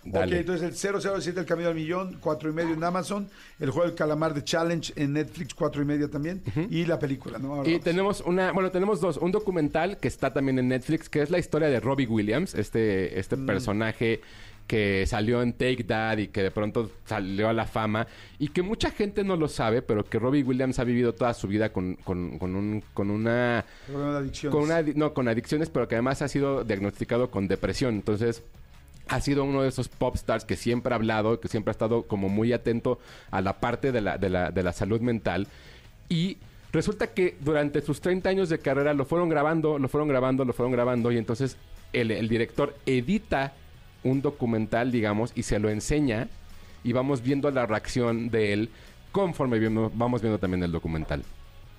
Dale. 0.06 0.34
Ok, 0.36 0.40
entonces 0.40 0.84
el 0.84 1.00
007 1.00 1.40
El 1.40 1.46
Camino 1.46 1.70
al 1.70 1.74
Millón, 1.74 2.18
cuatro 2.20 2.50
y 2.50 2.52
medio 2.52 2.74
en 2.74 2.84
Amazon. 2.84 3.26
El 3.58 3.70
juego 3.70 3.88
del 3.88 3.96
calamar 3.96 4.34
de 4.34 4.44
Challenge 4.44 4.92
en 4.96 5.14
Netflix, 5.14 5.54
cuatro 5.54 5.80
y 5.80 5.86
media 5.86 6.08
también. 6.08 6.42
Y 6.70 6.84
la 6.84 6.98
película, 6.98 7.38
¿no? 7.38 7.54
Ahora 7.54 7.68
Y 7.68 7.72
vamos. 7.72 7.84
tenemos 7.84 8.20
una, 8.20 8.52
bueno, 8.52 8.70
tenemos 8.70 9.00
dos. 9.00 9.16
Un 9.16 9.32
documental 9.32 9.96
que 9.98 10.08
está 10.08 10.30
también 10.32 10.58
en 10.58 10.68
Netflix, 10.68 11.08
que 11.08 11.22
es 11.22 11.30
la 11.30 11.38
historia 11.38 11.68
de 11.68 11.80
Robbie 11.80 12.06
Williams, 12.06 12.54
este, 12.54 13.18
este 13.18 13.36
Mm. 13.36 13.46
personaje 13.46 14.20
que 14.66 15.04
salió 15.06 15.42
en 15.42 15.52
Take 15.52 15.84
That 15.84 16.18
y 16.18 16.28
que 16.28 16.42
de 16.42 16.50
pronto 16.50 16.90
salió 17.04 17.48
a 17.48 17.52
la 17.52 17.66
fama 17.66 18.06
y 18.38 18.48
que 18.48 18.62
mucha 18.62 18.90
gente 18.90 19.22
no 19.22 19.36
lo 19.36 19.48
sabe, 19.48 19.82
pero 19.82 20.04
que 20.04 20.18
Robbie 20.18 20.42
Williams 20.42 20.78
ha 20.78 20.84
vivido 20.84 21.14
toda 21.14 21.34
su 21.34 21.48
vida 21.48 21.72
con, 21.72 21.96
con, 21.96 22.38
con 22.38 22.56
un, 22.56 22.82
con 22.94 23.10
una 23.10 23.64
adicciones. 23.88 24.54
con 24.54 24.64
una 24.64 24.82
no 24.94 25.12
con 25.12 25.28
adicciones, 25.28 25.68
pero 25.68 25.86
que 25.86 25.96
además 25.96 26.22
ha 26.22 26.28
sido 26.28 26.64
diagnosticado 26.64 27.30
con 27.30 27.46
depresión. 27.46 27.94
Entonces, 27.94 28.42
ha 29.08 29.20
sido 29.20 29.44
uno 29.44 29.62
de 29.62 29.68
esos 29.68 29.88
pop 29.88 30.14
stars 30.16 30.44
que 30.44 30.56
siempre 30.56 30.92
ha 30.92 30.96
hablado, 30.96 31.40
que 31.40 31.48
siempre 31.48 31.70
ha 31.70 31.72
estado 31.72 32.04
como 32.04 32.28
muy 32.28 32.52
atento 32.52 32.98
a 33.30 33.42
la 33.42 33.60
parte 33.60 33.92
de 33.92 34.00
la, 34.00 34.16
de 34.16 34.30
la, 34.30 34.50
de 34.50 34.62
la 34.62 34.72
salud 34.72 35.00
mental. 35.00 35.46
Y 36.08 36.38
resulta 36.72 37.08
que 37.08 37.36
durante 37.40 37.82
sus 37.82 38.00
30 38.00 38.30
años 38.30 38.48
de 38.48 38.58
carrera 38.58 38.94
lo 38.94 39.04
fueron 39.04 39.28
grabando, 39.28 39.78
lo 39.78 39.88
fueron 39.88 40.08
grabando, 40.08 40.44
lo 40.46 40.54
fueron 40.54 40.72
grabando. 40.72 41.12
Y 41.12 41.18
entonces 41.18 41.58
el, 41.92 42.10
el 42.10 42.28
director 42.28 42.74
edita 42.86 43.52
un 44.04 44.22
documental, 44.22 44.92
digamos, 44.92 45.32
y 45.34 45.42
se 45.42 45.58
lo 45.58 45.68
enseña. 45.70 46.28
Y 46.84 46.92
vamos 46.92 47.22
viendo 47.22 47.50
la 47.50 47.66
reacción 47.66 48.30
de 48.30 48.52
él 48.52 48.70
conforme 49.10 49.58
vamos 49.94 50.20
viendo 50.20 50.38
también 50.38 50.62
el 50.62 50.72
documental. 50.72 51.22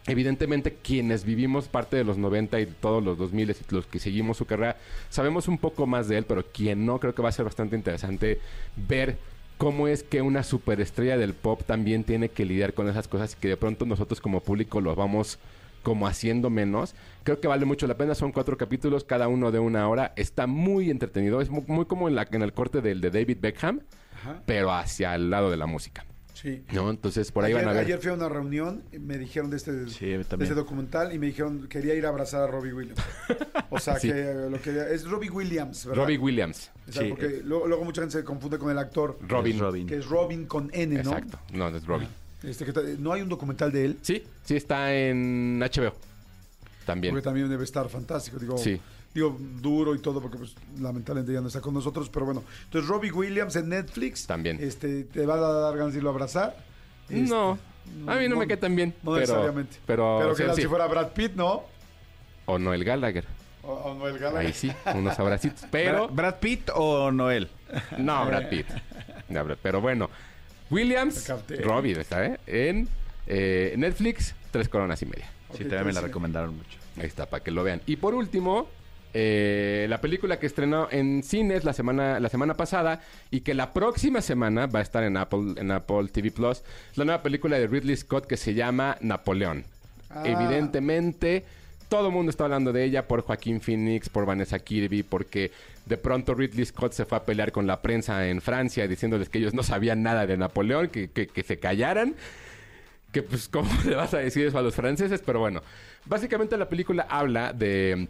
Evidentemente, 0.07 0.77
quienes 0.83 1.25
vivimos 1.25 1.67
parte 1.67 1.97
de 1.97 2.03
los 2.03 2.17
90 2.17 2.59
y 2.59 2.65
todos 2.67 3.03
los 3.03 3.17
2000 3.17 3.49
y 3.49 3.73
los 3.73 3.87
que 3.87 3.99
seguimos 3.99 4.37
su 4.37 4.45
carrera, 4.45 4.77
sabemos 5.09 5.47
un 5.47 5.57
poco 5.57 5.87
más 5.87 6.07
de 6.07 6.19
él, 6.19 6.25
pero 6.25 6.45
quien 6.45 6.85
no, 6.85 6.99
creo 6.99 7.15
que 7.15 7.23
va 7.23 7.29
a 7.29 7.33
ser 7.33 7.45
bastante 7.45 7.75
interesante 7.75 8.39
ver 8.75 9.17
cómo 9.57 9.87
es 9.87 10.03
que 10.03 10.21
una 10.21 10.43
superestrella 10.43 11.17
del 11.17 11.33
pop 11.33 11.63
también 11.65 12.03
tiene 12.03 12.29
que 12.29 12.45
lidiar 12.45 12.73
con 12.73 12.87
esas 12.87 13.07
cosas 13.07 13.33
y 13.33 13.37
que 13.37 13.47
de 13.47 13.57
pronto 13.57 13.85
nosotros 13.85 14.21
como 14.21 14.41
público 14.41 14.79
lo 14.79 14.95
vamos 14.95 15.39
como 15.85 16.07
haciendo 16.07 16.49
menos. 16.49 16.95
Creo 17.23 17.39
que 17.39 17.47
vale 17.47 17.63
mucho 17.63 17.85
la 17.87 17.95
pena, 17.95 18.15
son 18.15 18.31
cuatro 18.33 18.57
capítulos, 18.57 19.03
cada 19.05 19.27
uno 19.29 19.51
de 19.51 19.59
una 19.59 19.87
hora. 19.87 20.11
Está 20.17 20.47
muy 20.47 20.89
entretenido, 20.89 21.39
es 21.41 21.49
muy, 21.49 21.63
muy 21.67 21.85
como 21.85 22.09
en, 22.09 22.15
la, 22.15 22.27
en 22.29 22.41
el 22.41 22.51
corte 22.53 22.81
del 22.81 22.99
de 23.01 23.11
David 23.11 23.37
Beckham, 23.39 23.81
Ajá. 24.19 24.41
pero 24.47 24.73
hacia 24.73 25.13
el 25.15 25.29
lado 25.29 25.51
de 25.51 25.57
la 25.57 25.67
música. 25.67 26.03
Sí. 26.33 26.63
¿No? 26.73 26.89
Entonces 26.89 27.31
por 27.31 27.45
ahí 27.45 27.53
ayer, 27.53 27.63
van 27.65 27.69
a 27.69 27.77
ver. 27.77 27.85
ayer 27.85 27.99
fui 27.99 28.09
a 28.09 28.13
una 28.13 28.27
reunión, 28.27 28.83
y 28.91 28.99
me 28.99 29.17
dijeron 29.17 29.49
de 29.49 29.57
este, 29.57 29.87
Sí, 29.87 30.07
de 30.07 30.21
este 30.21 30.53
documental 30.53 31.13
y 31.13 31.19
me 31.19 31.27
dijeron 31.27 31.67
quería 31.69 31.93
ir 31.93 32.05
a 32.05 32.09
abrazar 32.09 32.41
a 32.41 32.47
Robbie 32.47 32.73
Williams. 32.73 32.99
O 33.69 33.79
sea, 33.79 33.97
Sí. 33.99 34.09
que 34.09 34.33
lo 34.49 34.61
que 34.61 34.69
es 34.93 35.07
Robbie 35.09 35.29
Williams, 35.29 35.85
¿verdad? 35.85 36.03
Robbie 36.03 36.17
Williams. 36.17 36.71
O 36.87 36.91
sea, 36.91 37.03
Sí. 37.03 37.09
porque 37.09 37.41
luego, 37.43 37.67
luego 37.67 37.83
mucha 37.85 38.01
gente 38.01 38.17
se 38.17 38.23
confunde 38.23 38.57
con 38.57 38.69
el 38.71 38.77
actor, 38.77 39.17
Robin. 39.27 39.55
Es 39.55 39.59
Robin. 39.61 39.87
que 39.87 39.95
es 39.97 40.05
Robin 40.07 40.45
con 40.45 40.69
N, 40.73 40.93
¿no? 40.95 41.11
Exacto. 41.11 41.39
No, 41.53 41.69
no 41.71 41.77
es 41.77 41.85
Robin. 41.85 42.07
Este, 42.45 42.97
no 42.99 43.11
hay 43.13 43.21
un 43.21 43.29
documental 43.29 43.71
de 43.71 43.85
él, 43.85 43.97
Sí, 44.01 44.23
sí 44.43 44.55
está 44.55 44.93
en 44.93 45.59
HBO. 45.59 45.93
También. 46.85 47.13
porque 47.13 47.23
también 47.23 47.49
debe 47.49 47.63
estar 47.63 47.89
fantástico. 47.89 48.37
Digo, 48.37 48.57
Sí. 48.57 48.79
digo 49.13 49.35
duro 49.61 49.95
y 49.95 49.99
todo, 49.99 50.21
porque 50.21 50.37
pues, 50.37 50.55
lamentablemente 50.79 51.33
ya 51.33 51.41
no 51.41 51.47
está 51.47 51.61
con 51.61 51.73
nosotros, 51.73 52.09
pero 52.09 52.25
bueno. 52.25 52.43
Entonces, 52.65 52.87
Robbie 52.89 53.11
Williams 53.11 53.55
en 53.55 53.69
Netflix. 53.69 54.27
También. 54.27 54.57
Este, 54.61 55.03
¿Te 55.05 55.25
va 55.25 55.35
a 55.35 55.37
dar 55.39 55.77
ganas 55.77 55.93
de 55.93 55.97
irlo 55.99 56.09
a 56.09 56.13
abrazar? 56.13 56.55
Este, 57.09 57.21
no, 57.21 57.57
a 58.07 58.15
mí 58.15 58.27
no, 58.27 58.35
me 58.35 58.47
cae 58.47 58.57
tan 58.57 58.75
bien. 58.75 58.93
No 59.03 59.11
pero, 59.13 59.19
necesariamente. 59.21 59.77
Pero, 59.85 60.17
Pero 60.35 60.53
sí. 60.55 60.61
si 60.61 60.67
fuera 60.67 60.85
Brad 60.87 61.09
Pitt, 61.13 61.33
¿no? 61.35 61.63
O 62.45 62.59
Noel 62.59 62.83
Gallagher. 62.83 63.25
O, 63.63 63.71
o 63.73 63.93
Noel 63.95 64.19
Gallagher. 64.19 64.45
Ahí 64.47 64.53
sí, 64.53 64.71
unos 64.93 65.17
abracitos. 65.17 65.65
Pero, 65.71 66.07
Bra- 66.09 66.15
¿Brad 66.15 66.35
Pitt 66.39 66.69
o 66.75 67.11
Noel? 67.11 67.49
no, 67.97 68.25
Brad 68.27 68.49
Pitt. 68.49 68.67
Pero 69.63 69.81
bueno, 69.81 70.09
Williams. 70.69 71.31
Robbie, 71.63 71.99
¿está, 71.99 72.25
eh? 72.25 72.39
En 72.47 72.87
eh, 73.27 73.73
Netflix, 73.77 74.35
tres 74.51 74.69
coronas 74.69 75.01
y 75.01 75.05
media. 75.05 75.29
Ok, 75.49 75.57
Sí, 75.57 75.63
también 75.63 75.87
me 75.87 75.93
la 75.93 76.01
recomendaron 76.01 76.55
mucho. 76.55 76.77
Ahí 76.97 77.05
está, 77.05 77.25
para 77.25 77.43
que 77.43 77.51
lo 77.51 77.63
vean. 77.63 77.81
Y 77.85 77.97
por 77.97 78.15
último, 78.15 78.67
eh, 79.13 79.85
la 79.89 80.01
película 80.01 80.39
que 80.39 80.45
estrenó 80.45 80.87
en 80.91 81.23
cines 81.23 81.63
la 81.63 81.73
semana, 81.73 82.19
la 82.19 82.29
semana 82.29 82.55
pasada 82.55 83.01
y 83.31 83.41
que 83.41 83.53
la 83.53 83.73
próxima 83.73 84.21
semana 84.21 84.67
va 84.67 84.79
a 84.79 84.81
estar 84.81 85.03
en 85.03 85.17
Apple, 85.17 85.53
en 85.57 85.71
Apple 85.71 86.09
TV 86.11 86.31
Plus, 86.31 86.63
la 86.95 87.05
nueva 87.05 87.23
película 87.23 87.57
de 87.57 87.67
Ridley 87.67 87.95
Scott 87.95 88.25
que 88.25 88.37
se 88.37 88.53
llama 88.53 88.97
Napoleón. 89.01 89.63
Ah. 90.09 90.23
Evidentemente, 90.25 91.45
todo 91.89 92.07
el 92.07 92.13
mundo 92.13 92.29
está 92.29 92.45
hablando 92.45 92.73
de 92.73 92.83
ella 92.83 93.07
por 93.07 93.21
Joaquín 93.21 93.61
Phoenix, 93.61 94.09
por 94.09 94.25
Vanessa 94.25 94.59
Kirby, 94.59 95.03
porque 95.03 95.51
de 95.85 95.97
pronto 95.97 96.33
Ridley 96.33 96.65
Scott 96.65 96.93
se 96.93 97.05
fue 97.05 97.17
a 97.17 97.23
pelear 97.25 97.51
con 97.51 97.67
la 97.67 97.81
prensa 97.81 98.27
en 98.27 98.41
Francia 98.41 98.87
diciéndoles 98.87 99.29
que 99.29 99.37
ellos 99.37 99.53
no 99.53 99.63
sabían 99.63 100.01
nada 100.03 100.25
de 100.25 100.35
Napoleón, 100.37 100.87
que, 100.89 101.09
que- 101.09 101.27
que 101.27 101.43
se 101.43 101.59
callaran 101.59 102.15
que 103.11 103.21
pues 103.23 103.47
cómo 103.47 103.69
le 103.85 103.95
vas 103.95 104.13
a 104.13 104.17
decir 104.17 104.45
eso 104.47 104.57
a 104.57 104.61
los 104.61 104.75
franceses, 104.75 105.21
pero 105.25 105.39
bueno, 105.39 105.61
básicamente 106.05 106.57
la 106.57 106.67
película 106.67 107.05
habla 107.09 107.53
de 107.53 108.07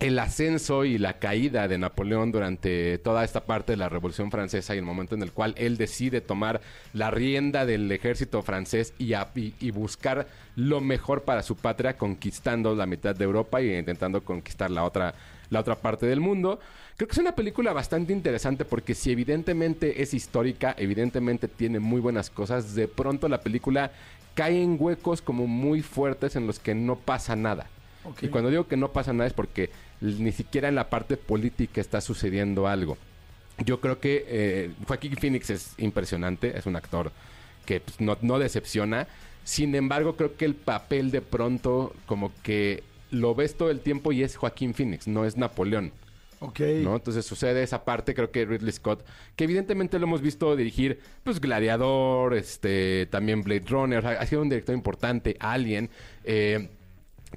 el 0.00 0.18
ascenso 0.18 0.84
y 0.86 0.96
la 0.96 1.18
caída 1.18 1.68
de 1.68 1.76
Napoleón 1.76 2.32
durante 2.32 2.96
toda 2.98 3.22
esta 3.22 3.44
parte 3.44 3.72
de 3.72 3.76
la 3.76 3.90
Revolución 3.90 4.30
Francesa 4.30 4.74
y 4.74 4.78
el 4.78 4.84
momento 4.84 5.14
en 5.14 5.22
el 5.22 5.30
cual 5.32 5.54
él 5.58 5.76
decide 5.76 6.22
tomar 6.22 6.62
la 6.94 7.10
rienda 7.10 7.66
del 7.66 7.92
ejército 7.92 8.42
francés 8.42 8.94
y, 8.98 9.12
a- 9.12 9.28
y- 9.36 9.52
y 9.60 9.70
buscar 9.70 10.26
lo 10.56 10.80
mejor 10.80 11.22
para 11.24 11.42
su 11.42 11.54
patria, 11.56 11.98
conquistando 11.98 12.74
la 12.74 12.86
mitad 12.86 13.14
de 13.14 13.24
Europa 13.24 13.60
y 13.60 13.74
intentando 13.76 14.22
conquistar 14.24 14.70
la 14.70 14.84
otra, 14.84 15.14
la 15.50 15.60
otra 15.60 15.74
parte 15.76 16.06
del 16.06 16.20
mundo. 16.20 16.58
Creo 16.96 17.06
que 17.06 17.12
es 17.12 17.18
una 17.18 17.34
película 17.34 17.72
bastante 17.74 18.12
interesante 18.14 18.64
porque 18.64 18.94
si 18.94 19.10
evidentemente 19.12 20.00
es 20.02 20.14
histórica, 20.14 20.74
evidentemente 20.78 21.46
tiene 21.46 21.78
muy 21.78 22.00
buenas 22.00 22.30
cosas, 22.30 22.74
de 22.74 22.88
pronto 22.88 23.28
la 23.28 23.40
película 23.42 23.92
cae 24.34 24.62
en 24.62 24.76
huecos 24.78 25.20
como 25.20 25.46
muy 25.46 25.82
fuertes 25.82 26.36
en 26.36 26.46
los 26.46 26.58
que 26.58 26.74
no 26.74 26.96
pasa 26.96 27.36
nada. 27.36 27.66
Y 28.26 28.28
cuando 28.30 28.48
digo 28.48 28.66
que 28.66 28.78
no 28.78 28.92
pasa 28.92 29.12
nada 29.12 29.26
es 29.26 29.34
porque 29.34 29.68
ni 30.00 30.32
siquiera 30.32 30.68
en 30.68 30.74
la 30.74 30.88
parte 30.88 31.16
política 31.16 31.80
está 31.80 32.00
sucediendo 32.00 32.66
algo. 32.66 32.96
Yo 33.64 33.80
creo 33.80 34.00
que 34.00 34.24
eh, 34.26 34.70
Joaquín 34.86 35.16
Phoenix 35.16 35.50
es 35.50 35.74
impresionante, 35.78 36.56
es 36.56 36.66
un 36.66 36.76
actor 36.76 37.12
que 37.66 37.80
pues, 37.80 38.00
no, 38.00 38.16
no 38.22 38.38
decepciona. 38.38 39.06
Sin 39.44 39.74
embargo, 39.74 40.16
creo 40.16 40.36
que 40.36 40.44
el 40.44 40.54
papel 40.54 41.10
de 41.10 41.20
pronto 41.20 41.94
como 42.06 42.32
que 42.42 42.82
lo 43.10 43.34
ves 43.34 43.56
todo 43.56 43.70
el 43.70 43.80
tiempo 43.80 44.12
y 44.12 44.22
es 44.22 44.36
Joaquín 44.36 44.74
Phoenix, 44.74 45.06
no 45.06 45.24
es 45.24 45.36
Napoleón. 45.36 45.92
Ok. 46.40 46.60
¿no? 46.82 46.96
Entonces 46.96 47.26
sucede 47.26 47.62
esa 47.62 47.84
parte, 47.84 48.14
creo 48.14 48.30
que 48.30 48.46
Ridley 48.46 48.72
Scott, 48.72 49.04
que 49.36 49.44
evidentemente 49.44 49.98
lo 49.98 50.06
hemos 50.06 50.22
visto 50.22 50.56
dirigir, 50.56 51.00
pues 51.22 51.38
Gladiador, 51.38 52.34
este, 52.34 53.06
también 53.10 53.42
Blade 53.42 53.64
Runner, 53.68 53.98
o 53.98 54.02
sea, 54.02 54.12
ha 54.12 54.26
sido 54.26 54.40
un 54.40 54.48
director 54.48 54.74
importante, 54.74 55.36
Alien, 55.38 55.90
eh, 56.24 56.70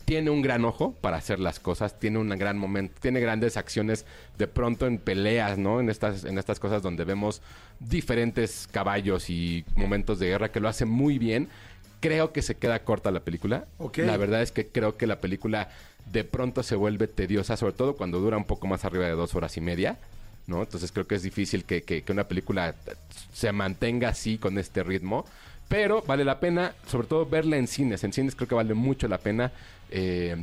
tiene 0.05 0.29
un 0.31 0.41
gran 0.41 0.65
ojo 0.65 0.93
para 1.01 1.17
hacer 1.17 1.39
las 1.39 1.59
cosas, 1.59 1.99
tiene 1.99 2.17
un 2.17 2.29
gran 2.29 2.57
momento, 2.57 2.95
tiene 2.99 3.19
grandes 3.19 3.57
acciones 3.57 4.05
de 4.37 4.47
pronto 4.47 4.87
en 4.87 4.97
peleas, 4.97 5.57
¿no? 5.57 5.79
En 5.79 5.89
estas, 5.89 6.23
en 6.25 6.37
estas 6.37 6.59
cosas 6.59 6.81
donde 6.81 7.05
vemos 7.05 7.41
diferentes 7.79 8.67
caballos 8.71 9.29
y 9.29 9.65
momentos 9.75 10.19
de 10.19 10.27
guerra 10.27 10.51
que 10.51 10.59
lo 10.59 10.67
hace 10.67 10.85
muy 10.85 11.19
bien. 11.19 11.47
Creo 11.99 12.33
que 12.33 12.41
se 12.41 12.55
queda 12.55 12.79
corta 12.83 13.11
la 13.11 13.21
película. 13.21 13.65
Ok. 13.77 13.99
La 13.99 14.17
verdad 14.17 14.41
es 14.41 14.51
que 14.51 14.67
creo 14.67 14.97
que 14.97 15.07
la 15.07 15.21
película 15.21 15.69
de 16.11 16.23
pronto 16.23 16.63
se 16.63 16.75
vuelve 16.75 17.07
tediosa, 17.07 17.55
sobre 17.55 17.73
todo 17.73 17.95
cuando 17.95 18.19
dura 18.19 18.35
un 18.35 18.43
poco 18.45 18.67
más 18.67 18.83
arriba 18.85 19.05
de 19.05 19.11
dos 19.11 19.35
horas 19.35 19.55
y 19.57 19.61
media. 19.61 19.97
¿no? 20.45 20.61
Entonces 20.61 20.91
creo 20.91 21.07
que 21.07 21.15
es 21.15 21.23
difícil 21.23 21.63
que, 21.63 21.83
que- 21.83 22.01
que 22.01 22.11
una 22.11 22.25
película 22.25 22.75
se 23.31 23.51
mantenga 23.53 24.09
así 24.09 24.37
con 24.37 24.57
este 24.57 24.83
ritmo. 24.83 25.25
Pero 25.69 26.01
vale 26.05 26.25
la 26.25 26.41
pena, 26.41 26.73
sobre 26.87 27.07
todo 27.07 27.25
verla 27.25 27.55
en 27.57 27.67
cines. 27.67 28.03
En 28.03 28.11
cines 28.11 28.35
creo 28.35 28.49
que 28.49 28.55
vale 28.55 28.73
mucho 28.73 29.07
la 29.07 29.17
pena. 29.19 29.51
Eh, 29.95 30.35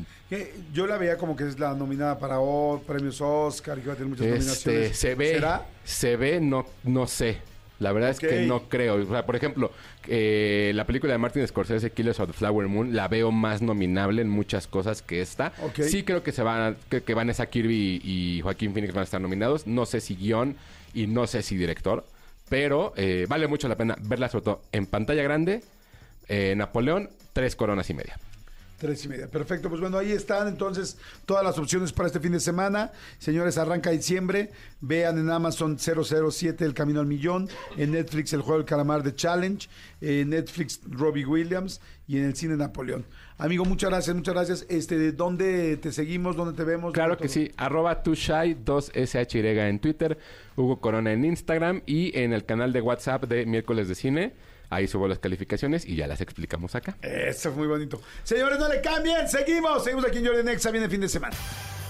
Yo 0.73 0.87
la 0.87 0.97
veía 0.97 1.17
como 1.19 1.35
que 1.35 1.45
es 1.49 1.59
la 1.59 1.75
nominada 1.75 2.19
para 2.19 2.39
O- 2.39 2.81
premios 2.87 3.21
Oscar 3.21 3.79
y 3.79 3.81
que 3.83 3.89
va 3.89 3.95
a 3.95 3.97
tener 3.97 4.09
muchas 4.11 4.27
este, 4.27 4.39
nominaciones. 4.71 4.97
se 4.97 5.15
ve, 5.17 5.35
¿Será? 5.35 5.67
se 5.85 6.17
ve, 6.17 6.41
no, 6.41 6.65
no 6.85 7.07
sé. 7.09 7.39
La 7.81 7.93
verdad 7.93 8.11
es 8.11 8.19
que 8.21 8.43
no 8.47 8.69
creo. 8.69 8.97
O 8.97 9.07
sea, 9.11 9.25
por 9.25 9.35
ejemplo, 9.37 9.73
eh, 10.07 10.71
la 10.75 10.85
película 10.87 11.13
de 11.15 11.19
Martin 11.19 11.47
Scorsese, 11.49 11.91
Killers 11.91 12.21
of 12.21 12.27
the 12.29 12.33
Flower 12.35 12.69
Moon, 12.69 12.95
la 12.95 13.09
veo 13.09 13.33
más 13.33 13.63
nominable 13.63 14.21
en 14.23 14.29
muchas 14.29 14.67
cosas 14.67 15.01
que 15.03 15.23
esta. 15.23 15.53
Sí 15.83 16.03
creo 16.05 16.23
que 16.23 16.31
se 16.31 16.43
van, 16.43 16.77
que, 16.91 17.03
que 17.03 17.15
Vanessa 17.15 17.47
Kirby 17.47 18.03
y 18.05 18.41
Joaquín 18.43 18.73
Phoenix 18.75 18.93
van 18.93 19.01
a 19.01 19.05
estar 19.05 19.21
nominados. 19.21 19.67
No 19.67 19.87
sé 19.87 20.01
si 20.03 20.15
guion 20.15 20.57
y 20.93 21.07
no 21.07 21.27
sé 21.27 21.41
si 21.43 21.57
director. 21.57 22.05
Pero 22.51 22.93
eh, 22.97 23.25
vale 23.29 23.47
mucho 23.49 23.67
la 23.67 23.77
pena 23.77 23.97
verla 24.03 24.29
sobre 24.29 24.45
todo 24.45 24.63
en 24.73 24.85
pantalla 24.87 25.23
grande. 25.23 25.63
Eh, 26.29 26.55
Napoleón, 26.57 27.09
tres 27.33 27.57
coronas 27.57 27.89
y 27.89 27.95
media. 27.95 28.19
Tres 28.81 29.05
y 29.05 29.09
media. 29.09 29.29
Perfecto. 29.29 29.69
Pues 29.69 29.79
bueno, 29.79 29.99
ahí 29.99 30.11
están 30.11 30.49
entonces 30.49 30.97
todas 31.27 31.45
las 31.45 31.59
opciones 31.59 31.93
para 31.93 32.07
este 32.07 32.19
fin 32.19 32.33
de 32.33 32.41
semana. 32.41 32.93
Señores, 33.19 33.59
arranca 33.59 33.91
diciembre. 33.91 34.53
Vean 34.81 35.19
en 35.19 35.29
Amazon 35.29 35.79
007 35.79 36.65
El 36.65 36.73
Camino 36.73 37.01
al 37.01 37.07
Millón. 37.07 37.47
En 37.77 37.93
Netflix 37.93 38.33
El 38.33 38.41
Juego 38.41 38.57
del 38.57 38.67
Calamar 38.67 39.03
de 39.03 39.15
Challenge. 39.15 39.69
En 40.01 40.31
Netflix 40.31 40.81
Robbie 40.89 41.27
Williams. 41.27 41.83
Y 42.09 42.17
en 42.17 42.25
el 42.25 42.35
cine 42.35 42.57
Napoleón. 42.57 43.05
Amigo, 43.37 43.67
muchas 43.67 43.91
gracias, 43.91 44.17
muchas 44.17 44.35
gracias. 44.35 44.67
Este, 44.71 44.97
¿de 44.99 45.13
¿Dónde 45.13 45.77
te 45.77 45.93
seguimos? 45.93 46.35
¿Dónde 46.35 46.55
te 46.57 46.65
vemos? 46.65 46.95
Claro 46.95 47.17
¿Dónde 47.17 47.23
que 47.23 47.35
todo? 47.35 47.47
sí. 47.47 47.53
Arroba 47.59 48.03
tushai 48.03 48.55
2SHY 48.65 49.69
en 49.69 49.79
Twitter, 49.79 50.19
Hugo 50.57 50.81
Corona 50.81 51.13
en 51.13 51.25
Instagram 51.27 51.83
y 51.85 52.19
en 52.19 52.33
el 52.33 52.47
canal 52.47 52.73
de 52.73 52.81
WhatsApp 52.81 53.25
de 53.25 53.45
Miércoles 53.45 53.89
de 53.89 53.95
Cine. 53.95 54.33
Ahí 54.71 54.87
subo 54.87 55.09
las 55.09 55.19
calificaciones 55.19 55.85
y 55.85 55.97
ya 55.97 56.07
las 56.07 56.21
explicamos 56.21 56.75
acá. 56.75 56.97
Eso 57.03 57.51
fue 57.51 57.59
muy 57.59 57.69
bonito. 57.69 58.01
Señores, 58.23 58.59
no 58.59 58.69
le 58.69 58.81
cambien. 58.81 59.29
Seguimos. 59.29 59.85
Seguimos 59.85 60.07
aquí 60.07 60.19
en 60.19 60.27
Jordan 60.27 60.47
Nexa. 60.47 60.71
Viene 60.71 60.87
el 60.87 60.91
fin 60.91 61.01
de 61.01 61.09
semana. 61.09 61.37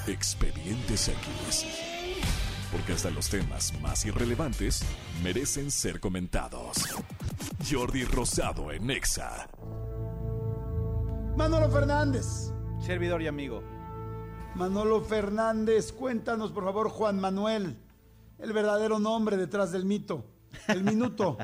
Expedientes 0.07 1.09
X. 1.09 1.67
Porque 2.73 2.93
hasta 2.93 3.11
los 3.11 3.29
temas 3.29 3.79
más 3.81 4.05
irrelevantes 4.07 4.83
merecen 5.23 5.71
ser 5.71 6.01
comentados. 6.01 6.79
Jordi 7.71 8.05
Rosado 8.05 8.73
en 8.73 8.91
Exa. 8.91 9.49
Manolo 11.37 11.71
Fernández. 11.71 12.27
Servidor 12.81 13.21
y 13.23 13.27
amigo. 13.27 13.63
Manolo 14.55 15.03
Fernández, 15.03 15.93
cuéntanos 15.93 16.51
por 16.51 16.65
favor, 16.65 16.89
Juan 16.89 17.21
Manuel, 17.21 17.77
el 18.39 18.53
verdadero 18.53 18.99
nombre 18.99 19.37
detrás 19.37 19.71
del 19.71 19.85
mito, 19.85 20.25
el 20.69 20.85
minuto, 20.85 21.39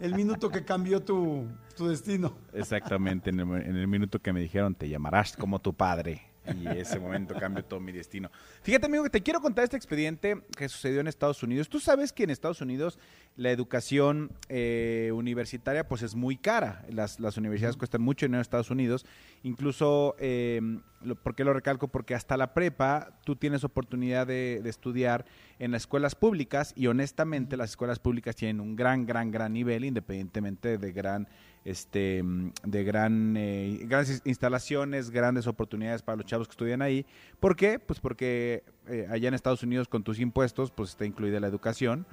el 0.00 0.14
minuto 0.14 0.50
que 0.50 0.64
cambió 0.64 1.02
tu, 1.02 1.46
tu 1.76 1.88
destino. 1.88 2.36
Exactamente, 2.52 3.30
en 3.30 3.40
el, 3.40 3.62
en 3.62 3.76
el 3.76 3.88
minuto 3.88 4.20
que 4.20 4.32
me 4.32 4.40
dijeron 4.40 4.74
te 4.74 4.88
llamarás 4.88 5.36
como 5.36 5.60
tu 5.60 5.74
padre. 5.74 6.27
Y 6.56 6.66
ese 6.78 6.98
momento 6.98 7.34
cambió 7.34 7.64
todo 7.64 7.80
mi 7.80 7.92
destino. 7.92 8.30
Fíjate, 8.62 8.86
amigo, 8.86 9.04
que 9.04 9.10
te 9.10 9.22
quiero 9.22 9.40
contar 9.40 9.64
este 9.64 9.76
expediente 9.76 10.42
que 10.56 10.68
sucedió 10.68 11.00
en 11.00 11.06
Estados 11.08 11.42
Unidos. 11.42 11.68
Tú 11.68 11.80
sabes 11.80 12.12
que 12.12 12.24
en 12.24 12.30
Estados 12.30 12.60
Unidos 12.60 12.98
la 13.36 13.50
educación 13.50 14.32
eh, 14.48 15.10
universitaria 15.14 15.86
pues 15.86 16.02
es 16.02 16.14
muy 16.14 16.36
cara. 16.36 16.84
Las, 16.90 17.20
las 17.20 17.36
universidades 17.36 17.76
cuestan 17.76 18.02
mucho 18.02 18.26
dinero 18.26 18.38
en 18.38 18.42
Estados 18.42 18.70
Unidos. 18.70 19.04
Incluso, 19.42 20.16
eh, 20.18 20.60
lo- 21.02 21.14
¿por 21.16 21.34
qué 21.34 21.44
lo 21.44 21.52
recalco? 21.52 21.88
Porque 21.88 22.14
hasta 22.14 22.36
la 22.36 22.54
prepa 22.54 23.18
tú 23.24 23.36
tienes 23.36 23.62
oportunidad 23.64 24.26
de, 24.26 24.60
de 24.62 24.70
estudiar 24.70 25.24
en 25.58 25.70
las 25.70 25.82
escuelas 25.82 26.14
públicas 26.14 26.72
y 26.76 26.86
honestamente 26.88 27.56
las 27.56 27.70
escuelas 27.70 27.98
públicas 27.98 28.34
tienen 28.36 28.60
un 28.60 28.74
gran, 28.76 29.06
gran, 29.06 29.30
gran 29.30 29.52
nivel 29.52 29.84
independientemente 29.84 30.78
de 30.78 30.92
gran 30.92 31.28
este 31.70 32.22
mm, 32.22 32.52
de 32.64 32.84
gran 32.84 33.36
eh, 33.36 33.78
grandes 33.82 34.22
instalaciones, 34.24 35.10
grandes 35.10 35.46
oportunidades 35.46 36.02
para 36.02 36.16
los 36.16 36.26
chavos 36.26 36.48
que 36.48 36.52
estudian 36.52 36.82
ahí. 36.82 37.04
¿Por 37.40 37.56
qué? 37.56 37.78
Pues 37.78 38.00
porque 38.00 38.64
eh, 38.88 39.06
allá 39.10 39.28
en 39.28 39.34
Estados 39.34 39.62
Unidos 39.62 39.88
con 39.88 40.02
tus 40.02 40.18
impuestos 40.20 40.70
pues 40.70 40.90
está 40.90 41.04
incluida 41.04 41.40
la 41.40 41.46
educación. 41.48 42.06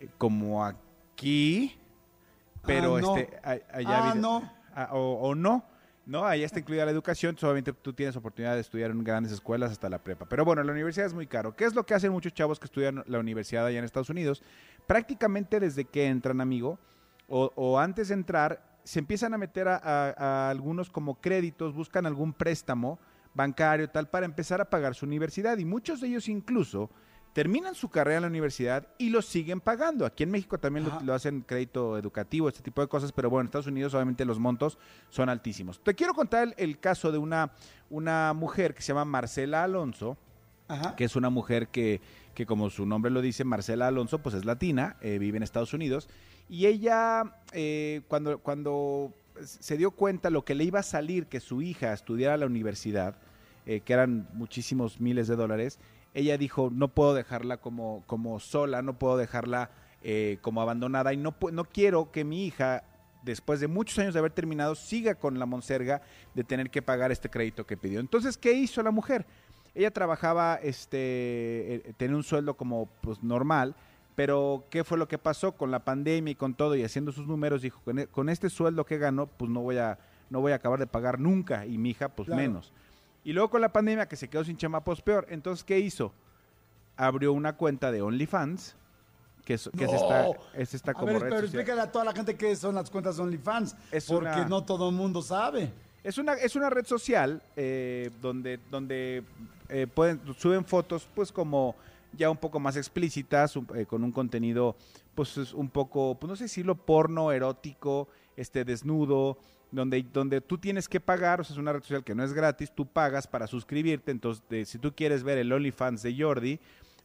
Eh, 0.00 0.08
Como 0.18 0.64
aquí, 0.64 1.76
pero 2.66 2.96
Ah, 2.96 3.00
no. 3.00 3.16
este 3.16 3.36
a- 3.42 3.76
allá 3.76 4.10
Ah, 4.10 4.14
no. 4.14 4.52
O, 4.92 5.18
o 5.28 5.34
no. 5.34 5.64
No, 6.06 6.24
allá 6.24 6.46
está 6.46 6.58
incluida 6.58 6.86
la 6.86 6.90
educación, 6.90 7.36
solamente 7.36 7.70
tú 7.74 7.92
tienes 7.92 8.16
oportunidad 8.16 8.54
de 8.54 8.62
estudiar 8.62 8.90
en 8.92 9.04
grandes 9.04 9.30
escuelas 9.30 9.70
hasta 9.72 9.90
la 9.90 9.98
prepa. 10.02 10.24
Pero 10.26 10.42
bueno, 10.42 10.62
la 10.62 10.72
universidad 10.72 11.06
es 11.06 11.12
muy 11.12 11.26
caro. 11.26 11.54
¿Qué 11.54 11.64
es 11.66 11.74
lo 11.74 11.84
que 11.84 11.92
hacen 11.92 12.12
muchos 12.12 12.32
chavos 12.32 12.58
que 12.58 12.64
estudian 12.64 13.04
la 13.06 13.18
universidad 13.18 13.66
allá 13.66 13.78
en 13.78 13.84
Estados 13.84 14.08
Unidos? 14.08 14.42
Prácticamente 14.86 15.60
desde 15.60 15.84
que 15.84 16.06
entran, 16.06 16.40
amigo, 16.40 16.78
o, 17.28 17.52
o 17.54 17.78
antes 17.78 18.08
de 18.08 18.14
entrar, 18.14 18.78
se 18.84 18.98
empiezan 18.98 19.34
a 19.34 19.38
meter 19.38 19.68
a, 19.68 19.76
a- 19.76 20.14
a 20.46 20.50
algunos 20.50 20.90
como 20.90 21.20
créditos, 21.20 21.74
buscan 21.74 22.06
algún 22.06 22.32
préstamo 22.32 22.98
bancario, 23.34 23.88
tal, 23.90 24.08
para 24.08 24.26
empezar 24.26 24.60
a 24.60 24.70
pagar 24.70 24.94
su 24.94 25.06
universidad. 25.06 25.58
Y 25.58 25.64
muchos 25.64 26.00
de 26.00 26.08
ellos 26.08 26.28
incluso 26.28 26.90
terminan 27.34 27.74
su 27.74 27.88
carrera 27.90 28.16
en 28.16 28.22
la 28.22 28.28
universidad 28.28 28.88
y 28.98 29.10
lo 29.10 29.22
siguen 29.22 29.60
pagando. 29.60 30.06
Aquí 30.06 30.22
en 30.24 30.30
México 30.30 30.58
también 30.58 30.88
lo, 31.04 31.14
hacen 31.14 31.42
crédito 31.42 31.96
educativo, 31.98 32.48
este 32.48 32.62
tipo 32.62 32.80
de 32.80 32.88
cosas, 32.88 33.12
pero 33.12 33.30
bueno, 33.30 33.42
en 33.42 33.46
Estados 33.46 33.66
Unidos 33.68 33.94
obviamente 33.94 34.24
los 34.24 34.38
montos 34.40 34.78
son 35.10 35.28
altísimos. 35.28 35.80
Te 35.84 35.94
quiero 35.94 36.14
contar 36.14 36.48
el, 36.48 36.54
el 36.56 36.80
caso 36.80 37.12
de 37.12 37.18
una, 37.18 37.52
una 37.90 38.32
mujer 38.32 38.74
que 38.74 38.80
se 38.82 38.88
llama 38.88 39.04
Marcela 39.04 39.62
Alonso, 39.62 40.16
Ajá. 40.66 40.96
que 40.96 41.04
es 41.04 41.14
una 41.14 41.30
mujer 41.30 41.68
que, 41.68 42.00
que 42.34 42.44
como 42.44 42.70
su 42.70 42.86
nombre 42.86 43.10
lo 43.12 43.20
dice, 43.20 43.44
Marcela 43.44 43.86
Alonso, 43.86 44.18
pues 44.20 44.34
es 44.34 44.44
latina, 44.44 44.96
eh, 45.00 45.18
vive 45.18 45.36
en 45.36 45.42
Estados 45.44 45.72
Unidos, 45.74 46.08
y 46.48 46.66
ella 46.66 47.40
eh, 47.52 48.02
cuando, 48.08 48.38
cuando 48.38 49.12
se 49.44 49.76
dio 49.76 49.90
cuenta 49.90 50.30
lo 50.30 50.44
que 50.44 50.54
le 50.54 50.64
iba 50.64 50.80
a 50.80 50.84
salir 50.84 51.26
que 51.26 51.40
su 51.40 51.62
hija 51.62 51.92
estudiara 51.92 52.34
a 52.34 52.38
la 52.38 52.46
universidad, 52.46 53.16
eh, 53.66 53.80
que 53.80 53.92
eran 53.92 54.28
muchísimos 54.32 55.00
miles 55.00 55.28
de 55.28 55.36
dólares, 55.36 55.78
ella 56.14 56.38
dijo, 56.38 56.70
no 56.72 56.88
puedo 56.88 57.14
dejarla 57.14 57.58
como, 57.58 58.02
como 58.06 58.40
sola, 58.40 58.82
no 58.82 58.98
puedo 58.98 59.16
dejarla 59.16 59.70
eh, 60.02 60.38
como 60.40 60.62
abandonada 60.62 61.12
y 61.12 61.16
no, 61.16 61.34
no 61.52 61.64
quiero 61.64 62.10
que 62.10 62.24
mi 62.24 62.46
hija, 62.46 62.84
después 63.22 63.60
de 63.60 63.68
muchos 63.68 63.98
años 63.98 64.14
de 64.14 64.20
haber 64.20 64.32
terminado, 64.32 64.74
siga 64.74 65.16
con 65.16 65.38
la 65.38 65.46
monserga 65.46 66.02
de 66.34 66.44
tener 66.44 66.70
que 66.70 66.82
pagar 66.82 67.12
este 67.12 67.28
crédito 67.28 67.66
que 67.66 67.76
pidió. 67.76 68.00
Entonces, 68.00 68.38
¿qué 68.38 68.52
hizo 68.52 68.82
la 68.82 68.90
mujer? 68.90 69.26
Ella 69.74 69.90
trabajaba, 69.90 70.58
este, 70.62 70.98
eh, 70.98 71.94
tenía 71.96 72.16
un 72.16 72.24
sueldo 72.24 72.54
como 72.54 72.88
pues 73.00 73.22
normal, 73.22 73.76
pero 74.18 74.64
¿qué 74.68 74.82
fue 74.82 74.98
lo 74.98 75.06
que 75.06 75.16
pasó 75.16 75.52
con 75.52 75.70
la 75.70 75.78
pandemia 75.84 76.32
y 76.32 76.34
con 76.34 76.52
todo 76.52 76.74
y 76.74 76.82
haciendo 76.82 77.12
sus 77.12 77.28
números? 77.28 77.62
Dijo, 77.62 77.80
con, 77.84 78.00
e- 78.00 78.08
con 78.08 78.28
este 78.28 78.50
sueldo 78.50 78.84
que 78.84 78.98
gano, 78.98 79.28
pues 79.28 79.48
no 79.48 79.60
voy 79.60 79.78
a, 79.78 79.96
no 80.28 80.40
voy 80.40 80.50
a 80.50 80.56
acabar 80.56 80.80
de 80.80 80.88
pagar 80.88 81.20
nunca 81.20 81.64
y 81.64 81.78
mi 81.78 81.90
hija, 81.90 82.08
pues 82.08 82.26
Claro. 82.26 82.42
menos. 82.42 82.72
Y 83.22 83.32
luego 83.32 83.48
con 83.48 83.60
la 83.60 83.72
pandemia 83.72 84.08
que 84.08 84.16
se 84.16 84.26
quedó 84.26 84.42
sin 84.42 84.56
chama, 84.56 84.82
pues 84.82 85.00
peor. 85.02 85.24
Entonces, 85.30 85.62
¿qué 85.62 85.78
hizo? 85.78 86.12
Abrió 86.96 87.32
una 87.32 87.52
cuenta 87.52 87.92
de 87.92 88.02
OnlyFans, 88.02 88.74
que 89.44 89.54
es, 89.54 89.70
que 89.78 89.84
es 89.84 89.92
esta, 89.92 90.22
No. 90.24 90.32
es 90.52 90.74
esta 90.74 90.90
A 90.90 90.94
como 90.94 91.06
ver, 91.06 91.14
red 91.22 91.28
pero 91.28 91.40
social. 91.42 91.44
explícale 91.60 91.80
a 91.82 91.92
toda 91.92 92.04
la 92.06 92.12
gente 92.12 92.34
qué 92.36 92.56
son 92.56 92.74
las 92.74 92.90
cuentas 92.90 93.18
de 93.18 93.22
OnlyFans. 93.22 93.76
Es 93.92 94.06
porque 94.06 94.26
una- 94.26 94.48
no 94.48 94.64
todo 94.64 94.88
el 94.88 94.96
mundo 94.96 95.22
sabe. 95.22 95.70
Es 96.02 96.18
una, 96.18 96.32
es 96.34 96.56
una 96.56 96.70
red 96.70 96.86
social 96.86 97.40
eh, 97.54 98.10
donde, 98.20 98.58
donde 98.68 99.22
eh, 99.68 99.86
pueden, 99.86 100.20
suben 100.36 100.64
fotos 100.64 101.08
pues 101.14 101.30
como 101.30 101.76
ya 102.12 102.30
un 102.30 102.36
poco 102.36 102.58
más 102.60 102.76
explícitas, 102.76 103.56
un- 103.56 103.66
eh, 103.74 103.86
con 103.86 104.02
un 104.04 104.12
contenido 104.12 104.76
pues 105.14 105.36
es 105.36 105.52
un 105.52 105.68
poco, 105.68 106.16
pues 106.18 106.28
no 106.28 106.36
sé 106.36 106.44
decirlo, 106.44 106.76
porno, 106.76 107.32
erótico, 107.32 108.08
este 108.36 108.64
desnudo, 108.64 109.36
donde, 109.72 110.02
donde 110.12 110.40
tú 110.40 110.58
tienes 110.58 110.88
que 110.88 111.00
pagar, 111.00 111.40
o 111.40 111.44
sea, 111.44 111.54
es 111.54 111.58
una 111.58 111.72
red 111.72 111.82
social 111.82 112.04
que 112.04 112.14
no 112.14 112.22
es 112.24 112.32
gratis, 112.32 112.72
tú 112.74 112.86
pagas 112.86 113.26
para 113.26 113.46
suscribirte, 113.46 114.10
entonces 114.12 114.68
si 114.68 114.78
tú 114.78 114.94
quieres 114.94 115.24
ver 115.24 115.38
el 115.38 115.52
OnlyFans 115.52 116.02
de 116.02 116.14
Jordi, 116.16 116.60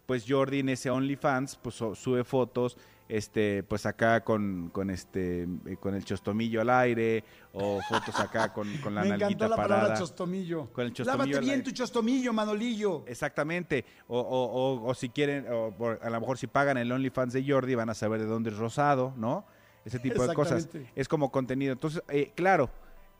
pues 0.05 0.25
Jordi 0.27 0.59
en 0.59 0.69
ese 0.69 0.89
OnlyFans 0.89 1.55
pues 1.57 1.75
sube 1.75 2.23
fotos 2.23 2.77
este 3.09 3.63
pues 3.63 3.85
acá 3.85 4.23
con, 4.23 4.69
con 4.69 4.89
este 4.89 5.43
eh, 5.43 5.77
con 5.79 5.93
el 5.93 6.05
chostomillo 6.05 6.61
al 6.61 6.69
aire 6.69 7.23
o 7.53 7.79
fotos 7.89 8.17
acá 8.19 8.53
con, 8.53 8.67
con 8.77 8.95
la 8.95 9.01
Me 9.03 9.09
encantó 9.15 9.47
la 9.47 9.55
parada. 9.55 9.79
palabra 9.81 9.97
chostomillo. 9.99 10.67
Con 10.71 10.85
el 10.85 10.93
chostomillo 10.93 11.17
Lávate 11.25 11.39
bien 11.41 11.51
aire. 11.59 11.63
tu 11.63 11.71
chostomillo, 11.71 12.33
Manolillo. 12.33 13.03
Exactamente. 13.07 13.85
O, 14.07 14.19
o- 14.19 14.51
o- 14.81 14.87
o 14.89 14.93
si 14.93 15.09
quieren, 15.09 15.45
o 15.51 15.71
por- 15.71 15.99
a 16.01 16.09
lo 16.09 16.19
mejor 16.19 16.37
si 16.37 16.47
pagan 16.47 16.77
el 16.77 16.91
OnlyFans 16.91 17.33
de 17.33 17.43
Jordi, 17.47 17.75
van 17.75 17.89
a 17.89 17.93
saber 17.93 18.19
de 18.21 18.25
dónde 18.25 18.49
es 18.51 18.57
rosado, 18.57 19.13
¿no? 19.17 19.45
Ese 19.85 19.99
tipo 19.99 20.25
de 20.25 20.33
cosas. 20.33 20.69
Es 20.95 21.07
como 21.09 21.29
contenido. 21.31 21.73
Entonces, 21.73 22.01
eh, 22.07 22.31
claro, 22.35 22.69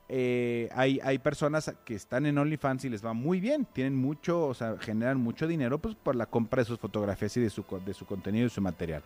eh, 0.10 0.70
hay, 0.74 1.00
hay 1.04 1.20
personas 1.20 1.74
que 1.86 1.96
están 1.96 2.26
en 2.26 2.38
OnlyFans 2.38 2.86
y 2.86 2.90
les 2.90 3.04
va 3.06 3.14
muy 3.14 3.40
bien. 3.42 3.66
Tienen 3.74 3.96
mucho, 3.96 4.48
o 4.48 4.54
sea, 4.54 4.78
generan 4.80 5.18
mucho 5.20 5.46
dinero 5.48 5.78
pues, 5.80 5.96
por 5.96 6.16
la 6.16 6.26
compra 6.26 6.62
de 6.62 6.66
sus 6.66 6.80
fotografías 6.80 7.36
y 7.38 7.42
de 7.42 7.50
su, 7.50 7.66
de 7.86 7.94
su 7.94 8.06
contenido 8.06 8.48
y 8.48 8.50
su 8.50 8.62
material. 8.62 9.04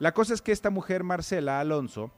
La 0.00 0.12
cosa 0.12 0.34
es 0.34 0.42
que 0.42 0.50
esta 0.50 0.70
mujer, 0.70 1.04
Marcela 1.04 1.60
Alonso, 1.60 2.10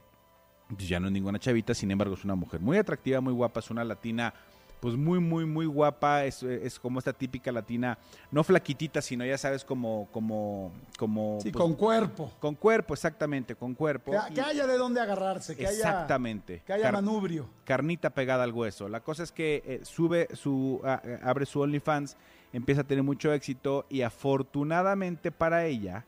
pues 0.69 0.87
ya 0.87 0.99
no 0.99 1.07
es 1.07 1.13
ninguna 1.13 1.37
chavita, 1.37 1.75
sin 1.75 1.91
embargo 1.91 2.15
es 2.15 2.23
una 2.23 2.33
mujer 2.33 2.59
muy 2.61 2.77
atractiva, 2.77 3.21
muy 3.21 3.33
guapa, 3.33 3.59
es 3.59 3.69
una 3.69 3.83
latina 3.83 4.33
pues 4.79 4.97
muy, 4.97 5.19
muy, 5.19 5.45
muy 5.45 5.65
guapa, 5.65 6.25
es, 6.25 6.43
es 6.43 6.77
como 6.77 6.99
esta 6.99 7.13
típica 7.13 7.53
latina, 7.53 7.97
no 8.31 8.43
flaquitita, 8.43 9.01
sino 9.01 9.25
ya 9.25 9.37
sabes, 9.37 9.63
como, 9.63 10.09
como, 10.11 10.73
como... 10.97 11.39
Sí, 11.41 11.51
pues, 11.51 11.61
con 11.63 11.73
cuerpo. 11.75 12.33
con 12.41 12.55
cuerpo, 12.55 12.93
exactamente, 12.93 13.55
con 13.55 13.75
cuerpo. 13.75 14.11
Que, 14.33 14.41
haya 14.41 14.67
de 14.67 14.77
dónde 14.77 14.99
agarrarse, 14.99 15.55
que 15.55 15.67
haya, 15.67 15.77
exactamente. 15.77 16.63
que 16.65 16.73
haya 16.73 16.83
Car- 16.83 16.93
manubrio. 16.95 17.47
carnita 17.63 18.09
pegada 18.09 18.43
al 18.43 18.51
hueso. 18.51 18.89
La 18.89 18.99
cosa 18.99 19.23
es 19.23 19.31
que 19.31 19.63
eh, 19.65 19.79
sube 19.83 20.27
su, 20.33 20.81
a- 20.83 21.01
abre 21.23 21.45
su 21.45 21.61
OnlyFans, 21.61 22.17
empieza 22.51 22.81
a 22.81 22.83
tener 22.83 23.05
mucho 23.05 23.31
éxito 23.31 23.85
y 23.89 24.01
afortunadamente 24.01 25.31
para 25.31 25.65
ella 25.65 26.05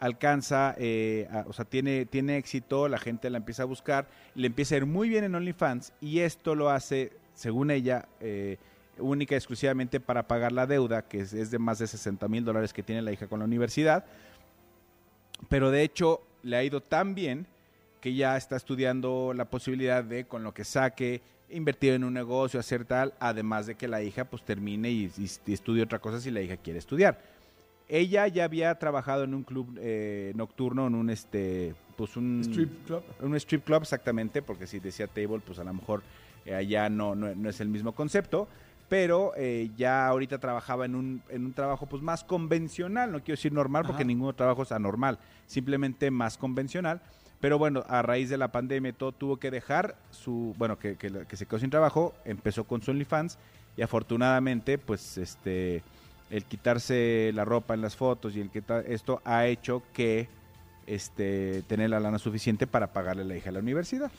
alcanza, 0.00 0.74
eh, 0.78 1.28
o 1.46 1.52
sea, 1.52 1.64
tiene, 1.64 2.06
tiene 2.06 2.36
éxito, 2.36 2.88
la 2.88 2.98
gente 2.98 3.30
la 3.30 3.38
empieza 3.38 3.62
a 3.62 3.66
buscar, 3.66 4.08
le 4.34 4.46
empieza 4.46 4.74
a 4.74 4.78
ir 4.78 4.86
muy 4.86 5.08
bien 5.08 5.24
en 5.24 5.34
OnlyFans 5.34 5.92
y 6.00 6.20
esto 6.20 6.54
lo 6.54 6.70
hace, 6.70 7.12
según 7.34 7.70
ella, 7.70 8.08
eh, 8.20 8.58
única 8.98 9.34
y 9.34 9.38
exclusivamente 9.38 10.00
para 10.00 10.26
pagar 10.26 10.52
la 10.52 10.66
deuda, 10.66 11.02
que 11.02 11.20
es, 11.20 11.50
de 11.50 11.58
más 11.58 11.78
de 11.78 11.86
60 11.86 12.26
mil 12.28 12.44
dólares 12.44 12.72
que 12.72 12.82
tiene 12.82 13.02
la 13.02 13.12
hija 13.12 13.26
con 13.26 13.38
la 13.40 13.44
universidad. 13.44 14.04
Pero 15.48 15.70
de 15.70 15.82
hecho 15.82 16.20
le 16.42 16.56
ha 16.56 16.64
ido 16.64 16.80
tan 16.80 17.14
bien 17.14 17.46
que 18.00 18.14
ya 18.14 18.36
está 18.36 18.56
estudiando 18.56 19.32
la 19.34 19.44
posibilidad 19.44 20.04
de, 20.04 20.24
con 20.24 20.42
lo 20.42 20.52
que 20.52 20.64
saque, 20.64 21.20
invertir 21.50 21.94
en 21.94 22.04
un 22.04 22.12
negocio, 22.12 22.60
hacer 22.60 22.84
tal, 22.84 23.14
además 23.18 23.66
de 23.66 23.74
que 23.74 23.88
la 23.88 24.02
hija 24.02 24.24
pues 24.24 24.42
termine 24.42 24.90
y 24.90 25.10
estudie 25.46 25.82
otra 25.82 25.98
cosa 25.98 26.20
si 26.20 26.30
la 26.30 26.40
hija 26.40 26.56
quiere 26.56 26.78
estudiar. 26.78 27.37
Ella 27.88 28.28
ya 28.28 28.44
había 28.44 28.74
trabajado 28.78 29.24
en 29.24 29.34
un 29.34 29.42
club 29.44 29.78
eh, 29.80 30.32
nocturno, 30.36 30.86
en 30.86 30.94
un 30.94 31.08
este, 31.08 31.74
pues 31.96 32.16
un 32.16 32.42
Strip 32.42 32.86
club. 32.86 33.02
un 33.22 33.34
strip 33.36 33.64
club 33.64 33.82
exactamente, 33.82 34.42
porque 34.42 34.66
si 34.66 34.78
decía 34.78 35.06
table, 35.06 35.40
pues 35.44 35.58
a 35.58 35.64
lo 35.64 35.72
mejor 35.72 36.02
eh, 36.44 36.54
allá 36.54 36.90
no, 36.90 37.14
no, 37.14 37.34
no 37.34 37.48
es 37.48 37.60
el 37.60 37.68
mismo 37.68 37.92
concepto, 37.92 38.46
pero 38.90 39.32
eh, 39.36 39.70
ya 39.76 40.06
ahorita 40.06 40.38
trabajaba 40.38 40.84
en 40.84 40.94
un, 40.94 41.22
en 41.30 41.46
un 41.46 41.52
trabajo 41.54 41.86
pues 41.86 42.02
más 42.02 42.24
convencional, 42.24 43.10
no 43.10 43.18
quiero 43.20 43.36
decir 43.36 43.52
normal, 43.52 43.84
porque 43.86 44.04
ningún 44.04 44.34
trabajo 44.34 44.62
es 44.62 44.72
anormal, 44.72 45.18
simplemente 45.46 46.10
más 46.10 46.36
convencional. 46.36 47.00
Pero 47.40 47.56
bueno, 47.56 47.84
a 47.88 48.02
raíz 48.02 48.28
de 48.30 48.36
la 48.36 48.48
pandemia 48.50 48.92
todo 48.92 49.12
tuvo 49.12 49.36
que 49.36 49.50
dejar 49.50 49.96
su, 50.10 50.54
bueno, 50.58 50.78
que, 50.78 50.96
que, 50.96 51.24
que 51.26 51.36
se 51.36 51.46
quedó 51.46 51.58
sin 51.60 51.70
trabajo, 51.70 52.14
empezó 52.24 52.64
con 52.64 52.82
su 52.82 52.90
OnlyFans 52.90 53.38
y 53.76 53.82
afortunadamente 53.82 54.76
pues 54.76 55.18
este 55.18 55.84
el 56.30 56.44
quitarse 56.44 57.30
la 57.34 57.44
ropa 57.44 57.74
en 57.74 57.80
las 57.80 57.96
fotos 57.96 58.36
y 58.36 58.40
el 58.40 58.50
que 58.50 58.62
esto 58.86 59.20
ha 59.24 59.46
hecho 59.46 59.82
que 59.92 60.28
este 60.86 61.62
tener 61.66 61.90
la 61.90 62.00
lana 62.00 62.18
suficiente 62.18 62.66
para 62.66 62.92
pagarle 62.92 63.22
a 63.22 63.26
la 63.26 63.36
hija 63.36 63.50
a 63.50 63.52
la 63.52 63.60
universidad. 63.60 64.10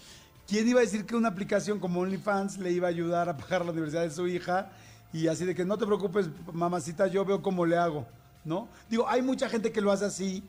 ¿Quién 0.47 0.68
iba 0.68 0.80
a 0.80 0.84
decir 0.84 1.05
que 1.05 1.16
una 1.16 1.30
aplicación 1.30 1.80
como 1.80 1.99
OnlyFans 1.99 2.57
le 2.57 2.72
iba 2.72 2.88
a 2.88 2.89
ayudar 2.89 3.30
a 3.30 3.38
pagar 3.38 3.64
la 3.66 3.72
universidad 3.72 4.03
de 4.03 4.12
su 4.12 4.28
hija? 4.28 4.72
Y 5.14 5.28
así 5.28 5.45
de 5.45 5.55
que 5.55 5.66
no 5.66 5.78
te 5.78 5.86
preocupes, 5.86 6.30
mamacita, 6.51 7.07
yo 7.07 7.26
veo 7.26 7.41
cómo 7.41 7.66
le 7.66 7.78
hago, 7.78 8.07
¿no? 8.45 8.68
Digo, 8.89 9.07
hay 9.07 9.22
mucha 9.22 9.49
gente 9.49 9.72
que 9.72 9.82
lo 9.82 9.91
hace 9.91 10.05
así, 10.05 10.43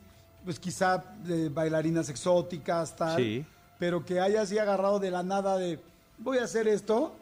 pues 0.45 0.59
quizá 0.59 1.03
bailarinas 1.51 2.09
exóticas, 2.09 2.95
tal. 2.95 3.17
Sí. 3.17 3.45
Pero 3.79 4.05
que 4.05 4.19
haya 4.19 4.41
así 4.41 4.57
agarrado 4.59 4.99
de 4.99 5.09
la 5.09 5.23
nada 5.23 5.57
de, 5.57 5.79
voy 6.19 6.37
a 6.37 6.43
hacer 6.43 6.67
esto 6.67 7.15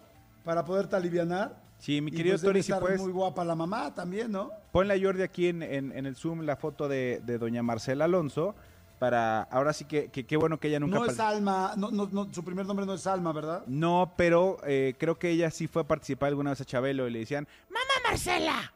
para 0.44 0.66
poderte 0.66 0.96
alivianar. 0.96 1.56
Sí, 1.80 2.02
mi 2.02 2.12
Y, 2.12 2.16
querido 2.16 2.38
pues, 2.40 2.66
si 2.66 2.74
puedes, 2.74 3.00
muy 3.02 3.12
guapa 3.12 3.44
la 3.46 3.56
mamá 3.56 3.96
también, 3.96 4.32
¿no? 4.32 4.52
ponle 4.72 4.94
a 4.94 5.00
Jordi 5.02 5.24
aquí 5.24 5.48
en, 5.48 5.64
en- 5.64 5.92
en 5.94 6.06
el 6.06 6.16
Zoom 6.16 6.42
la 6.42 6.56
foto 6.58 6.88
de, 6.88 7.22
de 7.26 7.38
doña 7.38 7.64
Marcela 7.64 8.06
Alonso 8.06 8.54
para, 9.00 9.44
ahora 9.44 9.72
sí 9.72 9.86
que 9.86 10.10
qué 10.10 10.36
bueno 10.38 10.60
que 10.60 10.68
ella 10.68 10.80
nunca... 10.82 10.98
No 11.00 11.06
es 11.06 11.20
Alma, 11.22 11.74
no, 11.78 11.90
no, 11.90 12.10
no, 12.12 12.28
su 12.34 12.44
primer 12.44 12.66
nombre 12.66 12.86
no 12.86 12.94
es 12.94 13.08
Alma, 13.08 13.32
¿verdad? 13.32 13.64
No, 13.66 14.12
pero 14.18 14.58
eh, 14.66 14.94
creo 15.00 15.18
que 15.18 15.30
ella 15.30 15.50
sí 15.52 15.68
fue 15.68 15.84
a 15.84 15.88
participar 15.88 16.28
alguna 16.28 16.50
vez 16.50 16.60
a 16.60 16.66
Chabelo 16.66 17.08
y 17.08 17.12
le 17.12 17.20
decían, 17.20 17.48
¡Mamá 17.70 18.10
Marcela! 18.10 18.74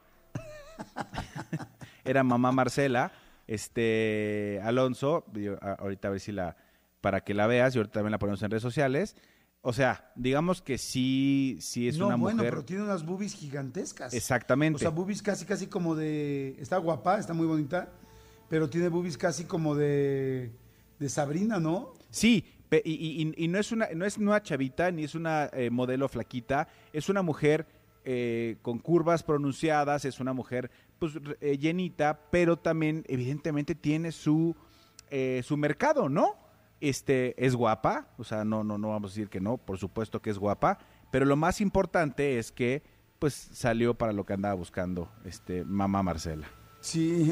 Era 2.05 2.23
mamá 2.23 2.51
Marcela, 2.51 3.11
este, 3.47 4.59
Alonso, 4.63 5.25
ahorita 5.77 6.07
a 6.07 6.11
ver 6.11 6.19
si 6.19 6.31
la, 6.31 6.55
para 7.01 7.21
que 7.21 7.33
la 7.33 7.47
veas, 7.47 7.75
y 7.75 7.79
ahorita 7.79 7.93
también 7.93 8.11
la 8.11 8.19
ponemos 8.19 8.41
en 8.43 8.51
redes 8.51 8.63
sociales. 8.63 9.15
O 9.65 9.71
sea, 9.71 10.11
digamos 10.15 10.61
que 10.61 10.77
sí, 10.77 11.57
sí 11.61 11.87
es 11.87 11.97
no, 11.97 12.07
una 12.07 12.17
bueno, 12.17 12.37
mujer. 12.39 12.49
pero 12.51 12.65
tiene 12.65 12.83
unas 12.83 13.05
boobies 13.05 13.33
gigantescas. 13.33 14.13
Exactamente. 14.13 14.75
O 14.75 14.79
sea, 14.79 14.89
boobies 14.89 15.21
casi, 15.21 15.45
casi 15.45 15.67
como 15.67 15.95
de... 15.95 16.57
Está 16.59 16.77
guapa, 16.77 17.17
está 17.17 17.33
muy 17.33 17.47
bonita, 17.47 17.89
pero 18.49 18.69
tiene 18.69 18.89
boobies 18.89 19.17
casi 19.17 19.45
como 19.45 19.73
de... 19.73 20.51
De 20.99 21.07
Sabrina, 21.09 21.59
¿no? 21.61 21.93
Sí, 22.11 22.45
y, 22.83 22.91
y- 22.91 23.21
y- 23.37 23.45
y 23.45 23.47
no 23.47 23.57
es 23.57 23.71
una, 23.71 23.87
no 23.95 24.05
es 24.05 24.17
una 24.17 24.41
chavita 24.43 24.91
ni 24.91 25.05
es 25.05 25.15
una 25.15 25.49
eh, 25.53 25.69
modelo 25.69 26.07
flaquita, 26.09 26.67
es 26.91 27.07
una 27.09 27.21
mujer 27.21 27.65
eh, 28.05 28.57
con 28.61 28.79
curvas 28.79 29.23
pronunciadas, 29.23 30.03
es 30.05 30.19
una 30.19 30.33
mujer 30.33 30.69
pues 30.99 31.13
eh, 31.41 31.57
llenita, 31.57 32.19
pero 32.31 32.57
también 32.57 33.03
evidentemente 33.07 33.75
tiene 33.75 34.11
su 34.11 34.55
eh, 35.09 35.41
su 35.45 35.55
mercado, 35.57 36.09
¿no? 36.09 36.35
Este 36.89 37.33
es 37.45 37.55
guapa, 37.55 38.07
o 38.17 38.23
sea, 38.23 38.43
no 38.43 38.63
no 38.63 38.77
no 38.77 38.89
vamos 38.89 39.11
a 39.11 39.13
decir 39.13 39.29
que 39.29 39.39
no, 39.39 39.57
por 39.57 39.77
supuesto 39.77 40.21
que 40.21 40.29
es 40.29 40.37
guapa, 40.37 40.79
pero 41.11 41.25
lo 41.25 41.35
más 41.35 41.61
importante 41.61 42.37
es 42.39 42.51
que 42.51 42.83
pues 43.19 43.33
salió 43.33 43.93
para 43.93 44.11
lo 44.11 44.25
que 44.25 44.33
andaba 44.33 44.53
buscando 44.55 45.09
este 45.23 45.63
mamá 45.63 46.03
Marcela. 46.03 46.47
Sí. 46.81 47.31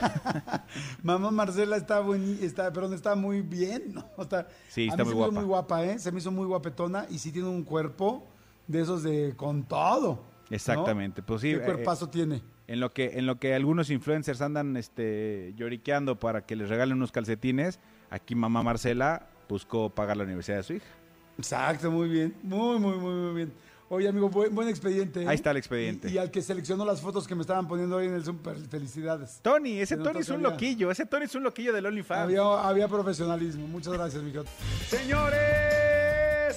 Mamá 1.04 1.30
Marcela 1.30 1.76
está 1.76 2.00
buen, 2.00 2.38
está, 2.42 2.72
perdón, 2.72 2.94
está 2.94 3.14
muy 3.14 3.40
bien, 3.40 3.94
¿no? 3.94 4.04
Está, 4.18 4.48
Sí, 4.68 4.88
a 4.88 4.90
está 4.92 5.04
mí 5.04 5.10
muy 5.10 5.12
se 5.12 5.14
me 5.14 5.14
hizo 5.14 5.16
guapa. 5.18 5.32
muy 5.32 5.44
guapa, 5.44 5.84
¿eh? 5.84 5.98
Se 6.00 6.10
me 6.10 6.18
hizo 6.18 6.30
muy 6.32 6.46
guapetona 6.46 7.06
y 7.08 7.18
sí 7.18 7.30
tiene 7.30 7.48
un 7.48 7.62
cuerpo 7.62 8.26
de 8.66 8.80
esos 8.80 9.04
de 9.04 9.34
con 9.36 9.62
todo. 9.62 10.24
¿no? 10.48 10.56
Exactamente, 10.56 11.22
pues 11.22 11.42
sí. 11.42 11.50
¿Qué 11.50 11.58
eh, 11.58 11.64
cuerpazo 11.64 12.08
tiene? 12.08 12.42
En 12.66 12.80
lo 12.80 12.92
que 12.92 13.18
en 13.18 13.26
lo 13.26 13.38
que 13.38 13.54
algunos 13.54 13.90
influencers 13.90 14.40
andan 14.40 14.76
este 14.76 15.54
lloriqueando 15.56 16.18
para 16.18 16.44
que 16.44 16.56
les 16.56 16.68
regalen 16.68 16.96
unos 16.96 17.12
calcetines, 17.12 17.78
aquí 18.10 18.34
mamá 18.34 18.62
Marcela 18.62 19.26
buscó 19.48 19.88
pagar 19.90 20.16
la 20.16 20.24
universidad 20.24 20.58
de 20.58 20.62
su 20.64 20.72
hija. 20.74 20.86
Exacto, 21.38 21.90
muy 21.90 22.08
bien. 22.08 22.34
Muy, 22.42 22.78
muy, 22.78 22.96
muy, 22.98 23.14
muy 23.14 23.34
bien. 23.34 23.52
Oye, 23.88 24.06
amigo, 24.08 24.28
buen, 24.28 24.54
buen 24.54 24.68
expediente. 24.68 25.22
¿eh? 25.22 25.26
Ahí 25.26 25.34
está 25.34 25.50
el 25.50 25.56
expediente. 25.56 26.08
Y, 26.08 26.12
y 26.12 26.18
al 26.18 26.30
que 26.30 26.42
seleccionó 26.42 26.84
las 26.84 27.00
fotos 27.00 27.26
que 27.26 27.34
me 27.34 27.40
estaban 27.40 27.66
poniendo 27.66 27.96
hoy 27.96 28.06
en 28.06 28.14
el 28.14 28.22
Zoom, 28.24 28.38
per- 28.38 28.56
felicidades. 28.68 29.40
Tony, 29.42 29.80
ese 29.80 29.96
Se 29.96 30.02
Tony 30.02 30.20
es 30.20 30.28
un 30.28 30.36
había- 30.36 30.50
loquillo, 30.50 30.90
ese 30.92 31.06
Tony 31.06 31.24
es 31.24 31.34
un 31.34 31.42
loquillo 31.42 31.72
del 31.72 31.86
OnlyFans. 31.86 32.20
Había, 32.22 32.42
había 32.68 32.86
profesionalismo. 32.86 33.66
Muchas 33.66 33.92
gracias, 33.94 34.22
mijo. 34.22 34.44
Señores, 34.86 35.40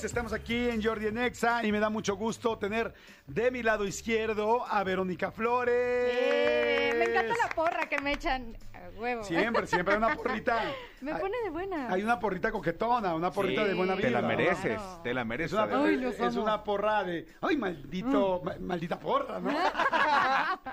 estamos 0.02 0.34
aquí 0.34 0.70
en 0.70 0.82
Jordi 0.82 1.08
en 1.08 1.18
Exa 1.20 1.64
y 1.64 1.72
me 1.72 1.80
da 1.80 1.90
mucho 1.90 2.16
gusto 2.16 2.58
tener 2.58 2.94
de 3.28 3.52
mi 3.52 3.62
lado 3.62 3.86
izquierdo 3.86 4.66
a 4.66 4.84
Verónica 4.84 5.32
Flores. 5.32 5.76
Eh, 6.12 6.94
me 6.98 7.06
encanta 7.06 7.34
la 7.48 7.50
porra 7.54 7.88
que 7.88 8.00
me 8.00 8.14
echan 8.14 8.58
a 8.74 8.90
huevo. 9.00 9.24
Siempre, 9.24 9.68
siempre 9.68 9.94
hay 9.94 9.98
una 10.00 10.16
porrita. 10.16 10.60
Me 11.02 11.14
pone 11.16 11.36
de 11.44 11.50
buena. 11.50 11.92
Hay 11.92 12.02
una 12.02 12.18
porrita 12.18 12.50
coquetona, 12.52 13.14
una 13.14 13.30
porrita 13.30 13.64
Sí. 13.64 13.68
de 13.70 13.74
buena 13.76 13.94
vida. 13.96 14.08
Te 14.08 14.12
la 14.14 14.20
Claro. 14.22 14.38
mereces, 14.38 14.82
te 15.04 15.14
la 15.14 15.22
Es 15.22 15.28
mereces. 15.28 15.54
una. 15.60 15.84
Ay, 15.86 15.98
los 15.98 16.18
es 16.20 16.36
una 16.38 16.64
porra 16.64 17.04
de. 17.04 17.28
¡Ay, 17.42 17.58
maldito! 17.58 18.42
ma- 18.44 18.56
maldita 18.60 18.98
porra, 19.00 19.40
¿no? 19.40 19.52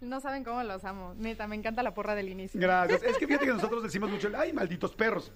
No 0.00 0.20
saben 0.20 0.44
cómo 0.44 0.62
los 0.62 0.84
amo. 0.84 1.14
Neta, 1.16 1.48
me 1.48 1.56
encanta 1.56 1.82
la 1.82 1.92
porra 1.94 2.14
del 2.14 2.28
inicio. 2.28 2.60
Gracias. 2.60 3.02
Es 3.02 3.18
que 3.18 3.26
fíjate 3.26 3.46
que 3.46 3.52
nosotros 3.52 3.82
decimos 3.82 4.10
mucho, 4.10 4.30
¡ay, 4.36 4.52
malditos 4.52 4.94
perros! 4.94 5.32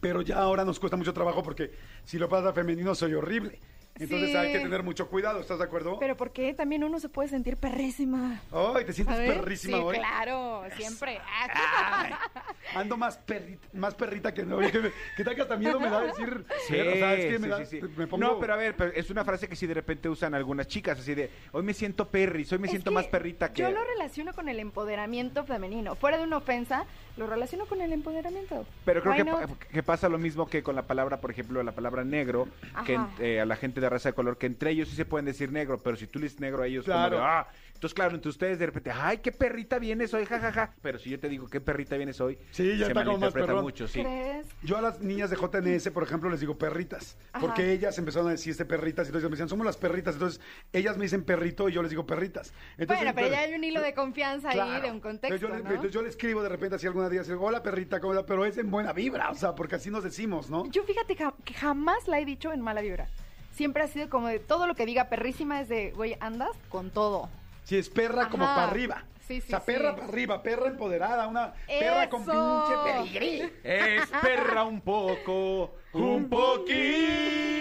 Pero 0.00 0.22
ya 0.22 0.38
ahora 0.38 0.64
nos 0.64 0.78
cuesta 0.80 0.96
mucho 0.96 1.12
trabajo 1.14 1.42
porque 1.42 1.72
si 2.04 2.18
lo 2.18 2.28
pasa 2.28 2.52
femenino 2.52 2.94
soy 2.94 3.14
horrible. 3.14 3.60
Entonces 3.96 4.30
Sí. 4.30 4.36
hay 4.36 4.52
que 4.52 4.58
tener 4.58 4.82
mucho 4.82 5.08
cuidado, 5.08 5.38
¿estás 5.38 5.58
de 5.58 5.64
acuerdo? 5.66 5.98
Pero 6.00 6.16
porque 6.16 6.52
también 6.52 6.82
uno 6.82 6.98
se 6.98 7.08
puede 7.08 7.28
sentir 7.28 7.56
perrísima. 7.56 8.40
Ay, 8.50 8.84
¿te 8.84 8.92
sientes 8.92 9.14
¿sabes? 9.14 9.32
perrísima 9.36 9.76
sí, 9.76 9.82
hoy? 9.84 9.96
claro, 9.98 10.64
siempre. 10.76 11.20
Ay, 11.24 12.10
ando 12.74 12.96
más 12.96 13.18
perrita, 13.18 13.68
más 13.72 13.94
perrita 13.94 14.34
que 14.34 14.44
no. 14.44 14.58
Que, 14.58 14.80
me- 14.80 14.90
que 15.16 15.22
tal 15.22 15.36
que 15.36 15.42
hasta 15.42 15.56
miedo 15.56 15.78
me 15.78 15.88
da 15.90 16.00
decir. 16.00 16.44
Sí, 16.66 16.76
o 16.80 16.92
sea, 16.94 17.14
es 17.14 17.24
que 17.26 17.38
me, 17.38 17.44
sí, 17.46 17.50
da, 17.50 17.64
sí, 17.64 17.80
sí. 17.80 17.86
me 17.96 18.08
pongo. 18.08 18.24
No, 18.26 18.38
pero 18.40 18.54
a 18.54 18.56
ver, 18.56 18.74
pero 18.74 18.90
es 18.92 19.08
una 19.10 19.24
frase 19.24 19.46
que 19.48 19.54
sí 19.54 19.68
de 19.68 19.74
repente 19.74 20.08
usan 20.08 20.34
algunas 20.34 20.66
chicas, 20.66 20.98
así 20.98 21.14
de, 21.14 21.30
hoy 21.52 21.62
me 21.62 21.72
siento 21.72 22.08
perris, 22.08 22.50
hoy 22.52 22.58
me 22.58 22.66
Es 22.66 22.72
siento 22.72 22.90
más 22.90 23.06
perrita 23.06 23.52
que... 23.52 23.62
Yo 23.62 23.70
lo 23.70 23.84
relaciono 23.84 24.32
con 24.34 24.48
el 24.48 24.58
empoderamiento 24.58 25.44
femenino. 25.44 25.94
Fuera 25.94 26.18
de 26.18 26.24
una 26.24 26.38
ofensa, 26.38 26.84
lo 27.16 27.26
relaciono 27.26 27.66
con 27.66 27.80
el 27.80 27.92
empoderamiento. 27.92 28.66
Pero 28.84 29.00
creo 29.02 29.14
que, 29.14 29.24
not? 29.24 29.46
pa- 29.46 29.54
que 29.72 29.82
pasa 29.82 30.08
lo 30.08 30.18
mismo 30.18 30.46
que 30.48 30.62
con 30.62 30.74
la 30.74 30.82
palabra, 30.82 31.20
por 31.20 31.30
ejemplo, 31.30 31.62
la 31.62 31.72
palabra 31.72 32.04
negro, 32.04 32.48
que 32.84 32.98
eh, 33.20 33.40
a 33.40 33.44
la 33.46 33.56
gente 33.56 33.80
de 33.80 33.88
raza 33.88 34.08
de 34.08 34.14
color, 34.14 34.36
que 34.36 34.46
entre 34.46 34.70
ellos 34.70 34.88
sí 34.88 34.96
se 34.96 35.04
pueden 35.04 35.24
decir 35.26 35.52
negro, 35.52 35.78
pero 35.78 35.96
si 35.96 36.06
tú 36.06 36.18
le 36.18 36.24
dices 36.24 36.40
negro 36.40 36.62
a 36.62 36.66
ellos, 36.66 36.84
Claro. 36.84 37.16
como 37.16 37.22
de, 37.22 37.32
ah, 37.32 37.48
entonces 37.74 37.94
claro, 37.94 38.14
entre 38.14 38.30
ustedes 38.30 38.58
de 38.58 38.66
repente, 38.66 38.90
ay, 38.90 39.18
qué 39.18 39.30
perrita 39.32 39.78
vienes 39.78 40.14
hoy, 40.14 40.24
jajaja, 40.24 40.72
pero 40.80 40.98
si 40.98 41.10
yo 41.10 41.20
te 41.20 41.28
digo 41.28 41.46
qué 41.48 41.60
perrita 41.60 41.96
vienes 41.96 42.20
hoy, 42.20 42.38
Sí, 42.50 42.78
ya 42.78 42.86
se 42.86 42.92
está 42.92 43.04
como 43.04 43.18
más 43.18 43.20
malinterpreta 43.20 43.46
perrón. 43.46 43.62
mucho, 43.64 43.86
sí. 43.88 44.00
¿Crees? 44.02 44.46
Yo 44.62 44.78
a 44.78 44.80
las 44.80 45.00
niñas 45.00 45.28
de 45.30 45.36
JNS, 45.36 45.90
por 45.90 46.02
ejemplo, 46.02 46.30
les 46.30 46.40
digo 46.40 46.56
perritas. 46.56 47.18
Ajá. 47.32 47.40
Porque 47.46 47.72
ellas 47.72 47.98
empezaron 47.98 48.28
a 48.28 48.30
decir 48.30 48.52
este 48.52 48.64
perritas. 48.64 49.06
Y 49.06 49.08
entonces 49.08 49.28
me 49.28 49.34
decían, 49.34 49.48
somos 49.48 49.66
las 49.66 49.76
perritas. 49.76 50.14
Entonces 50.14 50.40
ellas 50.72 50.96
me 50.96 51.02
dicen 51.04 51.24
perrito 51.24 51.68
y 51.68 51.72
yo 51.72 51.82
les 51.82 51.90
digo 51.90 52.06
perritas. 52.06 52.52
Entonces, 52.78 53.04
bueno, 53.04 53.12
pero 53.14 53.28
ya 53.28 53.40
hay 53.40 53.54
un 53.54 53.64
hilo 53.64 53.82
de 53.82 53.92
confianza 53.94 54.48
ahí, 54.50 54.80
de 54.80 54.90
un 54.90 55.00
contexto, 55.00 55.34
Entonces 55.34 55.40
yo, 55.40 55.48
le, 55.48 55.62
¿no? 55.62 55.68
entonces 55.70 55.92
yo 55.92 56.02
le 56.02 56.08
escribo 56.08 56.42
de 56.42 56.48
repente 56.48 56.76
así 56.76 56.86
alguna 56.86 57.08
día, 57.10 57.20
así, 57.20 57.32
hola 57.32 57.62
perrita, 57.62 58.00
¿cómo 58.00 58.24
pero 58.24 58.46
es 58.46 58.56
en 58.56 58.70
buena 58.70 58.92
vibra, 58.92 59.30
o 59.30 59.34
sea, 59.34 59.54
porque 59.54 59.74
así 59.74 59.90
nos 59.90 60.04
decimos, 60.04 60.48
¿no? 60.48 60.64
Yo 60.70 60.84
fíjate 60.84 61.16
ja- 61.16 61.34
que 61.44 61.52
jamás 61.54 62.08
la 62.08 62.18
he 62.20 62.24
dicho 62.24 62.52
en 62.52 62.60
mala 62.62 62.80
vibra. 62.80 63.08
Siempre 63.52 63.82
ha 63.82 63.88
sido 63.88 64.08
como 64.08 64.28
de 64.28 64.38
todo 64.38 64.66
lo 64.66 64.74
que 64.74 64.86
diga 64.86 65.08
perrísima 65.08 65.60
es 65.60 65.68
de, 65.68 65.92
güey, 65.92 66.16
andas 66.20 66.50
con 66.68 66.90
todo. 66.90 67.28
Si 67.64 67.76
es 67.76 67.88
perra 67.88 68.28
como 68.28 68.44
para 68.44 68.64
arriba. 68.64 69.04
Sí, 69.26 69.40
sí, 69.40 69.46
o 69.46 69.50
sea, 69.50 69.60
perra 69.60 69.90
sí. 69.90 69.96
para 69.96 70.08
arriba, 70.08 70.42
perra 70.42 70.68
empoderada, 70.68 71.26
una 71.26 71.54
perra 71.66 72.10
con 72.10 72.26
pinche 72.26 72.74
pedigrí. 72.84 73.50
Es 73.62 74.06
perra 74.20 74.64
un 74.64 74.82
poco, 74.82 75.76
un 75.94 76.28
poquito 76.28 77.54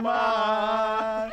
más. 0.00 1.32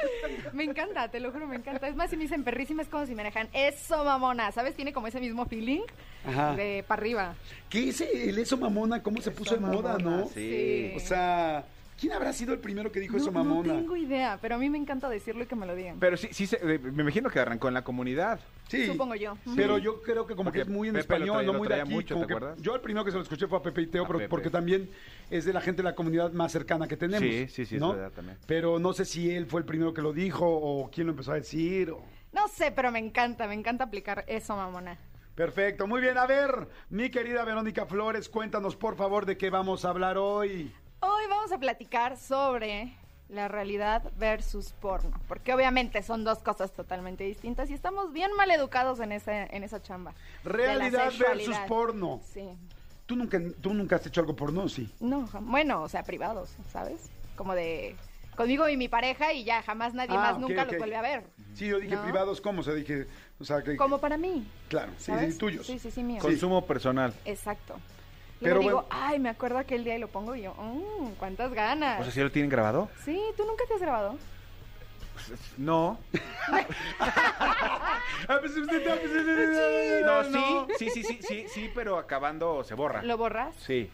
Me 0.53 0.65
encanta, 0.65 1.09
te 1.09 1.19
lo 1.19 1.31
juro, 1.31 1.47
me 1.47 1.55
encanta. 1.55 1.87
Es 1.87 1.95
más, 1.95 2.11
si 2.11 2.17
me 2.17 2.23
dicen 2.23 2.43
perrísima 2.43 2.83
es 2.83 2.89
como 2.89 3.07
si 3.07 3.15
me 3.15 3.23
dejan, 3.23 3.49
eso 3.53 4.03
mamona, 4.03 4.51
¿sabes? 4.51 4.75
Tiene 4.75 4.93
como 4.93 5.07
ese 5.07 5.19
mismo 5.19 5.47
feeling 5.47 5.81
Ajá. 6.27 6.53
de 6.55 6.85
para 6.87 7.01
arriba. 7.01 7.33
¿Qué 7.69 7.89
es 7.89 8.01
el 8.01 8.37
eso 8.37 8.55
mamona? 8.55 9.01
¿Cómo 9.01 9.19
se 9.19 9.31
puso 9.31 9.55
en 9.55 9.63
moda, 9.63 9.97
no? 9.97 10.27
Sí. 10.27 10.93
O 10.95 10.99
sea, 10.99 11.65
¿quién 11.99 12.13
habrá 12.13 12.31
sido 12.33 12.53
el 12.53 12.59
primero 12.59 12.91
que 12.91 12.99
dijo 12.99 13.17
eso 13.17 13.31
No, 13.31 13.39
no 13.43 13.49
mamona? 13.49 13.73
tengo 13.75 13.95
idea, 13.95 14.37
pero 14.41 14.55
a 14.55 14.57
mí 14.57 14.69
me 14.69 14.77
encanta 14.77 15.09
decirlo 15.09 15.43
y 15.43 15.47
que 15.47 15.55
me 15.55 15.65
lo 15.65 15.75
digan. 15.75 15.99
Pero 15.99 16.15
sí, 16.17 16.29
sí, 16.31 16.47
se- 16.47 16.57
eh, 16.57 16.79
me 16.79 17.03
imagino 17.03 17.29
que 17.29 17.39
arrancó 17.39 17.67
en 17.67 17.73
la 17.73 17.83
comunidad. 17.83 18.39
Sí. 18.67 18.85
Supongo 18.85 19.15
yo. 19.15 19.35
Pero 19.55 19.77
yo 19.79 20.01
creo 20.01 20.25
que 20.27 20.35
como 20.35 20.45
Porque 20.49 20.59
que 20.59 20.63
es 20.63 20.69
muy 20.69 20.87
en 20.89 20.93
Pepe 20.93 21.07
lo 21.07 21.15
español, 21.15 21.35
traía- 21.37 21.47
no 21.47 21.53
lo 21.53 21.59
muy 21.59 21.67
de 21.67 21.81
aquí. 21.81 21.91
mucho, 21.93 22.15
como 22.15 22.27
¿te 22.27 22.33
que- 22.35 22.61
yo 22.61 22.75
el 22.75 22.81
primero 22.81 23.03
que 23.03 23.11
se 23.11 23.17
lo 23.17 23.23
escuché 23.23 23.47
fue 23.47 23.57
a 23.57 23.61
Pepe 23.63 23.81
y 23.81 23.87
Teo, 23.87 24.03
A 24.03 24.07
pero 24.07 24.19
Pepe. 24.19 24.29
porque 24.29 24.49
también 24.49 24.89
es 25.29 25.45
de 25.45 25.53
la 25.53 25.61
gente 25.61 25.81
de 25.81 25.89
la 25.89 25.95
comunidad 25.95 26.31
más 26.33 26.51
cercana 26.51 26.87
que 26.87 26.95
tenemos. 26.95 27.19
Sí, 27.27 27.47
sí, 27.47 27.65
sí, 27.65 27.75
es 27.75 27.81
¿no? 27.81 27.93
verdad 27.93 28.11
también. 28.11 28.37
Pero 28.45 28.77
no 28.79 28.93
sé 28.93 29.05
si 29.05 29.31
él 29.31 29.45
fue 29.47 29.61
el 29.61 29.65
primero 29.65 29.93
que 29.93 30.01
lo 30.01 30.13
dijo 30.13 30.45
o 30.47 30.89
quién 30.91 31.07
lo 31.07 31.11
empezó 31.13 31.31
a 31.31 31.35
decir. 31.35 31.89
o- 31.91 32.03
No 32.31 32.47
sé, 32.47 32.71
pero 32.71 32.91
me 32.91 32.99
encanta, 32.99 33.47
me 33.47 33.55
encanta 33.55 33.83
aplicar 33.85 34.23
eso, 34.27 34.55
mamona. 34.55 34.97
Perfecto, 35.33 35.87
muy 35.87 36.01
bien. 36.01 36.17
A 36.17 36.27
ver, 36.27 36.67
mi 36.89 37.09
querida 37.09 37.45
Verónica 37.45 37.85
Flores, 37.85 38.27
cuéntanos 38.27 38.75
por 38.75 38.97
favor 38.97 39.25
de 39.25 39.37
qué 39.37 39.49
vamos 39.49 39.85
a 39.85 39.89
hablar 39.89 40.17
hoy. 40.17 40.71
Hoy 41.01 41.23
vamos 41.29 41.51
a 41.51 41.57
platicar 41.57 42.17
sobre 42.17 42.93
la 43.29 43.47
realidad 43.47 44.03
versus 44.17 44.71
porno, 44.73 45.11
porque 45.27 45.53
obviamente 45.53 46.01
son 46.03 46.23
dos 46.23 46.39
cosas 46.39 46.73
totalmente 46.73 47.23
distintas 47.23 47.69
y 47.69 47.73
estamos 47.73 48.11
bien 48.11 48.31
mal 48.35 48.49
educados 48.51 48.99
en 48.99 49.11
esa, 49.11 49.45
en 49.45 49.63
esa 49.63 49.81
chamba. 49.81 50.13
Realidad 50.43 51.11
versus 51.17 51.57
porno. 51.67 52.21
Sí. 52.33 52.49
¿Tú 53.05 53.15
nunca, 53.15 53.39
¿Tú 53.61 53.73
nunca 53.73 53.95
has 53.95 54.05
hecho 54.05 54.21
algo 54.21 54.35
porno? 54.35 54.67
Sí. 54.67 54.91
No, 54.99 55.27
jam- 55.27 55.45
bueno, 55.45 55.81
o 55.83 55.89
sea, 55.89 56.03
privados, 56.03 56.51
¿sabes? 56.71 57.09
Como 57.35 57.55
de 57.55 57.95
conmigo 58.35 58.67
y 58.69 58.77
mi 58.77 58.87
pareja 58.87 59.33
y 59.33 59.43
ya 59.43 59.61
jamás 59.63 59.93
nadie 59.93 60.15
Ah, 60.17 60.21
más 60.31 60.39
nunca 60.39 60.63
ok. 60.63 60.69
los 60.71 60.77
vuelve 60.79 60.95
a 60.95 61.01
ver. 61.01 61.23
Sí, 61.55 61.67
yo 61.67 61.79
dije 61.79 61.95
No. 61.95 62.03
privados, 62.03 62.39
¿cómo? 62.41 62.61
O 62.61 62.63
sea, 62.63 62.73
dije, 62.73 63.05
o 63.39 63.43
sea, 63.43 63.61
que... 63.63 63.75
Como 63.77 63.99
para 63.99 64.17
mí. 64.17 64.47
Claro, 64.69 64.91
sí, 64.97 65.11
sí, 65.31 65.37
tuyos. 65.37 65.65
Sí, 65.65 65.77
sí, 65.79 65.91
sí, 65.91 66.03
mío. 66.03 66.21
Consumo 66.21 66.65
personal. 66.65 67.13
Exacto. 67.25 67.75
Pero 68.39 68.55
Luego 68.55 68.69
digo, 68.69 68.81
bueno. 68.89 69.05
ay, 69.05 69.19
me 69.19 69.29
acuerdo 69.29 69.57
aquel 69.57 69.83
día 69.83 69.95
y 69.97 69.99
lo 69.99 70.07
pongo 70.07 70.33
y 70.35 70.43
yo, 70.43 70.53
mmm, 70.53 71.11
cuántas 71.17 71.53
ganas. 71.53 71.99
O 71.99 72.03
sea, 72.03 72.11
¿sí 72.13 72.19
lo 72.21 72.31
tienen 72.31 72.49
grabado? 72.49 72.89
Sí, 73.03 73.19
¿tú 73.35 73.43
nunca 73.45 73.65
te 73.67 73.73
has 73.73 73.81
grabado? 73.81 74.17
No. 75.57 75.99
Ah, 78.27 78.39
pues, 78.39 78.53
No, 80.05 80.23
sí, 80.23 80.65
sí, 80.77 80.89
sí, 80.89 81.03
sí, 81.03 81.19
sí, 81.21 81.45
sí, 81.49 81.71
pero 81.75 81.97
acabando 81.97 82.63
se 82.63 82.73
borra. 82.75 83.01
¿Lo 83.03 83.17
borras? 83.17 83.53
Sí. 83.57 83.89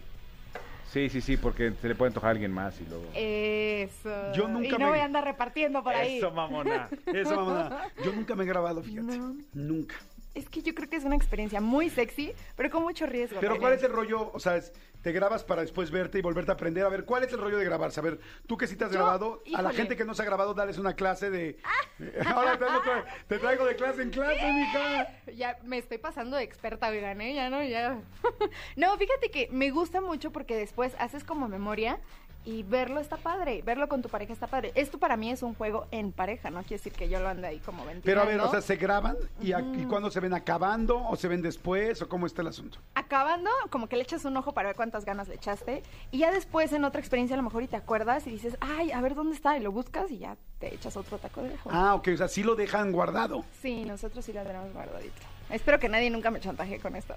Sí, 0.92 1.10
sí, 1.10 1.20
sí, 1.20 1.36
porque 1.36 1.74
se 1.82 1.88
le 1.90 1.96
puede 1.96 2.10
antojar 2.10 2.30
a 2.30 2.32
alguien 2.32 2.52
más 2.54 2.80
y 2.80 2.86
luego... 2.86 3.06
Eso. 3.14 4.32
Yo 4.34 4.48
nunca 4.48 4.68
y 4.68 4.72
no 4.72 4.78
me- 4.80 4.90
voy 4.92 5.00
a 5.00 5.06
andar 5.06 5.26
repartiendo 5.26 5.84
por 5.84 5.94
ahí. 5.94 6.20
Eso, 6.20 6.32
mamona. 6.32 6.88
Eso, 7.08 7.36
mamá. 7.36 7.88
Yo 8.04 8.14
nunca 8.14 8.34
me 8.36 8.44
he 8.44 8.48
grabado, 8.48 8.82
fíjate. 8.82 9.18
No. 9.18 9.36
Nunca. 9.54 9.96
Es 10.36 10.50
que 10.50 10.62
yo 10.62 10.76
creo 10.76 10.90
que 10.90 10.98
es 10.98 11.04
una 11.06 11.16
experiencia 11.16 11.62
muy 11.62 11.90
sexy, 11.90 12.34
pero 12.56 12.70
con 12.70 12.84
mucho 12.84 13.06
riesgo. 13.06 13.40
Pero. 13.40 13.58
¿cuál 13.58 13.74
es 13.74 13.82
el 13.84 13.92
rollo? 13.92 14.32
O 14.34 14.40
sea, 14.40 14.58
es- 14.58 14.74
te 15.02 15.12
grabas 15.12 15.44
para 15.44 15.62
después 15.62 15.92
verte 15.92 16.18
y 16.20 16.22
volverte 16.22 16.52
a 16.52 16.56
aprender. 16.56 16.84
A 16.86 16.90
ver, 16.90 17.06
¿cuál 17.06 17.24
es 17.24 17.32
el 17.32 17.40
rollo 17.40 17.58
de 17.58 17.64
grabarse? 17.66 18.00
A 18.00 18.04
ver, 18.04 18.20
tú 18.48 18.58
que 18.58 18.68
sí 18.68 18.76
te 18.76 18.84
has 18.86 18.92
Yo, 18.92 18.98
grabado, 19.00 19.42
a 19.56 19.62
la 19.62 19.72
gente 19.72 19.96
que 19.96 20.04
no 20.04 20.14
se 20.16 20.24
ha 20.24 20.26
grabado, 20.26 20.54
dales 20.54 20.78
una 20.78 20.94
clase 20.96 21.30
de... 21.30 21.58
Ahora 22.26 22.58
te, 22.58 22.66
traigo- 22.66 23.04
te 23.28 23.38
traigo 23.40 23.66
de 23.66 23.76
clase 23.76 24.02
en 24.02 24.10
clase, 24.10 24.52
mija. 24.52 25.08
Ya 25.36 25.58
me 25.64 25.78
estoy 25.78 26.00
pasando 26.00 26.36
de 26.38 26.44
experta, 26.44 26.90
oigan, 26.90 27.22
¿eh? 27.22 27.34
Ya 27.36 27.50
no, 27.50 27.64
ya. 27.64 28.00
no, 28.76 28.98
fíjate 28.98 29.30
que 29.32 29.48
me 29.52 29.70
gusta 29.72 30.02
mucho 30.02 30.32
porque 30.32 30.56
después 30.58 30.94
haces 31.00 31.24
como 31.24 31.48
memoria 31.48 32.00
y 32.46 32.64
verlo 32.64 33.00
está 33.00 33.18
padre. 33.18 33.62
Verlo 33.64 33.88
con 33.90 34.02
tu 34.02 34.10
pareja 34.10 34.32
está 34.34 34.48
padre. 34.48 34.72
Esto 34.76 34.98
para 35.00 35.18
mí 35.18 35.32
es 35.32 35.42
un 35.44 35.54
juego 35.56 35.88
en 35.92 36.12
pareja, 36.12 36.50
no 36.52 36.62
quiere 36.62 36.76
decir 36.78 36.94
que 36.94 37.10
yo 37.10 37.20
lo 37.20 37.28
ande 37.28 37.48
ahí 37.48 37.60
como 37.60 37.80
ventilando. 37.86 38.04
Pero 38.06 38.22
a 38.22 38.26
ver, 38.26 38.40
o 38.40 38.52
sea, 38.52 38.62
¿se 38.62 38.76
graban? 38.76 39.18
¿Y, 39.42 39.52
a- 39.54 39.60
y 39.60 39.86
cuándo 39.86 40.12
se 40.12 40.20
ven 40.20 40.34
acabando? 40.34 40.98
¿O 41.08 41.16
se 41.16 41.28
ven 41.28 41.42
después? 41.42 42.02
¿O 42.02 42.08
cómo 42.08 42.26
está 42.28 42.42
el 42.42 42.48
asunto? 42.48 42.78
Acabando, 42.94 43.50
como 43.70 43.88
que 43.88 43.96
le 43.98 44.04
echas 44.04 44.24
un 44.26 44.38
ojo 44.38 44.54
para 44.54 44.70
ver 44.70 44.76
cuántas 44.76 45.06
ganas 45.06 45.28
le 45.28 45.36
echaste. 45.36 45.84
Y 46.12 46.20
ya 46.20 46.32
después, 46.32 46.72
en 46.74 46.86
otra 46.86 47.00
experiencia, 47.00 47.34
a 47.34 47.38
lo 47.38 47.44
mejor 47.44 47.64
y 47.64 47.68
te 47.68 47.76
acuerdas 47.76 48.28
y 48.28 48.32
dices, 48.32 48.58
ay, 48.62 48.92
a 48.92 49.02
ver 49.02 49.16
dónde 49.16 49.36
está. 49.36 49.58
Y 49.58 49.62
lo 49.62 49.72
buscas 49.72 50.12
y 50.12 50.20
ya 50.20 50.38
te 50.60 50.74
echas 50.74 50.96
otro 50.98 51.18
taco 51.18 51.42
de 51.42 51.54
ojo. 51.54 51.70
Ah, 51.74 51.96
ok, 51.96 52.10
o 52.14 52.18
sea, 52.18 52.28
sí 52.28 52.44
lo 52.44 52.56
dejan 52.56 52.92
guardado. 52.92 53.44
Sí, 53.62 53.84
nosotros 53.86 54.24
sí 54.24 54.34
la 54.34 54.44
tenemos 54.44 54.72
guardadito. 54.74 55.22
Espero 55.50 55.80
que 55.80 55.90
nadie 55.90 56.10
nunca 56.10 56.32
me 56.32 56.40
chantaje 56.40 56.80
con 56.80 56.96
esto. 56.96 57.16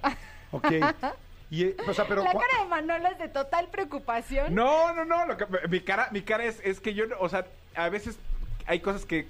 Ok. 0.53 0.67
Y, 1.51 1.65
eh, 1.65 1.77
o 1.87 1.95
sea, 1.95 2.07
pero... 2.07 2.23
la 2.23 2.33
cara 2.33 2.63
de 2.63 2.69
Manolo 2.69 3.09
es 3.09 3.19
de 3.19 3.29
total 3.29 3.69
preocupación. 3.69 4.55
No, 4.55 4.93
no, 4.93 5.05
no. 5.05 5.27
Lo 5.27 5.37
que, 5.37 5.47
mi 5.69 5.81
cara, 5.81 6.09
mi 6.11 6.23
cara 6.23 6.45
es, 6.45 6.61
es 6.63 6.81
que 6.81 6.95
yo, 6.95 7.07
o 7.19 7.29
sea, 7.29 7.47
a 7.75 7.89
veces 7.89 8.19
hay 8.67 8.81
cosas 8.81 9.05
que 9.07 9.27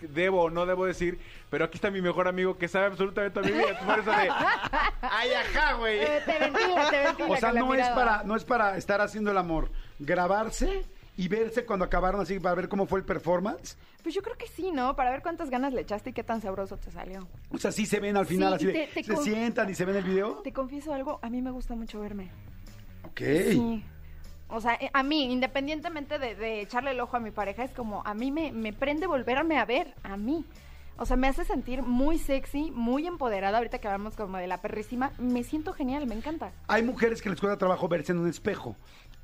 debo 0.00 0.44
o 0.44 0.50
no 0.50 0.66
debo 0.66 0.84
decir, 0.84 1.18
pero 1.50 1.64
aquí 1.64 1.76
está 1.76 1.90
mi 1.90 2.02
mejor 2.02 2.28
amigo 2.28 2.58
que 2.58 2.68
sabe 2.68 2.86
absolutamente 2.86 3.38
a 3.38 3.42
mi 3.42 3.52
vida. 3.52 3.78
Por 3.84 3.98
eso 3.98 4.10
de, 4.10 4.16
ay, 5.02 5.32
ajá, 5.32 5.74
güey. 5.74 6.00
Eh, 6.00 6.22
te 6.24 6.38
ventila, 6.38 6.90
te 6.90 6.98
ventila 7.04 7.28
O 7.30 7.36
sea, 7.36 7.52
no 7.52 7.74
es, 7.74 7.88
para, 7.88 8.22
no 8.24 8.36
es 8.36 8.44
para 8.44 8.76
estar 8.76 9.00
haciendo 9.00 9.30
el 9.30 9.38
amor. 9.38 9.70
Grabarse 9.98 10.84
y 11.16 11.28
verse 11.28 11.64
cuando 11.64 11.84
acabaron 11.84 12.20
así 12.20 12.38
para 12.38 12.54
ver 12.54 12.68
cómo 12.68 12.86
fue 12.86 12.98
el 12.98 13.04
performance. 13.04 13.76
Pues 14.06 14.14
yo 14.14 14.22
creo 14.22 14.38
que 14.38 14.46
sí, 14.46 14.70
¿no? 14.70 14.94
Para 14.94 15.10
ver 15.10 15.20
cuántas 15.20 15.50
ganas 15.50 15.72
le 15.74 15.80
echaste 15.80 16.10
y 16.10 16.12
qué 16.12 16.22
tan 16.22 16.40
sabroso 16.40 16.76
te 16.76 16.92
salió. 16.92 17.26
O 17.50 17.58
sea, 17.58 17.72
sí 17.72 17.86
se 17.86 17.98
ven 17.98 18.16
al 18.16 18.24
final 18.24 18.50
Sí, 18.50 18.54
así 18.54 18.66
de, 18.66 18.86
te- 18.94 19.02
se 19.02 19.16
sientan 19.16 19.68
y 19.68 19.74
se 19.74 19.84
ven 19.84 19.96
el 19.96 20.04
video. 20.04 20.34
Te 20.44 20.52
confieso 20.52 20.94
algo, 20.94 21.18
a 21.22 21.28
mí 21.28 21.42
me 21.42 21.50
gusta 21.50 21.74
mucho 21.74 21.98
verme. 21.98 22.30
Ok. 23.02 23.20
Sí. 23.50 23.82
O 24.48 24.60
sea, 24.60 24.74
eh, 24.74 24.90
a 24.92 25.02
mí, 25.02 25.24
independientemente 25.32 26.20
de, 26.20 26.36
de 26.36 26.60
echarle 26.60 26.92
el 26.92 27.00
ojo 27.00 27.16
a 27.16 27.18
mi 27.18 27.32
pareja, 27.32 27.64
es 27.64 27.72
como 27.72 28.02
a 28.06 28.14
mí 28.14 28.30
me, 28.30 28.52
me 28.52 28.72
prende 28.72 29.08
volverme 29.08 29.58
a 29.58 29.64
ver, 29.64 29.92
a 30.04 30.16
mí. 30.16 30.44
O 30.98 31.04
sea, 31.04 31.16
me 31.16 31.26
hace 31.26 31.44
sentir 31.44 31.82
muy 31.82 32.16
sexy, 32.18 32.70
muy 32.70 33.08
empoderada. 33.08 33.58
Ahorita 33.58 33.80
que 33.80 33.88
hablamos 33.88 34.14
como 34.14 34.36
de 34.38 34.46
la 34.46 34.62
perrísima, 34.62 35.10
me 35.18 35.42
siento 35.42 35.72
genial, 35.72 36.06
me 36.06 36.14
encanta. 36.14 36.52
Hay 36.68 36.84
mujeres 36.84 37.20
que 37.20 37.28
les 37.28 37.40
cuesta 37.40 37.58
trabajo 37.58 37.88
verse 37.88 38.12
en 38.12 38.18
un 38.18 38.28
espejo. 38.28 38.76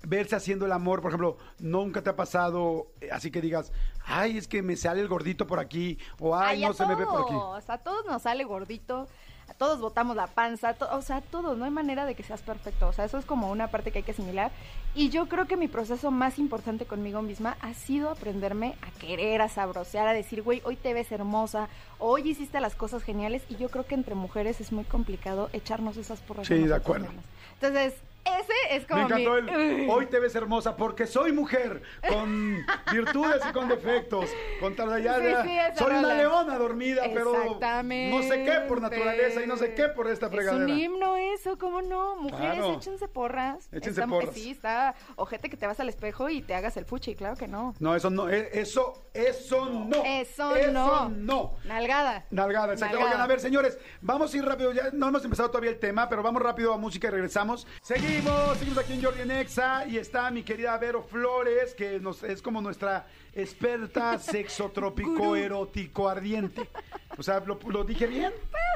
Verse 0.04 0.34
haciendo 0.36 0.66
el 0.66 0.72
amor, 0.72 1.00
por 1.00 1.10
ejemplo, 1.10 1.38
nunca 1.60 2.02
te 2.02 2.10
ha 2.10 2.16
pasado 2.16 2.88
eh, 3.00 3.08
así 3.12 3.30
que 3.30 3.40
digas, 3.40 3.72
ay, 4.04 4.36
es 4.36 4.48
que 4.48 4.62
me 4.62 4.76
sale 4.76 5.00
el 5.00 5.08
gordito 5.08 5.46
por 5.46 5.58
aquí, 5.60 5.98
o 6.18 6.36
ay, 6.36 6.56
Ay, 6.62 6.68
no 6.68 6.72
se 6.72 6.86
me 6.86 6.94
ve 6.96 7.06
por 7.06 7.22
aquí. 7.22 7.34
A 7.68 7.78
todos 7.78 8.04
nos 8.06 8.22
sale 8.22 8.42
gordito, 8.44 9.06
a 9.48 9.54
todos 9.54 9.80
botamos 9.80 10.16
la 10.16 10.26
panza, 10.26 10.74
to- 10.74 10.88
o 10.92 11.02
sea, 11.02 11.16
a 11.18 11.20
todos, 11.20 11.56
no 11.56 11.64
hay 11.64 11.70
manera 11.70 12.04
de 12.04 12.14
que 12.16 12.22
seas 12.24 12.42
perfecto, 12.42 12.88
o 12.88 12.92
sea, 12.92 13.04
eso 13.04 13.16
es 13.18 13.24
como 13.24 13.50
una 13.50 13.68
parte 13.68 13.92
que 13.92 13.98
hay 13.98 14.04
que 14.04 14.10
asimilar. 14.12 14.50
Y 14.94 15.08
yo 15.10 15.28
creo 15.28 15.46
que 15.46 15.56
mi 15.56 15.68
proceso 15.68 16.10
más 16.10 16.38
importante 16.38 16.84
conmigo 16.84 17.22
misma 17.22 17.56
ha 17.60 17.72
sido 17.74 18.10
aprenderme 18.10 18.74
a 18.82 18.90
querer, 18.98 19.40
a 19.40 19.48
sabrosear, 19.48 20.08
a 20.08 20.12
decir, 20.12 20.42
güey, 20.42 20.62
hoy 20.64 20.74
te 20.76 20.94
ves 20.94 21.12
hermosa, 21.12 21.68
hoy 21.98 22.28
hiciste 22.28 22.60
las 22.60 22.74
cosas 22.74 23.02
geniales, 23.04 23.42
y 23.48 23.56
yo 23.56 23.68
creo 23.68 23.86
que 23.86 23.94
entre 23.94 24.14
mujeres 24.16 24.60
es 24.60 24.72
muy 24.72 24.84
complicado 24.84 25.48
echarnos 25.52 25.96
esas 25.96 26.20
porras. 26.20 26.46
Sí, 26.48 26.54
de 26.66 26.74
acuerdo. 26.74 27.06
Entonces, 27.54 27.94
Ese 28.24 28.76
es 28.76 28.86
como 28.86 29.00
Me 29.00 29.06
encantó 29.06 29.42
mi... 29.42 29.84
el 29.84 29.90
hoy 29.90 30.06
te 30.06 30.18
ves 30.20 30.34
hermosa 30.34 30.76
porque 30.76 31.06
soy 31.06 31.32
mujer, 31.32 31.82
con 32.08 32.64
virtudes 32.92 33.42
y 33.48 33.52
con 33.52 33.68
defectos, 33.68 34.30
con 34.60 34.74
tal 34.76 34.92
Sí, 35.02 35.58
soy 35.78 35.94
una 35.94 36.14
leona 36.14 36.56
dormida, 36.58 37.02
pero 37.12 37.34
Exactamente. 37.34 38.16
no 38.16 38.22
sé 38.22 38.44
qué 38.44 38.60
por 38.68 38.80
naturaleza 38.80 39.42
y 39.42 39.46
no 39.46 39.56
sé 39.56 39.74
qué 39.74 39.88
por 39.88 40.08
esta 40.08 40.26
Es 40.26 40.32
fregadera. 40.32 40.64
un 40.64 40.70
himno 40.78 41.16
eso, 41.16 41.58
¿cómo 41.58 41.82
no? 41.82 42.16
Mujeres, 42.16 42.54
Claro. 42.58 42.74
échense 42.74 43.08
porras. 43.08 43.68
Échense 43.72 44.06
porras. 44.06 44.34
Sí, 44.34 44.50
está 44.50 44.94
ojete 45.16 45.48
que 45.50 45.56
te 45.56 45.66
vas 45.66 45.80
al 45.80 45.88
espejo 45.88 46.28
y 46.28 46.42
te 46.42 46.54
hagas 46.54 46.76
el 46.76 46.84
fuchi, 46.84 47.14
claro 47.14 47.36
que 47.36 47.48
no. 47.48 47.74
No, 47.80 47.96
eso 47.96 48.10
no, 48.10 48.28
eh, 48.28 48.50
eso, 48.52 49.04
eso 49.14 49.66
no. 49.68 50.02
Eso, 50.04 50.54
eso 50.54 50.72
no. 50.72 51.08
no. 51.08 51.54
Nalgada. 51.64 52.24
Nalgada, 52.30 52.72
exacto. 52.74 52.96
Nalgada. 52.96 53.12
Oigan, 53.12 53.20
a 53.24 53.26
ver, 53.26 53.40
señores, 53.40 53.78
vamos 54.00 54.32
a 54.32 54.36
ir 54.36 54.44
rápido. 54.44 54.72
Ya 54.72 54.90
no 54.92 55.08
hemos 55.08 55.24
empezado 55.24 55.50
todavía 55.50 55.70
el 55.70 55.78
tema, 55.78 56.08
pero 56.08 56.22
vamos 56.22 56.42
rápido 56.42 56.72
a 56.72 56.76
música 56.78 57.08
y 57.08 57.10
regresamos. 57.10 57.66
Seguimos, 57.82 58.11
seguimos 58.12 58.78
aquí 58.78 58.92
en 58.92 59.02
Jordi 59.02 59.22
en 59.22 59.30
Exa 59.30 59.86
y 59.86 59.96
está 59.96 60.30
mi 60.30 60.42
querida 60.42 60.76
Vero 60.76 61.02
Flores, 61.02 61.74
que 61.74 61.98
nos, 61.98 62.22
es 62.22 62.42
como 62.42 62.60
nuestra 62.60 63.06
experta 63.34 64.18
sexotrópico 64.18 65.36
erótico 65.36 66.08
ardiente. 66.08 66.68
O 67.16 67.22
sea, 67.22 67.40
¿lo, 67.40 67.58
lo 67.68 67.84
dije 67.84 68.06
bien? 68.06 68.32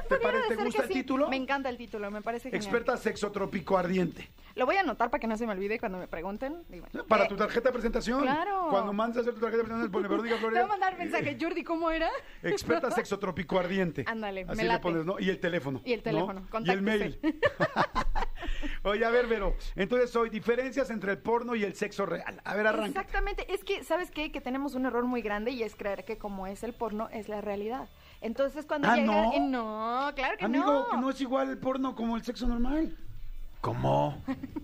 ¿Te, 0.08 0.16
Pudiera 0.16 0.38
parece, 0.38 0.56
¿te 0.56 0.64
gusta 0.64 0.82
el 0.82 0.88
sí. 0.88 0.94
título? 0.94 1.28
Me 1.28 1.36
encanta 1.36 1.68
el 1.68 1.76
título, 1.76 2.10
me 2.10 2.22
parece 2.22 2.50
genial. 2.50 2.62
Experta 2.62 2.96
sexotrópico 2.96 3.76
ardiente. 3.76 4.28
Lo 4.54 4.64
voy 4.64 4.76
a 4.76 4.80
anotar 4.80 5.10
para 5.10 5.20
que 5.20 5.26
no 5.26 5.36
se 5.36 5.46
me 5.46 5.52
olvide 5.52 5.78
cuando 5.78 5.98
me 5.98 6.08
pregunten. 6.08 6.64
Digo, 6.68 6.86
Para 7.08 7.24
eh, 7.24 7.28
tu 7.28 7.36
tarjeta 7.36 7.68
de 7.68 7.72
presentación. 7.74 8.22
Claro. 8.22 8.68
Cuando 8.70 8.92
mandes 8.94 9.18
a 9.18 9.20
hacer 9.20 9.34
tu 9.34 9.40
tarjeta 9.40 9.62
de 9.62 9.64
presentación, 9.64 9.92
pone 9.92 10.08
Vero 10.08 10.22
Diga 10.22 10.36
Te 10.40 10.46
voy 10.46 10.58
a 10.58 10.66
mandar 10.66 10.96
mensaje, 10.96 11.36
Jordi, 11.38 11.62
¿cómo 11.62 11.90
era? 11.90 12.08
Experta 12.42 12.90
sexotrópico 12.92 13.58
ardiente. 13.58 14.04
Ándale, 14.06 14.46
me 14.46 14.52
Así 14.52 14.62
le 14.62 14.68
late. 14.68 14.82
pones, 14.82 15.04
¿no? 15.04 15.20
Y 15.20 15.28
el 15.28 15.40
teléfono. 15.40 15.82
Y 15.84 15.92
el 15.92 15.98
¿no? 15.98 16.04
teléfono, 16.04 16.46
Y 16.64 16.70
el 16.70 16.82
mail. 16.82 17.20
Oye, 18.82 19.04
a 19.04 19.10
ver, 19.10 19.26
Vero. 19.26 19.56
Entonces, 19.74 20.14
hoy, 20.16 20.30
diferencias 20.30 20.90
entre 20.90 21.12
el 21.12 21.18
porno 21.18 21.54
y 21.54 21.64
el 21.64 21.74
sexo 21.74 22.06
real. 22.06 22.40
A 22.44 22.54
ver, 22.54 22.66
arranca. 22.66 23.00
Exactamente, 23.00 23.52
es 23.52 23.64
que, 23.64 23.84
¿sabes 23.84 24.10
qué? 24.10 24.30
Que 24.30 24.40
tenemos 24.46 24.76
un 24.76 24.86
error 24.86 25.04
muy 25.06 25.22
grande 25.22 25.50
y 25.50 25.64
es 25.64 25.74
creer 25.74 26.04
que 26.04 26.18
como 26.18 26.46
es 26.46 26.62
el 26.62 26.72
porno, 26.72 27.08
es 27.10 27.28
la 27.28 27.40
realidad. 27.40 27.88
Entonces, 28.20 28.64
cuando 28.64 28.86
Ah, 28.88 28.94
llega... 28.94 29.12
¿no? 29.12 29.32
eh, 29.32 29.40
no, 29.40 30.08
claro 30.14 30.38
que 30.38 30.44
Amigo, 30.44 30.64
no. 30.64 30.88
que 30.88 30.96
no 30.98 31.10
es 31.10 31.20
igual 31.20 31.50
el 31.50 31.58
porno 31.58 31.96
como 31.96 32.14
el 32.14 32.22
sexo 32.22 32.46
normal. 32.46 32.96
¿Cómo? 33.60 34.22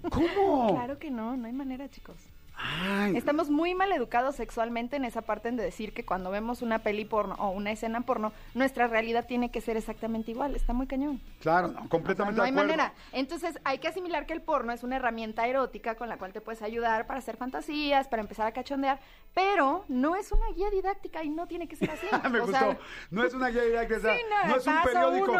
¿Cómo? 0.09 0.68
Claro 0.76 1.01
que 1.01 1.11
no, 1.11 1.37
no 1.37 1.49
hay 1.49 1.53
manera, 1.53 1.89
chicos. 1.91 2.14
Ay, 2.55 3.16
Estamos 3.16 3.50
muy 3.50 3.74
mal 3.74 3.90
educados 3.92 4.36
sexualmente 4.36 4.96
en 4.96 5.05
esa 5.05 5.22
parte 5.22 5.50
de 5.50 5.62
decir 5.62 5.92
que 5.92 6.05
cuando 6.05 6.30
vemos 6.30 6.62
una 6.62 6.78
peli 6.80 7.05
porno 7.05 7.34
o 7.38 7.50
una 7.50 7.72
escena 7.72 8.03
porno, 8.03 8.32
nuestra 8.55 8.86
realidad 8.86 9.26
tiene 9.26 9.50
que 9.50 9.61
ser 9.61 9.76
exactamente 9.76 10.30
igual. 10.30 10.55
Está 10.55 10.72
muy 10.72 10.86
cañón. 10.86 11.20
claro, 11.40 11.68
no, 11.68 11.74
O 11.78 11.80
sea, 11.80 11.88
completamente 11.88 12.36
no 12.38 12.44
hay 12.44 12.53
de 12.53 12.61
acuerdo. 12.61 12.76
manera. 12.76 12.94
Entonces 13.12 13.59
hay 13.64 13.78
que 13.78 13.88
asimilar 13.88 14.26
que 14.26 14.32
el 14.32 14.42
porno 14.42 14.72
es 14.72 14.82
una 14.82 14.96
herramienta 14.96 15.46
erótica 15.46 15.94
con 15.96 16.09
la 16.09 16.18
cual 16.18 16.32
te 16.32 16.40
puedes 16.40 16.62
ayudar 16.62 17.07
para 17.07 17.18
hacer 17.18 17.36
fantasías, 17.36 18.07
para 18.09 18.22
empezar 18.22 18.46
a 18.46 18.53
cachondear, 18.53 19.00
pero 19.34 19.84
no 19.88 20.14
es 20.16 20.30
una 20.30 20.46
guía 20.55 20.70
didáctica 20.70 21.24
y 21.24 21.30
no 21.30 21.46
tiene 21.46 21.66
que 21.68 21.76
ser 21.76 21.90
así. 21.90 22.07
Me 22.30 22.38
O 22.38 22.42
gustó. 22.46 22.59
sea, 22.59 22.78
no 23.11 23.24
es 23.24 23.34
una 23.34 23.48
guía 23.48 23.62
didáctica, 23.62 24.00
Sí, 24.14 24.20
no, 24.30 24.48
no, 24.50 24.57
es 24.57 24.66
un 24.66 24.82
periódico. 24.84 25.32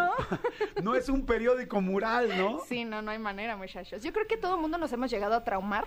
no 0.83 0.95
es 0.95 1.09
un 1.09 1.27
periódico 1.27 1.81
mural, 1.81 2.31
¿no? 2.37 2.61
Sí, 2.67 2.85
no, 2.85 3.01
no 3.03 3.11
hay 3.11 3.19
manera, 3.19 3.57
muchachos. 3.57 4.03
Yo 4.03 4.13
creo 4.13 4.27
que 4.27 4.37
todo 4.37 4.55
el 4.57 4.61
mundo 4.61 4.79
nos 4.79 4.93
hemos 4.93 5.11
llegado 5.11 5.35
a 5.35 5.45
traumar 5.45 5.85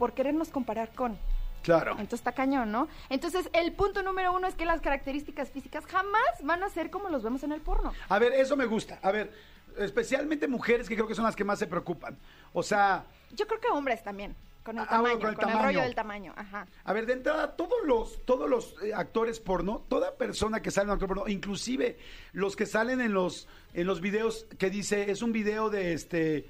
por 0.00 0.14
querernos 0.14 0.48
comparar 0.48 0.88
con. 0.94 1.18
Claro. 1.62 1.90
Entonces 1.92 2.20
está 2.20 2.32
cañón, 2.32 2.72
¿no? 2.72 2.88
Entonces 3.10 3.50
el 3.52 3.72
punto 3.74 4.02
número 4.02 4.32
uno 4.32 4.46
es 4.48 4.54
que 4.54 4.64
las 4.64 4.80
características 4.80 5.50
físicas 5.50 5.84
jamás 5.84 6.24
van 6.42 6.62
a 6.62 6.70
ser 6.70 6.88
como 6.90 7.10
los 7.10 7.22
vemos 7.22 7.42
en 7.42 7.52
el 7.52 7.60
porno. 7.60 7.92
A 8.08 8.18
ver, 8.18 8.32
eso 8.32 8.56
me 8.56 8.64
gusta. 8.64 8.98
A 9.02 9.12
ver, 9.12 9.30
especialmente 9.76 10.48
mujeres 10.48 10.88
que 10.88 10.94
creo 10.94 11.06
que 11.06 11.14
son 11.14 11.26
las 11.26 11.36
que 11.36 11.44
más 11.44 11.58
se 11.58 11.66
preocupan. 11.66 12.16
O 12.54 12.62
sea, 12.62 13.04
Yo 13.32 13.46
creo 13.46 13.60
que 13.60 13.68
hombres 13.68 14.02
también, 14.02 14.34
con 14.64 14.78
el 14.78 14.84
Ah, 14.84 14.86
tamaño, 14.88 15.02
bueno, 15.02 15.20
con 15.20 15.28
el 15.28 15.36
con 15.36 15.44
el 15.44 15.50
tamaño. 15.52 15.68
rollo 15.68 15.82
del 15.82 15.94
tamaño, 15.94 16.32
ajá. 16.34 16.66
A 16.82 16.92
ver, 16.94 17.04
de 17.04 17.12
entrada, 17.12 17.54
todos 17.56 17.78
los, 17.84 18.24
todos 18.24 18.48
los 18.48 18.74
eh, 18.82 18.94
actores 18.94 19.38
porno, 19.38 19.84
toda 19.86 20.16
persona 20.16 20.62
que 20.62 20.70
sale 20.70 20.84
en 20.84 20.88
un 20.90 20.94
actor 20.94 21.08
porno, 21.08 21.28
inclusive 21.28 21.98
los 22.32 22.56
que 22.56 22.64
salen 22.64 23.02
en 23.02 23.12
los, 23.12 23.48
en 23.74 23.86
los 23.86 24.00
videos 24.00 24.46
que 24.58 24.70
dice, 24.70 25.10
es 25.10 25.20
un 25.20 25.32
video 25.32 25.68
de 25.68 25.92
este, 25.92 26.48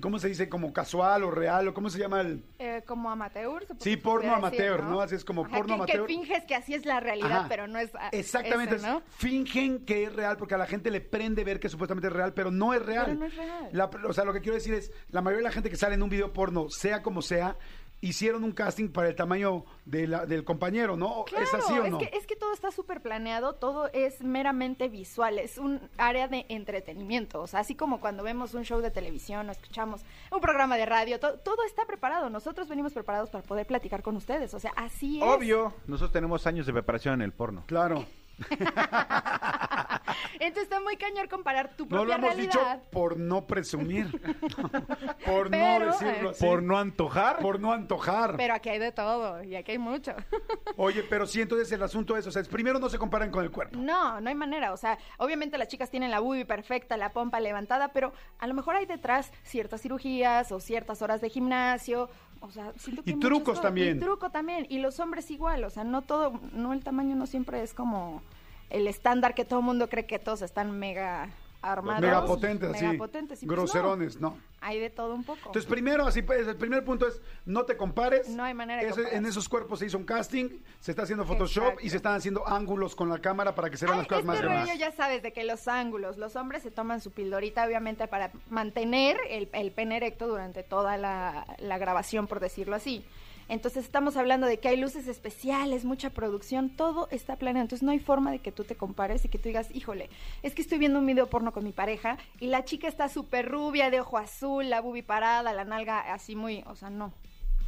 ¿cómo 0.00 0.18
se 0.18 0.28
dice? 0.28 0.48
Como 0.48 0.72
casual 0.72 1.24
o 1.24 1.30
real, 1.30 1.68
o 1.68 1.74
cómo 1.74 1.90
se 1.90 1.98
llama 1.98 2.20
el... 2.20 2.44
Eh, 2.58 2.82
como 2.86 3.10
amateur. 3.10 3.66
Sí, 3.80 3.96
porno 3.96 4.22
decir, 4.30 4.36
amateur, 4.36 4.82
¿no? 4.84 5.00
Así 5.00 5.14
es 5.14 5.24
como 5.24 5.42
Ajá, 5.44 5.50
porno 5.56 5.66
que, 5.66 5.74
amateur. 5.74 6.06
Que 6.06 6.14
finges 6.14 6.44
que 6.44 6.54
así 6.54 6.74
es 6.74 6.84
la 6.86 7.00
realidad, 7.00 7.32
Ajá. 7.40 7.46
pero 7.48 7.66
no 7.66 7.78
es 7.78 7.90
ah, 7.94 8.08
Exactamente, 8.12 8.76
eso, 8.76 8.86
¿no? 8.86 8.98
es- 8.98 9.04
fingen 9.16 9.84
que 9.84 10.04
es 10.04 10.12
real 10.14 10.36
porque 10.36 10.54
a 10.54 10.58
la 10.58 10.66
gente 10.66 10.90
le 10.90 11.00
prende 11.00 11.44
ver 11.44 11.58
que 11.60 11.68
supuestamente 11.68 12.08
es 12.08 12.12
real, 12.12 12.32
pero 12.34 12.50
no 12.50 12.74
es 12.74 12.84
real. 12.84 13.06
Pero 13.06 13.18
no 13.18 13.26
es 13.26 13.36
real. 13.36 13.68
La- 13.72 13.90
o 14.08 14.12
sea, 14.12 14.24
lo 14.24 14.32
que 14.32 14.40
quiero 14.40 14.54
decir 14.54 14.74
es, 14.74 14.92
la 15.10 15.20
mayoría 15.22 15.38
de 15.38 15.48
la 15.50 15.52
gente 15.52 15.70
que 15.70 15.76
sale 15.76 15.94
en 15.94 16.02
un 16.02 16.10
video 16.10 16.32
porno, 16.32 16.66
sea 16.70 17.02
como 17.02 17.22
sea, 17.22 17.56
hicieron 18.02 18.44
un 18.44 18.52
casting 18.52 18.88
para 18.88 19.08
el 19.08 19.14
tamaño 19.16 19.64
de 19.86 20.06
la- 20.06 20.26
del 20.26 20.44
compañero, 20.44 20.96
¿no? 20.96 21.24
Claro, 21.24 21.44
¿Es 21.44 21.54
así 21.54 21.72
o 21.72 21.88
no? 21.88 21.98
que, 21.98 22.10
es 22.12 22.26
que 22.26 22.36
todo 22.36 22.52
está 22.52 22.70
súper 22.70 23.00
planeado, 23.00 23.54
todo 23.54 23.88
es 23.94 24.20
meramente 24.22 24.88
visual, 24.88 25.38
es 25.38 25.56
un 25.56 25.80
área 25.96 26.28
de 26.28 26.44
entretenimiento, 26.50 27.40
o 27.40 27.46
sea, 27.46 27.60
así 27.60 27.74
como 27.74 28.00
cuando 28.00 28.22
vemos 28.22 28.52
un 28.54 28.64
show 28.64 28.80
de 28.80 28.90
televisión 28.90 29.48
o 29.48 29.52
escuchamos 29.52 30.02
un 30.30 30.40
programa 30.40 30.76
de 30.76 30.84
radio, 30.84 31.18
to- 31.20 31.38
todo 31.38 31.64
está 31.64 31.86
preparado, 31.86 32.28
nosotros 32.28 32.68
venimos 32.68 32.92
preparados 32.92 33.30
para 33.30 33.44
poder 33.44 33.66
platicar 33.66 34.02
con 34.02 34.16
ustedes, 34.16 34.52
o 34.52 34.58
sea, 34.60 34.72
así 34.76 35.18
es. 35.18 35.24
Obvio, 35.24 35.72
nosotros 35.86 36.12
tenemos 36.12 36.46
años 36.46 36.66
de 36.66 36.72
preparación 36.72 37.14
en 37.14 37.22
el 37.22 37.32
porno. 37.32 37.62
Claro. 37.66 38.04
Entonces 40.40 40.64
está 40.64 40.80
muy 40.80 40.96
cañón 40.96 41.28
comparar 41.28 41.76
tu 41.76 41.84
No 41.86 41.98
lo 41.98 42.02
propia 42.02 42.14
hemos 42.16 42.30
realidad. 42.34 42.52
dicho 42.80 42.90
por 42.90 43.16
no 43.18 43.46
presumir, 43.46 44.10
por 45.24 45.50
Pero, 45.50 45.86
no 45.86 45.92
decirlo 45.92 46.28
eh, 46.28 46.32
así, 46.32 46.44
Por 46.44 46.62
no 46.62 46.78
antojar. 46.78 47.38
por 47.38 47.60
no 47.60 47.72
antojar. 47.72 48.36
Pero 48.36 48.54
aquí 48.54 48.68
hay 48.70 48.78
de 48.78 48.92
todo 48.92 49.42
y 49.44 49.54
aquí 49.56 49.72
hay 49.72 49.78
mucho. 49.78 50.14
Oye, 50.76 51.02
pero 51.08 51.26
sí, 51.26 51.40
entonces 51.40 51.70
el 51.72 51.82
asunto 51.82 52.16
es, 52.16 52.26
o 52.26 52.30
sea, 52.32 52.42
primero 52.44 52.78
no 52.78 52.88
se 52.88 52.98
comparan 52.98 53.30
con 53.30 53.44
el 53.44 53.50
cuerpo. 53.50 53.78
No, 53.78 54.20
no 54.20 54.28
hay 54.28 54.34
manera. 54.34 54.72
O 54.72 54.76
sea, 54.76 54.98
obviamente 55.18 55.58
las 55.58 55.68
chicas 55.68 55.90
tienen 55.90 56.10
la 56.10 56.20
boobie 56.20 56.44
perfecta, 56.44 56.96
la 56.96 57.10
pompa 57.12 57.40
levantada, 57.40 57.92
pero 57.92 58.12
a 58.38 58.46
lo 58.46 58.54
mejor 58.54 58.76
hay 58.76 58.86
detrás 58.86 59.32
ciertas 59.44 59.80
cirugías 59.82 60.50
o 60.52 60.60
ciertas 60.60 61.02
horas 61.02 61.20
de 61.20 61.30
gimnasio. 61.30 62.10
O 62.42 62.50
sea, 62.50 62.72
siento 62.76 63.02
que 63.04 63.10
Y 63.12 63.14
trucos 63.14 63.44
cosas. 63.44 63.62
también. 63.62 63.96
Y 63.96 64.00
truco 64.00 64.30
también. 64.30 64.66
Y 64.68 64.78
los 64.78 65.00
hombres 65.00 65.30
igual. 65.30 65.64
O 65.64 65.70
sea, 65.70 65.84
no 65.84 66.02
todo, 66.02 66.40
no 66.52 66.72
el 66.72 66.82
tamaño 66.82 67.14
no 67.14 67.26
siempre 67.26 67.62
es 67.62 67.72
como 67.72 68.20
el 68.68 68.86
estándar 68.88 69.34
que 69.34 69.44
todo 69.44 69.60
el 69.60 69.64
mundo 69.64 69.88
cree 69.88 70.06
que 70.06 70.18
todos 70.18 70.42
están 70.42 70.78
mega 70.78 71.30
armados. 71.62 72.00
Mega 72.02 72.24
potentes, 72.24 72.70
así. 72.70 72.84
mega 72.84 72.98
potentes. 72.98 73.42
Y 73.42 73.46
pues 73.46 73.56
Groserones, 73.56 74.20
no. 74.20 74.36
hay 74.60 74.80
de 74.80 74.90
todo 74.90 75.14
un 75.14 75.24
poco. 75.24 75.40
Entonces, 75.46 75.64
primero, 75.66 76.06
así 76.06 76.22
pues, 76.22 76.46
el 76.46 76.56
primer 76.56 76.84
punto 76.84 77.06
es 77.06 77.20
no 77.46 77.64
te 77.64 77.76
compares. 77.76 78.28
No 78.28 78.42
hay 78.44 78.52
manera 78.54 78.82
de 78.82 78.88
Ese-. 78.88 79.16
En 79.16 79.24
esos 79.26 79.48
cuerpos 79.48 79.78
se 79.78 79.86
hizo 79.86 79.96
un 79.96 80.04
casting, 80.04 80.48
se 80.80 80.90
está 80.92 81.02
haciendo 81.04 81.24
Photoshop 81.24 81.62
Exacto. 81.64 81.86
y 81.86 81.90
se 81.90 81.96
están 81.96 82.14
haciendo 82.16 82.46
ángulos 82.46 82.94
con 82.96 83.08
la 83.08 83.18
cámara 83.20 83.54
para 83.54 83.70
que 83.70 83.76
se 83.76 83.86
vean 83.86 83.98
Ay, 83.98 84.00
las 84.02 84.08
cosas 84.08 84.24
más 84.24 84.36
este 84.36 84.46
grandes. 84.48 84.68
rollo 84.74 84.80
ya 84.80 84.90
sabes 84.92 85.22
de 85.22 85.32
que 85.32 85.44
los 85.44 85.68
ángulos, 85.68 86.18
los 86.18 86.36
hombres 86.36 86.62
se 86.62 86.70
toman 86.70 87.00
su 87.00 87.10
pildorita 87.12 87.64
obviamente 87.64 88.06
para 88.08 88.32
mantener 88.50 89.16
el, 89.30 89.48
el 89.52 89.70
pene 89.72 89.96
erecto 89.98 90.26
durante 90.26 90.62
toda 90.62 90.96
la, 90.96 91.46
la 91.58 91.78
grabación, 91.78 92.26
por 92.26 92.40
decirlo 92.40 92.76
así. 92.76 93.04
Entonces 93.52 93.84
estamos 93.84 94.16
hablando 94.16 94.46
de 94.46 94.58
que 94.60 94.68
hay 94.68 94.78
luces 94.78 95.06
especiales, 95.06 95.84
mucha 95.84 96.08
producción, 96.08 96.70
todo 96.70 97.06
está 97.10 97.36
planeado. 97.36 97.64
Entonces 97.64 97.82
no 97.84 97.92
hay 97.92 97.98
forma 97.98 98.30
de 98.30 98.38
que 98.38 98.50
tú 98.50 98.64
te 98.64 98.76
compares 98.76 99.26
y 99.26 99.28
que 99.28 99.36
tú 99.36 99.44
digas, 99.50 99.68
híjole, 99.74 100.08
es 100.42 100.54
que 100.54 100.62
estoy 100.62 100.78
viendo 100.78 100.98
un 100.98 101.04
video 101.04 101.26
porno 101.28 101.52
con 101.52 101.62
mi 101.62 101.72
pareja 101.72 102.16
y 102.40 102.46
la 102.46 102.64
chica 102.64 102.88
está 102.88 103.10
súper 103.10 103.50
rubia, 103.50 103.90
de 103.90 104.00
ojo 104.00 104.16
azul, 104.16 104.70
la 104.70 104.80
bubi 104.80 105.02
parada, 105.02 105.52
la 105.52 105.64
nalga 105.66 106.14
así 106.14 106.34
muy, 106.34 106.64
o 106.66 106.74
sea, 106.76 106.88
no. 106.88 107.12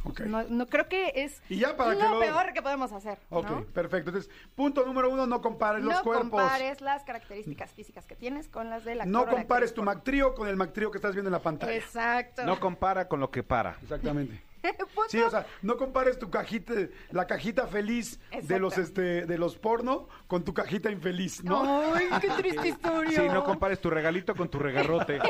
Ok. 0.05 0.21
No, 0.21 0.41
no 0.43 0.65
creo 0.65 0.87
que 0.89 1.11
es 1.13 1.39
Y 1.49 1.57
ya 1.57 1.77
para 1.77 1.93
lo 1.93 1.99
que 1.99 2.03
lo- 2.09 2.19
peor 2.19 2.53
que 2.53 2.63
podemos 2.63 2.91
hacer. 2.91 3.19
Ok, 3.29 3.47
¿no? 3.49 3.63
perfecto. 3.65 4.09
Entonces, 4.09 4.31
punto 4.55 4.83
número 4.87 5.11
uno, 5.11 5.27
no 5.27 5.39
compares 5.39 5.83
los 5.83 5.93
no 5.93 6.03
cuerpos. 6.03 6.29
compares 6.29 6.81
las 6.81 7.03
características 7.03 7.71
físicas 7.71 8.07
que 8.07 8.15
tienes 8.15 8.47
con 8.47 8.71
las 8.71 8.85
de 8.85 8.95
la 8.95 9.05
no 9.05 9.27
compares 9.27 9.71
tu 9.75 9.83
Mactrío 9.83 10.33
con 10.33 10.47
el 10.47 10.55
Mactrío 10.55 10.89
que 10.89 10.97
estás 10.97 11.13
viendo 11.13 11.29
en 11.29 11.33
la 11.33 11.43
pantalla. 11.43 11.75
Exacto. 11.75 12.43
No 12.43 12.59
compara 12.59 13.07
con 13.07 13.19
lo 13.19 13.29
que 13.29 13.43
para. 13.43 13.77
Exactamente. 13.83 14.41
Punto. 14.95 15.09
Sí, 15.09 15.19
o 15.19 15.29
sea, 15.29 15.45
no 15.61 15.77
compares 15.77 16.19
tu 16.19 16.29
cajita, 16.29 16.73
la 17.11 17.27
cajita 17.27 17.67
feliz 17.67 18.19
de 18.43 18.59
los 18.59 18.77
este, 18.77 19.25
de 19.25 19.37
los 19.37 19.57
porno 19.57 20.07
con 20.27 20.43
tu 20.43 20.53
cajita 20.53 20.89
infeliz, 20.91 21.43
¿no? 21.43 21.93
Ay, 21.93 22.07
qué 22.21 22.29
triste 22.29 22.67
historia. 22.69 23.21
Sí, 23.21 23.27
no 23.29 23.43
compares 23.43 23.79
tu 23.79 23.89
regalito 23.89 24.35
con 24.35 24.49
tu 24.49 24.59
regarrote. 24.59 25.19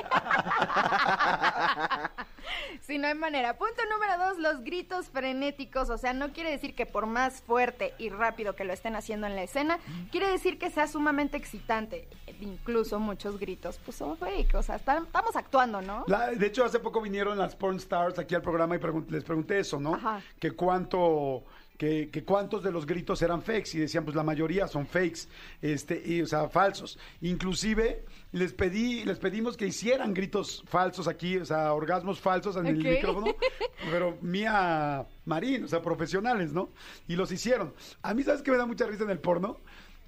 Sí, 2.81 2.99
no 2.99 3.07
hay 3.07 3.15
manera. 3.15 3.57
Punto 3.57 3.81
número 3.91 4.17
dos, 4.23 4.37
los 4.37 4.63
gritos 4.63 5.07
frenéticos. 5.09 5.89
O 5.89 5.97
sea, 5.97 6.13
no 6.13 6.31
quiere 6.33 6.51
decir 6.51 6.75
que 6.75 6.85
por 6.85 7.07
más 7.07 7.41
fuerte 7.41 7.95
y 7.97 8.09
rápido 8.09 8.55
que 8.55 8.63
lo 8.63 8.73
estén 8.73 8.95
haciendo 8.95 9.25
en 9.25 9.35
la 9.35 9.41
escena, 9.41 9.79
quiere 10.11 10.29
decir 10.29 10.59
que 10.59 10.69
sea 10.69 10.87
sumamente 10.87 11.37
excitante. 11.37 12.07
incluso 12.41 12.99
muchos 12.99 13.39
gritos 13.39 13.79
pues 13.85 13.95
son 13.95 14.17
fake, 14.17 14.55
o 14.55 14.61
sea, 14.61 14.75
están- 14.75 15.05
estamos 15.05 15.35
actuando, 15.37 15.81
¿no? 15.81 16.03
La- 16.05 16.31
de 16.31 16.45
hecho, 16.45 16.65
hace 16.65 16.79
poco 16.79 16.99
vinieron 17.01 17.37
las 17.37 17.55
porn 17.55 17.77
stars 17.77 18.19
aquí 18.19 18.35
al 18.35 18.41
programa 18.41 18.75
y 18.75 18.79
pregun- 18.79 19.07
les 19.09 19.23
pregunté 19.23 19.57
eso, 19.59 19.79
¿no? 19.79 19.95
Ajá. 19.95 20.19
Que 20.37 20.51
cuánto, 20.51 21.43
que, 21.77 22.09
que 22.09 22.23
cuántos 22.23 22.63
de 22.63 22.71
los 22.71 22.85
gritos 22.85 23.21
eran 23.21 23.41
fakes 23.41 23.71
y 23.73 23.79
decían, 23.79 24.03
pues 24.05 24.15
la 24.15 24.23
mayoría 24.23 24.67
son 24.67 24.87
fakes, 24.87 25.21
este, 25.61 26.01
y, 26.05 26.21
o 26.21 26.27
sea, 26.27 26.47
falsos. 26.49 26.97
Inclusive 27.21 28.05
les 28.31 28.53
pedí, 28.53 29.03
les 29.03 29.19
pedimos 29.19 29.57
que 29.57 29.67
hicieran 29.67 30.13
gritos 30.13 30.63
falsos 30.67 31.07
aquí, 31.07 31.37
o 31.37 31.45
sea, 31.45 31.73
orgasmos 31.73 32.19
falsos 32.21 32.55
en 32.57 32.67
el 32.67 32.77
micrófono, 32.77 33.35
pero 33.91 34.17
mía 34.21 35.05
Marín, 35.25 35.65
o 35.65 35.67
sea, 35.67 35.81
profesionales, 35.81 36.51
¿no? 36.53 36.69
Y 37.07 37.15
los 37.15 37.31
hicieron. 37.31 37.73
A 38.01 38.13
mí, 38.13 38.23
¿sabes 38.23 38.41
qué 38.41 38.51
me 38.51 38.57
da 38.57 38.65
mucha 38.65 38.85
risa 38.87 39.03
en 39.03 39.09
el 39.09 39.19
porno? 39.19 39.57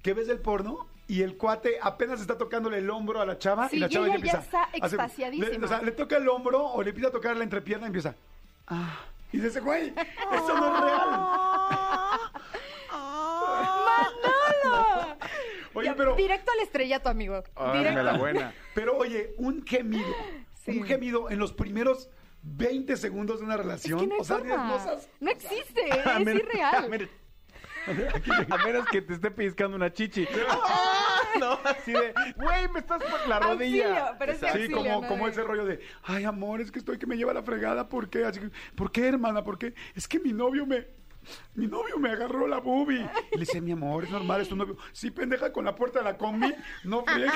Que 0.02 0.14
ves 0.14 0.28
el 0.28 0.38
porno 0.38 0.86
y 1.06 1.22
el 1.22 1.36
cuate 1.36 1.78
apenas 1.82 2.20
está 2.20 2.38
tocándole 2.38 2.78
el 2.78 2.88
hombro 2.90 3.20
a 3.20 3.26
la 3.26 3.38
chava 3.38 3.68
Sí, 3.68 3.76
y 3.76 3.80
la 3.80 3.86
y 3.86 3.90
chava 3.90 4.06
ella 4.06 4.14
ya 4.14 4.16
empieza. 4.16 4.38
ya 4.38 4.44
está 4.44 4.62
hace- 4.64 4.76
extasiadísima. 4.96 5.48
le- 5.58 5.64
o 5.64 5.68
sea, 5.68 5.82
le 5.82 5.92
toca 5.92 6.16
el 6.18 6.28
hombro 6.28 6.64
o 6.66 6.82
le 6.82 6.90
empieza 6.90 7.08
a 7.08 7.12
tocar 7.12 7.36
la 7.36 7.44
entrepierna 7.44 7.86
y 7.86 7.88
empieza. 7.88 8.14
Ah. 8.68 9.00
Y 9.32 9.38
dice, 9.40 9.60
güey, 9.60 9.88
eso 9.88 10.56
no 10.58 10.74
es 10.74 10.80
real. 10.84 11.10
¡Manolo! 14.64 15.16
Oye, 15.74 15.92
pero, 15.96 16.14
Directo 16.16 16.50
al 16.52 16.60
estrellato, 16.60 17.08
amigo. 17.08 17.42
Órale, 17.54 17.78
Directo. 17.80 18.02
la 18.02 18.18
buena. 18.18 18.54
pero 18.74 18.96
oye, 18.96 19.34
un 19.38 19.64
gemido. 19.66 20.06
Sí. 20.64 20.78
Un 20.78 20.84
gemido 20.84 21.30
en 21.30 21.38
los 21.38 21.52
primeros 21.52 22.10
20 22.42 22.96
segundos 22.96 23.38
de 23.40 23.44
una 23.46 23.54
Es 23.54 23.60
relación. 23.60 24.00
que 24.00 24.06
no 24.06 24.16
o 24.18 24.24
sea, 24.24 24.38
forma. 24.38 24.56
no 24.56 24.78
seas- 24.82 25.08
No 25.20 25.30
existe, 25.30 25.90
A 25.92 25.96
es 26.18 26.24
menos- 26.24 26.42
irreal. 26.42 26.84
A 26.84 26.88
menos, 26.88 27.08
a 28.50 28.66
menos 28.66 28.86
que 28.90 29.00
te 29.00 29.14
esté 29.14 29.30
pellizcando 29.30 29.74
una 29.76 29.90
chichi. 29.90 30.26
no, 31.40 31.58
así 31.64 31.92
de, 31.92 32.12
güey, 32.36 32.68
me 32.68 32.80
estás 32.80 33.02
por 33.02 33.26
la 33.28 33.38
rodilla. 33.38 33.86
Auxilio, 34.08 34.16
pero 34.18 34.32
es 34.32 34.38
Sí, 34.40 34.46
auxilio, 34.46 34.76
como, 34.76 35.00
¿no? 35.02 35.08
como 35.08 35.28
ese 35.28 35.42
rollo 35.42 35.64
de, 35.64 35.80
ay, 36.02 36.24
amor, 36.24 36.60
es 36.60 36.70
que 36.70 36.80
estoy 36.80 36.98
que 36.98 37.06
me 37.06 37.16
lleva 37.16 37.32
la 37.32 37.42
fregada, 37.42 37.88
¿por 37.88 38.10
qué? 38.10 38.24
Así, 38.26 38.40
¿Por 38.74 38.92
qué, 38.92 39.08
hermana? 39.08 39.42
¿Por 39.42 39.58
qué? 39.58 39.72
Es 39.94 40.06
que 40.06 40.20
mi 40.20 40.32
novio 40.34 40.66
me, 40.66 40.86
mi 41.54 41.66
novio 41.66 41.98
me 41.98 42.10
agarró 42.10 42.46
la 42.46 42.58
boobie. 42.58 43.06
Y 43.32 43.34
le 43.34 43.40
dice, 43.40 43.60
mi 43.60 43.72
amor, 43.72 44.04
es 44.04 44.10
normal, 44.10 44.40
es 44.40 44.48
tu 44.48 44.56
novio. 44.56 44.76
Sí, 44.92 45.10
pendeja, 45.10 45.52
con 45.52 45.64
la 45.64 45.74
puerta 45.74 45.98
de 46.00 46.04
la 46.06 46.16
combi, 46.16 46.54
no 46.84 47.04
friegues. 47.04 47.32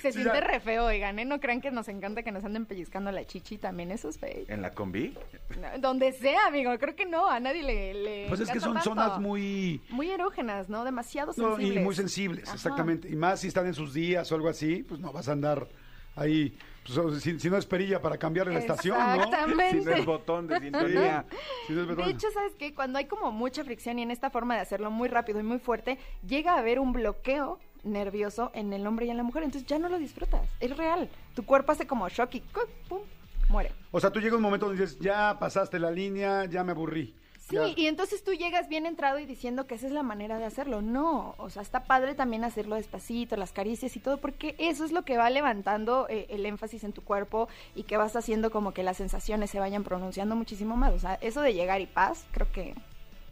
Se 0.00 0.10
Sí, 0.12 0.18
siente 0.20 0.34
ya. 0.38 0.40
re 0.40 0.60
feo, 0.60 0.86
oigan, 0.86 1.18
¿eh? 1.18 1.24
No 1.24 1.38
crean 1.40 1.60
que 1.60 1.70
nos 1.70 1.86
encanta 1.88 2.22
que 2.22 2.32
nos 2.32 2.44
anden 2.44 2.66
pellizcando 2.66 3.12
la 3.12 3.24
chichi, 3.24 3.56
también 3.58 3.90
eso 3.92 4.08
es 4.08 4.18
fake. 4.18 4.50
¿En 4.50 4.60
la 4.62 4.72
combi? 4.72 5.16
No, 5.60 5.78
Donde 5.78 6.12
sea, 6.12 6.46
amigo, 6.48 6.76
creo 6.78 6.96
que 6.96 7.06
no, 7.06 7.28
a 7.28 7.38
nadie 7.38 7.62
le, 7.62 7.94
le 7.94 8.28
Pues 8.28 8.40
es 8.40 8.50
que 8.50 8.58
son 8.60 8.74
tanto. 8.74 8.90
zonas 8.90 9.20
muy... 9.20 9.80
Muy 9.90 10.10
erógenas, 10.10 10.68
¿no? 10.68 10.84
Demasiado 10.84 11.32
no, 11.36 11.50
sensibles. 11.56 11.76
y 11.76 11.84
muy 11.84 11.94
sensibles, 11.94 12.44
Ajá. 12.48 12.54
exactamente. 12.56 13.08
Y 13.08 13.14
más 13.16 13.40
si 13.40 13.48
están 13.48 13.66
en 13.66 13.74
sus 13.74 13.94
días 13.94 14.30
o 14.32 14.34
algo 14.34 14.48
así, 14.48 14.82
pues 14.82 15.00
no 15.00 15.12
vas 15.12 15.28
a 15.28 15.32
andar 15.32 15.68
ahí, 16.16 16.56
pues, 16.84 17.22
si, 17.22 17.38
si 17.38 17.50
no 17.50 17.56
es 17.56 17.66
perilla 17.66 18.00
para 18.00 18.18
cambiarle 18.18 18.54
la 18.54 18.60
estación, 18.60 18.98
¿no? 18.98 19.14
Exactamente. 19.14 19.78
Si 19.80 19.84
no 19.84 19.92
es 19.92 20.04
botón 20.04 20.46
de 20.46 20.60
sintonía. 20.60 21.24
Si 21.66 21.72
no 21.72 21.82
es 21.82 21.96
De 21.96 22.10
hecho, 22.10 22.30
¿sabes 22.32 22.54
qué? 22.58 22.74
Cuando 22.74 22.98
hay 22.98 23.06
como 23.06 23.30
mucha 23.30 23.64
fricción 23.64 23.98
y 23.98 24.02
en 24.02 24.10
esta 24.10 24.30
forma 24.30 24.54
de 24.54 24.60
hacerlo 24.60 24.90
muy 24.90 25.08
rápido 25.08 25.40
y 25.40 25.42
muy 25.42 25.58
fuerte, 25.58 25.98
llega 26.26 26.54
a 26.54 26.58
haber 26.58 26.80
un 26.80 26.92
bloqueo 26.92 27.58
nervioso 27.84 28.50
en 28.54 28.72
el 28.72 28.86
hombre 28.86 29.06
y 29.06 29.10
en 29.10 29.16
la 29.16 29.22
mujer. 29.22 29.42
Entonces 29.42 29.68
ya 29.68 29.78
no 29.78 29.88
lo 29.88 29.98
disfrutas. 29.98 30.48
Es 30.60 30.76
real. 30.76 31.08
Tu 31.34 31.44
cuerpo 31.44 31.72
hace 31.72 31.86
como 31.86 32.08
shock 32.08 32.34
y. 32.34 32.40
¡pum! 32.88 33.00
muere. 33.48 33.72
O 33.90 34.00
sea, 34.00 34.10
tú 34.10 34.18
llegas 34.18 34.34
a 34.34 34.36
un 34.36 34.42
momento 34.42 34.66
donde 34.66 34.82
dices, 34.82 34.98
ya 34.98 35.36
pasaste 35.38 35.78
la 35.78 35.90
línea, 35.90 36.46
ya 36.46 36.64
me 36.64 36.72
aburrí. 36.72 37.14
Sí, 37.52 37.74
Ya. 37.76 37.82
y 37.82 37.86
entonces 37.86 38.24
tú 38.24 38.32
llegas 38.32 38.68
bien 38.68 38.86
entrado 38.86 39.18
y 39.18 39.26
diciendo 39.26 39.66
que 39.66 39.74
esa 39.74 39.86
es 39.86 39.92
la 39.92 40.02
manera 40.02 40.38
de 40.38 40.44
hacerlo. 40.44 40.82
No, 40.82 41.34
o 41.38 41.50
sea, 41.50 41.62
está 41.62 41.84
padre 41.84 42.14
también 42.14 42.44
hacerlo 42.44 42.76
despacito, 42.76 43.36
las 43.36 43.52
caricias 43.52 43.94
y 43.96 44.00
todo, 44.00 44.16
porque 44.18 44.54
eso 44.58 44.84
es 44.84 44.92
lo 44.92 45.02
que 45.04 45.18
va 45.18 45.28
levantando 45.30 46.06
eh, 46.08 46.26
el 46.30 46.46
énfasis 46.46 46.82
en 46.84 46.92
tu 46.92 47.02
cuerpo 47.02 47.48
y 47.74 47.82
que 47.84 47.96
vas 47.96 48.16
haciendo 48.16 48.50
como 48.50 48.72
que 48.72 48.82
las 48.82 48.96
sensaciones 48.96 49.50
se 49.50 49.60
vayan 49.60 49.84
pronunciando 49.84 50.34
muchísimo 50.34 50.76
más. 50.76 50.92
O 50.94 50.98
sea, 50.98 51.18
eso 51.20 51.42
de 51.42 51.54
llegar 51.54 51.80
y 51.80 51.86
paz, 51.86 52.24
creo 52.32 52.50
que... 52.50 52.74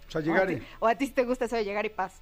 O 0.09 0.11
sea, 0.11 0.21
llegar 0.21 0.47
o, 0.47 0.49
a 0.49 0.53
y... 0.53 0.57
ti, 0.57 0.67
o 0.81 0.87
a 0.87 0.95
ti 0.97 1.09
te 1.09 1.25
gusta 1.25 1.47
eso 1.47 1.57
de 1.57 1.65
llegar 1.65 1.87
y 1.87 1.91
paz. 1.91 2.21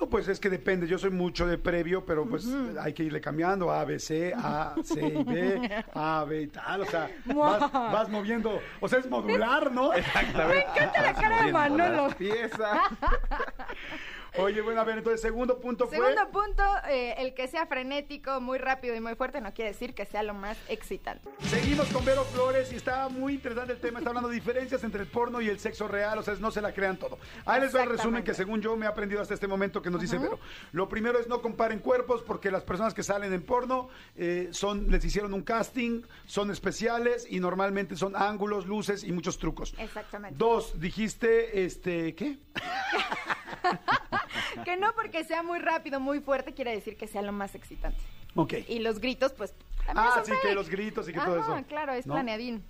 No, 0.00 0.08
pues 0.08 0.28
es 0.28 0.38
que 0.38 0.48
depende. 0.48 0.86
Yo 0.86 0.98
soy 0.98 1.10
mucho 1.10 1.46
de 1.46 1.58
previo, 1.58 2.04
pero 2.04 2.26
pues 2.26 2.46
hay 2.80 2.92
que 2.92 3.02
irle 3.02 3.20
cambiando. 3.20 3.70
A, 3.72 3.84
B, 3.84 3.98
C, 3.98 4.32
A, 4.36 4.74
C 4.82 5.00
y 5.06 5.24
B, 5.24 5.84
A, 5.94 6.24
B 6.28 6.42
y 6.42 6.46
tal. 6.48 6.82
O 6.82 6.86
sea, 6.86 7.10
vas, 7.26 7.72
vas 7.72 8.08
moviendo. 8.08 8.60
O 8.80 8.88
sea, 8.88 9.00
es 9.00 9.08
modular, 9.08 9.72
¿no? 9.72 9.92
Exactamente. 9.92 10.66
Me 10.74 10.80
encanta 10.82 11.02
la 11.02 11.14
cara 11.14 11.44
de 11.44 11.52
Manolo. 11.52 12.08
Pieza. 12.16 12.82
Oye, 14.36 14.60
bueno, 14.60 14.80
a 14.80 14.84
ver, 14.84 14.98
entonces, 14.98 15.20
segundo 15.20 15.58
punto 15.58 15.86
fue... 15.86 15.96
Segundo 15.96 16.30
punto, 16.30 16.62
eh, 16.88 17.14
el 17.18 17.34
que 17.34 17.48
sea 17.48 17.66
frenético, 17.66 18.40
muy 18.40 18.58
rápido 18.58 18.94
y 18.94 19.00
muy 19.00 19.14
fuerte 19.14 19.40
no 19.40 19.52
quiere 19.52 19.72
decir 19.72 19.94
que 19.94 20.04
sea 20.04 20.22
lo 20.22 20.34
más 20.34 20.58
excitante. 20.68 21.28
Seguimos 21.48 21.88
con 21.88 22.04
Vero 22.04 22.24
Flores 22.24 22.72
y 22.72 22.76
está 22.76 23.08
muy 23.08 23.34
interesante 23.34 23.72
el 23.72 23.80
tema. 23.80 23.98
Está 23.98 24.10
hablando 24.10 24.28
de 24.28 24.34
diferencias 24.34 24.84
entre 24.84 25.02
el 25.02 25.08
porno 25.08 25.40
y 25.40 25.48
el 25.48 25.58
sexo 25.58 25.88
real. 25.88 26.18
O 26.18 26.22
sea, 26.22 26.34
no 26.34 26.50
se 26.50 26.60
la 26.60 26.72
crean 26.72 26.98
todo. 26.98 27.18
Ahí 27.46 27.60
les 27.60 27.74
va 27.74 27.82
el 27.82 27.90
resumen 27.90 28.22
que 28.22 28.34
según 28.34 28.60
yo 28.60 28.76
me 28.76 28.86
he 28.86 28.88
aprendido 28.88 29.20
hasta 29.20 29.34
este 29.34 29.48
momento 29.48 29.82
que 29.82 29.90
nos 29.90 30.00
dice 30.00 30.18
Vero. 30.18 30.38
Lo 30.72 30.88
primero 30.88 31.18
es 31.18 31.28
no 31.28 31.42
comparen 31.42 31.78
cuerpos 31.78 32.22
porque 32.22 32.50
las 32.50 32.62
personas 32.62 32.94
que 32.94 33.02
salen 33.02 33.32
en 33.32 33.42
porno 33.42 33.88
eh, 34.16 34.48
son, 34.52 34.90
les 34.90 35.04
hicieron 35.04 35.34
un 35.34 35.42
casting, 35.42 36.02
son 36.26 36.50
especiales 36.50 37.26
y 37.28 37.40
normalmente 37.40 37.96
son 37.96 38.16
ángulos, 38.16 38.66
luces 38.66 39.04
y 39.04 39.12
muchos 39.12 39.38
trucos. 39.38 39.74
Exactamente. 39.78 40.36
Dos, 40.38 40.78
dijiste, 40.78 41.64
este, 41.64 42.14
¿qué? 42.14 42.38
Que 44.64 44.76
no 44.76 44.92
porque 44.94 45.24
sea 45.24 45.42
muy 45.42 45.58
rápido, 45.58 46.00
muy 46.00 46.20
fuerte, 46.20 46.52
quiere 46.54 46.72
decir 46.72 46.96
que 46.96 47.06
sea 47.06 47.22
lo 47.22 47.32
más 47.32 47.54
excitante. 47.54 47.98
Ok. 48.34 48.54
Y 48.68 48.78
los 48.80 49.00
gritos, 49.00 49.32
pues... 49.32 49.54
Ah, 49.88 50.22
sí, 50.24 50.30
fake. 50.32 50.42
que 50.42 50.54
los 50.54 50.68
gritos 50.68 51.08
y 51.08 51.12
que 51.12 51.20
todo 51.20 51.38
eso. 51.38 51.64
claro, 51.66 51.92
es 51.92 52.06
¿no? 52.06 52.14
planeadín. 52.14 52.62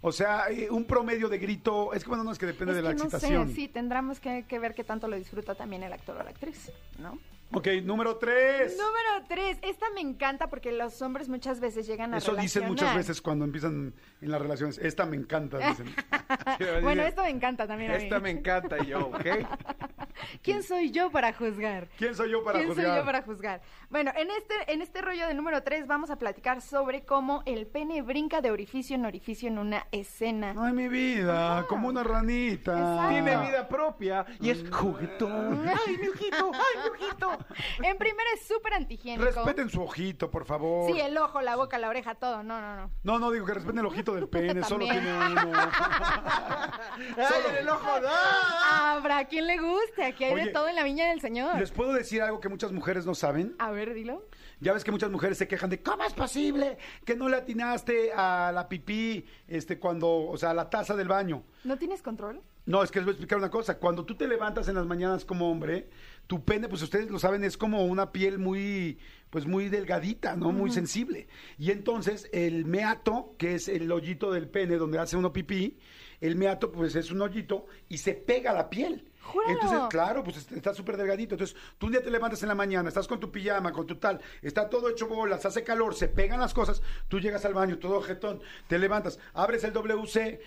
O 0.00 0.12
sea, 0.12 0.50
eh, 0.50 0.68
un 0.70 0.84
promedio 0.84 1.28
de 1.28 1.38
grito, 1.38 1.92
es 1.92 2.02
que 2.04 2.08
bueno, 2.08 2.24
no 2.24 2.30
es 2.32 2.38
que 2.38 2.46
depende 2.46 2.72
Es 2.72 2.76
de 2.76 2.82
la 2.82 2.90
no 2.90 2.94
excitación. 2.96 3.48
sé, 3.48 3.54
sí, 3.54 3.68
tendremos 3.68 4.20
que, 4.20 4.44
que 4.46 4.58
ver 4.58 4.74
qué 4.74 4.84
tanto 4.84 5.08
lo 5.08 5.16
disfruta 5.16 5.54
también 5.54 5.82
el 5.82 5.92
actor 5.92 6.16
o 6.16 6.22
la 6.22 6.30
actriz, 6.30 6.70
¿no? 6.98 7.18
Ok, 7.50 7.66
número 7.82 8.16
tres. 8.18 8.76
Número 8.76 9.26
tres, 9.26 9.58
esta 9.62 9.86
me 9.94 10.02
encanta 10.02 10.48
porque 10.48 10.70
los 10.70 11.00
hombres 11.00 11.30
muchas 11.30 11.60
veces 11.60 11.86
llegan 11.86 12.12
a 12.12 12.18
Eso 12.18 12.34
dicen 12.36 12.64
muchas 12.64 12.80
relacionar. 12.88 12.96
veces 12.98 13.22
cuando 13.22 13.44
empiezan 13.46 13.94
en 14.20 14.30
las 14.30 14.40
relaciones. 14.42 14.76
Esta 14.78 15.06
me 15.06 15.16
encanta, 15.16 15.58
dicen. 15.58 15.94
Bueno, 16.82 17.02
esto 17.02 17.22
me 17.22 17.30
encanta 17.30 17.66
también 17.66 17.90
a 17.92 17.96
mí. 17.96 18.04
Esta 18.04 18.20
me 18.20 18.30
encanta 18.30 18.76
y 18.82 18.88
yo, 18.88 19.06
¿ok? 19.06 19.20
¿Quién 20.42 20.62
soy 20.62 20.90
yo 20.90 21.10
para 21.10 21.32
juzgar? 21.32 21.88
¿Quién 21.96 22.14
soy 22.14 22.30
yo 22.30 22.42
para 22.44 22.58
¿Quién 22.58 22.68
juzgar? 22.68 22.86
soy 22.86 22.96
yo 22.98 23.04
para 23.04 23.22
juzgar? 23.22 23.62
Bueno, 23.88 24.12
en 24.16 24.30
este, 24.30 24.54
en 24.72 24.82
este 24.82 25.00
rollo 25.00 25.26
del 25.26 25.36
número 25.36 25.62
3 25.62 25.86
vamos 25.86 26.10
a 26.10 26.16
platicar 26.16 26.60
sobre 26.60 27.04
cómo 27.04 27.42
el 27.46 27.66
pene 27.66 28.02
brinca 28.02 28.40
de 28.40 28.50
orificio 28.50 28.96
en 28.96 29.06
orificio 29.06 29.48
en 29.48 29.58
una 29.58 29.86
escena. 29.92 30.54
Ay, 30.58 30.72
mi 30.72 30.88
vida, 30.88 31.64
como 31.68 31.88
una 31.88 32.02
ranita. 32.02 32.72
Exacto. 32.72 33.08
Tiene 33.10 33.36
vida 33.48 33.68
propia 33.68 34.26
y 34.40 34.50
es 34.50 34.64
juguetón. 34.70 35.66
Ay, 35.68 35.96
mi 35.98 36.08
ojito, 36.08 36.50
ay, 36.52 36.82
mi 36.82 37.04
ojito. 37.04 37.37
En 37.82 37.96
primera 37.96 38.28
es 38.34 38.46
súper 38.46 38.74
antihigiénico. 38.74 39.24
Respeten 39.24 39.70
su 39.70 39.82
ojito, 39.82 40.30
por 40.30 40.44
favor. 40.44 40.92
Sí, 40.92 41.00
el 41.00 41.16
ojo, 41.18 41.40
la 41.40 41.56
boca, 41.56 41.78
la 41.78 41.88
oreja, 41.88 42.14
todo. 42.14 42.42
No, 42.42 42.60
no, 42.60 42.76
no. 42.76 42.90
No, 43.02 43.18
no, 43.18 43.30
digo 43.30 43.46
que 43.46 43.54
respeten 43.54 43.78
el 43.78 43.86
ojito 43.86 44.14
del 44.14 44.28
pene, 44.28 44.62
solo 44.64 44.84
tiene 44.84 45.12
uno. 45.12 45.52
Ay, 47.16 47.42
en 47.50 47.56
el 47.56 47.68
ojo, 47.68 48.00
no. 48.00 48.08
Habrá 48.70 49.24
quien 49.26 49.46
le 49.46 49.58
guste. 49.58 50.04
Aquí 50.04 50.24
hay 50.24 50.34
de 50.34 50.52
todo 50.52 50.68
en 50.68 50.76
la 50.76 50.82
viña 50.82 51.08
del 51.08 51.20
Señor. 51.20 51.58
¿Les 51.58 51.70
puedo 51.70 51.92
decir 51.92 52.22
algo 52.22 52.40
que 52.40 52.48
muchas 52.48 52.72
mujeres 52.72 53.06
no 53.06 53.14
saben? 53.14 53.54
A 53.58 53.70
ver, 53.70 53.94
dilo. 53.94 54.26
Ya 54.60 54.72
ves 54.72 54.82
que 54.82 54.90
muchas 54.90 55.10
mujeres 55.10 55.38
se 55.38 55.46
quejan 55.46 55.70
de 55.70 55.82
¿cómo 55.82 56.02
es 56.04 56.14
posible 56.14 56.78
que 57.04 57.14
no 57.14 57.28
le 57.28 57.36
atinaste 57.36 58.12
a 58.12 58.50
la 58.52 58.68
pipí 58.68 59.24
este, 59.46 59.78
cuando, 59.78 60.26
o 60.26 60.36
sea, 60.36 60.50
a 60.50 60.54
la 60.54 60.68
taza 60.68 60.96
del 60.96 61.08
baño? 61.08 61.44
¿No 61.64 61.76
tienes 61.78 62.02
control? 62.02 62.42
No, 62.66 62.82
es 62.82 62.90
que 62.90 62.98
les 62.98 63.06
voy 63.06 63.12
a 63.12 63.14
explicar 63.14 63.38
una 63.38 63.50
cosa. 63.50 63.78
Cuando 63.78 64.04
tú 64.04 64.14
te 64.14 64.28
levantas 64.28 64.68
en 64.68 64.74
las 64.74 64.86
mañanas 64.86 65.24
como 65.24 65.50
hombre, 65.50 65.88
tu 66.28 66.44
pene, 66.44 66.68
pues 66.68 66.82
ustedes 66.82 67.10
lo 67.10 67.18
saben, 67.18 67.42
es 67.42 67.56
como 67.56 67.84
una 67.86 68.12
piel 68.12 68.38
muy, 68.38 68.98
pues 69.30 69.46
muy 69.46 69.68
delgadita, 69.68 70.36
¿no? 70.36 70.52
Muy 70.52 70.70
sensible. 70.70 71.26
Y 71.58 71.70
entonces 71.72 72.28
el 72.32 72.64
meato, 72.66 73.34
que 73.38 73.54
es 73.56 73.66
el 73.66 73.90
hoyito 73.90 74.30
del 74.30 74.46
pene 74.48 74.76
donde 74.76 74.98
hace 75.00 75.16
uno 75.16 75.32
pipí, 75.32 75.78
el 76.20 76.36
meato, 76.36 76.70
pues 76.70 76.94
es 76.96 77.10
un 77.10 77.22
hoyito 77.22 77.66
y 77.88 77.98
se 77.98 78.12
pega 78.14 78.50
a 78.52 78.54
la 78.54 78.68
piel. 78.70 79.10
¡Júralo! 79.22 79.52
Entonces, 79.54 79.80
claro, 79.90 80.22
pues 80.22 80.36
est- 80.36 80.52
está 80.52 80.74
súper 80.74 80.96
delgadito. 80.96 81.34
Entonces, 81.34 81.56
tú 81.78 81.86
un 81.86 81.92
día 81.92 82.02
te 82.02 82.10
levantas 82.10 82.42
en 82.42 82.48
la 82.48 82.54
mañana, 82.54 82.88
estás 82.88 83.08
con 83.08 83.20
tu 83.20 83.30
pijama, 83.32 83.72
con 83.72 83.86
tu 83.86 83.96
tal, 83.96 84.20
está 84.42 84.68
todo 84.68 84.88
hecho 84.90 85.06
bolas, 85.08 85.44
hace 85.46 85.64
calor, 85.64 85.94
se 85.94 86.08
pegan 86.08 86.40
las 86.40 86.54
cosas, 86.54 86.82
tú 87.08 87.20
llegas 87.20 87.44
al 87.44 87.54
baño, 87.54 87.78
todo 87.78 88.00
jetón, 88.02 88.40
te 88.68 88.78
levantas, 88.78 89.18
abres 89.34 89.64
el 89.64 89.72
WC, 89.72 90.40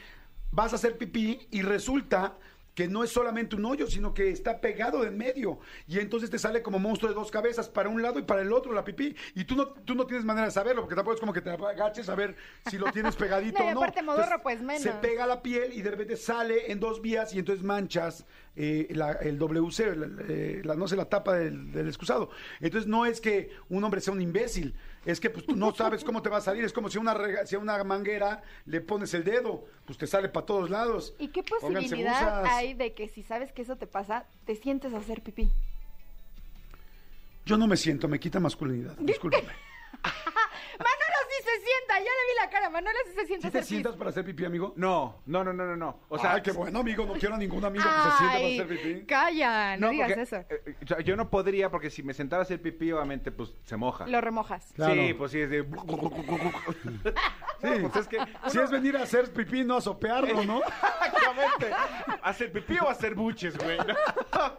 vas 0.52 0.74
a 0.74 0.76
hacer 0.76 0.98
pipí 0.98 1.48
y 1.52 1.62
resulta 1.64 2.38
que 2.74 2.88
no 2.88 3.04
es 3.04 3.12
solamente 3.12 3.56
un 3.56 3.66
hoyo, 3.66 3.88
sino 3.88 4.14
que 4.14 4.30
está 4.30 4.62
pegado 4.62 5.02
de 5.02 5.12
en 5.12 5.18
medio. 5.18 5.60
Y 5.88 6.00
entonces 6.00 6.30
te 6.30 6.40
sale 6.40 6.62
como 6.62 6.80
monstruo 6.80 7.10
de 7.10 7.16
dos 7.16 7.32
cabezas, 7.32 7.70
para 7.70 7.90
un 7.90 8.02
lado 8.02 8.20
y 8.20 8.24
para 8.24 8.42
el 8.42 8.52
otro 8.54 8.72
la 8.74 8.84
pipí. 8.84 9.16
Y 9.36 9.44
tú 9.46 9.56
no, 9.56 9.68
tú 9.68 9.96
no 9.96 10.06
tienes 10.06 10.26
manera 10.26 10.46
de 10.46 10.52
saberlo, 10.52 10.82
porque 10.82 10.96
tampoco 10.96 11.16
es 11.16 11.20
como 11.20 11.34
que 11.34 11.42
te 11.42 11.50
agaches 11.50 12.10
a 12.10 12.16
ver 12.16 12.36
si 12.70 12.78
lo 12.78 12.92
tienes 12.92 13.16
pegadito 13.16 13.60
No, 13.62 13.66
y 13.66 13.72
o 13.72 13.74
no. 13.74 13.80
aparte 13.82 14.02
modorro, 14.02 14.24
Entonces, 14.24 14.44
pues, 14.44 14.62
menos. 14.62 14.82
Se 14.84 14.92
pega 14.94 15.26
la 15.26 15.42
piel 15.42 15.74
y 15.74 15.82
de 15.82 15.92
repente 15.92 16.16
sale 16.18 16.72
en 16.72 16.80
dos 16.80 17.02
vías 17.02 17.34
y 17.34 17.40
entonces 17.40 17.64
manchas 17.64 18.26
eh, 18.56 18.88
la- 18.92 19.14
el 19.14 19.38
WC, 19.40 19.96
la, 19.96 20.08
eh, 20.28 20.62
la- 20.64 20.76
no 20.76 20.88
sé, 20.88 20.96
la 20.96 21.06
tapa 21.06 21.36
del, 21.36 21.72
del 21.72 21.88
excusado. 21.88 22.30
Entonces 22.60 22.88
no 22.88 23.06
es 23.06 23.22
que 23.22 23.52
un 23.70 23.84
hombre 23.84 24.02
sea 24.02 24.14
un 24.14 24.22
imbécil, 24.22 24.76
es 25.06 25.20
que 25.20 25.30
pues 25.30 25.46
tú 25.46 25.56
no 25.56 25.74
sabes 25.74 26.04
cómo 26.04 26.22
te 26.22 26.30
va 26.30 26.38
a 26.38 26.42
salir, 26.42 26.64
es 26.66 26.74
como 26.74 26.90
si 26.90 26.98
a 26.98 27.02
una, 27.02 27.14
rega- 27.14 27.46
si 27.46 27.56
a 27.56 27.60
una 27.60 27.82
manguera 27.84 28.44
le 28.66 28.82
pones 28.82 29.14
el 29.14 29.24
dedo, 29.24 29.66
pues 29.86 29.98
te 29.98 30.06
sale 30.06 30.30
para 30.30 30.46
todos 30.46 30.70
lados. 30.70 31.16
¿Y 31.18 31.30
qué 31.30 31.44
posibilidad 31.44 32.44
hay 32.46 32.74
de 32.74 32.94
que 32.94 33.08
si 33.08 33.24
sabes 33.24 33.52
que 33.54 33.62
eso 33.62 33.78
te 33.78 33.88
pasa, 33.88 34.26
te 34.46 34.56
sientes 34.56 34.94
a 34.94 34.98
hacer 34.98 35.22
pipí? 35.22 35.50
Yo 37.46 37.58
no 37.58 37.68
me 37.68 37.78
siento, 37.78 38.08
me 38.08 38.20
quita 38.20 38.40
masculinidad, 38.40 38.96
discúlpame. 39.00 39.48
Sienta, 41.64 41.94
ya 42.00 42.04
le 42.06 42.08
vi 42.08 42.40
la 42.44 42.50
cara, 42.50 42.70
Manolo 42.70 42.98
sí 43.06 43.12
se 43.14 43.26
sienta 43.28 43.48
¿Sí 43.48 43.52
te 43.52 43.58
hacer 43.58 43.62
pis. 43.62 43.68
sientas 43.68 43.96
para 43.96 44.10
hacer 44.10 44.26
pipí, 44.26 44.46
amigo? 44.46 44.74
No, 44.76 45.22
no, 45.26 45.44
no, 45.44 45.54
no, 45.54 45.66
no, 45.66 45.76
no. 45.76 46.00
O 46.10 46.18
sea, 46.18 46.34
Ay, 46.34 46.42
qué 46.42 46.52
bueno, 46.52 46.80
amigo, 46.80 47.06
no 47.06 47.14
quiero 47.14 47.36
a 47.36 47.38
ningún 47.38 47.64
amigo 47.64 47.84
que 47.84 48.12
se 48.12 48.18
siente 48.18 48.36
Ay, 48.38 48.58
para 48.60 48.66
hacer 48.74 48.84
pipí. 48.94 49.06
calla, 49.06 49.78
no, 49.78 49.90
digas 49.90 50.08
porque, 50.08 50.22
eso. 50.24 50.36
eh, 50.38 50.76
eh, 51.00 51.04
yo 51.04 51.16
no 51.16 51.30
podría 51.30 51.70
porque 51.70 51.90
si 51.90 52.02
me 52.04 52.14
sentara 52.14 52.42
a 52.42 52.44
hacer 52.44 52.62
pipí, 52.62 52.92
obviamente, 52.92 53.32
pues 53.32 53.54
se 53.64 53.78
moja. 53.78 54.08
Lo 54.08 54.20
remojas. 54.22 54.72
Claro. 54.76 54.94
Sí, 54.94 55.14
pues 55.14 55.32
sí, 55.32 55.40
es 55.42 55.50
de... 55.50 55.62
Sí, 57.62 57.68
pues 57.80 57.96
es 57.96 58.08
que 58.08 58.18
si 58.50 58.58
es 58.60 58.72
venir 58.72 58.98
a 58.98 59.04
hacer 59.04 59.32
pipí, 59.32 59.64
no 59.64 59.78
a 59.78 59.82
sopearlo, 59.82 60.44
¿no? 60.44 60.62
Exactamente. 61.06 61.72
¿Hacer 62.24 62.52
pipí 62.52 62.78
o 62.80 62.90
hacer 62.90 63.14
buches, 63.14 63.56
güey? 63.58 63.78
No. 63.78 63.94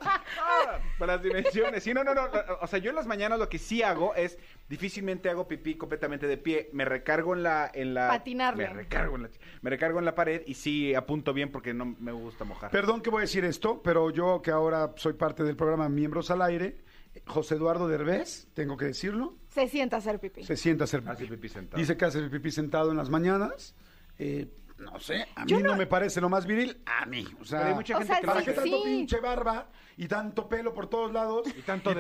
Para 0.99 1.15
las 1.15 1.23
dimensiones. 1.23 1.83
Sí, 1.83 1.93
no, 1.93 2.05
no, 2.05 2.15
no. 2.15 2.29
O 2.61 2.67
sea, 2.69 2.79
yo 2.79 2.91
en 2.91 2.97
las 2.97 3.07
mañanas 3.09 3.41
lo 3.41 3.49
que 3.49 3.59
sí 3.59 3.83
hago 3.83 4.15
es 4.15 4.39
difícilmente 4.73 5.29
hago 5.29 5.47
pipí 5.47 5.75
completamente 5.77 6.27
de 6.27 6.39
pie. 6.39 6.71
Me 6.73 6.85
recargo 6.87 7.35
en 7.37 7.43
la. 7.43 7.71
En 7.75 7.93
la 7.95 8.09
Patinarle. 8.09 8.67
Me 8.69 8.73
recargo, 8.73 9.17
en 9.17 9.23
la, 9.25 9.31
me 9.61 9.71
recargo 9.71 9.99
en 9.99 10.05
la 10.07 10.15
pared 10.15 10.43
y 10.47 10.55
sí 10.55 10.95
apunto 10.95 11.33
bien 11.35 11.53
porque 11.53 11.75
no 11.75 11.95
me 12.01 12.11
gusta 12.13 12.45
mojar. 12.45 12.71
Perdón 12.71 13.03
que 13.03 13.11
voy 13.11 13.19
a 13.19 13.21
decir 13.23 13.45
esto, 13.45 13.83
pero 13.83 14.11
yo 14.11 14.41
que 14.43 14.51
ahora 14.51 14.93
soy 14.97 15.13
parte 15.13 15.45
del 15.45 15.57
programa 15.57 15.89
Miembros 15.91 16.31
al 16.31 16.41
Aire, 16.43 16.79
José 17.27 17.57
Eduardo 17.57 17.87
Derbez, 17.87 18.49
tengo 18.55 18.77
que 18.79 18.87
decirlo, 18.87 19.37
Se 19.51 19.69
sienta 19.69 19.97
a 19.97 19.99
hacer 19.99 20.19
pipí. 20.19 20.43
se 20.45 20.57
sienta 20.57 20.85
a 20.85 20.87
hacer 20.87 21.03
Hace 21.07 21.25
pipí. 21.25 21.37
pipí 21.37 21.49
sentado. 21.51 21.79
Dice 21.79 21.97
que 21.99 22.05
hace 22.07 22.19
el 22.21 22.31
pipí 22.31 22.51
sentado 22.51 22.91
en 22.91 22.97
las 22.97 23.11
mañanas. 23.11 23.75
Eh, 24.19 24.49
no 24.79 24.99
sé, 24.99 25.27
a 25.37 25.45
mí 25.45 25.53
no... 25.53 25.61
no- 25.61 25.77
me 25.77 25.87
parece 25.87 26.21
lo 26.23 26.29
más 26.31 26.47
viril, 26.47 26.81
a 26.87 27.05
mí. 27.07 27.27
O 27.41 27.45
sea, 27.45 27.59
Pero 27.59 27.69
hay 27.71 27.75
mucha 27.77 27.95
O 27.95 27.99
gente 27.99 28.13
sea, 28.15 28.21
que 28.21 28.27
¿para 28.27 28.41
sí, 28.41 28.45
qué 28.47 28.51
hace. 28.53 28.61
tanto 28.63 28.77
sí. 28.79 28.85
pinche 28.85 29.21
barba 29.21 29.69
y 29.97 30.09
tanto 30.09 30.49
pelo 30.49 30.73
por 30.73 30.89
todos 30.89 31.13
lados? 31.13 31.49
Y 31.57 31.63
tanto 31.63 31.93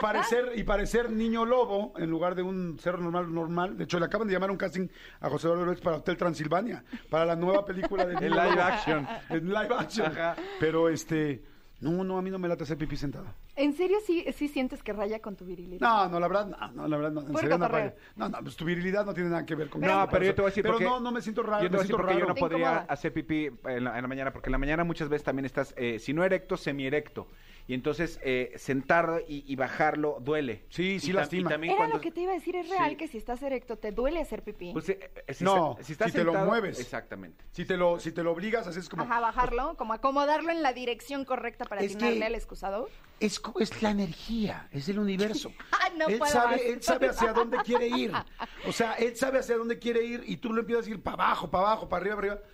parecer 0.00 0.52
y 0.54 0.62
parecer 0.64 1.10
niño 1.10 1.44
lobo 1.44 1.92
en 1.96 2.10
lugar 2.10 2.34
de 2.34 2.42
un 2.42 2.78
ser 2.78 2.98
normal 2.98 3.32
normal. 3.32 3.76
De 3.76 3.84
hecho, 3.84 3.98
le 3.98 4.06
acaban 4.06 4.26
de 4.28 4.34
llamar 4.34 4.50
a 4.50 4.52
un 4.52 4.58
casting 4.58 4.88
a 5.20 5.28
José 5.28 5.46
Eduardo 5.46 5.64
Derbez 5.64 5.80
para 5.80 5.96
Hotel 5.98 6.16
Transilvania, 6.16 6.84
para 7.10 7.24
la 7.24 7.36
nueva 7.36 7.64
película 7.64 8.04
de 8.06 8.14
En 8.22 8.30
live 8.30 8.60
action. 8.60 9.06
En 9.28 9.48
live 9.48 9.74
action. 9.76 10.06
Ajá. 10.06 10.36
Pero 10.60 10.88
este, 10.88 11.42
no, 11.80 12.04
no, 12.04 12.18
a 12.18 12.22
mí 12.22 12.30
no 12.30 12.38
me 12.38 12.48
late 12.48 12.64
hacer 12.64 12.78
pipí 12.78 12.96
sentado. 12.96 13.26
¿En 13.54 13.74
serio 13.74 13.98
sí, 14.06 14.24
sí 14.32 14.48
sientes 14.48 14.82
que 14.82 14.92
raya 14.94 15.20
con 15.20 15.36
tu 15.36 15.44
virilidad? 15.44 15.80
No, 15.86 16.08
no, 16.08 16.18
la 16.20 16.26
verdad, 16.26 16.46
no, 16.46 16.72
no, 16.72 16.88
la 16.88 16.96
verdad, 16.96 17.12
no. 17.12 17.20
En 17.20 17.26
Puro 17.26 17.38
serio, 17.40 17.58
no, 17.58 17.64
cotorreo. 17.66 17.84
raya. 17.90 17.96
no, 18.16 18.28
no, 18.30 18.38
pues 18.40 18.56
tu 18.56 18.64
virilidad 18.64 19.04
no 19.04 19.12
tiene 19.12 19.28
nada 19.28 19.44
que 19.44 19.54
ver 19.54 19.68
con 19.68 19.80
No, 19.82 20.08
pero 20.10 20.24
yo 20.24 20.34
te 20.34 20.40
voy 20.40 20.48
a 20.48 20.50
decir 20.50 20.62
Pero 20.62 20.74
porque- 20.74 20.84
no, 20.86 21.00
no 21.00 21.12
me 21.12 21.20
siento 21.20 21.42
raro, 21.42 21.62
Yo 21.62 21.68
te 21.68 21.72
me 21.72 21.76
voy 21.76 21.80
a 21.80 21.82
decir 21.82 21.86
siento 21.88 22.02
porque 22.02 22.18
yo 22.20 22.26
no 22.26 22.34
Te 22.34 22.40
podría 22.40 22.58
incomoda. 22.72 22.86
hacer 22.88 23.12
pipí 23.12 23.50
en 23.66 23.84
la, 23.84 23.96
en 23.96 24.02
la 24.02 24.08
mañana, 24.08 24.32
porque 24.32 24.48
en 24.48 24.52
la 24.52 24.58
mañana 24.58 24.84
muchas 24.84 25.08
veces 25.10 25.24
también 25.24 25.44
estás, 25.44 25.74
eh, 25.76 25.98
si 25.98 26.14
no 26.14 26.24
erecto, 26.24 26.56
semi-erecto. 26.56 27.28
Y 27.72 27.74
entonces 27.74 28.20
eh, 28.22 28.52
sentarlo 28.56 29.18
y, 29.26 29.50
y 29.50 29.56
bajarlo 29.56 30.18
duele. 30.20 30.66
Sí, 30.68 31.00
sí 31.00 31.08
Y 31.08 31.12
lastima. 31.14 31.48
y 31.48 31.52
también 31.54 31.70
Era 31.72 31.78
cuando- 31.78 31.96
lo 31.96 32.02
que 32.02 32.10
te 32.10 32.20
iba 32.20 32.32
a 32.32 32.34
decir, 32.34 32.54
es 32.54 32.68
real 32.68 32.90
Sí. 32.90 32.96
que 32.96 33.08
si 33.08 33.16
estás 33.16 33.42
erecto 33.42 33.78
te 33.78 33.92
duele 33.92 34.20
hacer 34.20 34.42
pipí. 34.42 34.74
Pues, 34.74 34.90
eh, 34.90 35.10
eh, 35.26 35.32
si 35.32 35.42
No, 35.42 35.70
está- 35.70 35.84
si, 35.84 35.92
estás 35.92 36.10
si 36.12 36.18
te 36.18 36.22
lo 36.24 36.34
mueves. 36.34 36.78
Exactamente. 36.78 37.42
Si 37.52 37.64
te 37.64 37.78
lo, 37.78 37.98
si 37.98 38.12
te 38.12 38.22
lo 38.22 38.32
obligas, 38.32 38.66
así 38.66 38.78
es 38.78 38.90
como... 38.90 39.04
Ajá, 39.04 39.20
bajarlo, 39.20 39.74
como 39.78 39.94
acomodarlo 39.94 40.50
en 40.52 40.62
la 40.62 40.74
dirección 40.74 41.24
correcta 41.24 41.64
para 41.64 41.80
Es 41.80 41.94
atinarle 41.94 42.18
que- 42.18 42.24
al 42.26 42.34
excusado. 42.34 42.90
Es, 43.20 43.40
es 43.58 43.82
la 43.82 43.90
energía, 43.90 44.68
es 44.70 44.90
el 44.90 44.98
universo. 44.98 45.50
Ah, 45.72 45.88
no 45.96 46.08
él, 46.08 46.18
puedo 46.18 46.30
sabe, 46.30 46.56
más. 46.56 46.60
él 46.66 46.82
sabe 46.82 47.08
hacia 47.08 47.32
dónde 47.32 47.56
quiere 47.64 47.86
ir. 47.88 48.12
O 48.68 48.72
sea, 48.72 48.92
él 48.94 49.16
sabe 49.16 49.38
hacia 49.38 49.56
dónde 49.56 49.78
quiere 49.78 50.04
ir 50.04 50.22
y 50.26 50.36
tú 50.36 50.52
lo 50.52 50.60
empiezas 50.60 50.86
a 50.86 50.90
ir 50.90 51.02
para 51.02 51.14
abajo, 51.24 51.50
para 51.50 51.66
abajo, 51.68 51.88
para 51.88 52.02
arriba, 52.02 52.16
para 52.16 52.32
arriba. 52.34 52.46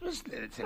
Pues 0.00 0.26
le- 0.28 0.48
se. 0.50 0.62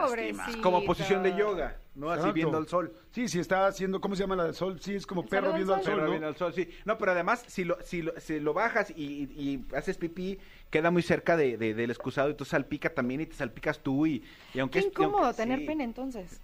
Como 0.62 0.84
posición 0.84 1.22
de 1.22 1.34
yoga, 1.36 1.76
¿no? 1.94 2.10
Así 2.10 2.18
Exacto. 2.20 2.34
viendo 2.34 2.58
al 2.58 2.68
sol. 2.68 2.92
Sí, 3.12 3.28
sí, 3.28 3.40
está 3.40 3.66
haciendo, 3.66 4.00
¿cómo 4.00 4.14
se 4.14 4.22
llama 4.22 4.36
la 4.36 4.44
del 4.44 4.54
sol? 4.54 4.78
Sí, 4.80 4.94
es 4.94 5.06
como 5.06 5.24
perro 5.26 5.52
viendo 5.54 5.74
al 5.74 5.82
sol. 5.82 5.92
Pero 5.94 6.04
¿no? 6.04 6.10
viendo 6.10 6.28
al 6.28 6.36
sol, 6.36 6.52
sí. 6.52 6.68
No, 6.84 6.98
pero 6.98 7.12
además, 7.12 7.42
si 7.48 7.64
lo, 7.64 7.78
si 7.82 8.02
lo, 8.02 8.12
si 8.20 8.40
lo 8.40 8.52
bajas 8.52 8.90
y, 8.90 9.04
y- 9.04 9.40
y 9.40 9.64
haces 9.76 9.96
pipí, 9.96 10.38
queda 10.70 10.90
muy 10.90 11.02
cerca 11.02 11.36
de, 11.36 11.56
de- 11.56 11.72
del 11.74 11.90
excusado 11.90 12.28
y 12.30 12.34
tú 12.34 12.44
salpica 12.44 12.90
también 12.92 13.22
y 13.22 13.26
te 13.26 13.34
salpicas 13.34 13.78
tú 13.78 14.06
y, 14.06 14.22
y 14.54 14.58
aunque 14.60 14.74
Qué 14.74 14.78
es- 14.80 14.86
incómodo 14.92 15.24
aunque- 15.24 15.36
tener 15.42 15.60
sí. 15.60 15.66
pene 15.66 15.84
entonces. 15.84 16.40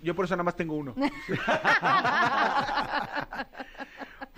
Yo 0.00 0.14
por 0.14 0.26
eso 0.26 0.36
nada 0.36 0.44
más 0.44 0.54
tengo 0.54 0.76
uno. 0.76 0.94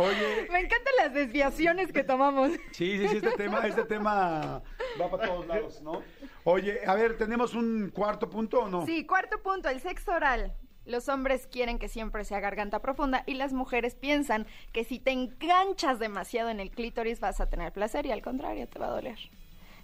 Oye, 0.01 0.49
Me 0.51 0.61
encantan 0.61 0.93
las 0.99 1.13
desviaciones 1.15 1.93
que 1.93 2.03
tomamos. 2.05 2.53
sí, 2.73 2.99
sí, 2.99 3.09
sí, 3.09 3.17
este 3.17 3.33
tema, 3.33 3.67
este 3.67 3.85
tema 3.85 4.63
va 5.01 5.11
para 5.11 5.27
todos 5.27 5.47
lados, 5.47 5.81
¿no? 5.83 6.03
Oye, 6.45 6.81
a 6.87 6.95
ver, 6.95 7.19
¿tenemos 7.19 7.55
un 7.55 7.91
cuarto 7.95 8.31
punto 8.31 8.61
o 8.61 8.69
no? 8.69 8.87
Sí, 8.87 9.05
cuarto 9.07 9.43
punto, 9.43 9.69
el 9.69 9.81
sexo 9.81 10.13
oral. 10.13 10.55
Los 10.87 11.09
hombres 11.11 11.47
quieren 11.47 11.79
que 11.79 11.89
siempre 11.89 12.25
sea 12.25 12.41
garganta 12.41 12.81
profunda 12.81 13.23
y 13.27 13.35
las 13.35 13.53
mujeres 13.53 13.95
piensan 13.95 14.47
que 14.73 14.85
si 14.85 14.99
te 14.99 15.11
enganchas 15.13 15.99
demasiado 15.99 16.49
en 16.49 16.59
el 16.59 16.71
clítoris 16.71 17.21
vas 17.21 17.41
a 17.41 17.49
tener 17.51 17.73
placer 17.73 18.07
y 18.07 18.13
al 18.13 18.23
contrario 18.23 18.67
te 18.67 18.79
va 18.79 18.87
a 18.87 18.91
doler. 18.91 19.19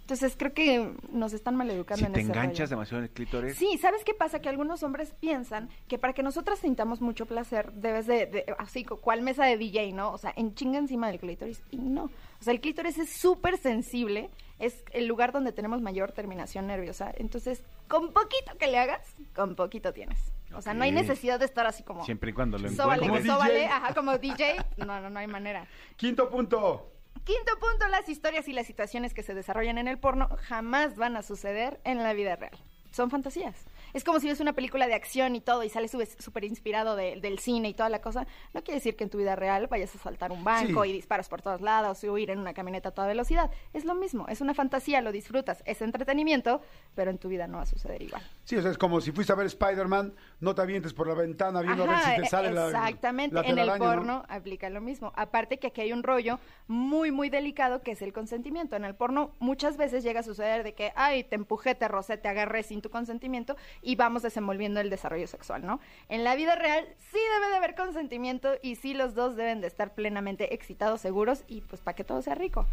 Entonces 0.07 0.35
creo 0.37 0.53
que 0.53 0.93
nos 1.11 1.33
están 1.33 1.57
maleducando 1.57 1.99
si 1.99 2.05
en 2.05 2.13
te 2.13 2.21
ese 2.21 2.29
enganchas 2.29 2.69
rollo. 2.69 2.77
demasiado 2.77 2.99
en 2.99 3.03
el 3.03 3.09
clítoris. 3.09 3.57
Sí, 3.57 3.77
¿sabes 3.77 4.05
qué 4.05 4.13
pasa? 4.13 4.39
Que 4.39 4.47
algunos 4.47 4.81
hombres 4.83 5.13
piensan 5.19 5.67
que 5.89 5.97
para 5.97 6.13
que 6.13 6.23
nosotras 6.23 6.59
sintamos 6.59 7.01
mucho 7.01 7.25
placer 7.25 7.73
debes 7.73 8.07
de, 8.07 8.25
de- 8.25 8.45
así, 8.57 8.85
cual 8.85 9.21
mesa 9.21 9.43
de 9.43 9.57
DJ, 9.57 9.91
¿no? 9.91 10.13
O 10.13 10.17
sea, 10.17 10.31
en 10.37 10.55
chinga 10.55 10.77
encima 10.79 11.07
del 11.09 11.19
clítoris. 11.19 11.61
Y 11.71 11.77
no. 11.79 12.05
O 12.05 12.09
sea, 12.39 12.53
el 12.53 12.61
clítoris 12.61 12.97
es 12.99 13.09
súper 13.17 13.57
sensible, 13.57 14.29
es 14.59 14.81
el 14.93 15.07
lugar 15.07 15.33
donde 15.33 15.51
tenemos 15.51 15.81
mayor 15.81 16.13
terminación 16.13 16.67
nerviosa. 16.67 17.11
Entonces, 17.17 17.61
con 17.89 18.13
poquito 18.13 18.57
que 18.57 18.67
le 18.67 18.77
hagas, 18.79 19.13
con 19.35 19.55
poquito 19.55 19.91
tienes. 19.91 20.19
O 20.53 20.61
sea, 20.61 20.73
no 20.73 20.85
hay 20.85 20.93
necesidad 20.93 21.37
de 21.37 21.43
estar 21.45 21.67
así 21.67 21.83
como... 21.83 22.05
Siempre 22.05 22.31
y 22.31 22.33
cuando 22.33 22.57
lo 22.57 22.69
Sóbale, 22.69 23.01
Como 23.01 23.17
encuentres. 23.17 23.23
DJ. 23.25 23.33
sóbale, 23.35 23.65
ajá, 23.65 23.93
como 23.93 24.17
DJ. 24.17 24.55
No, 24.77 25.01
no, 25.01 25.09
no 25.09 25.19
hay 25.19 25.27
manera. 25.27 25.67
Quinto 25.97 26.29
punto. 26.29 26.93
Quinto 27.27 27.59
punto, 27.59 27.87
las 27.89 28.07
historias 28.09 28.47
y 28.47 28.53
las 28.53 28.65
situaciones 28.65 29.13
que 29.13 29.21
se 29.21 29.33
desarrollan 29.35 29.77
en 29.77 29.87
el 29.89 29.99
porno 29.99 30.29
jamás 30.43 30.95
van 30.95 31.17
a 31.17 31.21
suceder 31.21 31.79
en 31.83 32.01
la 32.01 32.13
vida 32.13 32.37
real. 32.37 32.57
Son 32.91 33.11
fantasías. 33.11 33.65
Es 33.93 34.03
como 34.05 34.19
si 34.21 34.27
ves 34.27 34.39
una 34.39 34.53
película 34.53 34.87
de 34.87 34.93
acción 34.93 35.35
y 35.35 35.41
todo 35.41 35.63
y 35.63 35.69
sales 35.69 35.91
súper 36.19 36.45
inspirado 36.45 36.95
de- 36.95 37.19
del 37.19 37.37
cine 37.39 37.67
y 37.69 37.73
toda 37.73 37.89
la 37.89 37.99
cosa. 38.01 38.25
No 38.53 38.63
quiere 38.63 38.75
decir 38.79 38.95
que 38.95 39.03
en 39.03 39.09
tu 39.09 39.17
vida 39.17 39.35
real 39.35 39.67
vayas 39.67 39.93
a 39.93 39.99
saltar 39.99 40.31
un 40.31 40.43
banco 40.45 40.83
Sí. 40.83 40.89
y 40.89 40.93
disparas 40.93 41.27
por 41.27 41.41
todos 41.41 41.59
lados 41.61 42.01
o 42.05 42.13
huir 42.13 42.29
en 42.31 42.39
una 42.39 42.53
camioneta 42.53 42.89
a 42.89 42.91
toda 42.93 43.07
velocidad. 43.07 43.51
Es 43.73 43.83
lo 43.83 43.93
mismo, 43.93 44.25
es 44.29 44.39
una 44.41 44.53
fantasía, 44.53 45.01
lo 45.01 45.11
disfrutas, 45.11 45.61
es 45.65 45.81
entretenimiento, 45.81 46.61
pero 46.95 47.11
en 47.11 47.17
tu 47.17 47.27
vida 47.27 47.45
no 47.47 47.57
va 47.57 47.63
a 47.63 47.67
suceder 47.67 48.01
igual. 48.01 48.23
Sí, 48.47 48.55
o 48.55 48.61
sea, 48.61 48.71
es 48.71 48.77
como 48.77 49.01
si 49.01 49.11
fuiste 49.11 49.33
a 49.33 49.35
ver 49.35 49.47
Spider-Man, 49.47 50.13
no 50.39 50.55
te 50.55 50.61
avientes 50.61 50.93
por 50.93 51.05
la 51.05 51.15
ventana 51.15 51.61
viendo 51.61 51.83
a 51.83 51.87
ver 51.87 51.99
si 51.99 52.21
te 52.21 52.29
sale 52.29 52.53
la 52.53 52.67
Exactamente, 52.67 53.35
la 53.35 53.41
en 53.41 53.59
el 53.59 53.77
porno 53.77 54.23
aplica 54.29 54.69
lo 54.69 54.79
mismo. 54.79 55.11
Aparte 55.17 55.59
que 55.59 55.67
aquí 55.67 55.81
hay 55.81 55.91
un 55.91 56.01
rollo 56.01 56.39
muy, 56.65 57.11
muy 57.11 57.29
delicado 57.29 57.81
que 57.81 57.91
es 57.91 58.01
el 58.01 58.13
consentimiento. 58.13 58.77
En 58.77 58.85
el 58.85 58.95
porno 58.95 59.33
muchas 59.39 59.75
veces 59.75 60.01
llega 60.01 60.21
a 60.21 60.23
suceder 60.23 60.63
de 60.63 60.75
que, 60.75 60.93
ay, 60.95 61.25
te 61.25 61.35
empujé, 61.35 61.75
te 61.75 61.89
rocé, 61.89 62.15
te 62.15 62.29
agarré 62.29 62.63
sin 62.63 62.81
tu 62.81 62.89
consentimiento 62.89 63.57
y 63.81 63.97
vamos 63.97 64.21
desenvolviendo 64.21 64.79
el 64.79 64.89
desarrollo 64.89 65.27
sexual, 65.27 65.65
¿no? 65.65 65.81
En 66.07 66.23
la 66.23 66.33
vida 66.35 66.55
real 66.55 66.87
sí 66.99 67.19
debe 67.35 67.49
de 67.49 67.57
haber 67.57 67.75
consentimiento 67.75 68.53
y 68.61 68.75
sí 68.75 68.93
los 68.93 69.13
dos 69.13 69.35
deben 69.35 69.59
de 69.59 69.67
estar 69.67 69.93
plenamente 69.93 70.53
excitados, 70.53 71.01
seguros 71.01 71.43
y 71.49 71.59
pues 71.59 71.81
para 71.81 71.97
que 71.97 72.05
todo 72.05 72.21
sea 72.21 72.35
rico. 72.35 72.65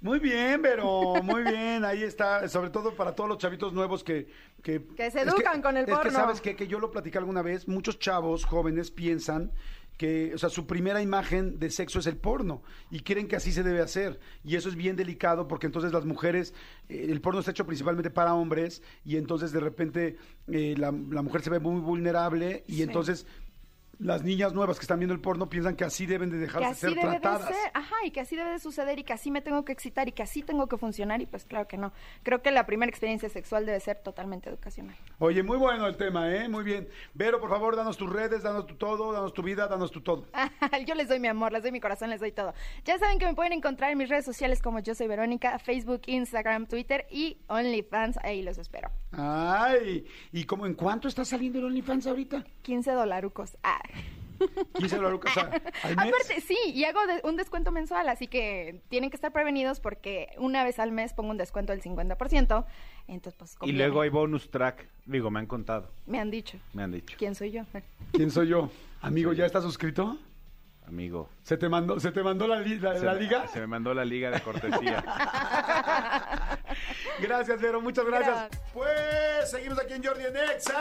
Muy 0.00 0.20
bien, 0.20 0.62
pero 0.62 1.14
muy 1.22 1.42
bien, 1.42 1.84
ahí 1.84 2.02
está, 2.04 2.46
sobre 2.48 2.70
todo 2.70 2.94
para 2.94 3.14
todos 3.16 3.28
los 3.28 3.38
chavitos 3.38 3.72
nuevos 3.72 4.04
que... 4.04 4.28
Que, 4.62 4.84
Que 4.96 5.10
se 5.10 5.22
educan 5.22 5.60
con 5.62 5.76
el 5.76 5.84
Es 5.84 5.90
que 5.90 5.94
porno. 5.96 6.10
sabes 6.12 6.40
qué? 6.40 6.54
que 6.56 6.66
yo 6.68 6.78
lo 6.78 6.90
platicé 6.90 7.18
alguna 7.18 7.42
vez, 7.42 7.66
muchos 7.68 7.98
chavos 7.98 8.44
jóvenes 8.44 8.90
piensan 8.92 9.52
que, 9.96 10.32
o 10.32 10.38
sea, 10.38 10.48
su 10.50 10.66
primera 10.68 11.02
imagen 11.02 11.58
de 11.58 11.70
sexo 11.70 11.98
es 11.98 12.06
el 12.06 12.16
porno 12.16 12.62
y 12.88 13.00
creen 13.00 13.26
que 13.26 13.34
así 13.34 13.50
se 13.50 13.64
debe 13.64 13.80
hacer. 13.80 14.20
Y 14.44 14.54
eso 14.54 14.68
es 14.68 14.76
bien 14.76 14.94
delicado 14.94 15.48
porque 15.48 15.66
entonces 15.66 15.92
las 15.92 16.04
mujeres, 16.04 16.54
eh, 16.88 17.06
el 17.08 17.20
porno 17.20 17.40
está 17.40 17.50
hecho 17.50 17.66
principalmente 17.66 18.08
para 18.10 18.34
hombres 18.34 18.80
y 19.04 19.16
entonces 19.16 19.50
de 19.50 19.58
repente 19.58 20.16
eh, 20.46 20.74
la, 20.78 20.92
la 20.92 21.22
mujer 21.22 21.42
se 21.42 21.50
ve 21.50 21.58
muy 21.58 21.80
vulnerable 21.80 22.62
y 22.68 22.74
Sí. 22.74 22.82
entonces 22.82 23.26
las 23.98 24.22
niñas 24.22 24.52
nuevas 24.52 24.78
que 24.78 24.82
están 24.82 24.98
viendo 25.00 25.14
el 25.14 25.20
porno 25.20 25.48
piensan 25.48 25.74
que 25.74 25.84
así 25.84 26.06
deben 26.06 26.30
de 26.30 26.38
dejarse 26.38 26.68
así 26.68 26.80
ser 26.80 26.90
debe 26.90 27.10
de 27.10 27.20
tratadas. 27.20 27.48
ser, 27.48 27.70
ajá, 27.74 27.96
y 28.04 28.10
que 28.10 28.20
así 28.20 28.36
debe 28.36 28.50
de 28.50 28.58
suceder 28.58 28.98
y 28.98 29.04
que 29.04 29.12
así 29.12 29.30
me 29.30 29.40
tengo 29.40 29.64
que 29.64 29.72
excitar 29.72 30.08
y 30.08 30.12
que 30.12 30.22
así 30.22 30.42
tengo 30.42 30.68
que 30.68 30.76
funcionar 30.76 31.20
y 31.20 31.26
pues 31.26 31.44
claro 31.44 31.66
que 31.66 31.76
no. 31.76 31.92
Creo 32.22 32.42
que 32.42 32.50
la 32.50 32.66
primera 32.66 32.88
experiencia 32.88 33.28
sexual 33.28 33.66
debe 33.66 33.80
ser 33.80 33.98
totalmente 33.98 34.48
educacional. 34.48 34.96
Oye, 35.18 35.42
muy 35.42 35.58
bueno 35.58 35.86
el 35.86 35.96
tema, 35.96 36.32
¿eh? 36.32 36.48
Muy 36.48 36.64
bien. 36.64 36.88
Vero, 37.14 37.40
por 37.40 37.50
favor, 37.50 37.76
danos 37.76 37.96
tus 37.96 38.10
redes, 38.10 38.42
danos 38.42 38.66
tu 38.66 38.76
todo, 38.76 39.12
danos 39.12 39.34
tu 39.34 39.42
vida, 39.42 39.66
danos 39.66 39.90
tu 39.90 40.00
todo. 40.00 40.26
Yo 40.86 40.94
les 40.94 41.08
doy 41.08 41.18
mi 41.18 41.28
amor, 41.28 41.52
les 41.52 41.62
doy 41.62 41.72
mi 41.72 41.80
corazón, 41.80 42.10
les 42.10 42.20
doy 42.20 42.32
todo. 42.32 42.54
Ya 42.84 42.98
saben 42.98 43.18
que 43.18 43.26
me 43.26 43.34
pueden 43.34 43.52
encontrar 43.52 43.90
en 43.90 43.98
mis 43.98 44.08
redes 44.08 44.24
sociales 44.24 44.62
como 44.62 44.78
yo 44.78 44.94
soy 44.94 45.06
Verónica, 45.08 45.58
Facebook, 45.58 46.02
Instagram, 46.06 46.66
Twitter 46.66 47.06
y 47.10 47.38
OnlyFans, 47.48 48.18
ahí 48.22 48.42
los 48.42 48.58
espero. 48.58 48.90
Ay, 49.12 50.06
¿y 50.32 50.44
cómo 50.44 50.66
en 50.66 50.74
cuánto 50.74 51.08
está 51.08 51.24
saliendo 51.24 51.58
el 51.58 51.66
OnlyFans 51.66 52.06
ahorita? 52.06 52.44
15 52.62 52.92
dolarucos. 52.92 53.56
Ah. 53.62 53.80
15 54.78 54.96
dólares 54.96 55.18
o 55.24 55.30
sea, 55.30 55.50
al 55.82 55.96
mes. 55.96 56.06
Aparte, 56.14 56.40
sí, 56.40 56.56
y 56.66 56.84
hago 56.84 57.04
de- 57.06 57.20
un 57.24 57.34
descuento 57.36 57.72
mensual, 57.72 58.08
así 58.08 58.28
que 58.28 58.80
tienen 58.88 59.10
que 59.10 59.16
estar 59.16 59.32
prevenidos 59.32 59.80
porque 59.80 60.28
una 60.38 60.62
vez 60.62 60.78
al 60.78 60.92
mes 60.92 61.12
pongo 61.12 61.30
un 61.30 61.36
descuento 61.38 61.72
del 61.72 61.82
50%. 61.82 62.64
Entonces, 63.08 63.36
pues, 63.38 63.56
Y 63.68 63.72
luego 63.72 64.00
hay 64.02 64.10
bonus 64.10 64.48
track. 64.50 64.86
Digo, 65.06 65.30
me 65.30 65.40
han 65.40 65.46
contado, 65.46 65.90
Me 66.06 66.20
han 66.20 66.30
dicho. 66.30 66.56
me 66.72 66.84
han 66.84 66.92
dicho. 66.92 67.16
¿Quién 67.18 67.34
soy 67.34 67.50
yo? 67.50 67.64
¿Quién 68.12 68.30
soy 68.30 68.46
yo? 68.48 68.70
Amigo, 69.00 69.32
¿ya 69.32 69.44
estás 69.46 69.64
suscrito? 69.64 70.16
Amigo. 70.88 71.28
¿Se 71.42 71.56
te 71.58 71.68
mandó, 71.68 72.00
se 72.00 72.10
te 72.12 72.22
mandó 72.22 72.46
la, 72.46 72.60
li- 72.60 72.78
la- 72.78 72.98
Se 72.98 73.04
la 73.04 73.12
me- 73.14 73.20
liga? 73.20 73.46
Se 73.48 73.60
me 73.60 73.66
mandó 73.66 73.92
la 73.94 74.04
liga 74.06 74.30
de 74.30 74.40
cortesía. 74.40 75.04
Gracias, 77.20 77.60
Vero, 77.60 77.80
muchas 77.80 78.04
gracias. 78.06 78.28
Gracias. 78.36 78.62
Pues 78.72 79.50
seguimos 79.50 79.78
aquí 79.80 79.94
en 79.94 80.04
Jordi 80.04 80.24
en 80.24 80.36
Exa. 80.36 80.80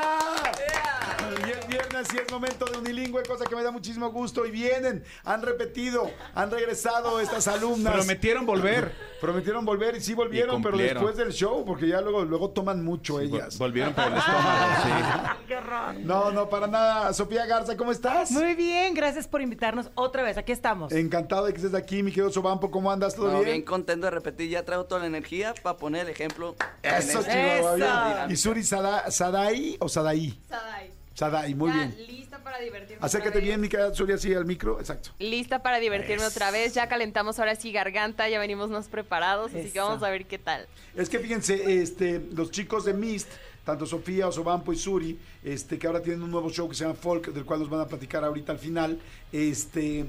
Y 1.47 1.49
es 1.51 1.67
viernes 1.67 2.07
y 2.13 2.17
es 2.17 2.31
momento 2.31 2.65
de 2.65 2.77
unilingüe, 2.77 3.23
cosa 3.23 3.45
que 3.45 3.55
me 3.55 3.63
da 3.63 3.71
muchísimo 3.71 4.11
gusto. 4.11 4.45
Y 4.45 4.51
vienen, 4.51 5.03
han 5.25 5.41
repetido, 5.41 6.09
han 6.35 6.51
regresado 6.51 7.19
estas 7.19 7.47
alumnas. 7.47 7.93
Prometieron 7.93 8.45
volver. 8.45 8.93
Prometieron 9.19 9.65
volver 9.65 9.95
y 9.95 10.01
sí 10.01 10.13
volvieron, 10.13 10.59
Y 10.59 10.63
pero 10.63 10.71
cumplieron. 10.73 11.03
después 11.03 11.17
del 11.17 11.33
show, 11.33 11.65
porque 11.65 11.87
ya 11.87 12.01
luego, 12.01 12.23
luego 12.23 12.51
toman 12.51 12.83
mucho 12.85 13.19
ellas. 13.19 13.57
Volvieron 13.57 13.93
por 13.95 14.05
el 14.05 14.17
estómago, 14.17 14.73
sí. 14.83 14.89
No, 16.03 16.31
no, 16.31 16.47
para 16.49 16.67
nada. 16.67 17.13
Sofía 17.13 17.45
Garza, 17.47 17.75
¿cómo 17.75 17.91
estás? 17.91 18.29
Muy 18.31 18.53
bien, 18.53 18.93
gracias 18.93 19.27
por 19.27 19.41
invitarnos 19.41 19.89
otra 19.97 20.23
vez. 20.23 20.37
Aquí 20.37 20.51
estamos. 20.51 20.91
Encantado 20.93 21.45
de 21.45 21.51
que 21.53 21.57
estés 21.57 21.73
aquí, 21.73 22.03
mi 22.03 22.11
querido 22.11 22.31
Sobampo. 22.31 22.71
¿Cómo 22.71 22.89
andas? 22.91 23.15
¿Todo 23.15 23.27
No, 23.31 23.39
bien? 23.39 23.45
bien 23.45 23.61
contento 23.63 24.05
de 24.05 24.11
repetir, 24.11 24.49
ya 24.49 24.63
traigo 24.63 24.85
toda 24.85 25.01
la 25.01 25.07
energía 25.07 25.53
para 25.61 25.77
poner 25.77 26.05
el 26.05 26.09
ejemplo. 26.11 26.55
Eso, 26.83 27.23
Chihuahua. 27.23 28.27
¿Y 28.29 28.35
Suri 28.35 28.63
Sada- 28.63 29.09
Sadai 29.11 29.75
o 29.79 29.89
Sadai? 29.89 30.39
Sadai. 30.47 30.91
Sadai, 31.13 31.55
muy 31.55 31.71
Ya, 31.71 31.77
bien. 31.77 31.95
lista 32.07 32.37
para 32.43 32.59
divertirme. 32.59 33.03
Acércate 33.03 33.29
otra 33.39 33.41
bien, 33.41 33.59
mi 33.59 33.69
querida 33.69 33.91
Suri, 33.91 34.13
así 34.13 34.31
al 34.35 34.45
micro. 34.45 34.79
Exacto. 34.79 35.09
Lista 35.17 35.63
para 35.63 35.79
divertirme 35.79 36.23
otra 36.25 36.51
vez. 36.51 36.75
Ya 36.75 36.87
calentamos 36.87 37.39
ahora 37.39 37.55
sí 37.55 37.71
garganta, 37.71 38.29
ya 38.29 38.37
venimos 38.39 38.69
más 38.69 38.87
preparados, 38.87 39.51
así 39.55 39.71
que 39.71 39.79
vamos 39.79 40.03
a 40.03 40.09
ver 40.11 40.27
qué 40.27 40.37
tal. 40.37 40.67
Es 40.95 41.09
que 41.09 41.17
fíjense, 41.17 41.81
este, 41.81 42.19
los 42.33 42.51
chicos 42.51 42.85
de 42.85 42.93
Mist, 42.93 43.27
tanto 43.67 43.85
Sofía, 43.85 44.29
Osobampo 44.29 44.71
y 44.71 44.77
Suri, 44.77 45.19
este, 45.43 45.77
que 45.77 45.87
ahora 45.87 46.01
tienen 46.01 46.23
un 46.23 46.31
nuevo 46.31 46.49
show 46.49 46.69
que 46.69 46.73
se 46.73 46.85
llama 46.85 46.95
Folk, 46.95 47.33
del 47.33 47.43
cual 47.43 47.59
nos 47.59 47.69
van 47.69 47.81
a 47.81 47.85
platicar 47.85 48.23
ahorita 48.23 48.53
al 48.53 48.59
final, 48.59 48.97
este, 49.29 50.05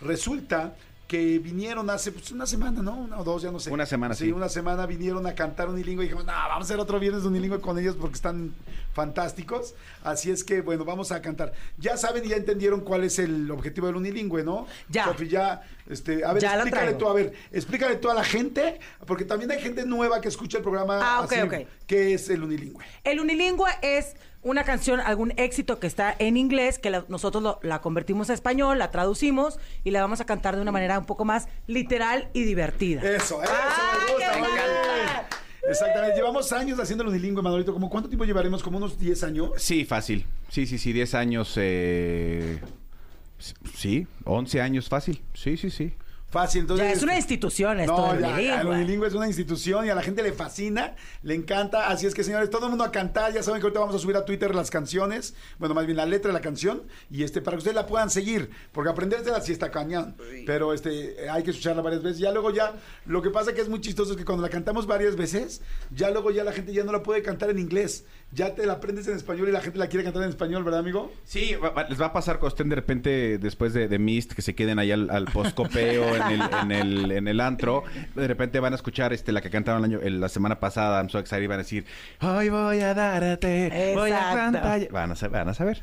resulta 0.00 0.74
que 1.12 1.38
vinieron 1.38 1.90
hace 1.90 2.10
pues, 2.10 2.32
una 2.32 2.46
semana, 2.46 2.80
¿no? 2.80 2.96
Una 2.96 3.20
o 3.20 3.22
dos, 3.22 3.42
ya 3.42 3.50
no 3.50 3.60
sé. 3.60 3.70
Una 3.70 3.84
semana, 3.84 4.14
sí. 4.14 4.32
una 4.32 4.48
semana 4.48 4.86
vinieron 4.86 5.26
a 5.26 5.34
cantar 5.34 5.68
unilingüe 5.68 6.04
y 6.04 6.08
dijimos, 6.08 6.24
no, 6.24 6.32
vamos 6.32 6.62
a 6.62 6.64
hacer 6.64 6.80
otro 6.80 6.98
viernes 6.98 7.20
de 7.24 7.28
unilingüe 7.28 7.60
con 7.60 7.78
ellos 7.78 7.96
porque 8.00 8.14
están 8.14 8.54
fantásticos. 8.94 9.74
Así 10.04 10.30
es 10.30 10.42
que, 10.42 10.62
bueno, 10.62 10.86
vamos 10.86 11.12
a 11.12 11.20
cantar. 11.20 11.52
Ya 11.76 11.98
saben 11.98 12.24
y 12.24 12.28
ya 12.28 12.36
entendieron 12.36 12.80
cuál 12.80 13.04
es 13.04 13.18
el 13.18 13.50
objetivo 13.50 13.88
del 13.88 13.96
unilingüe, 13.96 14.42
¿no? 14.42 14.66
Ya. 14.88 15.14
Ya, 15.28 15.60
este, 15.86 16.24
a 16.24 16.32
ver, 16.32 16.40
Ya 16.40 16.54
explícale 16.54 16.94
tú, 16.94 17.06
a 17.06 17.12
ver, 17.12 17.34
explícale 17.52 17.96
tú 17.96 18.08
a 18.08 18.14
la 18.14 18.24
gente, 18.24 18.80
porque 19.06 19.26
también 19.26 19.50
hay 19.50 19.60
gente 19.60 19.84
nueva 19.84 20.18
que 20.22 20.28
escucha 20.28 20.56
el 20.56 20.62
programa. 20.62 20.98
Ah, 21.02 21.20
ok, 21.20 21.32
así, 21.32 21.42
ok. 21.42 21.54
¿Qué 21.86 22.14
es 22.14 22.30
el 22.30 22.42
unilingüe? 22.42 22.86
El 23.04 23.20
unilingüe 23.20 23.68
es 23.82 24.14
una 24.42 24.64
canción, 24.64 25.00
algún 25.00 25.32
éxito 25.36 25.78
que 25.78 25.86
está 25.86 26.14
en 26.18 26.36
inglés, 26.36 26.78
que 26.78 26.90
la- 26.90 27.04
nosotros 27.08 27.42
lo- 27.42 27.60
la 27.62 27.80
convertimos 27.80 28.28
a 28.30 28.34
español, 28.34 28.78
la 28.78 28.90
traducimos 28.90 29.58
y 29.84 29.90
la 29.92 30.00
vamos 30.00 30.20
a 30.20 30.26
cantar 30.26 30.56
de 30.56 30.62
una 30.62 30.72
manera 30.72 30.98
un 30.98 31.04
poco 31.06 31.24
más 31.24 31.48
literal 31.66 32.28
y 32.32 32.42
divertida. 32.44 33.00
Eso, 33.02 33.42
eso, 33.42 33.52
¡Ah, 33.54 33.98
me 34.06 34.12
gusta, 34.12 34.32
muy 34.32 34.40
bueno! 34.40 34.54
bien. 34.54 34.72
Exactamente, 35.70 36.16
llevamos 36.16 36.52
años 36.52 36.80
haciendo 36.80 37.04
el 37.04 37.10
unilingüe, 37.10 37.40
Manolito. 37.40 37.72
¿Cómo 37.72 37.88
cuánto 37.88 38.08
tiempo 38.08 38.24
llevaremos? 38.24 38.64
¿Como 38.64 38.78
unos 38.78 38.98
10 38.98 39.22
años? 39.22 39.50
Sí, 39.58 39.84
fácil. 39.84 40.26
Sí, 40.48 40.66
sí, 40.66 40.76
sí, 40.76 40.92
10 40.92 41.14
años. 41.14 41.54
eh, 41.56 42.58
Sí, 43.74 44.06
11 44.24 44.60
años 44.60 44.88
fácil. 44.88 45.20
Sí, 45.34 45.56
sí, 45.56 45.70
sí. 45.70 45.92
Fácil, 46.32 46.62
entonces. 46.62 46.86
Ya 46.86 46.92
es 46.92 47.02
una 47.02 47.16
institución 47.16 47.78
esto 47.80 47.94
No, 47.94 48.18
ya, 48.18 48.28
unilingüe. 48.62 48.64
unilingüe 48.70 49.06
es 49.08 49.14
una 49.14 49.26
institución 49.26 49.86
y 49.86 49.90
a 49.90 49.94
la 49.94 50.02
gente 50.02 50.22
le 50.22 50.32
fascina, 50.32 50.96
le 51.22 51.34
encanta. 51.34 51.88
Así 51.88 52.06
es 52.06 52.14
que, 52.14 52.24
señores, 52.24 52.48
todo 52.50 52.64
el 52.64 52.70
mundo 52.70 52.84
a 52.84 52.90
cantar. 52.90 53.32
Ya 53.34 53.42
saben 53.42 53.60
que 53.60 53.66
ahorita 53.66 53.80
vamos 53.80 53.94
a 53.94 53.98
subir 53.98 54.16
a 54.16 54.24
Twitter 54.24 54.54
las 54.54 54.70
canciones, 54.70 55.34
bueno, 55.58 55.74
más 55.74 55.84
bien 55.84 55.98
la 55.98 56.06
letra 56.06 56.28
de 56.28 56.32
la 56.32 56.40
canción, 56.40 56.84
y 57.10 57.22
este, 57.22 57.42
para 57.42 57.56
que 57.56 57.58
ustedes 57.58 57.74
la 57.76 57.86
puedan 57.86 58.08
seguir, 58.08 58.48
porque 58.72 58.90
aprendérsela 58.90 59.40
sí 59.42 59.52
está 59.52 59.70
cañón. 59.70 60.16
Pero 60.46 60.72
este, 60.72 61.28
hay 61.30 61.42
que 61.42 61.50
escucharla 61.50 61.82
varias 61.82 62.02
veces. 62.02 62.18
Ya 62.18 62.32
luego 62.32 62.50
ya, 62.50 62.72
lo 63.04 63.20
que 63.20 63.28
pasa 63.30 63.52
que 63.52 63.60
es 63.60 63.68
muy 63.68 63.82
chistoso 63.82 64.12
es 64.12 64.16
que 64.16 64.24
cuando 64.24 64.42
la 64.42 64.48
cantamos 64.48 64.86
varias 64.86 65.16
veces, 65.16 65.60
ya 65.94 66.10
luego 66.10 66.30
ya 66.30 66.44
la 66.44 66.52
gente 66.52 66.72
ya 66.72 66.82
no 66.82 66.92
la 66.92 67.02
puede 67.02 67.22
cantar 67.22 67.50
en 67.50 67.58
inglés. 67.58 68.06
Ya 68.34 68.54
te 68.54 68.64
la 68.64 68.72
aprendes 68.74 69.06
en 69.08 69.16
español 69.16 69.50
y 69.50 69.52
la 69.52 69.60
gente 69.60 69.78
la 69.78 69.88
quiere 69.88 70.04
cantar 70.04 70.22
en 70.22 70.30
español, 70.30 70.64
¿verdad, 70.64 70.80
amigo? 70.80 71.12
Sí, 71.24 71.54
va- 71.56 71.68
va- 71.68 71.86
les 71.88 72.00
va 72.00 72.06
a 72.06 72.12
pasar 72.14 72.38
cuando 72.38 72.54
estén 72.54 72.70
de 72.70 72.76
repente 72.76 73.36
después 73.36 73.74
de, 73.74 73.88
de 73.88 73.98
Mist, 73.98 74.32
que 74.32 74.40
se 74.40 74.54
queden 74.54 74.78
ahí 74.78 74.90
al, 74.90 75.10
al 75.10 75.26
postcopeo 75.32 76.21
en 76.30 76.40
el, 76.40 76.50
en, 76.62 76.72
el, 76.72 77.12
en 77.12 77.28
el 77.28 77.40
antro. 77.40 77.84
De 78.14 78.26
repente 78.28 78.60
van 78.60 78.72
a 78.72 78.76
escuchar 78.76 79.12
este, 79.12 79.32
la 79.32 79.40
que 79.40 79.50
cantaron 79.50 79.84
el 79.84 79.90
año, 79.90 80.00
el- 80.02 80.20
la 80.20 80.28
semana 80.28 80.58
pasada, 80.60 80.98
I'm 81.00 81.08
so 81.10 81.18
excited, 81.18 81.42
y 81.42 81.46
van 81.46 81.56
a 81.60 81.62
decir, 81.62 81.84
hoy 82.20 82.48
voy 82.48 82.80
a 82.80 82.94
darte, 82.94 83.92
voy 83.94 84.10
a 84.10 84.14
Exacto. 84.16 84.36
cantar. 84.36 84.88
Van 84.90 85.10
a, 85.12 85.16
sa- 85.16 85.28
van 85.28 85.48
a 85.48 85.54
saber. 85.54 85.82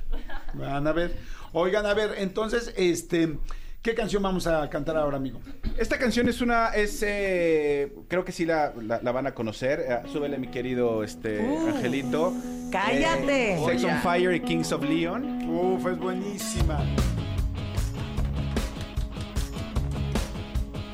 Van 0.54 0.88
a 0.88 0.92
ver. 0.92 1.16
Oigan, 1.52 1.86
a 1.86 1.94
ver, 1.94 2.12
entonces, 2.18 2.74
este, 2.78 3.38
¿qué 3.82 3.96
canción 3.96 4.22
vamos 4.22 4.46
a 4.46 4.70
cantar 4.70 4.98
ahora, 4.98 5.18
amigo? 5.18 5.40
Esta 5.78 5.98
canción 5.98 6.28
es 6.30 6.42
una, 6.42 6.68
es, 6.70 7.02
eh, 7.06 7.92
creo 8.08 8.24
que 8.26 8.32
sí 8.32 8.46
la, 8.46 8.74
la- 8.82 9.00
la 9.02 9.12
van 9.12 9.26
a 9.28 9.34
conocer. 9.34 9.80
Eh, 9.88 10.00
súbele, 10.12 10.38
mi 10.38 10.48
querido 10.50 11.04
este, 11.04 11.40
Uh, 11.40 11.68
Angelito. 11.70 12.34
cállate. 12.72 13.54
Eh, 13.54 13.66
Sex 13.66 13.84
on 13.84 13.98
Fire 14.04 14.34
y 14.36 14.42
Kings 14.42 14.72
of 14.72 14.84
Leon. 14.84 15.50
Uf, 15.50 15.88
es 15.88 15.98
buenísima. 15.98 16.80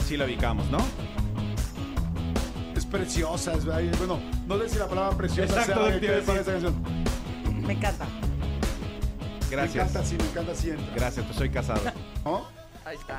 Sí 0.06 0.18
la 0.18 0.26
ubicamos, 0.26 0.70
¿no? 0.70 0.78
Es 2.76 2.86
preciosa, 2.86 3.54
es, 3.54 3.66
bueno, 3.98 4.20
no 4.48 4.60
sé 4.60 4.70
si 4.70 4.78
la 4.78 4.88
palabra 4.88 5.18
preciosa 5.18 5.60
Exacto, 5.62 5.74
sea 5.86 5.94
lo 5.96 6.00
que 6.00 6.08
que 6.08 6.14
para 6.22 6.40
esa 6.42 6.52
decir. 6.52 6.70
canción. 6.72 7.66
Me 7.66 7.74
encanta. 7.74 8.06
Gracias. 9.50 9.76
Me 9.76 9.82
encanta, 9.90 10.06
sí, 10.06 10.18
me 10.18 10.24
encanta 10.30 10.56
siempre. 10.56 10.86
Gracias, 10.96 11.26
pues 11.26 11.38
soy 11.38 11.50
casado. 11.50 11.82
¿No? 12.24 12.54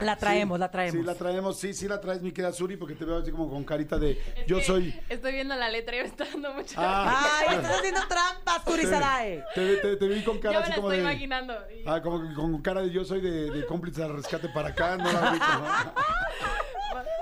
La 0.01 0.15
traemos, 0.15 0.59
Sí, 0.59 0.61
la 0.61 0.71
traemos. 0.71 1.01
Sí, 1.01 1.03
la 1.07 1.15
traemos, 1.17 1.59
sí, 1.59 1.75
sí 1.75 1.89
la 1.89 2.01
traes, 2.01 2.23
mi 2.23 2.31
querida 2.31 2.53
Suri, 2.53 2.77
porque 2.77 2.95
te 2.95 3.05
veo 3.05 3.19
así 3.19 3.33
como 3.33 3.51
con 3.51 3.65
carita 3.65 3.99
de 3.99 4.17
yo 4.47 4.61
soy. 4.61 4.95
Estoy 5.09 5.33
viendo 5.33 5.57
la 5.57 5.69
letra 5.69 5.97
y 5.97 6.01
me 6.03 6.07
está 6.07 6.25
dando 6.25 6.55
mucha... 6.55 6.77
Ah, 6.79 7.43
¡Ay, 7.49 7.57
estás 7.57 7.79
haciendo 7.79 8.01
trampas, 8.07 8.65
Turizarae! 8.65 9.43
te, 9.57 9.77
te- 9.79 9.97
te 9.97 10.07
vi 10.07 10.23
con 10.23 10.37
Yo 10.37 10.41
cara 10.41 10.59
me 10.61 10.63
así 10.67 10.71
la 10.71 10.77
como 10.77 10.93
estoy 10.93 11.05
de. 11.05 11.11
imaginando. 11.11 11.55
y- 11.75 11.83
Ah, 11.85 12.01
como 12.01 12.23
que 12.29 12.33
con 12.35 12.63
cara 12.63 12.83
de 12.83 12.93
yo 12.93 13.05
soy 13.05 13.21
de, 13.21 13.51
de 13.51 13.67
cómplice 13.67 14.05
al 14.05 14.15
rescate 14.15 14.49
para 14.51 14.69
acá, 14.69 14.97
no 14.99 15.05
la 15.13 15.31
ubico, 15.33 15.45
¿no? 15.47 15.67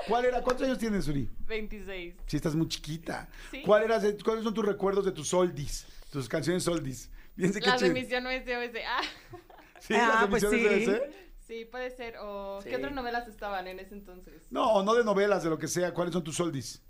¿Cuál 0.09 0.25
era? 0.27 0.43
¿Cuántos 0.43 0.67
años 0.67 0.79
tienes, 0.79 1.05
Suri? 1.07 1.31
26. 1.47 2.15
Sí, 2.27 2.37
estás 2.37 2.55
muy 2.55 2.69
chiquita. 2.69 3.29
Sí. 3.51 3.63
¿Cuál 3.65 3.85
era, 3.85 4.01
¿Cuáles 4.25 4.45
son 4.45 4.55
tus 4.55 4.65
recuerdos 4.65 5.05
de 5.05 5.13
tus 5.13 5.33
oldies? 5.33 5.87
Tus 6.11 6.29
canciones 6.29 6.67
oldies. 6.69 7.11
Bien, 7.37 7.53
sé 7.53 7.61
que 7.61 7.67
Las 7.67 7.81
de 7.81 7.91
Misión 7.91 8.27
OSOS. 8.27 8.71
Ah, 8.87 9.01
Sí, 9.81 9.95
Ah, 9.95 10.09
las 10.09 10.21
de 10.23 10.29
pues 10.29 10.43
sí. 10.49 10.99
sí, 11.47 11.65
puede 11.65 11.91
ser. 11.91 12.17
O, 12.19 12.61
Sí. 12.63 12.69
¿Qué 12.69 12.77
otras 12.77 12.93
novelas 12.93 13.27
estaban 13.29 13.67
en 13.67 13.81
ese 13.81 13.95
entonces? 13.95 14.47
No, 14.51 14.83
no 14.83 14.95
de 14.95 15.05
novelas, 15.05 15.43
de 15.43 15.51
lo 15.51 15.59
que 15.59 15.69
sea. 15.69 15.93
¿Cuáles 15.93 16.13
son 16.13 16.23
tus 16.23 16.39
oldies? 16.41 16.83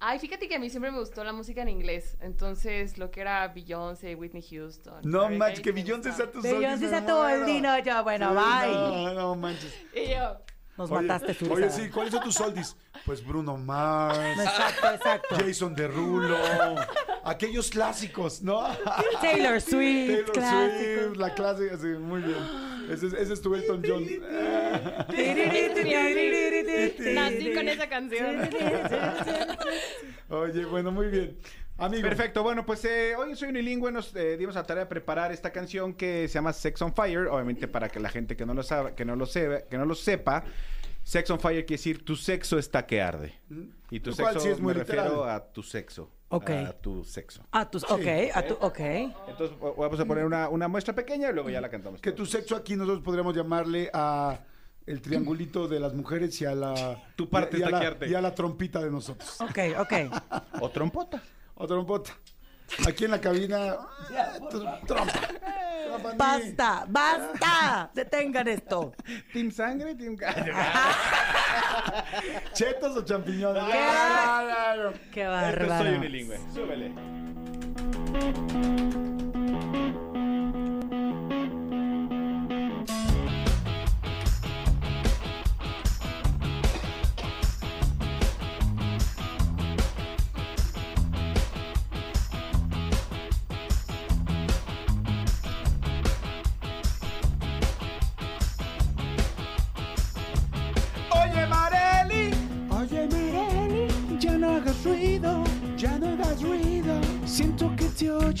Ay, 0.00 0.20
fíjate 0.20 0.46
que 0.48 0.54
a 0.54 0.58
mí 0.60 0.70
siempre 0.70 0.92
me 0.92 0.98
gustó 1.00 1.24
la 1.24 1.32
música 1.32 1.60
en 1.62 1.68
inglés. 1.68 2.16
Entonces, 2.20 2.98
lo 2.98 3.10
que 3.10 3.20
era 3.20 3.48
Beyoncé, 3.48 4.14
Whitney 4.14 4.42
Houston. 4.48 5.00
No 5.02 5.28
manches, 5.28 5.60
que 5.60 5.72
Beyoncé 5.72 6.12
sea 6.12 6.26
oldies. 6.26 6.42
Beyoncé 6.54 6.88
sea 6.88 7.04
tu 7.04 7.12
oldie, 7.16 7.60
no, 7.60 7.76
yo, 7.82 8.04
bueno, 8.04 8.28
Sí, 8.30 8.34
bye. 8.36 8.72
No, 8.72 9.14
no 9.14 9.34
manches. 9.34 9.74
Y 9.92 10.10
yo, 10.10 10.40
Nos 10.78 10.90
Oye, 10.92 11.02
mataste, 11.02 11.32
Oye, 11.32 11.38
Turizarae. 11.50 11.70
sí, 11.70 11.90
¿cuáles 11.90 12.12
son 12.14 12.22
tus 12.22 12.40
oldies? 12.40 12.76
Pues 13.04 13.26
Bruno 13.26 13.56
Mars, 13.56 14.16
Exacto, 14.38 14.90
exacto. 14.94 15.36
Jason 15.44 15.74
Derulo, 15.74 16.36
aquellos 17.24 17.68
clásicos, 17.70 18.42
¿no? 18.42 18.62
Taylor 19.20 19.60
Swift, 19.60 20.06
Taylor 20.26 20.32
clásico. 20.32 21.00
Swift, 21.02 21.16
la 21.16 21.34
clásica, 21.34 21.76
sí, 21.78 21.86
muy 21.88 22.20
bien. 22.22 22.38
Ese, 22.90 23.08
es- 23.08 23.12
ese 23.14 23.32
es 23.34 23.42
tu 23.42 23.54
Elton 23.54 23.82
John. 23.86 24.06
nací 27.14 27.52
con 27.54 27.68
esa 27.68 27.88
canción. 27.88 28.48
Oye, 30.30 30.64
bueno, 30.64 30.92
muy 30.92 31.08
bien. 31.08 31.38
Amigo. 31.78 32.02
Perfecto, 32.02 32.42
bueno, 32.42 32.66
pues 32.66 32.84
eh, 32.84 33.14
hoy 33.14 33.36
Soy 33.36 33.50
Unilingüe 33.50 33.92
nos 33.92 34.14
eh, 34.16 34.36
dimos 34.36 34.56
a 34.56 34.64
tarea 34.64 34.84
de 34.84 34.88
preparar 34.90 35.30
esta 35.30 35.52
canción 35.52 35.94
que 35.94 36.26
se 36.26 36.34
llama 36.34 36.52
Sex 36.52 36.82
on 36.82 36.92
Fire, 36.92 37.28
obviamente 37.28 37.68
para 37.68 37.88
que 37.88 38.00
la 38.00 38.08
gente 38.08 38.36
que 38.36 38.44
no 38.44 38.52
lo 38.52 38.64
sabe, 38.64 38.94
que 38.94 39.04
no 39.04 39.14
lo 39.14 39.26
sepa, 39.26 39.60
que 39.68 39.78
no 39.78 39.84
lo 39.84 39.94
sepa, 39.94 40.42
Sex 41.04 41.30
on 41.30 41.38
Fire 41.38 41.64
quiere 41.64 41.78
decir 41.78 42.04
tu 42.04 42.16
sexo 42.16 42.58
está 42.58 42.84
que 42.84 43.00
arde. 43.00 43.32
Y 43.90 44.00
tu 44.00 44.12
cual 44.14 44.34
sexo 44.34 44.40
sí 44.40 44.48
es 44.48 44.60
muy 44.60 44.74
me 44.74 44.80
refiero 44.80 45.24
a 45.24 45.52
tu 45.52 45.62
sexo. 45.62 46.10
Ok. 46.30 46.50
A 46.50 46.72
tu 46.72 47.04
sexo. 47.04 47.42
A 47.52 47.70
tus, 47.70 47.84
ok, 47.84 48.06
a 48.34 48.42
tu, 48.42 48.54
ok. 48.54 48.80
Entonces 49.28 49.56
vamos 49.60 50.00
a 50.00 50.04
poner 50.04 50.24
una, 50.24 50.48
una 50.48 50.66
muestra 50.68 50.94
pequeña 50.94 51.30
y 51.30 51.32
luego 51.32 51.48
ya 51.48 51.60
la 51.60 51.70
cantamos. 51.70 52.00
Que 52.00 52.12
tu 52.12 52.26
sexo 52.26 52.56
aquí 52.56 52.74
nosotros 52.74 53.02
podríamos 53.04 53.34
llamarle 53.36 53.88
a 53.94 54.40
el 54.84 55.00
triangulito 55.00 55.68
de 55.68 55.78
las 55.80 55.94
mujeres 55.94 56.40
y 56.40 56.44
a 56.44 56.54
la 56.54 57.02
Tu 57.14 57.28
parte 57.28 57.58
y 57.58 57.62
a, 57.62 57.70
la, 57.70 57.80
que 57.80 57.86
arde. 57.86 58.08
y 58.08 58.14
a 58.14 58.20
la 58.20 58.34
trompita 58.34 58.82
de 58.82 58.90
nosotros. 58.90 59.40
Ok, 59.40 59.58
ok. 59.78 59.92
O 60.60 60.70
trompota. 60.70 61.22
O 61.58 61.66
trompota. 61.66 62.12
Aquí 62.86 63.04
en 63.06 63.10
la 63.12 63.20
cabina 63.20 63.76
tr- 64.50 64.86
trompa. 64.86 65.20
Basta, 66.16 66.84
basta. 66.88 67.90
Detengan 67.94 68.46
esto. 68.48 68.92
Team 69.32 69.50
sangre, 69.50 69.94
team 69.94 70.16
¿Chetos 72.52 72.96
o 72.96 73.04
champiñones? 73.04 73.64
¿Qué? 73.64 73.72
Ya. 73.72 74.92
Qué 75.10 75.22
Esto 75.22 75.38
es 75.38 75.54
Soy 75.58 75.68
bárbaro. 75.68 75.96
Unilingüe. 75.98 76.38
Súbele. 76.54 76.92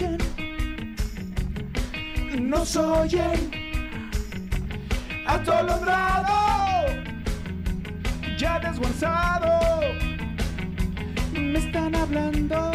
Oyen. 0.02 0.18
Nos 2.48 2.76
oyen. 2.76 3.50
Atolondrado. 5.26 6.36
Ya 8.38 8.58
desguanzado. 8.60 9.80
Me 11.32 11.58
están 11.58 11.94
hablando. 11.94 12.72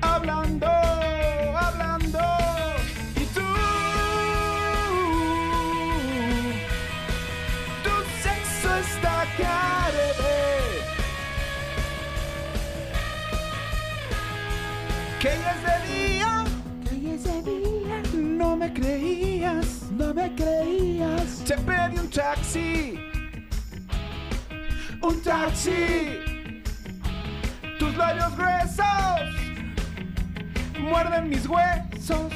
Hablando. 0.00 0.75
Me 18.66 18.72
creías, 18.72 19.82
no 19.92 20.12
me 20.12 20.34
creías. 20.34 21.44
Te 21.44 21.56
pedí 21.56 21.98
un 21.98 22.10
taxi, 22.10 22.98
un 25.02 25.22
taxi. 25.22 26.18
Tus 27.78 27.96
labios 27.96 28.36
gruesos 28.36 28.86
muerden 30.80 31.28
mis 31.28 31.46
huesos. 31.46 32.32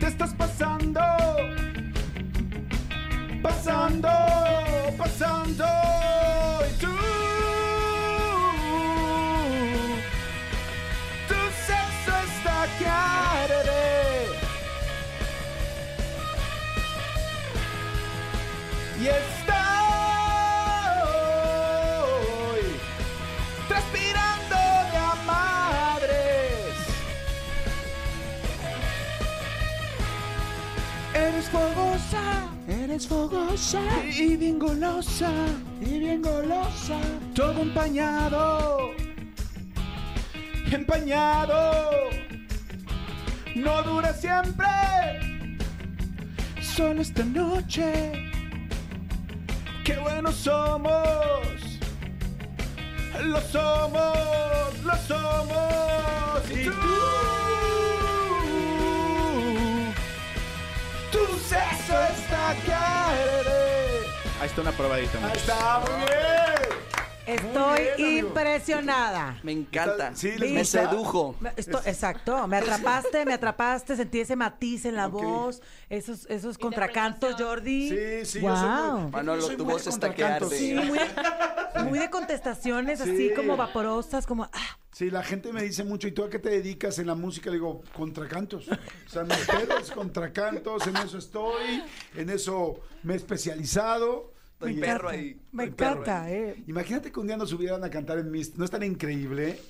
Te 0.00 0.06
estás 0.06 0.32
pasando, 0.34 1.00
pasando, 3.42 4.08
pasando. 4.96 6.03
Fogosa, 31.98 32.48
eres 32.68 33.06
fogosa 33.06 33.80
y 34.06 34.36
bien 34.36 34.58
golosa, 34.58 35.30
y 35.80 35.98
bien 35.98 36.22
golosa. 36.22 36.98
Todo 37.34 37.62
empañado 37.62 38.94
empañado. 40.74 42.10
No 43.54 43.82
dura 43.82 44.12
siempre, 44.12 44.66
solo 46.60 47.00
esta 47.00 47.24
noche. 47.24 48.12
Qué 49.84 49.96
buenos 49.98 50.34
somos, 50.34 50.90
lo 53.22 53.40
somos, 53.40 54.82
lo 54.84 54.96
somos. 55.06 56.50
Y 56.50 56.64
tú, 56.64 56.72
tu 61.54 61.60
sexo 61.60 61.94
está 62.02 62.48
arde. 62.48 64.06
Ahí 64.40 64.46
está 64.46 64.60
una 64.60 64.72
probadita. 64.72 65.18
Ahí 65.26 65.36
está, 65.36 65.80
muy 65.80 65.96
bien. 66.06 66.43
Estoy 67.26 67.80
bien, 67.96 68.26
impresionada. 68.26 69.38
Me 69.42 69.52
encanta. 69.52 70.14
Sí, 70.14 70.32
les 70.36 70.52
me 70.52 70.64
sedujo. 70.64 71.34
Me- 71.40 71.52
esto- 71.56 71.80
exacto, 71.86 72.46
me 72.46 72.58
atrapaste, 72.58 73.24
me 73.24 73.32
atrapaste, 73.34 73.96
sentí 73.96 74.20
ese 74.20 74.36
matiz 74.36 74.84
en 74.84 74.96
la 74.96 75.06
voz, 75.08 75.62
esos, 75.88 76.26
esos 76.26 76.58
contracantos, 76.58 77.34
Jordi. 77.38 77.88
Sí, 77.88 78.26
sí, 78.26 78.40
yo 78.42 78.56
soy 78.56 78.68
Wow. 78.68 78.98
muy- 79.00 79.10
Manolo, 79.10 79.40
yo 79.40 79.46
soy 79.46 79.56
tu 79.56 79.64
muy 79.64 79.72
voz 79.74 79.84
de 79.84 79.90
está 79.90 80.14
que 80.14 80.24
arde. 80.24 80.58
Sí, 80.58 80.74
muy 80.74 80.98
de, 80.98 81.82
muy 81.84 81.98
de 81.98 82.10
contestaciones, 82.10 83.00
así 83.00 83.28
Sí. 83.28 83.34
como 83.34 83.56
vaporosas, 83.56 84.26
como... 84.26 84.44
ah, 84.44 84.78
Sí, 84.92 85.10
la 85.10 85.24
gente 85.24 85.52
me 85.52 85.60
dice 85.62 85.82
mucho, 85.82 86.06
¿y 86.06 86.12
tú 86.12 86.22
a 86.22 86.30
qué 86.30 86.38
te 86.38 86.50
dedicas 86.50 87.00
en 87.00 87.08
la 87.08 87.16
música? 87.16 87.50
Le 87.50 87.56
digo, 87.56 87.82
contracantos. 87.96 88.68
O 88.68 89.08
sea, 89.08 89.24
es 89.80 89.90
contracantos, 89.90 90.86
en 90.86 90.96
eso 90.98 91.18
estoy, 91.18 91.82
en 92.14 92.30
eso 92.30 92.78
me 93.02 93.14
he 93.14 93.16
especializado. 93.16 94.33
Estoy 94.54 94.78
Y- 94.78 94.80
perro 94.80 95.08
ahí. 95.10 95.40
me 95.52 95.64
encanta, 95.64 96.22
ahí. 96.24 96.32
eh. 96.34 96.64
Imagínate 96.66 97.10
que 97.12 97.20
un 97.20 97.26
día 97.26 97.36
nos 97.36 97.50
subieran 97.50 97.82
a 97.84 97.90
cantar 97.90 98.18
en 98.18 98.30
Mist. 98.30 98.56
¿No 98.56 98.64
es 98.64 98.70
tan 98.70 98.82
increíble? 98.82 99.60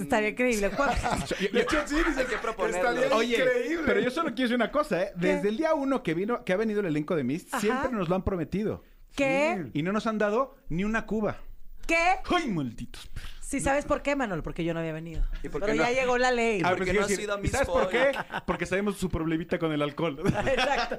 Estaría 0.00 0.30
increíble. 0.30 0.70
¿Cuál- 0.70 0.90
De 1.52 1.60
hecho, 1.60 1.76
sí, 1.86 1.96
dices, 1.96 2.16
Hay 2.18 2.26
que 2.26 2.36
proponerlo. 2.36 2.90
estaría 2.90 3.16
Oye, 3.16 3.36
increíble. 3.36 3.82
pero 3.86 4.00
yo 4.00 4.10
solo 4.10 4.28
quiero 4.28 4.42
decir 4.42 4.54
una 4.56 4.70
cosa, 4.70 5.02
¿eh? 5.02 5.12
Desde 5.16 5.48
el 5.48 5.56
día 5.56 5.74
uno 5.74 6.02
que 6.02 6.14
vino, 6.14 6.44
que 6.44 6.52
ha 6.52 6.56
venido 6.56 6.80
el 6.80 6.86
elenco 6.86 7.16
de 7.16 7.24
Mist, 7.24 7.48
Ajá. 7.52 7.60
siempre 7.60 7.90
nos 7.92 8.08
lo 8.08 8.14
han 8.14 8.22
prometido. 8.24 8.82
¿Qué? 9.16 9.66
Y 9.74 9.82
no 9.82 9.92
nos 9.92 10.06
han 10.06 10.18
dado 10.18 10.56
ni 10.68 10.84
una 10.84 11.04
cuba. 11.06 11.38
¿Qué? 11.86 11.96
¡Ay, 12.24 12.48
malditos! 12.50 13.10
Sí, 13.40 13.60
¿sabes 13.60 13.86
por 13.86 14.02
qué, 14.02 14.14
Manol? 14.14 14.42
Porque 14.42 14.62
yo 14.62 14.74
no 14.74 14.80
había 14.80 14.92
venido. 14.92 15.24
¿Y 15.42 15.48
por 15.48 15.62
Pero 15.62 15.74
ya 15.74 15.90
llegó 15.90 16.18
la 16.18 16.30
ley. 16.30 16.60
Ah, 16.62 16.68
¿Por 16.68 16.78
pues 16.84 16.92
no 16.94 17.00
has 17.00 17.18
ido 17.18 17.34
a 17.34 17.38
¿y 17.38 17.42
Miss 17.42 17.52
¿Sabes 17.52 17.66
por 17.68 17.88
qué? 17.88 18.12
Porque 18.46 18.66
sabemos 18.66 18.98
su 18.98 19.08
problemita 19.08 19.58
con 19.58 19.72
el 19.72 19.80
alcohol. 19.80 20.20
Exacto. 20.26 20.96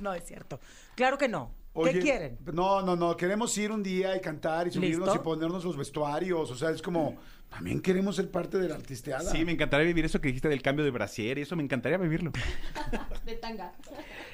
No, 0.00 0.14
es 0.14 0.24
cierto. 0.24 0.60
Claro 0.94 1.18
que 1.18 1.28
no. 1.28 1.54
¿Qué 1.74 2.00
quieren? 2.00 2.38
No, 2.52 2.82
no, 2.82 2.96
no. 2.96 3.16
Queremos 3.16 3.56
ir 3.56 3.70
un 3.70 3.82
día 3.82 4.16
y 4.16 4.20
cantar 4.20 4.66
y 4.66 4.72
subirnos 4.72 5.08
¿Listo? 5.08 5.20
y 5.20 5.24
ponernos 5.24 5.64
los 5.64 5.76
vestuarios. 5.76 6.50
O 6.50 6.54
sea, 6.54 6.70
es 6.70 6.82
como, 6.82 7.16
también 7.48 7.80
queremos 7.80 8.16
ser 8.16 8.30
parte 8.30 8.58
de 8.58 8.68
la 8.68 8.74
artisteada. 8.74 9.30
Sí, 9.30 9.44
me 9.44 9.52
encantaría 9.52 9.86
vivir 9.86 10.04
eso 10.04 10.20
que 10.20 10.28
dijiste 10.28 10.48
del 10.48 10.62
cambio 10.62 10.84
de 10.84 10.90
brasier 10.90 11.38
y 11.38 11.42
eso 11.42 11.56
me 11.56 11.62
encantaría 11.62 11.98
vivirlo. 11.98 12.32
De 13.24 13.34
tanga. 13.34 13.72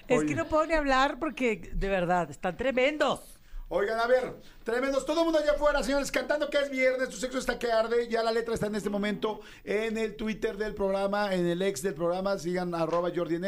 Es 0.08 0.18
Oye. 0.18 0.28
que 0.28 0.34
no 0.34 0.46
puedo 0.46 0.66
ni 0.66 0.74
hablar 0.74 1.18
porque, 1.18 1.70
de 1.74 1.88
verdad, 1.88 2.30
están 2.30 2.56
tremendos. 2.56 3.35
Oigan, 3.68 3.98
a 3.98 4.06
ver, 4.06 4.36
tremendos. 4.62 5.04
Todo 5.04 5.20
el 5.20 5.24
mundo 5.24 5.40
allá 5.40 5.52
afuera, 5.52 5.82
señores, 5.82 6.12
cantando 6.12 6.48
que 6.48 6.58
es 6.58 6.70
viernes, 6.70 7.08
tu 7.08 7.16
sexo 7.16 7.38
está 7.38 7.58
que 7.58 7.72
arde. 7.72 8.06
Ya 8.08 8.22
la 8.22 8.30
letra 8.30 8.54
está 8.54 8.68
en 8.68 8.76
este 8.76 8.90
momento 8.90 9.40
en 9.64 9.98
el 9.98 10.14
Twitter 10.14 10.56
del 10.56 10.72
programa, 10.74 11.34
en 11.34 11.46
el 11.46 11.60
ex 11.62 11.82
del 11.82 11.94
programa. 11.94 12.38
Sigan 12.38 12.74
arroba 12.76 13.10
Jordi. 13.14 13.40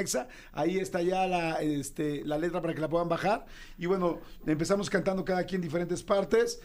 Ahí 0.53 0.79
está 0.79 1.03
ya 1.03 1.27
la, 1.29 1.62
este, 1.62 2.25
la 2.25 2.37
letra 2.37 2.61
para 2.61 2.75
que 2.75 2.81
la 2.81 2.89
puedan 2.89 3.09
bajar. 3.09 3.47
Y 3.79 3.87
bueno, 3.87 4.19
empezamos 4.45 4.91
cantando 4.91 5.25
cada 5.25 5.45
quien 5.45 5.61
diferentes 5.61 6.03
partes. 6.03 6.61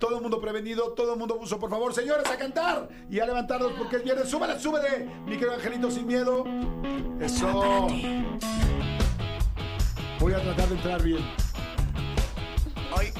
Todo 0.00 0.16
el 0.16 0.22
mundo 0.22 0.40
prevenido, 0.40 0.92
todo 0.92 1.14
el 1.14 1.18
mundo 1.18 1.38
buzo, 1.38 1.58
por 1.58 1.70
favor, 1.70 1.94
señores, 1.94 2.26
a 2.26 2.36
cantar 2.36 2.88
y 3.08 3.20
a 3.20 3.24
levantarnos 3.24 3.72
porque 3.78 3.96
es 3.96 4.04
viernes. 4.04 4.28
Súbele, 4.28 4.58
súbele, 4.58 5.06
mi 5.24 5.36
querido 5.36 5.54
Angelito, 5.54 5.90
sin 5.92 6.06
miedo. 6.06 6.44
Eso. 7.20 7.86
Voy 10.18 10.32
a 10.32 10.42
tratar 10.42 10.68
de 10.68 10.74
entrar 10.74 11.02
bien 11.02 11.24
hoy. 12.96 13.12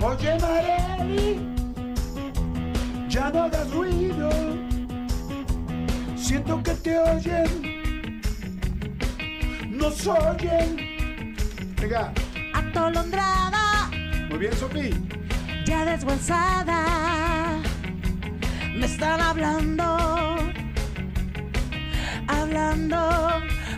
Oye 0.00 0.38
Mareli, 0.40 1.40
ya 3.08 3.30
no 3.30 3.42
hagas 3.42 3.70
ruido, 3.72 4.30
siento 6.16 6.62
que 6.62 6.72
te 6.74 6.98
oyen, 6.98 8.20
nos 9.70 10.06
oyen. 10.06 11.36
Venga. 11.80 12.12
Atolondrada. 12.54 13.90
Muy 14.30 14.38
bien, 14.38 14.52
Sofía 14.54 15.17
ya 15.68 15.84
desguazada. 15.84 17.60
Me 18.74 18.86
están 18.86 19.20
hablando, 19.20 19.84
hablando, 22.26 22.96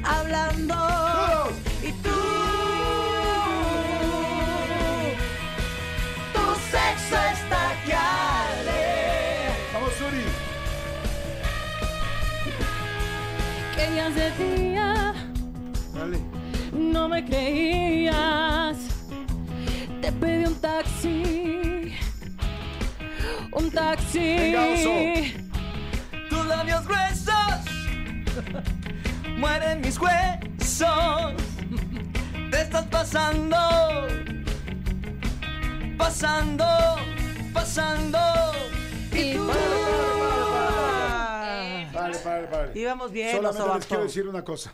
hablando. 0.04 0.74
Todos. 0.74 1.54
Y 1.82 1.90
tú, 2.04 2.20
tu 6.34 6.44
sexo 6.70 7.16
está 7.34 7.62
que 7.84 7.94
arde. 7.94 8.82
Vamos, 9.74 9.92
Suri. 9.98 10.26
Que 13.74 13.94
ya 13.96 14.10
decía, 14.10 15.14
Dale. 15.92 16.18
no 16.72 17.08
me 17.08 17.24
creías. 17.24 18.76
Te 20.00 20.12
pedí 20.12 20.44
un 20.44 20.54
taxi. 20.54 21.69
Un 23.60 23.70
taxi. 23.70 24.18
Venga, 24.18 24.62
oso. 24.72 24.90
Tus 26.30 26.46
labios 26.46 26.86
gruesos 26.86 27.60
mueren 29.36 29.80
mis 29.82 29.98
huesos. 29.98 31.34
Te 32.50 32.60
estás 32.62 32.86
pasando, 32.86 33.56
pasando, 35.98 36.64
pasando. 37.52 38.18
Y 39.12 39.34
tú. 39.34 39.46
Vale, 41.92 42.18
vale, 42.24 42.46
vale. 42.46 42.80
Íbamos 42.80 43.12
bien, 43.12 43.36
Solamente 43.36 43.74
les 43.74 43.86
quiero 43.86 44.02
decir 44.04 44.26
una 44.26 44.42
cosa. 44.42 44.72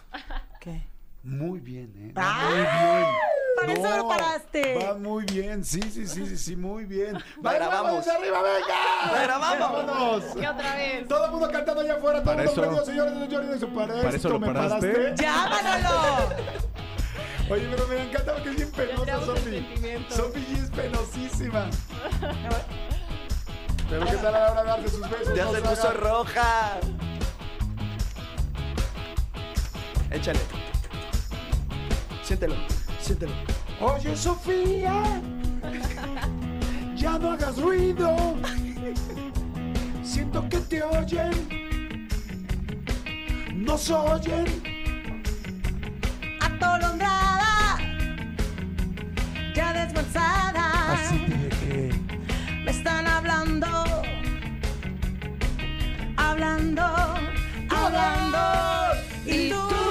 ¿Qué? 0.60 0.86
Muy 1.24 1.58
bien, 1.58 1.92
¿eh? 1.96 2.12
¡Ah! 2.14 2.48
Muy 2.48 2.58
bien. 2.58 3.35
Para 3.56 3.72
eso 3.72 3.96
lo 3.96 4.08
paraste. 4.08 4.78
Va 4.84 4.94
muy 4.94 5.24
bien, 5.24 5.64
sí, 5.64 5.80
sí, 5.82 6.06
sí, 6.06 6.26
sí, 6.26 6.36
sí, 6.36 6.56
muy 6.56 6.84
bien. 6.84 7.18
La 7.42 7.54
grabamos. 7.54 7.90
¡Vamos 7.90 8.08
arriba, 8.08 8.42
venga! 8.42 9.22
Grabamos. 9.22 9.58
¡Vámonos! 9.86 10.24
¿Qué 10.38 10.48
otra 10.48 10.76
vez? 10.76 11.08
Todo 11.08 11.24
el 11.24 11.30
mundo 11.30 11.50
cantando 11.50 11.80
allá 11.80 11.94
afuera, 11.94 12.22
todo 12.22 12.32
el 12.64 12.70
mundo 12.70 12.84
señores 12.84 13.48
de 13.50 13.58
su 13.58 13.68
¿Para 13.68 13.94
Para 13.94 14.10
eso 14.16 14.28
lo 14.28 14.38
me 14.40 14.46
paraste? 14.48 14.88
paraste. 14.92 15.22
¡Ya, 15.22 15.48
Manolo! 15.48 16.28
Oye, 17.50 17.68
pero 17.70 17.86
me 17.86 18.02
encanta 18.02 18.32
porque 18.34 18.50
es 18.50 18.56
bien 18.56 18.70
penosa, 18.72 19.20
Sofi. 19.24 19.66
Sofi 20.10 20.46
es 20.62 20.70
penosísima. 20.70 21.66
Pero 23.88 24.04
qué 24.04 24.16
tal 24.16 24.34
a 24.34 24.40
la 24.40 24.50
hora 24.62 24.76
de 24.78 24.88
sus 24.88 25.00
besos. 25.08 25.32
Ya 25.36 25.44
no 25.44 25.52
se 25.52 25.56
haga- 25.58 25.70
puso 25.70 25.92
roja. 25.92 26.78
Échale. 30.10 30.40
Siéntelo, 32.24 32.56
Oye, 33.08 34.16
Sofía, 34.16 35.00
ya 36.96 37.18
no 37.20 37.30
hagas 37.30 37.56
ruido. 37.60 38.34
Siento 40.02 40.48
que 40.48 40.58
te 40.58 40.82
oyen. 40.82 42.08
Nos 43.54 43.90
oyen. 43.90 44.46
Atolondrada, 46.40 47.78
ya. 49.54 49.88
Así 50.92 51.18
dejé. 51.28 51.90
Me 52.64 52.72
están 52.72 53.06
hablando, 53.06 53.68
hablando, 56.16 56.82
hablando. 57.70 58.38
Y 59.26 59.50
tú, 59.50 59.85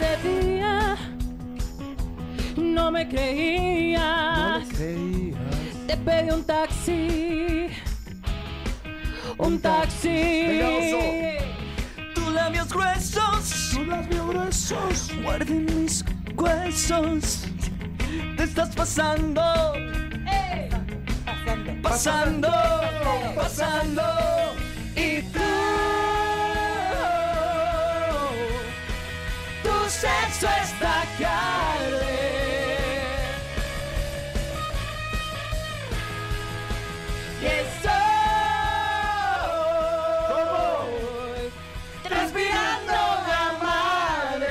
Ya 0.00 0.16
decía, 0.16 0.96
no 2.56 2.90
me 2.90 3.08
creías. 3.08 4.66
creías. 4.68 5.38
Te 5.86 5.96
pedí 5.96 6.30
un 6.30 6.44
taxi. 6.44 7.68
Un 9.38 9.60
taxi. 9.60 10.60
Tus 12.14 12.32
labios 12.32 12.72
gruesos 12.72 13.70
Tus 13.74 13.86
labios 13.86 14.26
gruesos. 14.28 15.12
muerden 15.22 15.66
mis 15.66 16.04
huesos. 16.34 17.44
Te 18.36 18.42
estás 18.42 18.74
pasando, 18.74 19.42
pasando, 21.82 22.48
pasando. 23.34 24.02
Y 24.02 24.65
sexo 30.00 30.46
está 30.62 31.04
que 31.16 31.24
arde. 31.24 32.18
Y 37.40 37.46
estoy 37.46 37.92
transpirando 42.02 42.92
a 42.92 43.44
mares. 43.62 44.42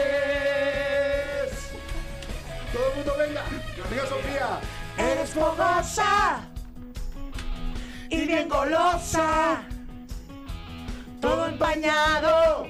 Todo 2.73 2.85
el 2.89 2.93
mundo 2.95 3.11
venga. 3.19 3.41
Amiga 3.85 4.05
Sofía. 4.07 4.49
Eres 4.97 5.29
fogosa 5.29 6.13
y 8.09 8.25
bien 8.25 8.49
golosa. 8.49 9.61
Todo 11.21 11.47
empañado, 11.47 12.67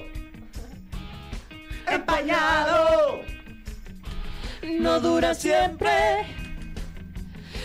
empañado. 1.86 3.20
No 4.80 5.00
dura 5.00 5.34
siempre, 5.34 6.26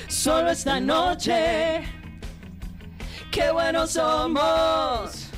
solo 0.07 0.51
esta 0.51 0.79
noche. 0.79 1.83
Qué 3.31 3.49
buenos 3.51 3.91
somos, 3.91 5.29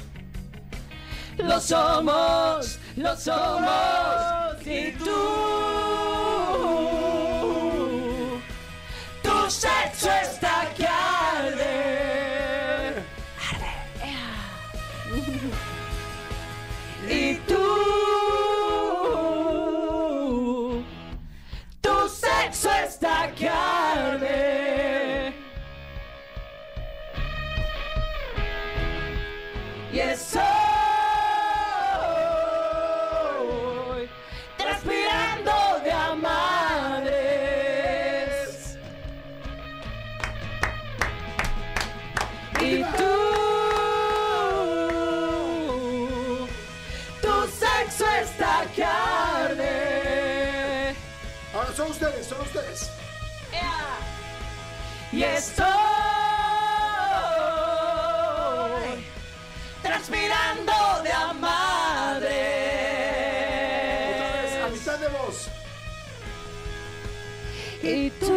lo 1.37 1.59
somos, 1.59 2.79
lo 2.95 3.15
somos. 3.15 4.65
Y 4.65 4.91
tú, 4.93 5.52
Y 55.13 55.23
estoy 55.23 55.67
transpirando 59.83 60.73
de 61.03 61.11
a 61.11 61.29
Otra 61.29 62.19
vez, 64.41 64.55
a 64.63 64.69
mitad 64.69 64.97
de 64.97 65.07
voz. 65.09 65.49
Y 67.83 68.09
tú, 68.09 68.35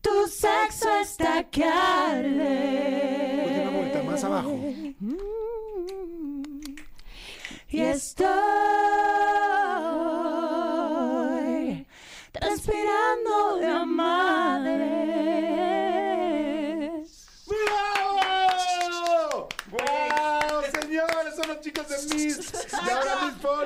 tu 0.00 0.26
sexo 0.28 0.88
está 1.02 1.44
que 1.50 1.64
arde. 1.64 3.44
Última 3.48 3.70
vuelta, 3.70 4.02
más 4.02 4.24
abajo. 4.24 4.58
Y 7.68 7.80
estoy 7.80 9.01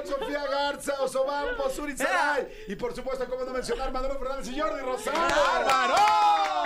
Sofía 0.07 0.45
Garza, 0.47 1.03
Osobampo, 1.03 1.69
Suri 1.71 1.97
Saray. 1.97 2.49
Y 2.69 2.77
por 2.77 2.95
supuesto, 2.95 3.27
cómo 3.29 3.45
no 3.45 3.53
mencionar 3.53 3.93
Manolo 3.93 4.19
Fernández 4.19 4.49
y 4.49 4.61
Jordi 4.61 4.81
Rosado. 4.81 5.97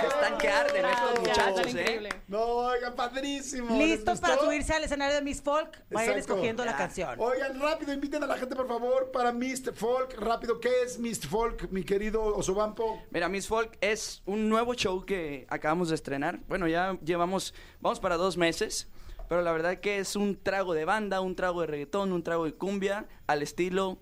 Que 0.01 0.07
están 0.07 0.39
que 0.39 0.49
arden 0.49 0.85
estos 0.85 1.21
muchachos, 1.21 1.67
¿eh? 1.67 1.71
increíble. 1.71 2.09
No, 2.29 2.41
oigan, 2.41 2.95
padrísimo. 2.95 3.77
¿Les 3.77 3.91
Listos 3.91 4.21
para 4.21 4.39
subirse 4.39 4.73
al 4.73 4.85
escenario 4.85 5.15
de 5.15 5.23
Miss 5.23 5.43
Folk. 5.43 5.83
Vayan 5.91 6.19
escogiendo 6.19 6.65
la 6.65 6.77
canción. 6.77 7.19
Oigan, 7.19 7.61
rápido, 7.61 7.93
inviten 7.93 8.23
a 8.23 8.27
la 8.27 8.37
gente, 8.37 8.55
por 8.57 8.69
favor, 8.69 9.11
para 9.11 9.33
Mist 9.33 9.69
Folk. 9.75 10.15
Rápido, 10.19 10.61
¿qué 10.61 10.83
es 10.85 10.99
Mist 10.99 11.27
Folk, 11.27 11.71
mi 11.71 11.85
querido 11.85 12.23
Osobampo? 12.37 13.03
Mira, 13.11 13.29
Miss 13.29 13.47
Folk 13.47 13.77
es 13.81 14.23
un 14.27 14.49
nuevo 14.49 14.75
show 14.75 15.05
que 15.05 15.47
acabamos 15.49 15.89
de 15.89 15.95
estrenar. 15.97 16.41
Bueno, 16.49 16.67
ya 16.69 16.99
llevamos, 17.05 17.55
vamos 17.81 18.01
para 18.01 18.17
dos 18.17 18.37
meses, 18.37 18.89
pero 19.31 19.43
la 19.43 19.53
verdad 19.53 19.79
que 19.79 20.01
es 20.01 20.17
un 20.17 20.35
trago 20.43 20.75
de 20.75 20.85
banda, 20.85 21.21
un 21.21 21.37
trago 21.37 21.61
de 21.61 21.69
reggaetón, 21.69 22.13
un 22.13 22.25
trago 22.25 22.47
de 22.47 22.55
cumbia, 22.55 23.07
al 23.29 23.43
estilo 23.43 24.01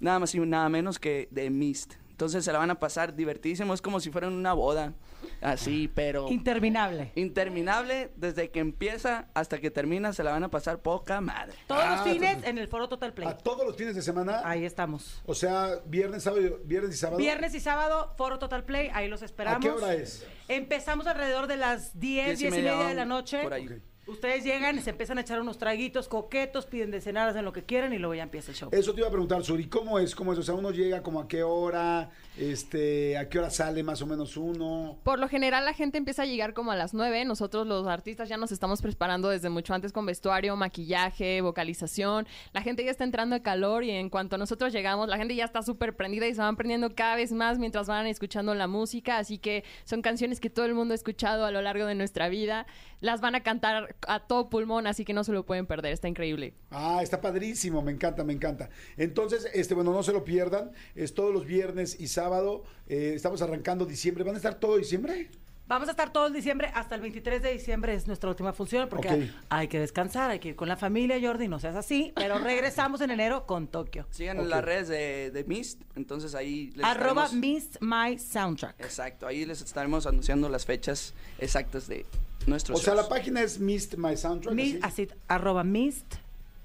nada 0.00 0.18
más 0.18 0.34
y 0.34 0.40
nada 0.40 0.68
menos 0.68 0.98
que 0.98 1.28
de 1.30 1.48
Mist. 1.48 1.94
Entonces 2.10 2.44
se 2.44 2.52
la 2.52 2.58
van 2.58 2.70
a 2.72 2.80
pasar 2.80 3.14
divertidísimo, 3.14 3.72
es 3.72 3.80
como 3.80 4.00
si 4.00 4.10
fuera 4.10 4.26
una 4.26 4.52
boda, 4.52 4.92
así, 5.40 5.86
pero 5.94 6.28
Interminable. 6.28 7.12
interminable, 7.14 8.10
desde 8.16 8.50
que 8.50 8.58
empieza 8.58 9.28
hasta 9.34 9.60
que 9.60 9.70
termina, 9.70 10.12
se 10.12 10.24
la 10.24 10.32
van 10.32 10.42
a 10.42 10.48
pasar 10.50 10.80
poca 10.82 11.20
madre. 11.20 11.52
Todos 11.68 11.82
Ah, 11.84 11.90
los 11.94 12.00
fines 12.02 12.22
entonces- 12.30 12.50
en 12.50 12.58
el 12.58 12.66
Foro 12.66 12.88
Total 12.88 13.14
Play. 13.14 13.28
A 13.28 13.36
todos 13.36 13.64
los 13.64 13.76
fines 13.76 13.94
de 13.94 14.02
semana. 14.02 14.42
Ahí 14.44 14.64
estamos. 14.64 15.22
O 15.24 15.36
sea, 15.36 15.78
viernes, 15.86 16.24
sábado, 16.24 16.42
viernes 16.64 16.96
y 16.96 16.98
sábado. 16.98 17.18
Viernes 17.18 17.54
y 17.54 17.60
sábado, 17.60 18.12
Foro 18.18 18.40
Total 18.40 18.64
Play, 18.64 18.90
ahí 18.92 19.06
los 19.06 19.22
esperamos. 19.22 19.58
¿A 19.58 19.60
qué 19.60 19.70
hora 19.70 19.94
es? 19.94 20.26
Empezamos 20.48 21.06
alrededor 21.06 21.46
de 21.46 21.58
las 21.58 21.96
10, 22.00 22.40
10 22.40 22.52
y 22.52 22.56
media, 22.56 22.88
de 22.88 22.94
la 22.94 23.04
noche. 23.04 23.40
Por 23.44 23.52
ahí. 23.54 23.66
Ok. 23.68 23.72
Ustedes 24.06 24.44
llegan 24.44 24.76
y 24.76 24.82
se 24.82 24.90
empiezan 24.90 25.16
a 25.16 25.22
echar 25.22 25.40
unos 25.40 25.56
traguitos 25.56 26.08
coquetos, 26.08 26.66
piden 26.66 26.90
de 26.90 27.00
cenar, 27.00 27.28
hacen 27.30 27.44
lo 27.44 27.54
que 27.54 27.62
quieran 27.62 27.92
y 27.94 27.98
luego 27.98 28.14
ya 28.14 28.24
empieza 28.24 28.50
el 28.50 28.56
show. 28.56 28.68
Eso 28.70 28.92
te 28.92 29.00
iba 29.00 29.08
a 29.08 29.10
preguntar, 29.10 29.42
Suri, 29.42 29.66
¿cómo 29.66 29.98
es? 29.98 30.14
¿Cómo 30.14 30.32
es? 30.32 30.38
O 30.38 30.42
sea, 30.42 30.54
uno 30.54 30.70
llega 30.72 31.02
como 31.02 31.20
a 31.20 31.26
qué 31.26 31.42
hora, 31.42 32.10
este, 32.36 33.16
a 33.16 33.30
qué 33.30 33.38
hora 33.38 33.48
sale 33.48 33.82
más 33.82 34.02
o 34.02 34.06
menos 34.06 34.36
uno. 34.36 34.98
Por 35.04 35.18
lo 35.18 35.28
general 35.28 35.64
la 35.64 35.72
gente 35.72 35.96
empieza 35.96 36.22
a 36.22 36.26
llegar 36.26 36.52
como 36.52 36.70
a 36.70 36.76
las 36.76 36.92
9. 36.92 37.24
Nosotros 37.24 37.66
los 37.66 37.86
artistas 37.86 38.28
ya 38.28 38.36
nos 38.36 38.52
estamos 38.52 38.82
preparando 38.82 39.30
desde 39.30 39.48
mucho 39.48 39.72
antes 39.72 39.90
con 39.90 40.04
vestuario, 40.04 40.54
maquillaje, 40.54 41.40
vocalización. 41.40 42.26
La 42.52 42.60
gente 42.60 42.84
ya 42.84 42.90
está 42.90 43.04
entrando 43.04 43.34
de 43.34 43.42
calor 43.42 43.84
y 43.84 43.90
en 43.90 44.10
cuanto 44.10 44.36
nosotros 44.36 44.72
llegamos, 44.72 45.08
la 45.08 45.16
gente 45.16 45.34
ya 45.34 45.46
está 45.46 45.62
súper 45.62 45.96
prendida 45.96 46.26
y 46.26 46.34
se 46.34 46.42
van 46.42 46.56
prendiendo 46.56 46.94
cada 46.94 47.16
vez 47.16 47.32
más 47.32 47.58
mientras 47.58 47.86
van 47.86 48.06
escuchando 48.06 48.54
la 48.54 48.66
música. 48.66 49.16
Así 49.16 49.38
que 49.38 49.64
son 49.84 50.02
canciones 50.02 50.40
que 50.40 50.50
todo 50.50 50.66
el 50.66 50.74
mundo 50.74 50.92
ha 50.92 50.94
escuchado 50.96 51.46
a 51.46 51.50
lo 51.50 51.62
largo 51.62 51.86
de 51.86 51.94
nuestra 51.94 52.28
vida. 52.28 52.66
Las 53.00 53.20
van 53.20 53.34
a 53.34 53.42
cantar 53.42 53.93
a 54.06 54.20
todo 54.20 54.50
pulmón, 54.50 54.86
así 54.86 55.04
que 55.04 55.12
no 55.12 55.24
se 55.24 55.32
lo 55.32 55.44
pueden 55.44 55.66
perder. 55.66 55.92
Está 55.92 56.08
increíble. 56.08 56.54
Ah, 56.70 57.00
está 57.02 57.20
padrísimo, 57.20 57.82
me 57.82 57.92
encanta, 57.92 58.24
me 58.24 58.32
encanta. 58.32 58.70
Entonces, 58.96 59.48
este, 59.54 59.74
bueno, 59.74 59.92
no 59.92 60.02
se 60.02 60.12
lo 60.12 60.24
pierdan. 60.24 60.72
Es 60.94 61.14
todos 61.14 61.32
los 61.32 61.46
viernes 61.46 61.98
y 62.00 62.08
sábado. 62.08 62.64
eh, 62.88 63.12
estamos 63.14 63.40
arrancando 63.42 63.86
diciembre. 63.86 64.24
¿Van 64.24 64.34
a 64.34 64.38
estar 64.38 64.54
todo 64.54 64.76
diciembre? 64.76 65.30
Vamos 65.66 65.88
a 65.88 65.92
estar 65.92 66.12
todo 66.12 66.26
el 66.26 66.34
diciembre, 66.34 66.70
hasta 66.74 66.94
el 66.94 67.00
23 67.00 67.40
de 67.42 67.52
diciembre 67.52 67.94
es 67.94 68.06
nuestra 68.06 68.28
última 68.28 68.52
función, 68.52 68.86
porque 68.90 69.30
hay 69.48 69.66
que 69.68 69.78
descansar, 69.80 70.30
hay 70.30 70.38
que 70.38 70.50
ir 70.50 70.56
con 70.56 70.68
la 70.68 70.76
familia, 70.76 71.18
Jordi, 71.20 71.48
no 71.48 71.58
seas 71.58 71.74
así, 71.74 72.12
pero 72.14 72.38
regresamos 72.38 73.00
en 73.00 73.10
enero 73.10 73.46
con 73.46 73.66
Tokio. 73.68 74.06
Sigan 74.10 74.38
en 74.40 74.50
las 74.50 74.62
redes 74.62 74.88
de, 74.88 75.30
de 75.30 75.44
Mist, 75.44 75.80
entonces 75.96 76.34
ahí 76.34 76.70
les 76.76 76.84
Arroba 76.84 77.24
estaremos- 77.24 77.32
Miss 77.40 77.78
My 77.80 78.18
Soundtrack. 78.18 78.78
Exacto, 78.80 79.26
ahí 79.26 79.46
les 79.46 79.62
estaremos 79.62 80.06
anunciando 80.06 80.50
las 80.50 80.66
fechas 80.66 81.14
exactas 81.38 81.88
de 81.88 82.04
nuestros 82.46 82.78
O 82.78 82.82
sea, 82.82 82.94
la 82.94 83.08
página 83.08 83.40
es 83.40 83.58
Mist 83.58 83.94
My 83.96 84.18
Soundtrack. 84.18 84.54
Así. 84.82 85.08
arroba 85.28 85.64
mist, 85.64 86.16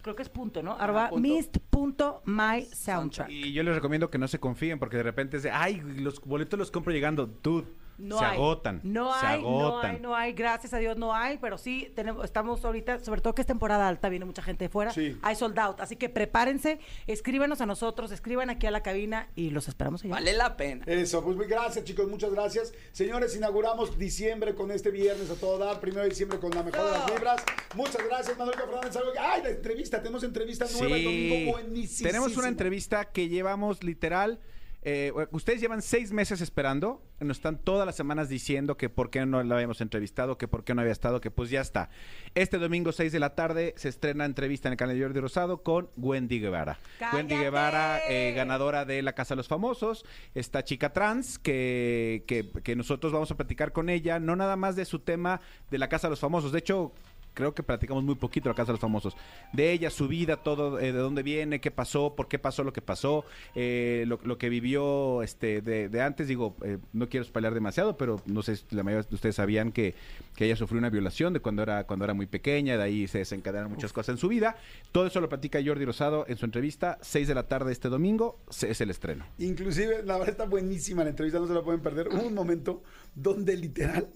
creo 0.01 0.13
que 0.13 0.23
es 0.23 0.29
punto, 0.29 0.61
¿no? 0.61 0.73
Arroba 0.73 1.09
punto. 1.09 1.21
mist 1.25 1.57
punto 1.69 2.21
my 2.25 2.65
soundtrack. 2.73 3.29
Y 3.29 3.53
yo 3.53 3.63
les 3.63 3.75
recomiendo 3.75 4.09
que 4.09 4.17
no 4.17 4.27
se 4.27 4.39
confíen 4.39 4.77
porque 4.77 4.97
de 4.97 5.03
repente 5.03 5.37
es 5.37 5.43
de, 5.43 5.51
ay, 5.51 5.81
los 5.99 6.19
boletos 6.19 6.59
los 6.59 6.69
compro 6.69 6.91
llegando, 6.91 7.25
dude. 7.41 7.65
No 7.99 8.19
se 8.19 8.25
hay. 8.25 8.35
agotan. 8.37 8.79
No 8.83 9.13
se 9.19 9.25
hay, 9.25 9.41
no 9.41 9.79
hay, 9.79 9.99
no 9.99 10.15
hay. 10.15 10.33
Gracias 10.33 10.73
a 10.73 10.77
Dios 10.77 10.97
no 10.97 11.13
hay, 11.13 11.37
pero 11.37 11.57
sí 11.57 11.91
tenemos, 11.95 12.23
estamos 12.25 12.63
ahorita, 12.63 13.03
sobre 13.03 13.21
todo 13.21 13.35
que 13.35 13.41
es 13.41 13.47
temporada 13.47 13.87
alta, 13.87 14.09
viene 14.09 14.25
mucha 14.25 14.41
gente 14.41 14.65
de 14.65 14.69
fuera. 14.69 14.91
Sí. 14.91 15.17
Hay 15.21 15.35
sold 15.35 15.59
out, 15.59 15.81
así 15.81 15.95
que 15.95 16.09
prepárense, 16.09 16.79
escríbanos 17.07 17.61
a 17.61 17.65
nosotros, 17.65 18.11
escriban 18.11 18.49
aquí 18.49 18.67
a 18.67 18.71
la 18.71 18.81
cabina 18.81 19.27
y 19.35 19.49
los 19.49 19.67
esperamos 19.67 20.03
allá. 20.03 20.13
Vale 20.13 20.33
la 20.33 20.55
pena. 20.57 20.85
Eso, 20.87 21.23
pues 21.23 21.35
muy 21.35 21.45
gracias 21.47 21.83
chicos, 21.85 22.07
muchas 22.09 22.31
gracias. 22.31 22.73
Señores, 22.91 23.35
inauguramos 23.35 23.97
diciembre 23.97 24.55
con 24.55 24.71
este 24.71 24.91
viernes 24.91 25.29
a 25.29 25.35
todo 25.35 25.57
dar, 25.57 25.79
primero 25.79 26.03
de 26.03 26.09
diciembre 26.09 26.39
con 26.39 26.51
la 26.51 26.63
mejor 26.63 26.85
de 26.85 26.91
las 26.91 27.05
vibras. 27.13 27.43
Muchas 27.75 28.03
gracias, 28.07 28.37
Manuel 28.37 28.57
Fernández. 28.57 28.95
Algo 28.95 29.11
que- 29.13 29.19
Ay, 29.19 29.43
la 29.43 29.49
entrevista, 29.49 30.01
tenemos 30.01 30.23
entrevista 30.23 30.65
nueva 30.79 30.95
el 30.95 31.03
domingo, 31.03 31.51
buenísima. 31.51 32.09
Tenemos 32.09 32.35
una 32.37 32.47
entrevista 32.47 33.05
que 33.05 33.27
llevamos 33.27 33.83
literal. 33.83 34.39
Eh, 34.81 35.11
ustedes 35.31 35.59
llevan 35.59 35.81
seis 35.81 36.11
meses 36.11 36.39
esperando. 36.41 37.03
Nos 37.19 37.37
están 37.37 37.57
todas 37.57 37.85
las 37.85 37.97
semanas 37.97 38.29
diciendo 38.29 38.77
que 38.77 38.87
por 38.87 39.09
qué 39.09 39.25
no 39.25 39.43
la 39.43 39.55
habíamos 39.55 39.81
entrevistado, 39.81 40.37
que 40.37 40.47
por 40.47 40.63
qué 40.63 40.73
no 40.73 40.81
había 40.81 40.93
estado, 40.93 41.19
que 41.19 41.31
pues 41.31 41.49
ya 41.49 41.59
está. 41.59 41.89
Este 42.33 42.57
domingo, 42.57 42.93
6 42.93 43.11
de 43.11 43.19
la 43.19 43.35
tarde, 43.35 43.73
se 43.75 43.89
estrena 43.89 44.23
entrevista 44.23 44.69
en 44.69 44.73
el 44.73 44.77
canal 44.77 44.97
de 44.97 45.03
Jordi 45.03 45.19
Rosado 45.19 45.61
con 45.61 45.89
Wendy 45.97 46.39
Guevara. 46.39 46.79
¡Cállate! 46.97 47.17
Wendy 47.17 47.35
Guevara, 47.35 47.99
eh, 48.07 48.33
ganadora 48.33 48.85
de 48.85 49.01
La 49.01 49.13
Casa 49.13 49.33
de 49.33 49.37
los 49.37 49.49
Famosos. 49.49 50.05
Esta 50.33 50.63
chica 50.63 50.93
trans 50.93 51.39
que, 51.39 52.23
que, 52.25 52.49
que 52.63 52.75
nosotros 52.77 53.11
vamos 53.11 53.29
a 53.31 53.35
platicar 53.35 53.73
con 53.73 53.89
ella, 53.89 54.19
no 54.19 54.37
nada 54.37 54.55
más 54.55 54.77
de 54.77 54.85
su 54.85 54.99
tema 54.99 55.41
de 55.69 55.77
La 55.77 55.89
Casa 55.89 56.07
de 56.07 56.11
los 56.11 56.21
Famosos. 56.21 56.53
De 56.53 56.59
hecho, 56.59 56.93
creo 57.33 57.53
que 57.53 57.63
platicamos 57.63 58.03
muy 58.03 58.15
poquito 58.15 58.49
la 58.49 58.55
Casa 58.55 58.67
de 58.67 58.73
los 58.73 58.79
Famosos. 58.81 59.15
De 59.53 59.71
ella, 59.71 59.89
su 59.89 60.07
vida, 60.07 60.37
todo, 60.37 60.79
eh, 60.79 60.91
de 60.91 60.99
dónde 60.99 61.23
viene, 61.23 61.61
qué 61.61 61.71
pasó, 61.71 62.15
por 62.15 62.27
qué 62.27 62.39
pasó 62.39 62.63
lo 62.63 62.73
que 62.73 62.81
pasó, 62.81 63.25
eh, 63.55 64.03
lo, 64.07 64.19
lo 64.23 64.37
que 64.37 64.49
vivió 64.49 65.23
este 65.23 65.61
de, 65.61 65.89
de 65.89 66.01
antes. 66.01 66.27
Digo, 66.27 66.55
eh, 66.63 66.77
no 66.93 67.07
quiero 67.09 67.25
spoiler 67.25 67.53
demasiado, 67.53 67.97
pero 67.97 68.21
no 68.25 68.41
sé 68.41 68.57
si 68.57 68.65
la 68.71 68.83
mayoría 68.83 69.07
de 69.07 69.15
ustedes 69.15 69.35
sabían 69.35 69.71
que, 69.71 69.95
que 70.35 70.45
ella 70.45 70.55
sufrió 70.55 70.79
una 70.79 70.89
violación 70.89 71.33
de 71.33 71.39
cuando 71.39 71.63
era, 71.63 71.85
cuando 71.85 72.05
era 72.05 72.13
muy 72.13 72.25
pequeña, 72.25 72.77
de 72.77 72.83
ahí 72.83 73.07
se 73.07 73.19
desencadenaron 73.19 73.71
muchas 73.71 73.93
cosas 73.93 74.13
en 74.15 74.17
su 74.19 74.27
vida. 74.27 74.55
Todo 74.91 75.07
eso 75.07 75.21
lo 75.21 75.29
platica 75.29 75.59
Jordi 75.65 75.85
Rosado 75.85 76.25
en 76.27 76.37
su 76.37 76.45
entrevista, 76.45 76.97
6 77.01 77.27
de 77.27 77.35
la 77.35 77.47
tarde 77.47 77.71
este 77.71 77.89
domingo, 77.89 78.39
se- 78.49 78.69
es 78.71 78.81
el 78.81 78.89
estreno. 78.89 79.25
Inclusive, 79.37 80.03
la 80.03 80.13
verdad 80.17 80.29
está 80.29 80.45
buenísima 80.45 81.03
la 81.03 81.11
entrevista, 81.11 81.39
no 81.39 81.47
se 81.47 81.53
la 81.53 81.61
pueden 81.61 81.81
perder. 81.81 82.09
Un 82.09 82.33
momento 82.33 82.83
donde 83.15 83.55
literal 83.57 84.07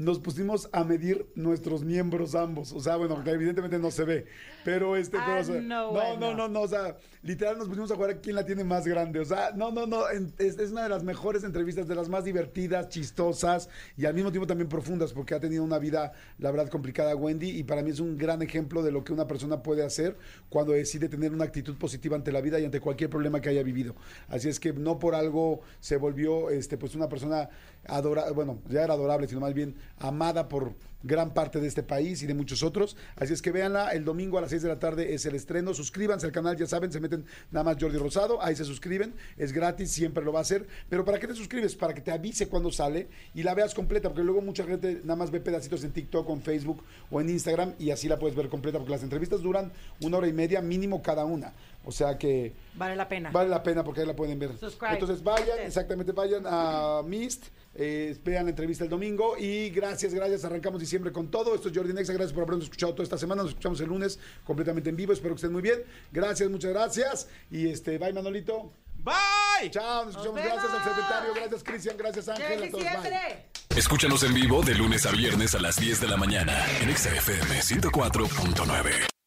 nos 0.00 0.18
pusimos 0.18 0.68
a 0.72 0.82
medir 0.82 1.26
nuestros 1.34 1.84
miembros 1.84 2.34
ambos. 2.34 2.72
O 2.72 2.80
sea, 2.80 2.96
bueno, 2.96 3.22
que 3.22 3.30
evidentemente 3.30 3.78
no 3.78 3.90
se 3.90 4.04
ve. 4.04 4.26
Pero 4.64 4.96
este, 4.96 5.18
Ah, 5.18 5.24
pero, 5.26 5.40
o 5.40 5.44
sea, 5.44 5.60
no, 5.60 5.86
no, 5.86 5.90
bueno. 5.92 6.16
no, 6.18 6.34
no, 6.34 6.48
no, 6.48 6.60
o 6.62 6.68
sea, 6.68 6.96
literal 7.22 7.58
nos 7.58 7.68
pusimos 7.68 7.90
a 7.90 7.94
jugar 7.94 8.10
a 8.10 8.20
quién 8.20 8.36
la 8.36 8.44
tiene 8.44 8.64
más 8.64 8.86
grande. 8.86 9.20
O 9.20 9.24
sea, 9.24 9.52
no, 9.54 9.70
no, 9.70 9.86
no, 9.86 10.08
es 10.08 10.70
una 10.70 10.84
de 10.84 10.88
las 10.88 11.02
mejores 11.02 11.44
entrevistas, 11.44 11.86
de 11.86 11.94
las 11.94 12.08
más 12.08 12.24
divertidas, 12.24 12.88
chistosas 12.88 13.68
y 13.96 14.06
al 14.06 14.14
mismo 14.14 14.30
tiempo 14.30 14.46
también 14.46 14.68
profundas, 14.68 15.12
porque 15.12 15.34
ha 15.34 15.40
tenido 15.40 15.62
una 15.64 15.78
vida, 15.78 16.12
la 16.38 16.50
verdad, 16.50 16.68
complicada 16.68 17.14
Wendy, 17.14 17.50
y 17.50 17.64
para 17.64 17.82
mí 17.82 17.90
es 17.90 18.00
un 18.00 18.16
gran 18.16 18.42
ejemplo 18.42 18.82
de 18.82 18.92
lo 18.92 19.04
que 19.04 19.12
una 19.12 19.26
persona 19.26 19.62
puede 19.62 19.84
hacer 19.84 20.16
cuando 20.48 20.72
decide 20.72 21.08
tener 21.08 21.32
una 21.32 21.44
actitud 21.44 21.76
positiva 21.76 22.16
ante 22.16 22.32
la 22.32 22.40
vida 22.40 22.58
y 22.58 22.64
ante 22.64 22.80
cualquier 22.80 23.10
problema 23.10 23.40
que 23.40 23.50
haya 23.50 23.62
vivido. 23.62 23.94
Así 24.28 24.48
es 24.48 24.60
que 24.60 24.72
no 24.72 24.98
por 24.98 25.14
algo 25.14 25.60
se 25.80 25.96
volvió, 25.96 26.50
este, 26.50 26.78
pues 26.78 26.94
una 26.94 27.08
persona 27.08 27.48
adorable, 27.86 28.32
bueno, 28.32 28.62
ya 28.68 28.82
era 28.82 28.94
adorable, 28.94 29.28
sino 29.28 29.40
más 29.40 29.54
bien 29.54 29.74
amada 29.98 30.48
por 30.48 30.74
gran 31.02 31.32
parte 31.34 31.60
de 31.60 31.68
este 31.68 31.82
país 31.82 32.22
y 32.22 32.26
de 32.26 32.34
muchos 32.34 32.62
otros. 32.62 32.96
Así 33.16 33.32
es 33.32 33.42
que 33.42 33.52
véanla, 33.52 33.90
el 33.90 34.04
domingo 34.04 34.38
a 34.38 34.40
las 34.40 34.50
6 34.50 34.62
de 34.62 34.68
la 34.68 34.78
tarde 34.78 35.14
es 35.14 35.26
el 35.26 35.34
estreno. 35.34 35.74
Suscríbanse 35.74 36.26
al 36.26 36.32
canal, 36.32 36.56
ya 36.56 36.66
saben, 36.66 36.92
se 36.92 37.00
meten 37.00 37.24
nada 37.50 37.64
más 37.64 37.76
Jordi 37.80 37.98
Rosado, 37.98 38.42
ahí 38.42 38.56
se 38.56 38.64
suscriben, 38.64 39.14
es 39.36 39.52
gratis, 39.52 39.90
siempre 39.90 40.24
lo 40.24 40.32
va 40.32 40.40
a 40.40 40.42
hacer. 40.42 40.66
Pero 40.88 41.04
¿para 41.04 41.18
qué 41.18 41.26
te 41.26 41.34
suscribes? 41.34 41.74
Para 41.76 41.94
que 41.94 42.00
te 42.00 42.10
avise 42.10 42.48
cuando 42.48 42.70
sale 42.70 43.08
y 43.34 43.42
la 43.42 43.54
veas 43.54 43.74
completa, 43.74 44.08
porque 44.08 44.24
luego 44.24 44.40
mucha 44.40 44.64
gente 44.64 45.00
nada 45.02 45.16
más 45.16 45.30
ve 45.30 45.40
pedacitos 45.40 45.84
en 45.84 45.92
TikTok, 45.92 46.28
en 46.30 46.42
Facebook 46.42 46.82
o 47.10 47.20
en 47.20 47.30
Instagram 47.30 47.74
y 47.78 47.90
así 47.90 48.08
la 48.08 48.18
puedes 48.18 48.36
ver 48.36 48.48
completa, 48.48 48.78
porque 48.78 48.92
las 48.92 49.02
entrevistas 49.02 49.40
duran 49.40 49.72
una 50.00 50.18
hora 50.18 50.28
y 50.28 50.32
media 50.32 50.60
mínimo 50.60 51.02
cada 51.02 51.24
una. 51.24 51.52
O 51.84 51.92
sea 51.92 52.18
que 52.18 52.52
Vale 52.74 52.94
la 52.94 53.08
pena. 53.08 53.30
vale 53.30 53.48
la 53.48 53.62
pena 53.62 53.82
porque 53.82 54.00
ahí 54.02 54.06
la 54.06 54.14
pueden 54.14 54.38
ver. 54.38 54.56
Subscribe. 54.58 54.92
Entonces 54.92 55.22
vayan, 55.24 55.60
exactamente, 55.60 56.12
vayan 56.12 56.44
a 56.46 57.02
Mist, 57.04 57.46
eh, 57.74 58.16
vean 58.22 58.44
la 58.44 58.50
entrevista 58.50 58.84
el 58.84 58.90
domingo 58.90 59.36
y 59.38 59.70
gracias, 59.70 60.12
gracias. 60.12 60.44
Arrancamos 60.44 60.78
diciembre 60.80 61.10
con 61.10 61.30
todo. 61.30 61.54
Esto 61.54 61.68
es 61.68 61.76
Jordi 61.76 61.92
Nexa, 61.94 62.12
gracias 62.12 62.32
por 62.34 62.42
habernos 62.42 62.64
escuchado 62.64 62.92
toda 62.92 63.04
esta 63.04 63.16
semana. 63.16 63.42
Nos 63.42 63.52
escuchamos 63.52 63.80
el 63.80 63.88
lunes 63.88 64.18
completamente 64.44 64.90
en 64.90 64.96
vivo. 64.96 65.12
Espero 65.12 65.34
que 65.34 65.38
estén 65.38 65.52
muy 65.52 65.62
bien. 65.62 65.82
Gracias, 66.12 66.50
muchas 66.50 66.70
gracias. 66.72 67.28
Y 67.50 67.68
este, 67.68 67.96
bye 67.98 68.12
Manolito. 68.12 68.72
Bye. 69.02 69.70
Chao, 69.70 70.04
nos 70.04 70.14
escuchamos. 70.14 70.40
Nos 70.42 70.44
gracias 70.52 70.72
al 70.72 70.84
secretario, 70.84 71.34
gracias 71.34 71.62
Cristian, 71.64 71.96
gracias 71.96 72.26
¡Ya 72.26 72.32
Ángel. 72.34 72.62
es 72.64 72.68
a 72.68 72.70
todos, 72.70 72.84
bye. 72.84 72.92
diciembre! 72.92 73.46
Escúchanos 73.74 74.22
en 74.24 74.34
vivo 74.34 74.62
de 74.62 74.74
lunes 74.74 75.06
a 75.06 75.12
viernes 75.12 75.54
a 75.54 75.60
las 75.60 75.76
10 75.76 76.02
de 76.02 76.08
la 76.08 76.18
mañana 76.18 76.52
en 76.82 76.94
XFM 76.94 77.60
104.9. 77.62 79.19